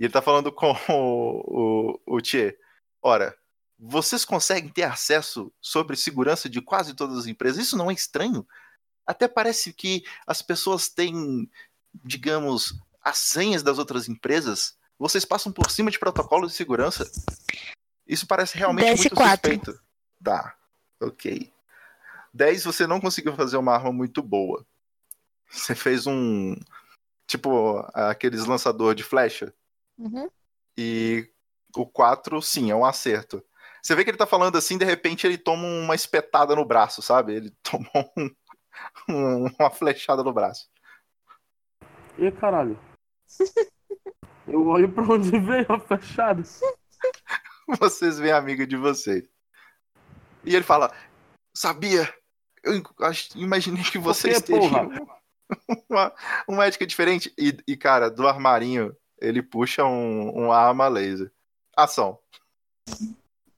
E 0.00 0.04
ele 0.04 0.12
tá 0.12 0.22
falando 0.22 0.50
com 0.50 0.72
o, 0.88 2.00
o, 2.08 2.16
o 2.16 2.20
Tchê. 2.20 2.56
Ora, 3.06 3.36
vocês 3.78 4.24
conseguem 4.24 4.70
ter 4.70 4.84
acesso 4.84 5.52
sobre 5.60 5.94
segurança 5.94 6.48
de 6.48 6.62
quase 6.62 6.94
todas 6.94 7.18
as 7.18 7.26
empresas? 7.26 7.66
Isso 7.66 7.76
não 7.76 7.90
é 7.90 7.94
estranho? 7.94 8.48
Até 9.06 9.28
parece 9.28 9.74
que 9.74 10.02
as 10.26 10.40
pessoas 10.40 10.88
têm, 10.88 11.50
digamos, 12.02 12.80
as 13.02 13.18
senhas 13.18 13.62
das 13.62 13.78
outras 13.78 14.08
empresas. 14.08 14.78
Vocês 14.98 15.22
passam 15.22 15.52
por 15.52 15.70
cima 15.70 15.90
de 15.90 15.98
protocolos 15.98 16.52
de 16.52 16.56
segurança. 16.56 17.10
Isso 18.06 18.26
parece 18.26 18.56
realmente 18.56 18.86
Desce 18.86 19.02
muito 19.02 19.16
quatro. 19.16 19.52
suspeito. 19.52 19.80
Tá, 20.22 20.56
ok. 20.98 21.52
10 22.32 22.64
você 22.64 22.86
não 22.86 23.02
conseguiu 23.02 23.36
fazer 23.36 23.58
uma 23.58 23.74
arma 23.74 23.92
muito 23.92 24.22
boa. 24.22 24.66
Você 25.50 25.74
fez 25.74 26.06
um. 26.06 26.56
Tipo, 27.26 27.86
aqueles 27.92 28.46
lançador 28.46 28.94
de 28.94 29.02
flecha. 29.02 29.52
Uhum. 29.98 30.30
E 30.76 31.30
o 31.76 31.86
4, 31.86 32.40
sim, 32.42 32.70
é 32.70 32.74
um 32.74 32.84
acerto. 32.84 33.42
Você 33.82 33.94
vê 33.94 34.04
que 34.04 34.10
ele 34.10 34.16
tá 34.16 34.26
falando 34.26 34.56
assim, 34.56 34.78
de 34.78 34.84
repente 34.84 35.26
ele 35.26 35.36
toma 35.36 35.66
uma 35.66 35.94
espetada 35.94 36.54
no 36.56 36.64
braço, 36.64 37.02
sabe? 37.02 37.34
Ele 37.34 37.50
tomou 37.62 38.12
um- 38.16 38.30
um- 39.08 39.46
uma 39.58 39.70
flechada 39.70 40.22
no 40.22 40.32
braço. 40.32 40.68
E 42.18 42.30
caralho. 42.32 42.78
Eu 44.46 44.66
olho 44.66 44.92
pra 44.92 45.02
onde 45.04 45.38
veio 45.38 45.66
a 45.70 45.80
fechada. 45.80 46.42
Vocês 47.80 48.18
veem 48.18 48.32
a 48.32 48.36
amiga 48.36 48.66
de 48.66 48.76
vocês. 48.76 49.26
E 50.44 50.54
ele 50.54 50.62
fala: 50.62 50.94
Sabia? 51.56 52.12
Eu 52.62 52.82
imaginei 53.34 53.82
que 53.84 53.98
vocês 53.98 54.42
teriam 54.42 54.90
uma, 55.88 56.12
uma 56.46 56.66
ética 56.66 56.86
diferente. 56.86 57.32
E, 57.38 57.56
e, 57.66 57.76
cara, 57.76 58.10
do 58.10 58.28
armarinho, 58.28 58.94
ele 59.18 59.42
puxa 59.42 59.84
um, 59.84 60.30
uma 60.30 60.56
arma 60.56 60.88
laser. 60.88 61.32
Ação. 61.76 62.18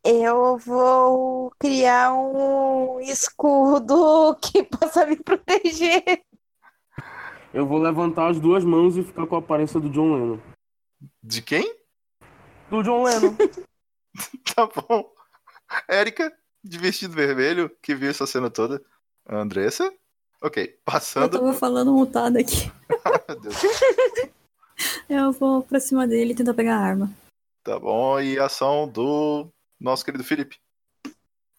Eu 0.04 0.56
vou 0.58 1.52
criar 1.58 2.12
um 2.14 3.00
escudo 3.00 4.36
que 4.40 4.62
possa 4.62 5.04
me 5.04 5.16
proteger. 5.16 6.22
Eu 7.52 7.66
vou 7.66 7.78
levantar 7.78 8.30
as 8.30 8.38
duas 8.38 8.62
mãos 8.64 8.96
e 8.96 9.02
ficar 9.02 9.26
com 9.26 9.34
a 9.36 9.38
aparência 9.38 9.80
do 9.80 9.88
John 9.90 10.14
Lennon. 10.14 10.38
De 11.22 11.42
quem? 11.42 11.74
Do 12.70 12.82
John 12.82 13.02
Lennon. 13.02 13.34
Tá 14.54 14.66
bom. 14.66 15.12
Érica, 15.86 16.32
de 16.64 16.78
vestido 16.78 17.12
vermelho, 17.14 17.70
que 17.82 17.94
viu 17.94 18.08
essa 18.08 18.26
cena 18.26 18.48
toda. 18.48 18.82
Andressa? 19.28 19.92
Ok, 20.40 20.64
Eu 20.64 20.78
passando. 20.86 21.38
tava 21.38 21.52
falando 21.52 21.92
mutado 21.92 22.38
aqui. 22.38 22.72
Meu 23.28 23.40
Deus. 23.40 23.56
Eu 25.06 25.32
vou 25.32 25.62
pra 25.62 25.78
cima 25.80 26.06
dele 26.06 26.32
e 26.32 26.34
tentar 26.34 26.54
pegar 26.54 26.76
a 26.76 26.80
arma. 26.80 27.10
Tá 27.66 27.80
bom, 27.80 28.20
e 28.20 28.38
ação 28.38 28.86
do 28.86 29.52
nosso 29.80 30.04
querido 30.04 30.22
Felipe. 30.22 30.56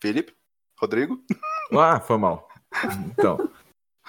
Felipe? 0.02 0.34
Rodrigo? 0.80 1.22
Ah, 1.78 2.00
foi 2.00 2.18
mal. 2.18 2.48
Então. 3.12 3.52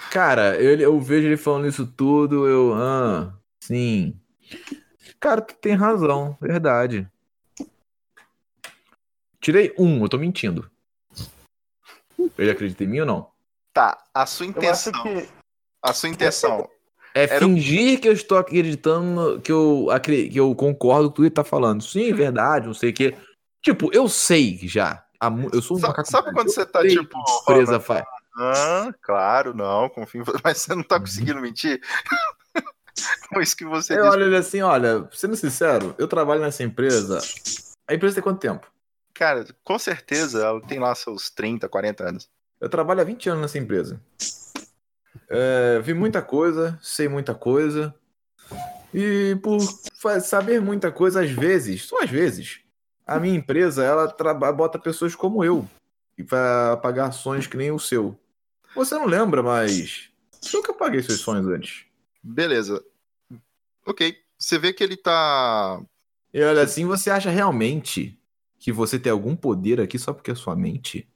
Cara, 0.09 0.55
eu, 0.55 0.79
eu 0.79 0.97
vejo 1.01 1.27
ele 1.27 1.35
falando 1.35 1.67
isso 1.67 1.85
tudo, 1.85 2.47
eu. 2.47 2.73
Ah, 2.73 3.37
sim. 3.59 4.17
Cara, 5.19 5.41
tu 5.41 5.53
tem 5.55 5.73
razão, 5.73 6.37
verdade. 6.39 7.05
Tirei 9.41 9.75
um, 9.77 10.01
eu 10.01 10.07
tô 10.07 10.17
mentindo. 10.17 10.71
Ele 12.37 12.49
acredita 12.49 12.85
em 12.85 12.87
mim 12.87 13.01
ou 13.01 13.05
não? 13.05 13.31
Tá, 13.73 14.01
a 14.13 14.25
sua 14.25 14.45
Eu 14.45 14.51
acho 14.51 14.89
intenção. 14.89 15.03
que. 15.03 15.29
A 15.83 15.93
sua 15.93 16.07
intenção. 16.07 16.69
É 17.15 17.23
Era 17.23 17.45
o- 17.45 17.49
fingir 17.49 17.99
que 17.99 18.07
eu 18.07 18.13
estou 18.13 18.37
acreditando, 18.37 19.41
que 19.41 19.51
eu, 19.51 19.87
que 20.31 20.37
eu 20.39 20.53
concordo 20.55 21.09
com 21.09 21.15
tudo 21.15 21.23
que 21.23 21.27
ele 21.27 21.31
tá 21.31 21.43
falando. 21.43 21.81
Sim, 21.83 22.13
verdade, 22.13 22.67
não 22.67 22.73
sei 22.73 22.91
o 22.91 22.93
quê. 22.93 23.15
Tipo, 23.63 23.89
eu 23.93 24.07
sei 24.07 24.59
já. 24.63 25.03
Eu 25.51 25.61
sou 25.61 25.77
um 25.77 25.79
Sa- 25.79 25.87
macaco. 25.89 26.09
sabe 26.09 26.31
quando 26.31 26.49
você 26.53 26.65
tá, 26.65 26.81
sei 26.81 26.91
tipo, 26.91 27.17
Surpresa 27.27 27.79
faz. 27.79 28.05
Ah, 28.37 28.93
claro, 29.01 29.53
não, 29.53 29.89
confio. 29.89 30.23
Mas 30.45 30.59
você 30.59 30.73
não 30.73 30.83
tá 30.83 30.99
conseguindo 30.99 31.41
mentir? 31.41 31.81
Com 33.33 33.41
isso 33.41 33.55
que 33.55 33.65
você 33.65 33.93
Eu 33.93 34.03
disse. 34.03 34.09
olho 34.09 34.25
ele 34.25 34.35
assim, 34.37 34.61
olha, 34.61 35.07
sendo 35.11 35.35
sincero, 35.35 35.95
eu 35.97 36.07
trabalho 36.07 36.41
nessa 36.41 36.63
empresa. 36.63 37.19
A 37.87 37.93
empresa 37.93 38.15
tem 38.15 38.23
quanto 38.23 38.39
tempo? 38.39 38.67
Cara, 39.13 39.45
com 39.63 39.77
certeza 39.79 40.43
ela 40.43 40.61
tem 40.61 40.79
lá 40.79 40.93
seus 40.95 41.29
30, 41.29 41.67
40 41.67 42.07
anos. 42.07 42.29
Eu 42.61 42.69
trabalho 42.69 43.01
há 43.01 43.03
20 43.03 43.29
anos 43.29 43.41
nessa 43.41 43.57
empresa. 43.57 43.99
É, 45.29 45.79
vi 45.79 45.93
muita 45.93 46.21
coisa, 46.21 46.77
sei 46.81 47.07
muita 47.07 47.35
coisa. 47.35 47.93
E 48.93 49.37
por 49.41 49.59
saber 50.21 50.59
muita 50.59 50.91
coisa, 50.91 51.21
às 51.21 51.29
vezes, 51.29 51.83
só 51.83 52.03
às 52.03 52.09
vezes, 52.09 52.61
a 53.05 53.19
minha 53.19 53.35
empresa, 53.35 53.83
ela 53.83 54.07
bota 54.51 54.79
pessoas 54.79 55.15
como 55.15 55.43
eu. 55.43 55.67
E 56.17 56.23
pra 56.23 56.77
pagar 56.77 57.11
sonhos 57.11 57.47
que 57.47 57.55
nem 57.55 57.71
o 57.71 57.79
seu. 57.79 58.19
Você 58.75 58.95
não 58.95 59.05
lembra, 59.05 59.41
mas. 59.41 60.09
Eu 60.53 60.63
que 60.63 60.73
paguei 60.73 61.01
seus 61.01 61.19
sonhos 61.19 61.47
antes. 61.47 61.85
Beleza. 62.21 62.83
Ok. 63.85 64.17
Você 64.37 64.57
vê 64.57 64.73
que 64.73 64.83
ele 64.83 64.97
tá. 64.97 65.81
E 66.33 66.41
olha, 66.41 66.61
assim, 66.61 66.85
você 66.85 67.09
acha 67.09 67.29
realmente 67.29 68.19
que 68.57 68.71
você 68.71 68.99
tem 68.99 69.11
algum 69.11 69.35
poder 69.35 69.79
aqui 69.79 69.97
só 69.97 70.13
porque 70.13 70.31
é 70.31 70.35
sua 70.35 70.55
mente? 70.55 71.07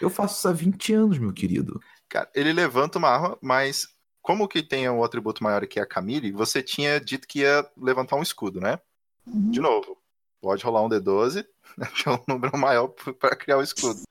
Eu 0.00 0.10
faço 0.10 0.38
isso 0.38 0.48
há 0.48 0.52
20 0.52 0.92
anos, 0.92 1.18
meu 1.18 1.32
querido. 1.32 1.80
Cara, 2.08 2.30
ele 2.34 2.52
levanta 2.52 2.98
uma 2.98 3.08
arma, 3.08 3.38
mas 3.40 3.88
como 4.22 4.48
que 4.48 4.62
tem 4.62 4.88
o 4.88 5.04
atributo 5.04 5.42
maior 5.42 5.66
que 5.66 5.78
é 5.78 5.82
a 5.82 5.86
Camille, 5.86 6.32
você 6.32 6.62
tinha 6.62 7.00
dito 7.00 7.26
que 7.26 7.40
ia 7.40 7.68
levantar 7.76 8.16
um 8.16 8.22
escudo, 8.22 8.60
né? 8.60 8.78
Uhum. 9.26 9.50
De 9.50 9.60
novo. 9.60 9.96
Pode 10.40 10.64
rolar 10.64 10.82
um 10.82 10.88
D12, 10.88 11.46
que 11.96 12.08
é 12.08 12.12
um 12.12 12.22
número 12.28 12.56
maior 12.56 12.88
pra 12.88 13.34
criar 13.36 13.58
o 13.58 13.62
escudo. 13.62 14.02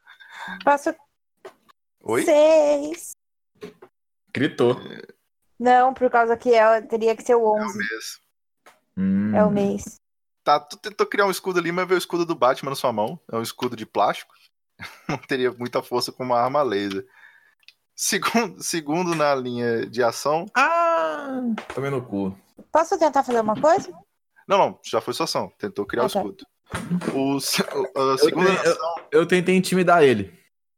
Faço 0.63 0.93
Oi? 2.03 2.23
seis. 2.23 3.11
Gritou. 4.33 4.75
Não, 5.59 5.93
por 5.93 6.09
causa 6.09 6.37
que 6.37 6.53
é, 6.53 6.81
teria 6.81 7.15
que 7.15 7.23
ser 7.23 7.35
o 7.35 7.57
É 7.57 7.61
o 7.61 7.65
11. 7.65 7.77
mês. 7.77 8.21
Hum. 8.97 9.35
É 9.35 9.43
o 9.43 9.51
mês. 9.51 9.99
Tá, 10.43 10.59
tu 10.59 10.77
tentou 10.77 11.05
criar 11.07 11.25
um 11.25 11.31
escudo 11.31 11.59
ali, 11.59 11.71
mas 11.71 11.87
veio 11.87 11.97
o 11.97 11.99
escudo 11.99 12.25
do 12.25 12.35
Batman 12.35 12.69
na 12.69 12.75
sua 12.75 12.93
mão. 12.93 13.19
É 13.31 13.35
um 13.35 13.41
escudo 13.41 13.75
de 13.75 13.85
plástico. 13.85 14.33
Não 15.09 15.17
teria 15.17 15.51
muita 15.51 15.81
força 15.81 16.11
com 16.11 16.23
uma 16.23 16.39
arma 16.39 16.61
laser. 16.61 17.05
Segundo, 17.99 18.61
segundo 18.63 19.15
na 19.15 19.33
linha 19.33 19.87
de 19.87 20.03
ação. 20.03 20.45
Ah! 20.55 21.41
Tomei 21.73 21.89
no 21.89 21.99
cu. 22.05 22.37
Posso 22.71 22.97
tentar 22.99 23.23
fazer 23.23 23.39
uma 23.39 23.59
coisa? 23.59 23.91
Não, 24.47 24.57
não, 24.57 24.79
já 24.85 25.01
foi 25.01 25.15
sua 25.15 25.23
ação. 25.23 25.51
Tentou 25.57 25.83
criar 25.83 26.03
o 26.03 26.05
Ah, 26.05 26.09
tá. 26.09 26.19
escudo. 26.19 26.45
O, 27.15 27.37
a 27.99 28.01
Eu, 28.11 28.17
segunda 28.19 28.45
tenho- 28.49 28.59
ação, 28.61 28.95
eu- 29.11 29.21
eu 29.21 29.27
tentei 29.27 29.55
intimidar 29.55 30.03
ele. 30.03 30.31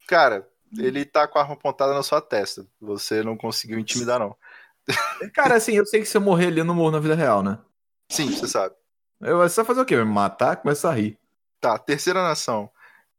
cara, 0.07 0.47
ele 0.77 1.03
tá 1.03 1.27
com 1.27 1.37
a 1.37 1.41
arma 1.41 1.55
apontada 1.55 1.93
na 1.93 2.03
sua 2.03 2.21
testa. 2.21 2.65
Você 2.79 3.21
não 3.21 3.35
conseguiu 3.35 3.77
intimidar, 3.79 4.17
não. 4.19 4.35
Cara, 5.33 5.55
assim, 5.55 5.73
eu 5.73 5.85
sei 5.85 5.99
que 5.99 6.05
se 6.07 6.15
eu 6.15 6.21
morrer 6.21 6.47
ali, 6.47 6.59
eu 6.59 6.65
não 6.65 6.73
morro 6.73 6.91
na 6.91 6.99
vida 6.99 7.15
real, 7.15 7.43
né? 7.43 7.59
Sim, 8.09 8.31
você 8.31 8.47
sabe. 8.47 8.73
Eu, 9.19 9.37
você 9.39 9.57
vai 9.57 9.65
fazer 9.65 9.81
o 9.81 9.85
quê? 9.85 9.95
Me 9.97 10.05
matar? 10.05 10.55
Começar 10.55 10.89
a 10.91 10.93
rir. 10.93 11.19
Tá, 11.59 11.77
terceira 11.77 12.23
nação. 12.23 12.71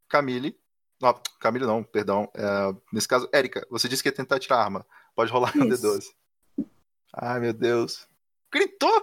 Camille. 0.09 0.59
Não, 1.01 1.21
Camille 1.41 1.67
não, 1.67 1.83
perdão. 1.83 2.31
É, 2.35 2.75
nesse 2.93 3.09
caso, 3.09 3.29
Érica, 3.33 3.67
você 3.71 3.89
disse 3.89 4.03
que 4.03 4.09
ia 4.09 4.15
tentar 4.15 4.39
tirar 4.39 4.57
a 4.57 4.65
arma. 4.65 4.87
Pode 5.15 5.33
rolar 5.33 5.57
no 5.57 5.67
Isso. 5.67 5.83
D12. 5.83 6.67
Ai, 7.15 7.41
meu 7.41 7.53
Deus. 7.53 8.07
Gritou! 8.53 9.03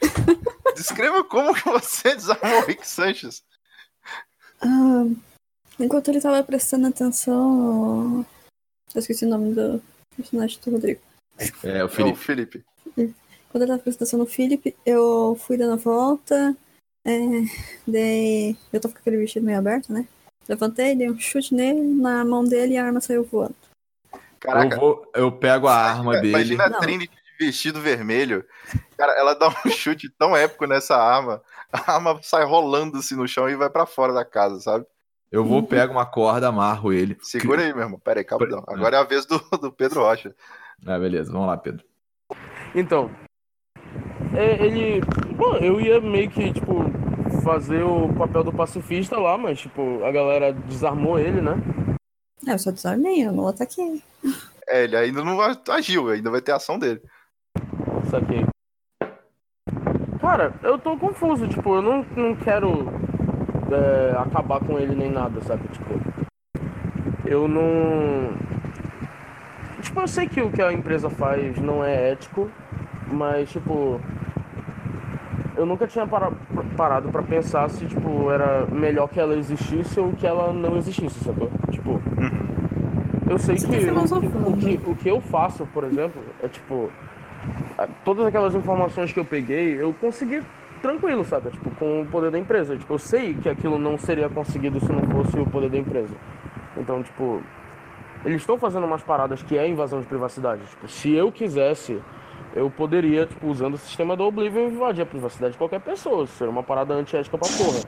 Descreva 0.76 1.24
como 1.24 1.54
que 1.54 1.64
você 1.64 2.14
desarmou 2.16 2.60
o 2.60 2.66
Rick 2.66 2.86
Sanches. 2.86 3.42
Ah, 4.60 5.04
enquanto 5.78 6.08
ele 6.08 6.20
tava 6.20 6.42
prestando 6.42 6.86
atenção. 6.86 8.24
Eu 8.94 8.98
esqueci 8.98 9.24
o 9.24 9.28
nome 9.28 9.54
do 9.54 9.82
personagem 10.16 10.60
do 10.62 10.70
Rodrigo. 10.72 11.00
É, 11.64 11.68
o 11.68 11.68
É 11.68 11.84
o 11.84 11.88
Felipe. 11.88 12.18
Felipe. 12.18 12.64
Quando 13.50 13.62
ele 13.62 13.72
tava 13.72 13.82
prestando 13.82 14.04
atenção 14.04 14.18
no 14.18 14.26
Felipe, 14.26 14.76
eu 14.84 15.36
fui 15.40 15.56
dando 15.56 15.72
a 15.72 15.76
volta. 15.76 16.56
É, 17.04 17.18
daí. 17.86 18.56
Eu 18.72 18.80
tava 18.80 18.94
com 18.94 19.00
aquele 19.00 19.16
vestido 19.16 19.46
meio 19.46 19.58
aberto, 19.58 19.92
né? 19.92 20.06
Levantei, 20.50 20.96
dei 20.96 21.08
um 21.08 21.16
chute 21.16 21.54
nele, 21.54 21.80
na 21.80 22.24
mão 22.24 22.42
dele 22.42 22.74
e 22.74 22.76
a 22.76 22.84
arma 22.84 23.00
saiu 23.00 23.22
voando. 23.22 23.54
Caraca, 24.40 24.74
Eu, 24.74 24.80
vou, 24.80 25.12
eu 25.14 25.30
pego 25.30 25.68
a 25.68 25.76
arma 25.76 26.14
dele. 26.14 26.30
imagina 26.30 26.64
a. 26.64 26.80
Trinity 26.80 27.14
de 27.14 27.46
vestido 27.46 27.80
vermelho. 27.80 28.44
Cara, 28.98 29.12
ela 29.12 29.34
dá 29.34 29.46
um 29.48 29.52
chute 29.70 30.08
tão 30.18 30.36
épico 30.36 30.66
nessa 30.66 30.96
arma. 30.96 31.40
A 31.72 31.94
arma 31.94 32.18
sai 32.20 32.44
rolando 32.44 32.98
assim 32.98 33.14
no 33.14 33.28
chão 33.28 33.48
e 33.48 33.54
vai 33.54 33.70
pra 33.70 33.86
fora 33.86 34.12
da 34.12 34.24
casa, 34.24 34.58
sabe? 34.58 34.84
Eu 35.30 35.44
vou, 35.44 35.62
pego 35.62 35.92
uma 35.92 36.04
corda, 36.04 36.48
amarro 36.48 36.92
ele. 36.92 37.16
Segura 37.22 37.62
aí, 37.62 37.72
meu 37.72 37.84
irmão. 37.84 38.00
Pera 38.00 38.18
aí, 38.18 38.24
calma. 38.24 38.44
Agora 38.66 38.96
é 38.96 38.98
a 38.98 39.04
vez 39.04 39.24
do, 39.26 39.38
do 39.56 39.70
Pedro 39.70 40.00
Rocha. 40.00 40.34
Ah, 40.84 40.98
beleza, 40.98 41.30
vamos 41.30 41.46
lá, 41.46 41.56
Pedro. 41.56 41.84
Então, 42.74 43.08
é, 44.34 44.66
ele. 44.66 45.00
Bom, 45.36 45.54
eu 45.58 45.80
ia 45.80 46.00
meio 46.00 46.28
que, 46.28 46.52
tipo, 46.52 46.82
fazer 47.42 47.82
o 47.82 48.12
papel 48.14 48.44
do 48.44 48.52
pacifista 48.52 49.18
lá, 49.18 49.36
mas, 49.36 49.60
tipo, 49.60 50.04
a 50.04 50.12
galera 50.12 50.52
desarmou 50.52 51.18
ele, 51.18 51.40
né? 51.40 51.54
É, 52.46 52.54
eu 52.54 52.58
só 52.58 52.70
desarmei, 52.70 53.26
eu 53.26 53.32
não 53.32 53.48
ataquei. 53.48 54.02
É, 54.68 54.84
ele 54.84 54.96
ainda 54.96 55.24
não 55.24 55.38
agiu, 55.68 56.08
ainda 56.08 56.30
vai 56.30 56.40
ter 56.40 56.52
a 56.52 56.56
ação 56.56 56.78
dele. 56.78 57.02
Saquei. 58.10 58.44
Cara, 60.20 60.54
eu 60.62 60.78
tô 60.78 60.96
confuso, 60.96 61.48
tipo, 61.48 61.74
eu 61.76 61.82
não, 61.82 62.04
não 62.16 62.36
quero 62.36 62.88
é, 63.72 64.16
acabar 64.18 64.60
com 64.60 64.78
ele 64.78 64.94
nem 64.94 65.10
nada, 65.10 65.40
sabe? 65.42 65.66
Tipo, 65.68 66.00
eu 67.24 67.48
não. 67.48 68.32
Tipo, 69.82 70.00
eu 70.00 70.08
sei 70.08 70.28
que 70.28 70.40
o 70.42 70.50
que 70.50 70.60
a 70.60 70.72
empresa 70.72 71.08
faz 71.08 71.58
não 71.58 71.84
é 71.84 72.12
ético, 72.12 72.50
mas, 73.10 73.50
tipo. 73.50 74.00
Eu 75.60 75.66
nunca 75.66 75.86
tinha 75.86 76.06
para- 76.06 76.32
parado 76.74 77.10
pra 77.10 77.22
pensar 77.22 77.68
se, 77.68 77.84
tipo, 77.84 78.30
era 78.30 78.64
melhor 78.72 79.06
que 79.08 79.20
ela 79.20 79.34
existisse 79.36 80.00
ou 80.00 80.10
que 80.14 80.26
ela 80.26 80.54
não 80.54 80.78
existisse, 80.78 81.22
sacou? 81.22 81.50
Tipo. 81.70 82.00
Eu 83.28 83.38
sei 83.38 83.56
que, 83.56 83.62
tá 83.62 83.68
o, 83.68 83.72
que, 83.72 83.80
filosofando. 83.80 84.90
o 84.90 84.96
que 84.96 85.08
eu 85.10 85.20
faço, 85.20 85.66
por 85.66 85.84
exemplo, 85.84 86.22
é 86.42 86.48
tipo. 86.48 86.90
Todas 88.06 88.24
aquelas 88.24 88.54
informações 88.54 89.12
que 89.12 89.20
eu 89.20 89.24
peguei, 89.24 89.78
eu 89.78 89.92
consegui 90.00 90.42
tranquilo, 90.80 91.26
sabe? 91.26 91.50
Tipo, 91.50 91.70
com 91.72 92.00
o 92.00 92.06
poder 92.06 92.30
da 92.30 92.38
empresa. 92.38 92.74
Tipo, 92.74 92.94
eu 92.94 92.98
sei 92.98 93.34
que 93.34 93.46
aquilo 93.50 93.78
não 93.78 93.98
seria 93.98 94.30
conseguido 94.30 94.80
se 94.80 94.90
não 94.90 95.02
fosse 95.02 95.38
o 95.38 95.44
poder 95.44 95.68
da 95.68 95.76
empresa. 95.76 96.14
Então, 96.74 97.02
tipo, 97.02 97.42
eles 98.24 98.40
estão 98.40 98.56
fazendo 98.58 98.86
umas 98.86 99.02
paradas 99.02 99.42
que 99.42 99.58
é 99.58 99.68
invasão 99.68 100.00
de 100.00 100.06
privacidade. 100.06 100.62
Tipo, 100.70 100.88
se 100.88 101.12
eu 101.12 101.30
quisesse, 101.30 102.00
eu 102.54 102.70
poderia, 102.70 103.26
tipo, 103.26 103.46
usando 103.46 103.74
o 103.74 103.78
sistema 103.78 104.16
do 104.16 104.24
Oblivion, 104.24 104.68
invadir 104.68 105.02
a 105.02 105.06
privacidade 105.06 105.52
de 105.52 105.58
qualquer 105.58 105.80
pessoa. 105.80 106.24
Isso 106.24 106.34
seria 106.34 106.50
uma 106.50 106.62
parada 106.62 106.94
antiética 106.94 107.38
pra 107.38 107.48
porra. 107.48 107.80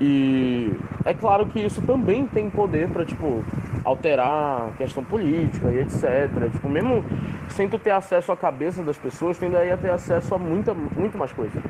E 0.00 0.72
é 1.04 1.12
claro 1.12 1.46
que 1.46 1.60
isso 1.60 1.82
também 1.82 2.26
tem 2.26 2.48
poder 2.48 2.88
pra, 2.88 3.04
tipo, 3.04 3.44
alterar 3.84 4.68
a 4.68 4.70
questão 4.76 5.04
política 5.04 5.70
e 5.70 5.80
etc. 5.80 6.50
Tipo, 6.52 6.68
mesmo 6.68 7.04
sem 7.48 7.68
tu 7.68 7.78
ter 7.78 7.90
acesso 7.90 8.30
à 8.30 8.36
cabeça 8.36 8.82
das 8.82 8.96
pessoas, 8.96 9.38
tu 9.38 9.44
ainda 9.44 9.64
ia 9.64 9.76
ter 9.76 9.90
acesso 9.90 10.34
a 10.34 10.38
muita, 10.38 10.72
muito 10.72 11.18
mais 11.18 11.32
coisa. 11.32 11.60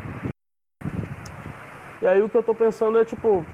E 2.01 2.07
aí 2.07 2.23
o 2.23 2.29
que 2.29 2.37
eu 2.37 2.43
tô 2.43 2.55
pensando 2.55 2.99
é, 2.99 3.05
tipo, 3.05 3.45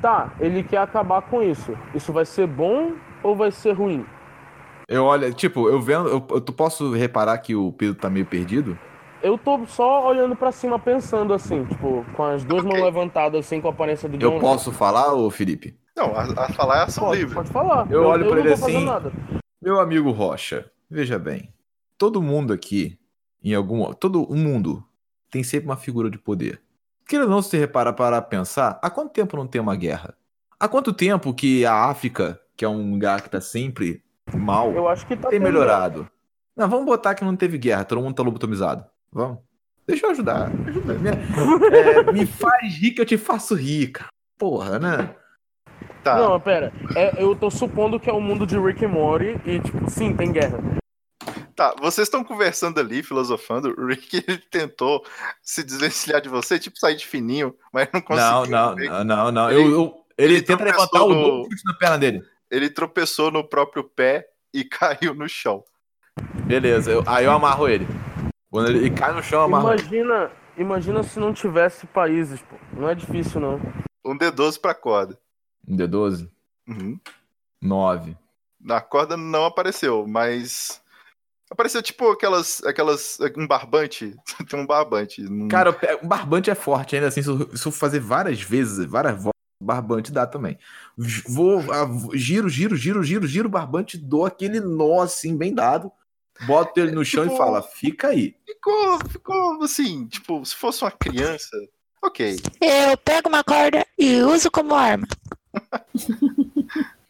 tá, 0.00 0.32
ele 0.40 0.62
quer 0.62 0.78
acabar 0.78 1.22
com 1.22 1.42
isso. 1.42 1.76
Isso 1.94 2.12
vai 2.12 2.24
ser 2.24 2.46
bom 2.46 2.92
ou 3.22 3.36
vai 3.36 3.50
ser 3.50 3.72
ruim? 3.72 4.04
Eu 4.92 5.04
olho, 5.04 5.32
tipo, 5.32 5.70
eu 5.70 5.80
vendo, 5.80 6.06
eu, 6.06 6.26
eu 6.30 6.40
tu 6.40 6.52
posso 6.52 6.92
reparar 6.92 7.38
que 7.38 7.54
o 7.54 7.72
Pedro 7.72 7.94
tá 7.94 8.10
meio 8.10 8.26
perdido? 8.26 8.78
Eu 9.22 9.38
tô 9.38 9.64
só 9.66 10.06
olhando 10.06 10.36
pra 10.36 10.52
cima 10.52 10.78
pensando 10.78 11.32
assim, 11.32 11.64
tipo, 11.64 12.04
com 12.14 12.24
as 12.24 12.44
duas 12.44 12.62
mãos 12.62 12.82
levantadas 12.82 13.46
assim 13.46 13.58
com 13.58 13.68
a 13.68 13.70
aparência 13.70 14.06
do 14.06 14.18
John. 14.18 14.34
Eu 14.34 14.38
posso 14.38 14.70
falar, 14.70 15.14
ô 15.14 15.30
Felipe? 15.30 15.74
Não, 15.96 16.14
a, 16.14 16.24
a 16.44 16.52
falar 16.52 16.80
é 16.80 16.82
ação 16.82 17.04
Pode, 17.04 17.20
livre. 17.20 17.34
pode 17.34 17.50
falar. 17.50 17.90
Eu 17.90 18.04
olho 18.04 18.26
pra 18.26 18.34
não 18.36 18.44
ele 18.44 18.52
assim. 18.52 18.84
nada. 18.84 19.10
Meu 19.62 19.80
amigo 19.80 20.10
Rocha, 20.10 20.70
veja 20.90 21.18
bem. 21.18 21.54
Todo 21.96 22.20
mundo 22.20 22.52
aqui, 22.52 22.98
em 23.42 23.54
algum. 23.54 23.90
Todo 23.94 24.22
o 24.24 24.36
mundo 24.36 24.84
tem 25.30 25.42
sempre 25.42 25.70
uma 25.70 25.76
figura 25.76 26.10
de 26.10 26.18
poder. 26.18 26.60
Queira 27.08 27.24
ou 27.24 27.30
não 27.30 27.40
se 27.40 27.56
repara 27.56 27.94
para 27.94 28.20
pensar, 28.20 28.78
há 28.82 28.90
quanto 28.90 29.12
tempo 29.12 29.38
não 29.38 29.46
tem 29.46 29.60
uma 29.60 29.74
guerra? 29.76 30.14
Há 30.60 30.68
quanto 30.68 30.92
tempo 30.92 31.32
que 31.32 31.64
a 31.64 31.86
África, 31.86 32.38
que 32.56 32.64
é 32.64 32.68
um 32.68 32.90
lugar 32.90 33.22
que 33.22 33.30
tá 33.30 33.40
sempre 33.40 34.01
mal, 34.32 34.72
Eu 34.72 34.88
acho 34.88 35.06
que 35.06 35.16
tá 35.16 35.28
tem 35.28 35.40
melhorado? 35.40 36.08
Não, 36.56 36.68
vamos 36.68 36.84
botar 36.86 37.14
que 37.14 37.24
não 37.24 37.34
teve 37.36 37.56
guerra, 37.58 37.84
todo 37.84 38.00
mundo 38.02 38.14
tá 38.14 38.22
lobotomizado. 38.22 38.84
Vamos. 39.10 39.38
Deixa 39.86 40.06
eu 40.06 40.10
ajudar. 40.10 40.50
Ajuda. 40.66 40.94
Me, 40.94 41.08
é, 41.10 42.12
me 42.12 42.26
faz 42.26 42.74
rir 42.76 42.92
que 42.92 43.00
eu 43.00 43.06
te 43.06 43.18
faço 43.18 43.54
rir, 43.54 43.88
cara. 43.88 44.08
Porra, 44.38 44.78
né? 44.78 45.14
Tá. 46.04 46.16
Não, 46.16 46.38
pera. 46.40 46.72
É, 46.94 47.22
eu 47.22 47.34
tô 47.34 47.50
supondo 47.50 47.98
que 47.98 48.08
é 48.08 48.12
o 48.12 48.20
mundo 48.20 48.46
de 48.46 48.58
Rick 48.58 48.84
e 48.84 48.86
Morty 48.86 49.40
e, 49.44 49.60
tipo, 49.60 49.88
sim, 49.90 50.14
tem 50.14 50.30
guerra. 50.32 50.58
Tá, 51.54 51.74
vocês 51.80 52.06
estão 52.08 52.24
conversando 52.24 52.80
ali, 52.80 53.02
filosofando. 53.02 53.74
O 53.78 53.86
Rick 53.86 54.16
ele 54.26 54.38
tentou 54.38 55.04
se 55.42 55.62
desvencilhar 55.62 56.20
de 56.20 56.28
você, 56.28 56.58
tipo 56.58 56.78
sair 56.78 56.96
de 56.96 57.06
fininho, 57.06 57.54
mas 57.72 57.88
não 57.92 58.00
conseguiu. 58.00 58.30
Não, 58.30 58.46
não, 58.46 58.78
Ele- 58.78 58.88
não, 58.88 59.04
não, 59.04 59.32
não. 59.32 59.50
Ele- 59.50 59.62
Eu, 59.62 59.70
eu- 59.70 60.04
ele, 60.18 60.34
ele 60.34 60.42
tenta 60.42 60.64
levantar 60.64 61.02
o 61.02 61.08
no- 61.14 61.48
na 61.64 61.74
perna 61.78 61.98
dele. 61.98 62.22
Ele 62.52 62.68
tropeçou 62.68 63.30
no 63.30 63.42
próprio 63.42 63.82
pé 63.82 64.28
e 64.52 64.62
caiu 64.68 65.14
no 65.14 65.26
chão. 65.28 65.64
Beleza, 66.46 66.90
eu- 66.92 67.02
aí 67.06 67.24
eu 67.24 67.32
amarro 67.32 67.66
ele. 67.68 67.86
Quando 68.50 68.68
ele 68.68 68.90
cai 68.90 69.12
no 69.14 69.22
chão, 69.22 69.38
eu 69.40 69.44
amarro. 69.46 69.72
ele. 69.72 69.80
Imagina, 69.82 70.30
imagina 70.58 71.02
se 71.02 71.18
não 71.18 71.32
tivesse 71.32 71.86
países, 71.86 72.42
pô. 72.42 72.56
Não 72.74 72.88
é 72.88 72.94
difícil, 72.94 73.40
não. 73.40 73.58
Um 74.04 74.16
D12 74.18 74.60
pra 74.60 74.74
corda. 74.74 75.18
Um 75.66 75.76
D12? 75.76 76.28
Uhum. 76.68 77.00
9. 77.62 78.16
Na 78.60 78.80
corda 78.80 79.16
não 79.16 79.46
apareceu, 79.46 80.06
mas. 80.06 80.82
Apareceu 81.50 81.82
tipo 81.82 82.10
aquelas. 82.10 82.62
aquelas 82.64 83.18
um 83.36 83.46
barbante. 83.46 84.14
Tem 84.48 84.60
um 84.60 84.66
barbante. 84.66 85.24
Cara, 85.48 85.70
o 86.02 86.06
barbante 86.06 86.50
é 86.50 86.54
forte, 86.54 86.94
ainda 86.96 87.08
assim, 87.08 87.22
se 87.22 87.28
eu, 87.30 87.56
se 87.56 87.66
eu 87.66 87.72
fazer 87.72 88.00
várias 88.00 88.40
vezes, 88.42 88.84
várias 88.86 89.14
voltas, 89.14 89.31
barbante 89.62 90.12
dá 90.12 90.26
também. 90.26 90.58
Vou, 91.28 91.60
ah, 91.72 91.84
vou- 91.84 92.16
giro, 92.16 92.48
giro, 92.48 92.76
giro, 92.76 93.02
giro, 93.02 93.26
giro 93.26 93.48
barbante, 93.48 93.96
dou 93.96 94.26
aquele 94.26 94.60
nó 94.60 95.00
assim, 95.00 95.36
bem 95.36 95.54
dado, 95.54 95.90
boto 96.46 96.78
ele 96.80 96.92
no 96.92 97.04
chão 97.04 97.22
Tipo- 97.24 97.34
e 97.34 97.38
fala, 97.38 97.62
fica 97.62 98.08
aí. 98.08 98.34
Ficou, 98.46 98.98
ficou 99.08 99.62
assim, 99.62 100.06
tipo, 100.06 100.44
se 100.44 100.54
fosse 100.54 100.82
uma 100.82 100.90
criança. 100.90 101.56
Ok. 102.02 102.36
Eu 102.60 102.96
pego 102.98 103.28
uma 103.28 103.44
corda 103.44 103.86
e 103.96 104.20
uso 104.22 104.50
como 104.50 104.74
arma. 104.74 105.06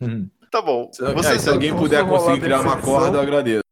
Hum. 0.01 0.29
Tá 0.51 0.61
bom. 0.61 0.91
Se, 0.93 1.03
é, 1.05 1.13
Vocês 1.15 1.41
se 1.43 1.49
alguém 1.49 1.75
puder 1.75 2.07
conseguir 2.07 2.41
criar 2.41 2.61
uma 2.61 2.81
corda, 2.81 3.17
eu 3.17 3.23
agradeço. 3.23 3.63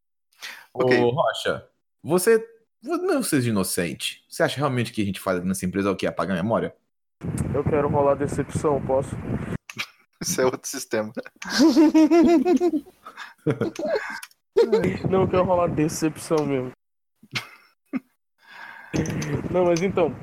Ok. 0.73 0.99
Ô, 0.99 1.11
Rocha, 1.11 1.67
você 2.03 2.43
não 2.83 3.23
seja 3.23 3.51
inocente. 3.51 4.25
Você 4.29 4.43
acha 4.43 4.57
realmente 4.57 4.93
que 4.93 5.03
a 5.03 5.05
gente 5.05 5.21
faz 5.21 5.45
nessa 5.45 5.67
empresa 5.67 5.89
é 5.89 5.93
o 5.93 5.97
quê? 5.97 6.07
Apagar 6.07 6.39
a 6.39 6.43
memória? 6.43 6.75
Eu 7.55 7.65
quero 7.65 7.89
rolar 7.89 8.15
decepção, 8.15 8.81
posso? 8.83 9.17
Isso 10.23 10.41
é 10.41 10.45
outro 10.45 10.69
sistema. 10.69 11.13
Não, 15.09 15.23
eu 15.23 15.29
quero 15.29 15.45
rolar 15.45 15.69
decepção 15.69 16.45
mesmo. 16.45 16.73
Não, 19.51 19.67
mas 19.67 19.83
então. 19.83 20.15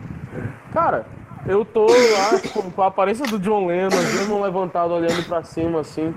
Cara, 0.72 1.06
eu 1.48 1.64
tô 1.64 1.86
lá 1.86 2.72
com 2.74 2.82
a 2.82 2.88
aparência 2.88 3.26
do 3.26 3.40
John 3.40 3.68
Lennon, 3.68 3.90
mãos 4.28 4.44
levantadas 4.44 4.92
olhando 4.92 5.26
pra 5.26 5.44
cima 5.44 5.80
assim. 5.80 6.14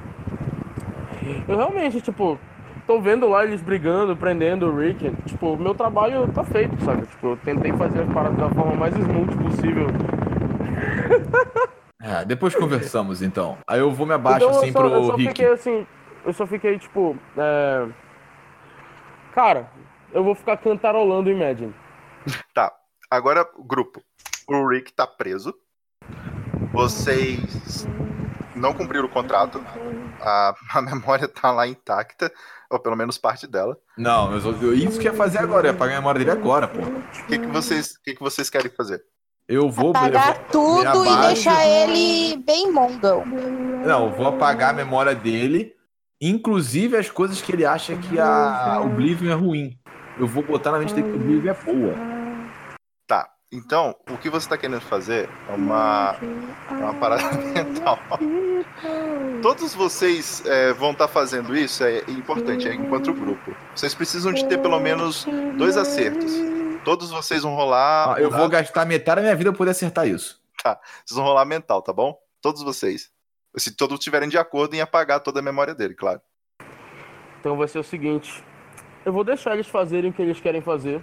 Eu 1.46 1.56
realmente, 1.56 2.00
tipo, 2.00 2.38
tô 2.86 3.00
vendo 3.00 3.28
lá 3.28 3.44
eles 3.44 3.62
brigando, 3.62 4.16
prendendo 4.16 4.66
o 4.66 4.76
Rick. 4.76 5.10
Tipo, 5.26 5.56
meu 5.56 5.74
trabalho 5.74 6.30
tá 6.32 6.44
feito, 6.44 6.82
sabe? 6.84 7.06
Tipo, 7.06 7.28
eu 7.28 7.36
tentei 7.36 7.72
fazer 7.72 8.02
as 8.02 8.12
paradas 8.12 8.38
da 8.38 8.50
forma 8.50 8.74
mais 8.74 8.96
smooth 8.96 9.36
possível. 9.36 9.86
É, 12.02 12.24
depois 12.24 12.54
conversamos, 12.54 13.20
então. 13.20 13.58
Aí 13.66 13.78
eu 13.78 13.92
vou 13.92 14.06
me 14.06 14.14
abaixo 14.14 14.44
Então, 14.46 14.58
assim 14.58 14.72
só, 14.72 14.78
pro 14.80 14.88
eu 14.88 15.04
só 15.04 15.16
Rick. 15.16 15.28
fiquei 15.28 15.52
assim, 15.52 15.86
eu 16.24 16.32
só 16.32 16.46
fiquei 16.46 16.78
tipo, 16.78 17.16
é... 17.36 17.86
cara, 19.34 19.70
eu 20.12 20.24
vou 20.24 20.34
ficar 20.34 20.56
cantarolando 20.56 21.30
Imagine. 21.30 21.74
Tá. 22.54 22.72
Agora, 23.10 23.46
grupo. 23.66 24.02
O 24.48 24.66
Rick 24.68 24.92
tá 24.92 25.06
preso. 25.06 25.54
Vocês 26.72 27.86
não 28.54 28.72
cumpriram 28.72 29.06
o 29.06 29.10
contrato. 29.10 29.62
A, 30.20 30.54
a 30.78 30.82
memória 30.82 31.28
tá 31.28 31.50
lá 31.50 31.66
intacta. 31.66 32.32
Ou 32.70 32.78
pelo 32.78 32.96
menos 32.96 33.18
parte 33.18 33.46
dela. 33.48 33.76
Não, 33.98 34.32
eu, 34.32 34.62
eu- 34.62 34.74
isso 34.74 35.00
que 35.00 35.08
eu 35.08 35.12
ia 35.12 35.18
fazer 35.18 35.38
agora, 35.38 35.66
ia 35.66 35.72
apagar 35.72 35.96
a 35.96 36.00
memória 36.00 36.20
dele 36.20 36.30
agora, 36.30 36.68
pô. 36.68 36.78
O 36.80 37.26
que, 37.26 37.38
que, 37.38 37.46
vocês, 37.48 37.96
o 37.96 38.02
que, 38.02 38.14
que 38.14 38.20
vocês 38.20 38.48
querem 38.48 38.70
fazer? 38.70 39.02
Eu 39.50 39.68
vou. 39.68 39.90
Apagar 39.90 40.28
eu 40.28 40.34
vou- 40.34 40.44
tudo 40.84 41.04
e 41.04 41.08
abaixo. 41.08 41.26
deixar 41.26 41.66
ele 41.66 42.36
bem 42.36 42.70
mongão. 42.72 43.24
Não, 43.26 44.06
eu 44.06 44.12
vou 44.12 44.28
apagar 44.28 44.70
a 44.70 44.72
memória 44.72 45.12
dele, 45.14 45.72
inclusive 46.20 46.96
as 46.96 47.10
coisas 47.10 47.42
que 47.42 47.50
ele 47.52 47.66
acha 47.66 47.96
que 47.96 48.18
a 48.20 48.80
Oblivion 48.84 49.30
é 49.32 49.34
ruim. 49.34 49.76
Eu 50.18 50.26
vou 50.28 50.42
botar 50.44 50.70
na 50.70 50.78
mente 50.78 50.94
dele 50.94 51.08
que 51.10 51.18
o 51.18 51.20
Oblivion 51.20 51.52
é 51.52 51.64
boa. 51.64 51.94
Tá. 53.08 53.28
Então, 53.52 53.96
o 54.08 54.16
que 54.16 54.30
você 54.30 54.48
tá 54.48 54.56
querendo 54.56 54.80
fazer 54.82 55.28
é 55.48 55.52
uma, 55.54 56.14
é 56.70 56.74
uma 56.74 56.94
parada 56.94 57.24
mental. 57.52 57.98
Todos 59.42 59.74
vocês 59.74 60.42
é, 60.46 60.72
vão 60.74 60.92
estar 60.92 61.08
fazendo 61.08 61.56
isso, 61.56 61.82
é 61.82 61.98
importante, 62.08 62.68
é 62.68 62.74
enquanto 62.74 63.12
grupo. 63.12 63.52
Vocês 63.74 63.94
precisam 63.94 64.32
de 64.32 64.44
ter 64.46 64.58
pelo 64.58 64.78
menos 64.78 65.26
dois 65.56 65.76
acertos. 65.76 66.32
Todos 66.84 67.10
vocês 67.10 67.42
vão 67.42 67.54
rolar. 67.54 68.16
Ah, 68.16 68.20
eu 68.20 68.30
vou 68.30 68.48
gastar 68.48 68.86
metade 68.86 69.16
da 69.16 69.22
minha 69.22 69.36
vida 69.36 69.50
pra 69.50 69.58
poder 69.58 69.70
acertar 69.72 70.08
isso. 70.08 70.40
Vocês 70.62 71.16
vão 71.16 71.24
rolar 71.24 71.44
mental, 71.44 71.82
tá 71.82 71.92
bom? 71.92 72.18
Todos 72.40 72.62
vocês. 72.62 73.10
Se 73.56 73.74
todos 73.74 73.98
estiverem 73.98 74.28
de 74.28 74.38
acordo 74.38 74.74
em 74.74 74.80
apagar 74.80 75.20
toda 75.20 75.40
a 75.40 75.42
memória 75.42 75.74
dele, 75.74 75.94
claro. 75.94 76.20
Então 77.40 77.56
vai 77.56 77.68
ser 77.68 77.78
o 77.78 77.84
seguinte: 77.84 78.44
eu 79.04 79.12
vou 79.12 79.24
deixar 79.24 79.54
eles 79.54 79.66
fazerem 79.66 80.10
o 80.10 80.12
que 80.12 80.22
eles 80.22 80.40
querem 80.40 80.60
fazer, 80.60 81.02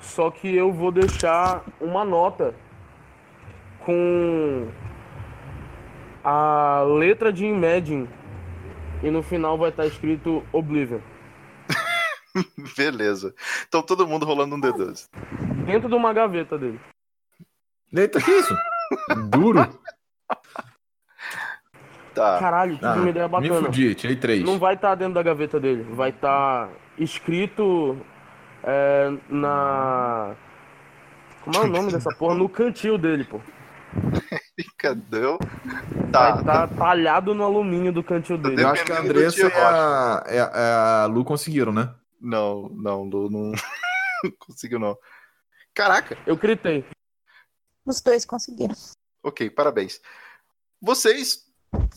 só 0.00 0.30
que 0.30 0.54
eu 0.54 0.72
vou 0.72 0.92
deixar 0.92 1.64
uma 1.80 2.04
nota 2.04 2.54
com 3.84 4.68
a 6.22 6.82
letra 6.86 7.32
de 7.32 7.46
Imagine 7.46 8.08
e 9.02 9.10
no 9.10 9.22
final 9.22 9.58
vai 9.58 9.70
estar 9.70 9.86
escrito 9.86 10.44
Oblivion. 10.52 11.00
Beleza. 12.76 13.34
Então 13.68 13.82
todo 13.82 14.06
mundo 14.06 14.24
rolando 14.26 14.54
um 14.56 14.60
D12. 14.60 15.08
Dentro 15.66 15.88
de 15.88 15.94
uma 15.94 16.12
gaveta 16.12 16.56
dele. 16.58 16.80
Eita, 17.92 18.20
que 18.20 18.30
isso? 18.30 18.56
Duro? 19.28 19.68
Tá. 22.14 22.38
Caralho, 22.38 22.78
que 22.78 22.84
Ah, 22.84 22.94
uma 22.94 23.08
ideia 23.08 23.26
me 23.26 23.32
bacana. 23.32 23.66
fudi, 23.66 23.94
tirei 23.94 24.16
três. 24.16 24.44
Não 24.44 24.58
vai 24.58 24.74
estar 24.74 24.94
dentro 24.94 25.14
da 25.14 25.22
gaveta 25.22 25.58
dele, 25.58 25.82
vai 25.94 26.10
estar 26.10 26.68
escrito 26.98 27.96
é, 28.62 29.10
na. 29.30 30.34
Como 31.42 31.56
é 31.56 31.60
o 31.60 31.66
nome 31.66 31.90
dessa 31.90 32.10
porra? 32.16 32.34
No 32.34 32.48
cantil 32.48 32.98
dele, 32.98 33.24
pô. 33.24 33.40
Cadê? 34.78 35.24
eu? 35.24 35.38
Vai 35.94 36.10
Tá. 36.12 36.36
estar 36.40 36.68
talhado 36.68 37.34
no 37.34 37.42
alumínio 37.44 37.92
do 37.92 38.02
cantil 38.02 38.36
dele. 38.36 38.62
Eu 38.62 38.68
acho 38.68 38.84
que 38.84 38.92
a 38.92 39.00
Andressa 39.00 39.40
e 39.40 39.52
a, 39.52 40.24
e 40.30 40.38
a- 40.38 41.02
a 41.04 41.06
Lu 41.06 41.24
conseguiram, 41.24 41.72
né? 41.72 41.88
Não, 42.22 42.68
não, 42.70 43.02
Lu, 43.02 43.28
não 43.28 43.52
conseguiu 44.38 44.78
não. 44.78 44.96
Caraca, 45.74 46.16
Eu 46.26 46.36
gritei. 46.36 46.84
Os 47.84 48.00
dois 48.00 48.24
conseguiram. 48.24 48.74
ok, 49.24 49.50
parabéns. 49.50 50.00
Vocês, 50.80 51.44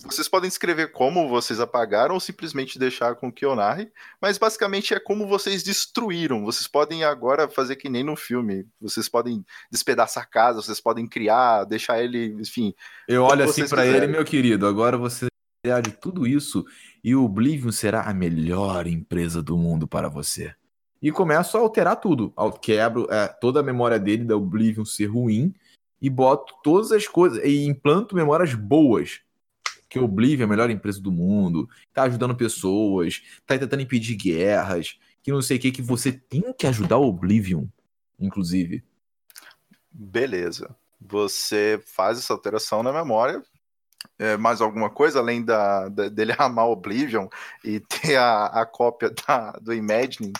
vocês 0.03 0.27
podem 0.27 0.47
escrever 0.47 0.91
como 0.91 1.27
vocês 1.29 1.59
apagaram 1.59 2.15
ou 2.15 2.19
simplesmente 2.19 2.79
deixar 2.79 3.15
com 3.15 3.31
que 3.31 3.45
eu 3.45 3.55
narre, 3.55 3.91
mas 4.21 4.37
basicamente 4.37 4.93
é 4.93 4.99
como 4.99 5.27
vocês 5.27 5.61
destruíram. 5.61 6.43
Vocês 6.43 6.67
podem 6.67 7.03
agora 7.03 7.47
fazer 7.47 7.75
que 7.75 7.89
nem 7.89 8.03
no 8.03 8.15
filme. 8.15 8.67
Vocês 8.81 9.07
podem 9.09 9.45
despedaçar 9.71 10.23
a 10.23 10.27
casa, 10.27 10.61
vocês 10.61 10.79
podem 10.81 11.07
criar, 11.07 11.65
deixar 11.65 12.01
ele, 12.01 12.33
enfim. 12.41 12.73
Eu 13.07 13.23
olho 13.23 13.43
assim 13.43 13.61
quiserem. 13.63 13.93
ele, 13.93 14.07
meu 14.07 14.25
querido. 14.25 14.65
Agora 14.65 14.97
você 14.97 15.27
de 15.81 15.91
tudo 15.91 16.25
isso 16.25 16.65
e 17.03 17.15
o 17.15 17.23
Oblivion 17.23 17.71
será 17.71 18.03
a 18.03 18.13
melhor 18.13 18.87
empresa 18.87 19.41
do 19.41 19.57
mundo 19.57 19.87
para 19.87 20.09
você. 20.09 20.55
E 21.01 21.11
começo 21.11 21.57
a 21.57 21.59
alterar 21.59 21.97
tudo. 21.97 22.33
Quebro 22.61 23.07
é, 23.11 23.27
toda 23.27 23.59
a 23.59 23.63
memória 23.63 23.99
dele 23.99 24.23
da 24.23 24.35
Oblivion 24.35 24.85
ser 24.85 25.05
ruim 25.05 25.53
e 26.01 26.09
boto 26.09 26.55
todas 26.63 26.91
as 26.91 27.07
coisas 27.07 27.43
e 27.43 27.65
implanto 27.65 28.15
memórias 28.15 28.53
boas. 28.53 29.21
Que 29.87 29.99
o 29.99 30.05
Oblivion 30.05 30.41
é 30.41 30.45
a 30.45 30.49
melhor 30.49 30.69
empresa 30.69 30.99
do 30.99 31.11
mundo, 31.11 31.69
tá 31.93 32.03
ajudando 32.03 32.35
pessoas, 32.35 33.21
tá 33.45 33.57
tentando 33.57 33.83
impedir 33.83 34.15
guerras, 34.15 34.97
que 35.21 35.31
não 35.31 35.41
sei 35.41 35.57
o 35.57 35.59
que, 35.59 35.71
que 35.71 35.81
você 35.81 36.11
tem 36.11 36.53
que 36.53 36.67
ajudar 36.67 36.97
o 36.97 37.07
Oblivion, 37.07 37.65
inclusive. 38.19 38.83
Beleza. 39.91 40.75
Você 40.99 41.81
faz 41.85 42.17
essa 42.17 42.33
alteração 42.33 42.81
na 42.81 42.91
memória. 42.91 43.43
É, 44.19 44.37
mais 44.37 44.61
alguma 44.61 44.89
coisa 44.89 45.19
além 45.19 45.43
da, 45.43 45.89
da- 45.89 46.09
dele 46.09 46.33
amar 46.37 46.67
Oblivion 46.67 47.27
e 47.63 47.79
ter 47.79 48.15
a, 48.17 48.45
a 48.47 48.65
cópia 48.65 49.11
da, 49.27 49.51
do 49.53 49.73
Imagining? 49.73 50.33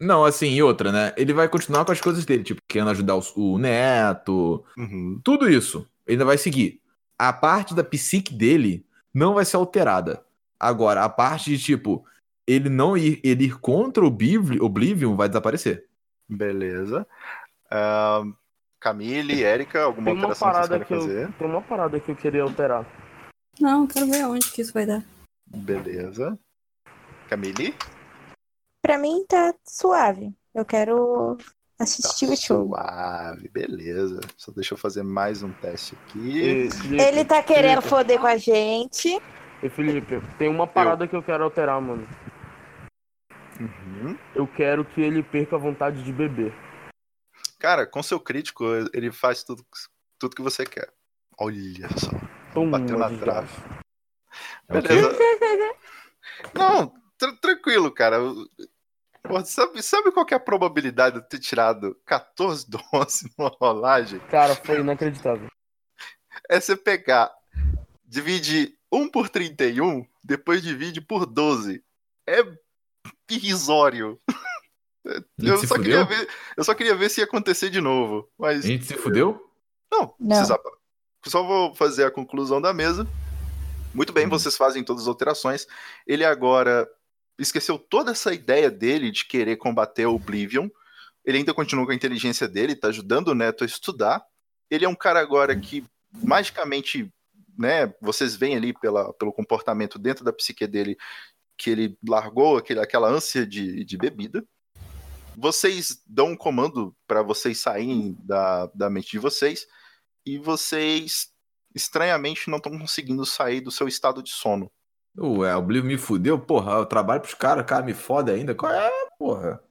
Não, 0.00 0.24
assim, 0.24 0.50
e 0.50 0.62
outra, 0.62 0.92
né? 0.92 1.12
Ele 1.16 1.32
vai 1.32 1.48
continuar 1.48 1.84
com 1.84 1.90
as 1.92 2.00
coisas 2.00 2.24
dele, 2.24 2.44
tipo, 2.44 2.62
querendo 2.68 2.90
ajudar 2.90 3.16
o, 3.16 3.22
o 3.36 3.58
neto, 3.58 4.64
Uhum. 4.76 5.20
tudo 5.24 5.50
isso. 5.50 5.78
Ele 6.06 6.14
ainda 6.14 6.24
vai 6.24 6.38
seguir. 6.38 6.80
A 7.18 7.32
parte 7.32 7.74
da 7.74 7.82
psique 7.82 8.32
dele 8.32 8.86
não 9.12 9.34
vai 9.34 9.44
ser 9.44 9.56
alterada. 9.56 10.24
Agora, 10.58 11.02
a 11.04 11.08
parte 11.08 11.50
de, 11.50 11.58
tipo, 11.62 12.04
ele 12.46 12.68
não 12.68 12.96
ir, 12.96 13.20
ele 13.24 13.44
ir 13.46 13.58
contra 13.58 14.04
o 14.04 14.06
Oblivion, 14.06 15.16
vai 15.16 15.28
desaparecer. 15.28 15.84
Beleza. 16.28 17.06
Ahn, 17.70 18.32
Camille, 18.80 19.42
Érica, 19.42 19.82
alguma 19.82 20.06
Tem 20.06 20.14
uma 20.14 20.28
alteração 20.28 20.48
que 20.48 20.54
vocês 20.54 20.68
parada 20.68 20.84
querem 20.84 20.86
que 20.86 20.94
eu, 20.94 21.00
fazer? 21.00 21.32
tem 21.38 21.46
uma 21.48 21.62
parada 21.62 22.00
que 22.00 22.10
eu 22.10 22.16
queria 22.16 22.42
alterar. 22.42 22.86
Não, 23.60 23.86
quero 23.86 24.06
ver 24.06 24.24
onde 24.26 24.50
que 24.52 24.62
isso 24.62 24.72
vai 24.72 24.86
dar. 24.86 25.04
Beleza. 25.46 26.38
Camille? 27.28 27.74
Pra 28.80 28.96
mim 28.98 29.24
tá 29.28 29.52
suave. 29.66 30.32
Eu 30.54 30.64
quero 30.64 31.36
Tá 31.76 31.84
assistir 31.84 32.26
o 32.28 32.36
show. 32.36 32.66
suave, 32.68 33.48
beleza. 33.48 34.20
Só 34.36 34.52
deixa 34.52 34.74
eu 34.74 34.78
fazer 34.78 35.02
mais 35.02 35.42
um 35.42 35.50
teste 35.52 35.96
aqui. 35.96 36.40
E, 36.40 36.70
Felipe, 36.70 37.02
Ele 37.02 37.24
tá 37.24 37.42
querendo 37.42 37.82
Felipe, 37.82 37.88
foder 37.88 38.20
com 38.20 38.26
a 38.26 38.36
gente. 38.36 39.20
E 39.62 39.68
Felipe, 39.68 40.20
tem 40.38 40.48
uma 40.48 40.66
parada 40.66 41.06
que 41.06 41.14
eu 41.16 41.22
quero 41.22 41.42
alterar, 41.44 41.80
mano. 41.80 42.06
Uhum. 43.60 44.16
Eu 44.34 44.46
quero 44.46 44.84
que 44.84 45.00
ele 45.00 45.20
perca 45.22 45.56
a 45.56 45.58
vontade 45.58 46.02
de 46.04 46.12
beber. 46.12 46.52
Cara, 47.58 47.86
com 47.86 48.02
seu 48.02 48.20
crítico, 48.20 48.64
ele 48.92 49.10
faz 49.10 49.42
tudo, 49.42 49.64
tudo 50.18 50.36
que 50.36 50.42
você 50.42 50.64
quer. 50.64 50.92
Olha 51.38 51.88
só. 51.98 52.10
Toma, 52.54 52.78
Bateu 52.78 52.98
na 52.98 53.08
desgraça. 53.08 53.80
É? 54.68 54.80
Beleza. 54.80 55.18
Não, 56.54 56.94
tra- 57.16 57.36
tranquilo, 57.40 57.90
cara. 57.90 58.18
Pô, 59.22 59.44
sabe, 59.44 59.82
sabe 59.82 60.12
qual 60.12 60.24
que 60.24 60.34
é 60.34 60.36
a 60.36 60.40
probabilidade 60.40 61.16
de 61.16 61.22
eu 61.22 61.28
ter 61.28 61.38
tirado 61.38 61.94
14 62.06 62.68
do 62.70 62.78
11 62.94 63.32
numa 63.36 63.50
rolagem? 63.60 64.20
Cara, 64.30 64.54
foi 64.54 64.80
inacreditável. 64.80 65.48
É 66.48 66.60
você 66.60 66.76
pegar, 66.76 67.30
divide 68.04 68.78
1 68.92 69.10
por 69.10 69.28
31, 69.28 70.06
depois 70.22 70.62
divide 70.62 71.00
por 71.00 71.26
12. 71.26 71.84
É 72.26 72.38
irrisório. 73.30 74.20
Eu 75.38 75.56
só, 75.66 75.76
queria 75.76 76.04
ver, 76.04 76.28
eu 76.56 76.64
só 76.64 76.74
queria 76.74 76.94
ver 76.94 77.08
se 77.08 77.20
ia 77.20 77.24
acontecer 77.24 77.70
de 77.70 77.80
novo. 77.80 78.28
Mas 78.38 78.64
A 78.64 78.68
gente 78.68 78.84
se 78.84 78.94
fudeu? 78.94 79.42
não, 79.90 80.14
Não. 80.20 80.44
só 81.26 81.42
vou 81.42 81.74
fazer 81.74 82.04
a 82.04 82.10
conclusão 82.10 82.60
da 82.60 82.72
mesa. 82.74 83.06
Muito 83.94 84.12
bem, 84.12 84.24
Uhum. 84.24 84.30
vocês 84.30 84.56
fazem 84.56 84.84
todas 84.84 85.02
as 85.02 85.08
alterações. 85.08 85.66
Ele 86.06 86.24
agora 86.24 86.88
esqueceu 87.38 87.78
toda 87.78 88.10
essa 88.12 88.32
ideia 88.34 88.70
dele 88.70 89.10
de 89.10 89.24
querer 89.26 89.56
combater 89.56 90.06
o 90.06 90.14
Oblivion. 90.14 90.68
Ele 91.24 91.38
ainda 91.38 91.54
continua 91.54 91.84
com 91.86 91.92
a 91.92 91.94
inteligência 91.94 92.46
dele, 92.46 92.76
tá 92.76 92.88
ajudando 92.88 93.28
o 93.28 93.34
Neto 93.34 93.64
a 93.64 93.66
estudar. 93.66 94.22
Ele 94.70 94.84
é 94.84 94.88
um 94.88 94.94
cara 94.94 95.20
agora 95.20 95.58
que 95.58 95.84
magicamente, 96.12 97.10
né, 97.58 97.92
vocês 98.00 98.36
veem 98.36 98.56
ali 98.56 98.72
pela, 98.72 99.12
pelo 99.14 99.32
comportamento 99.32 99.98
dentro 99.98 100.24
da 100.24 100.32
psique 100.32 100.66
dele 100.66 100.96
que 101.56 101.70
ele 101.70 101.98
largou 102.06 102.56
aquele, 102.56 102.80
aquela 102.80 103.08
ânsia 103.08 103.46
de, 103.46 103.84
de 103.84 103.96
bebida. 103.96 104.44
Vocês 105.40 106.02
dão 106.04 106.32
um 106.32 106.36
comando 106.36 106.92
para 107.06 107.22
vocês 107.22 107.60
saírem 107.60 108.16
da, 108.24 108.66
da 108.74 108.90
mente 108.90 109.12
de 109.12 109.20
vocês 109.20 109.68
e 110.26 110.36
vocês 110.36 111.32
estranhamente 111.72 112.50
não 112.50 112.58
estão 112.58 112.76
conseguindo 112.76 113.24
sair 113.24 113.60
do 113.60 113.70
seu 113.70 113.86
estado 113.86 114.20
de 114.20 114.30
sono. 114.30 114.68
Ué, 115.16 115.54
o 115.54 115.58
Oblivion 115.60 115.86
me 115.86 115.96
fudeu? 115.96 116.40
Porra, 116.40 116.72
eu 116.72 116.86
trabalho 116.86 117.20
pros 117.20 117.34
caras, 117.34 117.62
o 117.62 117.66
cara 117.66 117.84
me 117.84 117.94
foda 117.94 118.32
ainda. 118.32 118.52
Qual 118.52 118.72
é, 118.72 118.90
porra? 119.16 119.62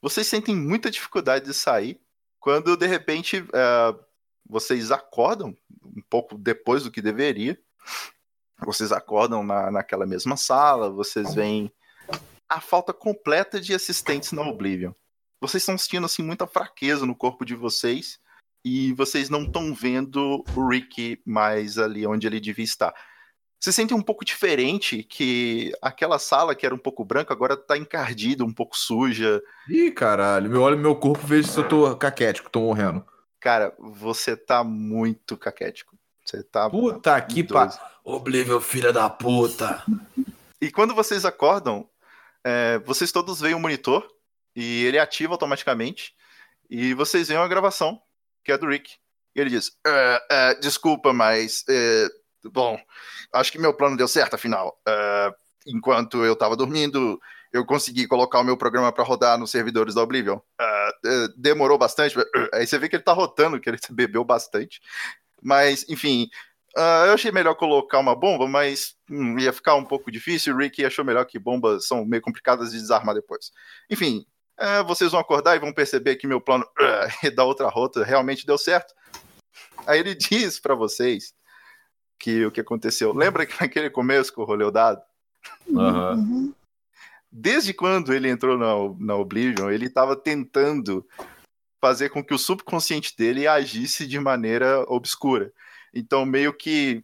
Vocês 0.00 0.28
sentem 0.28 0.54
muita 0.54 0.88
dificuldade 0.88 1.46
de 1.46 1.54
sair 1.54 2.00
quando 2.38 2.76
de 2.76 2.86
repente 2.86 3.44
é, 3.52 3.94
vocês 4.48 4.92
acordam 4.92 5.52
um 5.84 6.02
pouco 6.08 6.38
depois 6.38 6.84
do 6.84 6.92
que 6.92 7.02
deveria. 7.02 7.58
Vocês 8.64 8.92
acordam 8.92 9.42
na, 9.42 9.68
naquela 9.68 10.06
mesma 10.06 10.36
sala, 10.36 10.90
vocês 10.90 11.34
veem 11.34 11.72
a 12.48 12.60
falta 12.60 12.92
completa 12.92 13.60
de 13.60 13.74
assistentes 13.74 14.32
na 14.32 14.42
Oblivion. 14.42 14.92
Vocês 15.40 15.62
estão 15.62 15.76
sentindo 15.76 16.06
assim 16.06 16.22
muita 16.22 16.46
fraqueza 16.46 17.04
no 17.04 17.14
corpo 17.14 17.44
de 17.44 17.54
vocês 17.54 18.18
e 18.64 18.92
vocês 18.94 19.28
não 19.28 19.44
estão 19.44 19.74
vendo 19.74 20.44
o 20.54 20.68
Rick 20.68 21.20
mais 21.24 21.78
ali 21.78 22.06
onde 22.06 22.26
ele 22.26 22.40
devia 22.40 22.64
estar. 22.64 22.94
Você 23.58 23.72
sente 23.72 23.94
um 23.94 24.02
pouco 24.02 24.24
diferente 24.24 25.02
que 25.02 25.72
aquela 25.80 26.18
sala 26.18 26.54
que 26.54 26.64
era 26.64 26.74
um 26.74 26.78
pouco 26.78 27.04
branca 27.04 27.32
agora 27.32 27.54
está 27.54 27.76
encardida, 27.76 28.44
um 28.44 28.52
pouco 28.52 28.76
suja. 28.76 29.42
Ih, 29.68 29.90
caralho, 29.90 30.54
eu 30.54 30.62
olho 30.62 30.78
meu 30.78 30.94
corpo 30.94 31.24
e 31.24 31.28
vejo 31.28 31.48
se 31.48 31.58
eu 31.58 31.68
tô 31.68 31.96
caquético, 31.96 32.50
tô 32.50 32.60
morrendo. 32.60 33.04
Cara, 33.40 33.74
você 33.78 34.36
tá 34.36 34.62
muito 34.62 35.36
caquético. 35.36 35.96
Você 36.24 36.42
tá. 36.42 36.68
Puta 36.68 37.20
que 37.20 37.44
pa... 37.44 37.70
Oblivion, 38.04 38.60
filha 38.60 38.92
da 38.92 39.08
puta. 39.08 39.82
E 40.60 40.70
quando 40.70 40.94
vocês 40.94 41.24
acordam, 41.24 41.88
é, 42.46 42.78
vocês 42.78 43.10
todos 43.10 43.40
veem 43.40 43.54
o 43.56 43.58
monitor 43.58 44.06
e 44.54 44.84
ele 44.84 45.00
ativa 45.00 45.34
automaticamente. 45.34 46.14
E 46.70 46.94
vocês 46.94 47.26
veem 47.26 47.40
uma 47.40 47.48
gravação, 47.48 48.00
que 48.44 48.52
é 48.52 48.58
do 48.58 48.68
Rick. 48.68 48.92
E 49.34 49.40
ele 49.40 49.50
diz: 49.50 49.72
"É, 49.84 50.22
é, 50.30 50.54
Desculpa, 50.54 51.12
mas. 51.12 51.64
é, 51.68 52.06
bom, 52.44 52.78
acho 53.32 53.50
que 53.50 53.58
meu 53.58 53.74
plano 53.74 53.96
deu 53.96 54.06
certo, 54.06 54.34
afinal. 54.34 54.80
Enquanto 55.66 56.24
eu 56.24 56.36
tava 56.36 56.54
dormindo, 56.56 57.20
eu 57.52 57.66
consegui 57.66 58.06
colocar 58.06 58.38
o 58.38 58.44
meu 58.44 58.56
programa 58.56 58.92
para 58.92 59.02
rodar 59.02 59.36
nos 59.36 59.50
servidores 59.50 59.96
da 59.96 60.02
Oblivion. 60.02 60.38
Demorou 61.36 61.76
bastante. 61.76 62.16
Aí 62.54 62.64
você 62.64 62.78
vê 62.78 62.88
que 62.88 62.94
ele 62.94 63.02
tá 63.02 63.12
rotando, 63.12 63.60
que 63.60 63.68
ele 63.68 63.78
bebeu 63.90 64.24
bastante. 64.24 64.80
Mas, 65.42 65.84
enfim, 65.88 66.28
ah, 66.76 67.04
eu 67.06 67.14
achei 67.14 67.32
melhor 67.32 67.54
colocar 67.54 67.98
uma 67.98 68.14
bomba, 68.14 68.46
mas 68.46 68.94
hum, 69.10 69.38
ia 69.38 69.50
ficar 69.50 69.74
um 69.76 69.84
pouco 69.84 70.10
difícil. 70.10 70.54
O 70.54 70.58
Rick 70.58 70.84
achou 70.84 71.04
melhor 71.04 71.24
que 71.24 71.38
bombas 71.38 71.86
são 71.86 72.04
meio 72.04 72.20
complicadas 72.20 72.70
de 72.72 72.78
desarmar 72.78 73.14
depois. 73.14 73.50
Enfim, 73.90 74.26
é, 74.58 74.82
vocês 74.82 75.10
vão 75.10 75.20
acordar 75.20 75.56
e 75.56 75.58
vão 75.58 75.72
perceber 75.72 76.16
que 76.16 76.26
meu 76.26 76.38
plano 76.38 76.66
uh, 76.78 77.30
da 77.34 77.44
outra 77.44 77.68
rota 77.68 78.04
realmente 78.04 78.46
deu 78.46 78.58
certo. 78.58 78.94
Aí 79.86 80.00
ele 80.00 80.12
diz 80.16 80.60
para 80.60 80.74
vocês 80.74 81.32
que 82.18 82.44
o 82.44 82.50
que 82.50 82.60
aconteceu. 82.60 83.10
Lembra 83.14 83.46
que 83.46 83.58
naquele 83.58 83.88
começo 83.88 84.30
que 84.30 84.38
eu 84.38 84.44
rolei 84.44 84.66
o 84.66 84.70
dado? 84.70 85.00
Uhum. 85.66 86.52
Desde 87.32 87.72
quando 87.72 88.12
ele 88.12 88.28
entrou 88.28 88.58
na, 88.58 88.74
na 88.98 89.14
Oblivion, 89.14 89.70
ele 89.70 89.86
estava 89.86 90.14
tentando 90.14 91.06
fazer 91.80 92.10
com 92.10 92.22
que 92.22 92.34
o 92.34 92.38
subconsciente 92.38 93.16
dele 93.16 93.46
agisse 93.46 94.06
de 94.06 94.18
maneira 94.20 94.84
obscura. 94.88 95.52
Então, 95.96 96.26
meio 96.26 96.52
que 96.52 97.02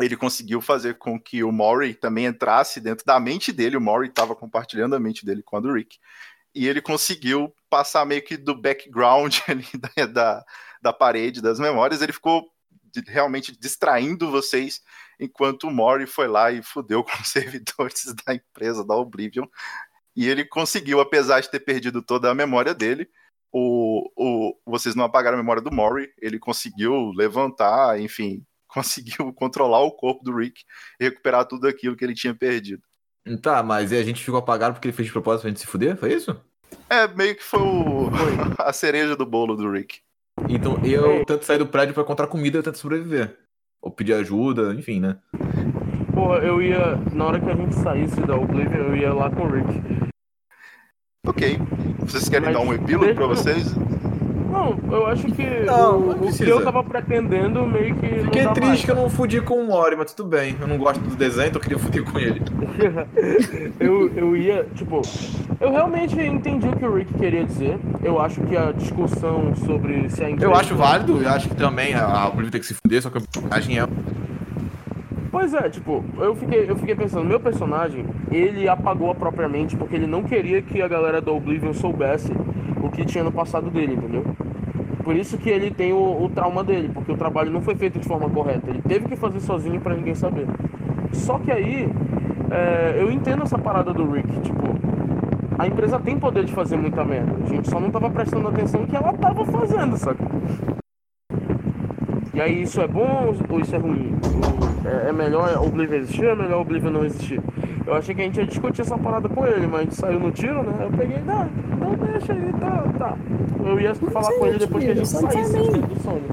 ele 0.00 0.16
conseguiu 0.16 0.60
fazer 0.60 0.96
com 0.96 1.20
que 1.20 1.42
o 1.42 1.50
Mori 1.50 1.92
também 1.92 2.26
entrasse 2.26 2.80
dentro 2.80 3.04
da 3.04 3.18
mente 3.18 3.52
dele. 3.52 3.76
O 3.76 3.80
Mori 3.80 4.08
estava 4.08 4.34
compartilhando 4.36 4.94
a 4.94 5.00
mente 5.00 5.26
dele 5.26 5.42
com 5.42 5.56
a 5.56 5.60
do 5.60 5.72
Rick. 5.72 5.98
E 6.54 6.68
ele 6.68 6.80
conseguiu 6.80 7.52
passar 7.68 8.06
meio 8.06 8.24
que 8.24 8.36
do 8.36 8.54
background 8.54 9.38
ali 9.48 9.66
da, 9.96 10.06
da, 10.06 10.44
da 10.80 10.92
parede 10.92 11.42
das 11.42 11.58
memórias. 11.58 12.00
Ele 12.00 12.12
ficou 12.12 12.48
realmente 13.08 13.58
distraindo 13.58 14.30
vocês, 14.30 14.80
enquanto 15.18 15.64
o 15.64 15.70
Mori 15.70 16.06
foi 16.06 16.28
lá 16.28 16.50
e 16.52 16.62
fudeu 16.62 17.02
com 17.04 17.20
os 17.20 17.28
servidores 17.28 18.14
da 18.24 18.34
empresa, 18.34 18.86
da 18.86 18.94
Oblivion. 18.94 19.46
E 20.14 20.28
ele 20.28 20.44
conseguiu, 20.44 21.00
apesar 21.00 21.40
de 21.40 21.50
ter 21.50 21.60
perdido 21.60 22.02
toda 22.02 22.30
a 22.30 22.34
memória 22.34 22.74
dele, 22.74 23.08
o, 23.52 24.10
o, 24.16 24.54
vocês 24.66 24.94
não 24.94 25.04
apagaram 25.04 25.36
a 25.36 25.40
memória 25.40 25.62
do 25.62 25.72
Mori, 25.72 26.08
ele 26.20 26.38
conseguiu 26.38 27.10
levantar, 27.16 28.00
enfim, 28.00 28.42
conseguiu 28.68 29.32
controlar 29.32 29.80
o 29.80 29.92
corpo 29.92 30.22
do 30.24 30.36
Rick 30.36 30.62
e 31.00 31.04
recuperar 31.04 31.46
tudo 31.46 31.66
aquilo 31.66 31.96
que 31.96 32.04
ele 32.04 32.14
tinha 32.14 32.34
perdido. 32.34 32.82
Tá, 33.42 33.62
mas 33.62 33.92
e 33.92 33.96
a 33.96 34.02
gente 34.02 34.24
ficou 34.24 34.38
apagado 34.38 34.74
porque 34.74 34.88
ele 34.88 34.96
fez 34.96 35.06
de 35.06 35.12
propósito 35.12 35.42
pra 35.42 35.50
gente 35.50 35.60
se 35.60 35.66
fuder? 35.66 35.96
Foi 35.96 36.12
isso? 36.12 36.34
É, 36.88 37.06
meio 37.08 37.34
que 37.36 37.42
foi 37.42 37.60
o- 37.60 38.08
a 38.58 38.72
cereja 38.72 39.14
do 39.16 39.26
bolo 39.26 39.54
do 39.56 39.70
Rick. 39.70 40.00
Então 40.48 40.78
eu 40.84 41.24
tento 41.24 41.44
sair 41.44 41.58
do 41.58 41.66
prédio 41.66 41.92
pra 41.94 42.02
encontrar 42.02 42.26
comida 42.26 42.56
e 42.56 42.58
eu 42.58 42.62
tento 42.62 42.78
sobreviver. 42.78 43.36
Ou 43.82 43.90
pedir 43.90 44.14
ajuda, 44.14 44.72
enfim, 44.74 45.00
né? 45.00 45.18
Porra, 46.14 46.38
eu 46.38 46.60
ia. 46.62 46.96
Na 47.12 47.26
hora 47.26 47.40
que 47.40 47.50
a 47.50 47.54
gente 47.54 47.74
saísse 47.76 48.20
da 48.22 48.34
Oblivion, 48.36 48.88
eu 48.88 48.96
ia 48.96 49.12
lá 49.12 49.30
com 49.30 49.42
o 49.42 49.50
Rick. 49.50 50.07
Ok. 51.26 51.58
Vocês 52.00 52.28
querem 52.28 52.46
Mas 52.46 52.56
dar 52.56 52.62
um 52.62 52.72
epílogo 52.72 53.14
pra 53.14 53.26
vocês? 53.26 53.74
Não, 54.50 54.78
eu 54.90 55.06
acho 55.06 55.26
que 55.26 55.44
Não, 55.66 55.98
o, 55.98 56.06
não 56.16 56.28
o 56.28 56.32
que 56.32 56.42
eu 56.42 56.64
tava 56.64 56.82
pretendendo 56.82 57.66
meio 57.66 57.94
que. 57.96 58.06
não 58.16 58.24
Fiquei 58.24 58.44
dá 58.44 58.52
triste 58.52 58.68
mais. 58.68 58.84
que 58.84 58.90
eu 58.90 58.94
não 58.96 59.10
fudi 59.10 59.40
com 59.42 59.60
o 59.60 59.66
Mori, 59.66 59.94
mas 59.94 60.12
tudo 60.14 60.28
bem. 60.30 60.56
Eu 60.58 60.66
não 60.66 60.78
gosto 60.78 61.00
do 61.00 61.14
desenho, 61.14 61.48
então 61.48 61.58
eu 61.60 61.62
queria 61.62 61.78
fuder 61.78 62.02
com 62.04 62.18
ele. 62.18 62.40
eu, 63.78 64.10
eu 64.16 64.36
ia, 64.36 64.66
tipo, 64.74 65.02
eu 65.60 65.70
realmente 65.70 66.18
entendi 66.18 66.66
o 66.66 66.76
que 66.76 66.84
o 66.84 66.94
Rick 66.94 67.12
queria 67.14 67.44
dizer. 67.44 67.78
Eu 68.02 68.20
acho 68.20 68.40
que 68.40 68.56
a 68.56 68.72
discussão 68.72 69.54
sobre 69.66 70.08
se 70.08 70.24
a 70.24 70.30
empresa... 70.30 70.50
Eu 70.50 70.56
acho 70.56 70.74
válido, 70.74 71.20
eu 71.22 71.28
acho 71.28 71.48
que 71.48 71.54
também 71.54 71.94
a 71.94 72.06
a 72.06 72.28
Oblivion 72.28 72.50
tem 72.50 72.60
que 72.60 72.66
se 72.66 72.74
fuder, 72.74 73.02
só 73.02 73.10
que 73.10 73.18
a 73.18 73.20
personagem 73.20 73.78
é. 73.78 73.86
Pois 75.30 75.52
é, 75.52 75.68
tipo, 75.68 76.02
eu 76.18 76.34
fiquei, 76.34 76.70
eu 76.70 76.76
fiquei 76.76 76.94
pensando, 76.94 77.26
meu 77.26 77.38
personagem, 77.38 78.04
ele 78.30 78.66
apagou 78.66 79.10
a 79.10 79.14
própria 79.14 79.48
mente 79.48 79.76
porque 79.76 79.94
ele 79.94 80.06
não 80.06 80.22
queria 80.22 80.62
que 80.62 80.80
a 80.80 80.88
galera 80.88 81.20
da 81.20 81.30
Oblivion 81.30 81.74
soubesse 81.74 82.32
o 82.82 82.88
que 82.88 83.04
tinha 83.04 83.22
no 83.22 83.30
passado 83.30 83.70
dele, 83.70 83.94
entendeu? 83.94 84.24
Por 85.04 85.14
isso 85.16 85.36
que 85.36 85.50
ele 85.50 85.70
tem 85.70 85.92
o, 85.92 86.24
o 86.24 86.30
trauma 86.30 86.64
dele, 86.64 86.90
porque 86.92 87.12
o 87.12 87.16
trabalho 87.16 87.50
não 87.50 87.60
foi 87.60 87.74
feito 87.74 87.98
de 87.98 88.08
forma 88.08 88.28
correta. 88.30 88.70
Ele 88.70 88.82
teve 88.82 89.06
que 89.06 89.16
fazer 89.16 89.40
sozinho 89.40 89.80
pra 89.80 89.94
ninguém 89.94 90.14
saber. 90.14 90.46
Só 91.12 91.38
que 91.38 91.52
aí, 91.52 91.90
é, 92.50 92.96
eu 92.98 93.10
entendo 93.10 93.42
essa 93.42 93.58
parada 93.58 93.92
do 93.92 94.10
Rick, 94.10 94.28
tipo, 94.40 94.66
a 95.58 95.66
empresa 95.66 95.98
tem 95.98 96.18
poder 96.18 96.44
de 96.44 96.52
fazer 96.52 96.76
muita 96.76 97.04
merda. 97.04 97.34
A 97.44 97.48
gente 97.48 97.68
só 97.68 97.78
não 97.78 97.90
tava 97.90 98.08
prestando 98.10 98.48
atenção 98.48 98.86
que 98.86 98.96
ela 98.96 99.12
tava 99.12 99.44
fazendo, 99.44 99.96
saca? 99.96 100.24
E 102.38 102.40
aí, 102.40 102.62
isso 102.62 102.80
é 102.80 102.86
bom 102.86 103.34
ou 103.50 103.60
isso 103.60 103.74
é 103.74 103.78
ruim? 103.78 104.12
O- 104.14 104.88
É, 104.88 105.08
é 105.08 105.12
melhor 105.12 105.52
a 105.52 105.60
Oblivion 105.60 105.96
existir 105.98 106.24
ou 106.24 106.30
é 106.30 106.36
melhor 106.36 106.58
a 106.58 106.60
Oblivion 106.60 106.90
não 106.90 107.04
existir? 107.04 107.40
Eu 107.84 107.94
achei 107.94 108.14
que 108.14 108.20
a 108.20 108.24
gente 108.24 108.36
ia 108.38 108.46
discutir 108.46 108.82
essa 108.82 108.96
parada 108.96 109.28
com 109.28 109.44
ele, 109.44 109.66
mas 109.66 109.80
a 109.80 109.82
gente 109.82 109.94
saiu 109.96 110.20
no 110.20 110.30
tiro, 110.30 110.62
né? 110.62 110.84
Eu 110.84 110.90
peguei, 110.96 111.18
não, 111.18 111.44
não 111.46 111.94
deixa 111.96 112.32
ele, 112.32 112.52
tá, 112.52 112.82
tá. 112.96 113.16
Eu 113.66 113.80
ia 113.80 113.92
falar 113.94 114.32
com 114.38 114.46
ele 114.46 114.58
depois 114.58 114.84
que 114.84 114.90
a 114.90 114.94
gente 114.94 115.08
saísse 115.08 115.52
do 115.80 116.00
sono. 116.02 116.28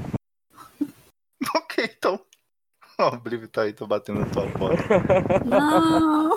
Ok, 1.55 1.89
então. 1.97 2.19
Ó, 2.99 3.09
o 3.11 3.15
Oblivion 3.15 3.47
tá 3.47 3.63
aí, 3.63 3.73
tô 3.73 3.87
batendo 3.87 4.19
na 4.19 4.25
tua 4.27 4.47
porta. 4.51 4.83
Não. 5.43 6.35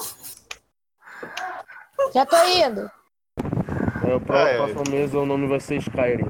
Já 2.15 2.25
tô 2.27 2.37
indo. 2.47 2.91
É, 4.07 4.15
o 4.15 4.21
pró- 4.21 4.37
É, 4.37 4.55
é. 4.55 4.57
próxima 4.57 4.83
mesa 4.97 5.19
o 5.19 5.27
nome 5.27 5.47
vai 5.47 5.61
ser 5.61 5.77
Skyrim. 5.77 6.27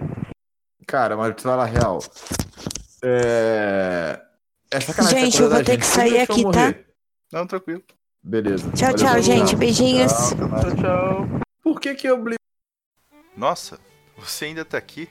Cara, 0.87 1.17
mas 1.17 1.35
te 1.37 1.43
falar 1.43 1.63
a 1.63 1.67
real. 1.67 1.99
É. 3.03 4.21
É 4.71 4.81
sacanagem 4.81 5.25
Gente, 5.25 5.41
eu 5.41 5.49
vou 5.49 5.65
ter 5.65 5.73
gente. 5.73 5.81
que 5.81 5.87
sair 5.87 6.21
aqui, 6.21 6.43
morrer? 6.43 6.87
Não, 7.33 7.47
tranquilo. 7.47 7.83
Beleza. 8.23 8.71
Tchau, 8.73 8.91
Valeu, 8.91 8.97
tchau, 8.99 9.23
gente. 9.23 9.57
Beijinhos. 9.57 10.13
Tchau. 10.13 10.61
Tchau, 10.61 10.77
tchau. 10.77 11.41
Por 11.63 11.81
que 11.81 11.95
que 11.95 12.07
eu 12.07 12.23
Nossa, 13.37 13.79
você 14.17 14.47
ainda 14.47 14.65
tá 14.65 14.77
aqui? 14.77 15.09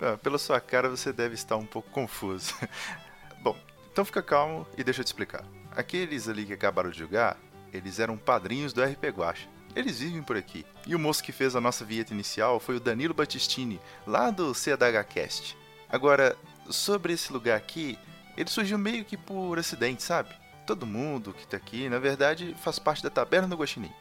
Ah, 0.00 0.16
Pela 0.22 0.38
sua 0.38 0.60
cara, 0.60 0.88
você 0.88 1.12
deve 1.12 1.34
estar 1.34 1.56
um 1.56 1.66
pouco 1.66 1.90
confuso. 1.90 2.54
Bom, 3.42 3.56
então 3.92 4.04
fica 4.04 4.22
calmo 4.22 4.66
e 4.76 4.84
deixa 4.84 5.00
eu 5.00 5.04
te 5.04 5.08
explicar. 5.08 5.44
Aqueles 5.72 6.28
ali 6.28 6.46
que 6.46 6.52
acabaram 6.52 6.90
de 6.90 6.98
jogar, 6.98 7.36
eles 7.72 7.98
eram 7.98 8.16
padrinhos 8.16 8.72
do 8.72 8.82
RP 8.82 9.04
Guacha. 9.06 9.48
Eles 9.76 10.00
vivem 10.00 10.22
por 10.22 10.36
aqui. 10.36 10.64
E 10.86 10.94
o 10.94 10.98
moço 10.98 11.22
que 11.22 11.32
fez 11.32 11.54
a 11.54 11.60
nossa 11.60 11.84
vinheta 11.84 12.14
inicial 12.14 12.58
foi 12.58 12.76
o 12.76 12.80
Danilo 12.80 13.14
Battistini, 13.14 13.80
lá 14.06 14.30
do 14.30 14.54
CDHcast. 14.54 15.56
Agora, 15.88 16.36
sobre 16.70 17.12
esse 17.12 17.32
lugar 17.32 17.56
aqui, 17.56 17.98
ele 18.36 18.50
surgiu 18.50 18.78
meio 18.78 19.04
que 19.04 19.16
por 19.16 19.58
acidente, 19.58 20.02
sabe? 20.02 20.34
Todo 20.66 20.86
mundo 20.86 21.32
que 21.32 21.46
tá 21.46 21.56
aqui, 21.56 21.88
na 21.88 21.98
verdade, 21.98 22.54
faz 22.60 22.78
parte 22.78 23.02
da 23.02 23.10
Taberna 23.10 23.48
do 23.48 23.56
Guaxinim, 23.56 23.92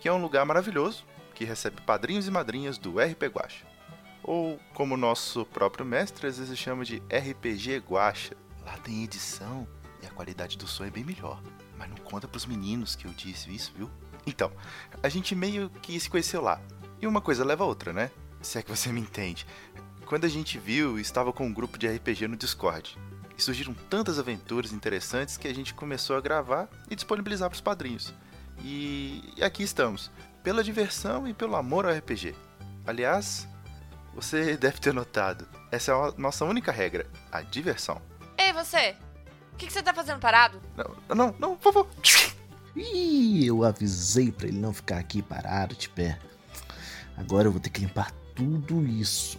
que 0.00 0.08
é 0.08 0.12
um 0.12 0.22
lugar 0.22 0.44
maravilhoso 0.46 1.04
que 1.34 1.44
recebe 1.44 1.80
padrinhos 1.82 2.28
e 2.28 2.30
madrinhas 2.30 2.78
do 2.78 2.98
RP 2.98 3.24
Guacha. 3.24 3.66
Ou, 4.22 4.58
como 4.72 4.96
nosso 4.96 5.44
próprio 5.46 5.84
mestre 5.84 6.26
às 6.26 6.38
vezes 6.38 6.58
chama 6.58 6.84
de 6.84 7.02
RPG 7.10 7.78
Guacha. 7.78 8.36
Lá 8.64 8.78
tem 8.78 9.04
edição 9.04 9.68
e 10.02 10.06
a 10.06 10.10
qualidade 10.10 10.56
do 10.56 10.66
som 10.66 10.84
é 10.84 10.90
bem 10.90 11.04
melhor. 11.04 11.42
Mas 11.76 11.90
não 11.90 11.96
conta 11.96 12.28
pros 12.28 12.46
meninos 12.46 12.96
que 12.96 13.06
eu 13.06 13.10
disse 13.12 13.54
isso, 13.54 13.72
viu? 13.76 13.90
Então, 14.26 14.50
a 15.02 15.08
gente 15.08 15.34
meio 15.34 15.68
que 15.68 15.98
se 15.98 16.08
conheceu 16.08 16.40
lá. 16.40 16.60
E 17.02 17.06
uma 17.06 17.20
coisa 17.20 17.44
leva 17.44 17.64
a 17.64 17.66
outra, 17.66 17.92
né? 17.92 18.10
Se 18.40 18.58
é 18.58 18.62
que 18.62 18.70
você 18.70 18.90
me 18.90 19.00
entende. 19.00 19.46
Quando 20.06 20.24
a 20.24 20.28
gente 20.28 20.58
viu, 20.58 20.98
estava 20.98 21.32
com 21.32 21.46
um 21.46 21.52
grupo 21.52 21.78
de 21.78 21.88
RPG 21.88 22.28
no 22.28 22.36
Discord. 22.36 22.98
E 23.36 23.42
surgiram 23.42 23.74
tantas 23.74 24.18
aventuras 24.18 24.72
interessantes 24.72 25.36
que 25.36 25.48
a 25.48 25.54
gente 25.54 25.74
começou 25.74 26.16
a 26.16 26.20
gravar 26.20 26.68
e 26.88 26.94
disponibilizar 26.94 27.48
para 27.48 27.56
os 27.56 27.60
padrinhos. 27.60 28.14
E 28.62 29.32
e 29.36 29.42
aqui 29.42 29.62
estamos, 29.62 30.10
pela 30.42 30.62
diversão 30.62 31.26
e 31.26 31.34
pelo 31.34 31.56
amor 31.56 31.86
ao 31.86 31.92
RPG. 31.92 32.34
Aliás, 32.86 33.48
você 34.14 34.56
deve 34.58 34.78
ter 34.78 34.92
notado, 34.92 35.48
essa 35.72 35.90
é 35.90 35.94
a 35.94 36.12
nossa 36.16 36.44
única 36.44 36.70
regra, 36.70 37.06
a 37.32 37.42
diversão. 37.42 38.00
Ei, 38.38 38.52
você! 38.52 38.96
O 39.52 39.56
que, 39.56 39.66
que 39.66 39.72
você 39.72 39.82
tá 39.82 39.94
fazendo 39.94 40.20
parado? 40.20 40.60
Não, 40.76 41.14
não, 41.14 41.34
não, 41.38 41.56
por 41.56 41.72
favor. 41.72 41.88
Ih, 42.76 43.46
eu 43.46 43.62
avisei 43.64 44.32
pra 44.32 44.48
ele 44.48 44.58
não 44.58 44.72
ficar 44.72 44.98
aqui 44.98 45.22
parado 45.22 45.76
de 45.76 45.88
pé. 45.88 46.18
Agora 47.16 47.46
eu 47.46 47.52
vou 47.52 47.60
ter 47.60 47.70
que 47.70 47.80
limpar 47.80 48.10
tudo 48.34 48.84
isso. 48.84 49.38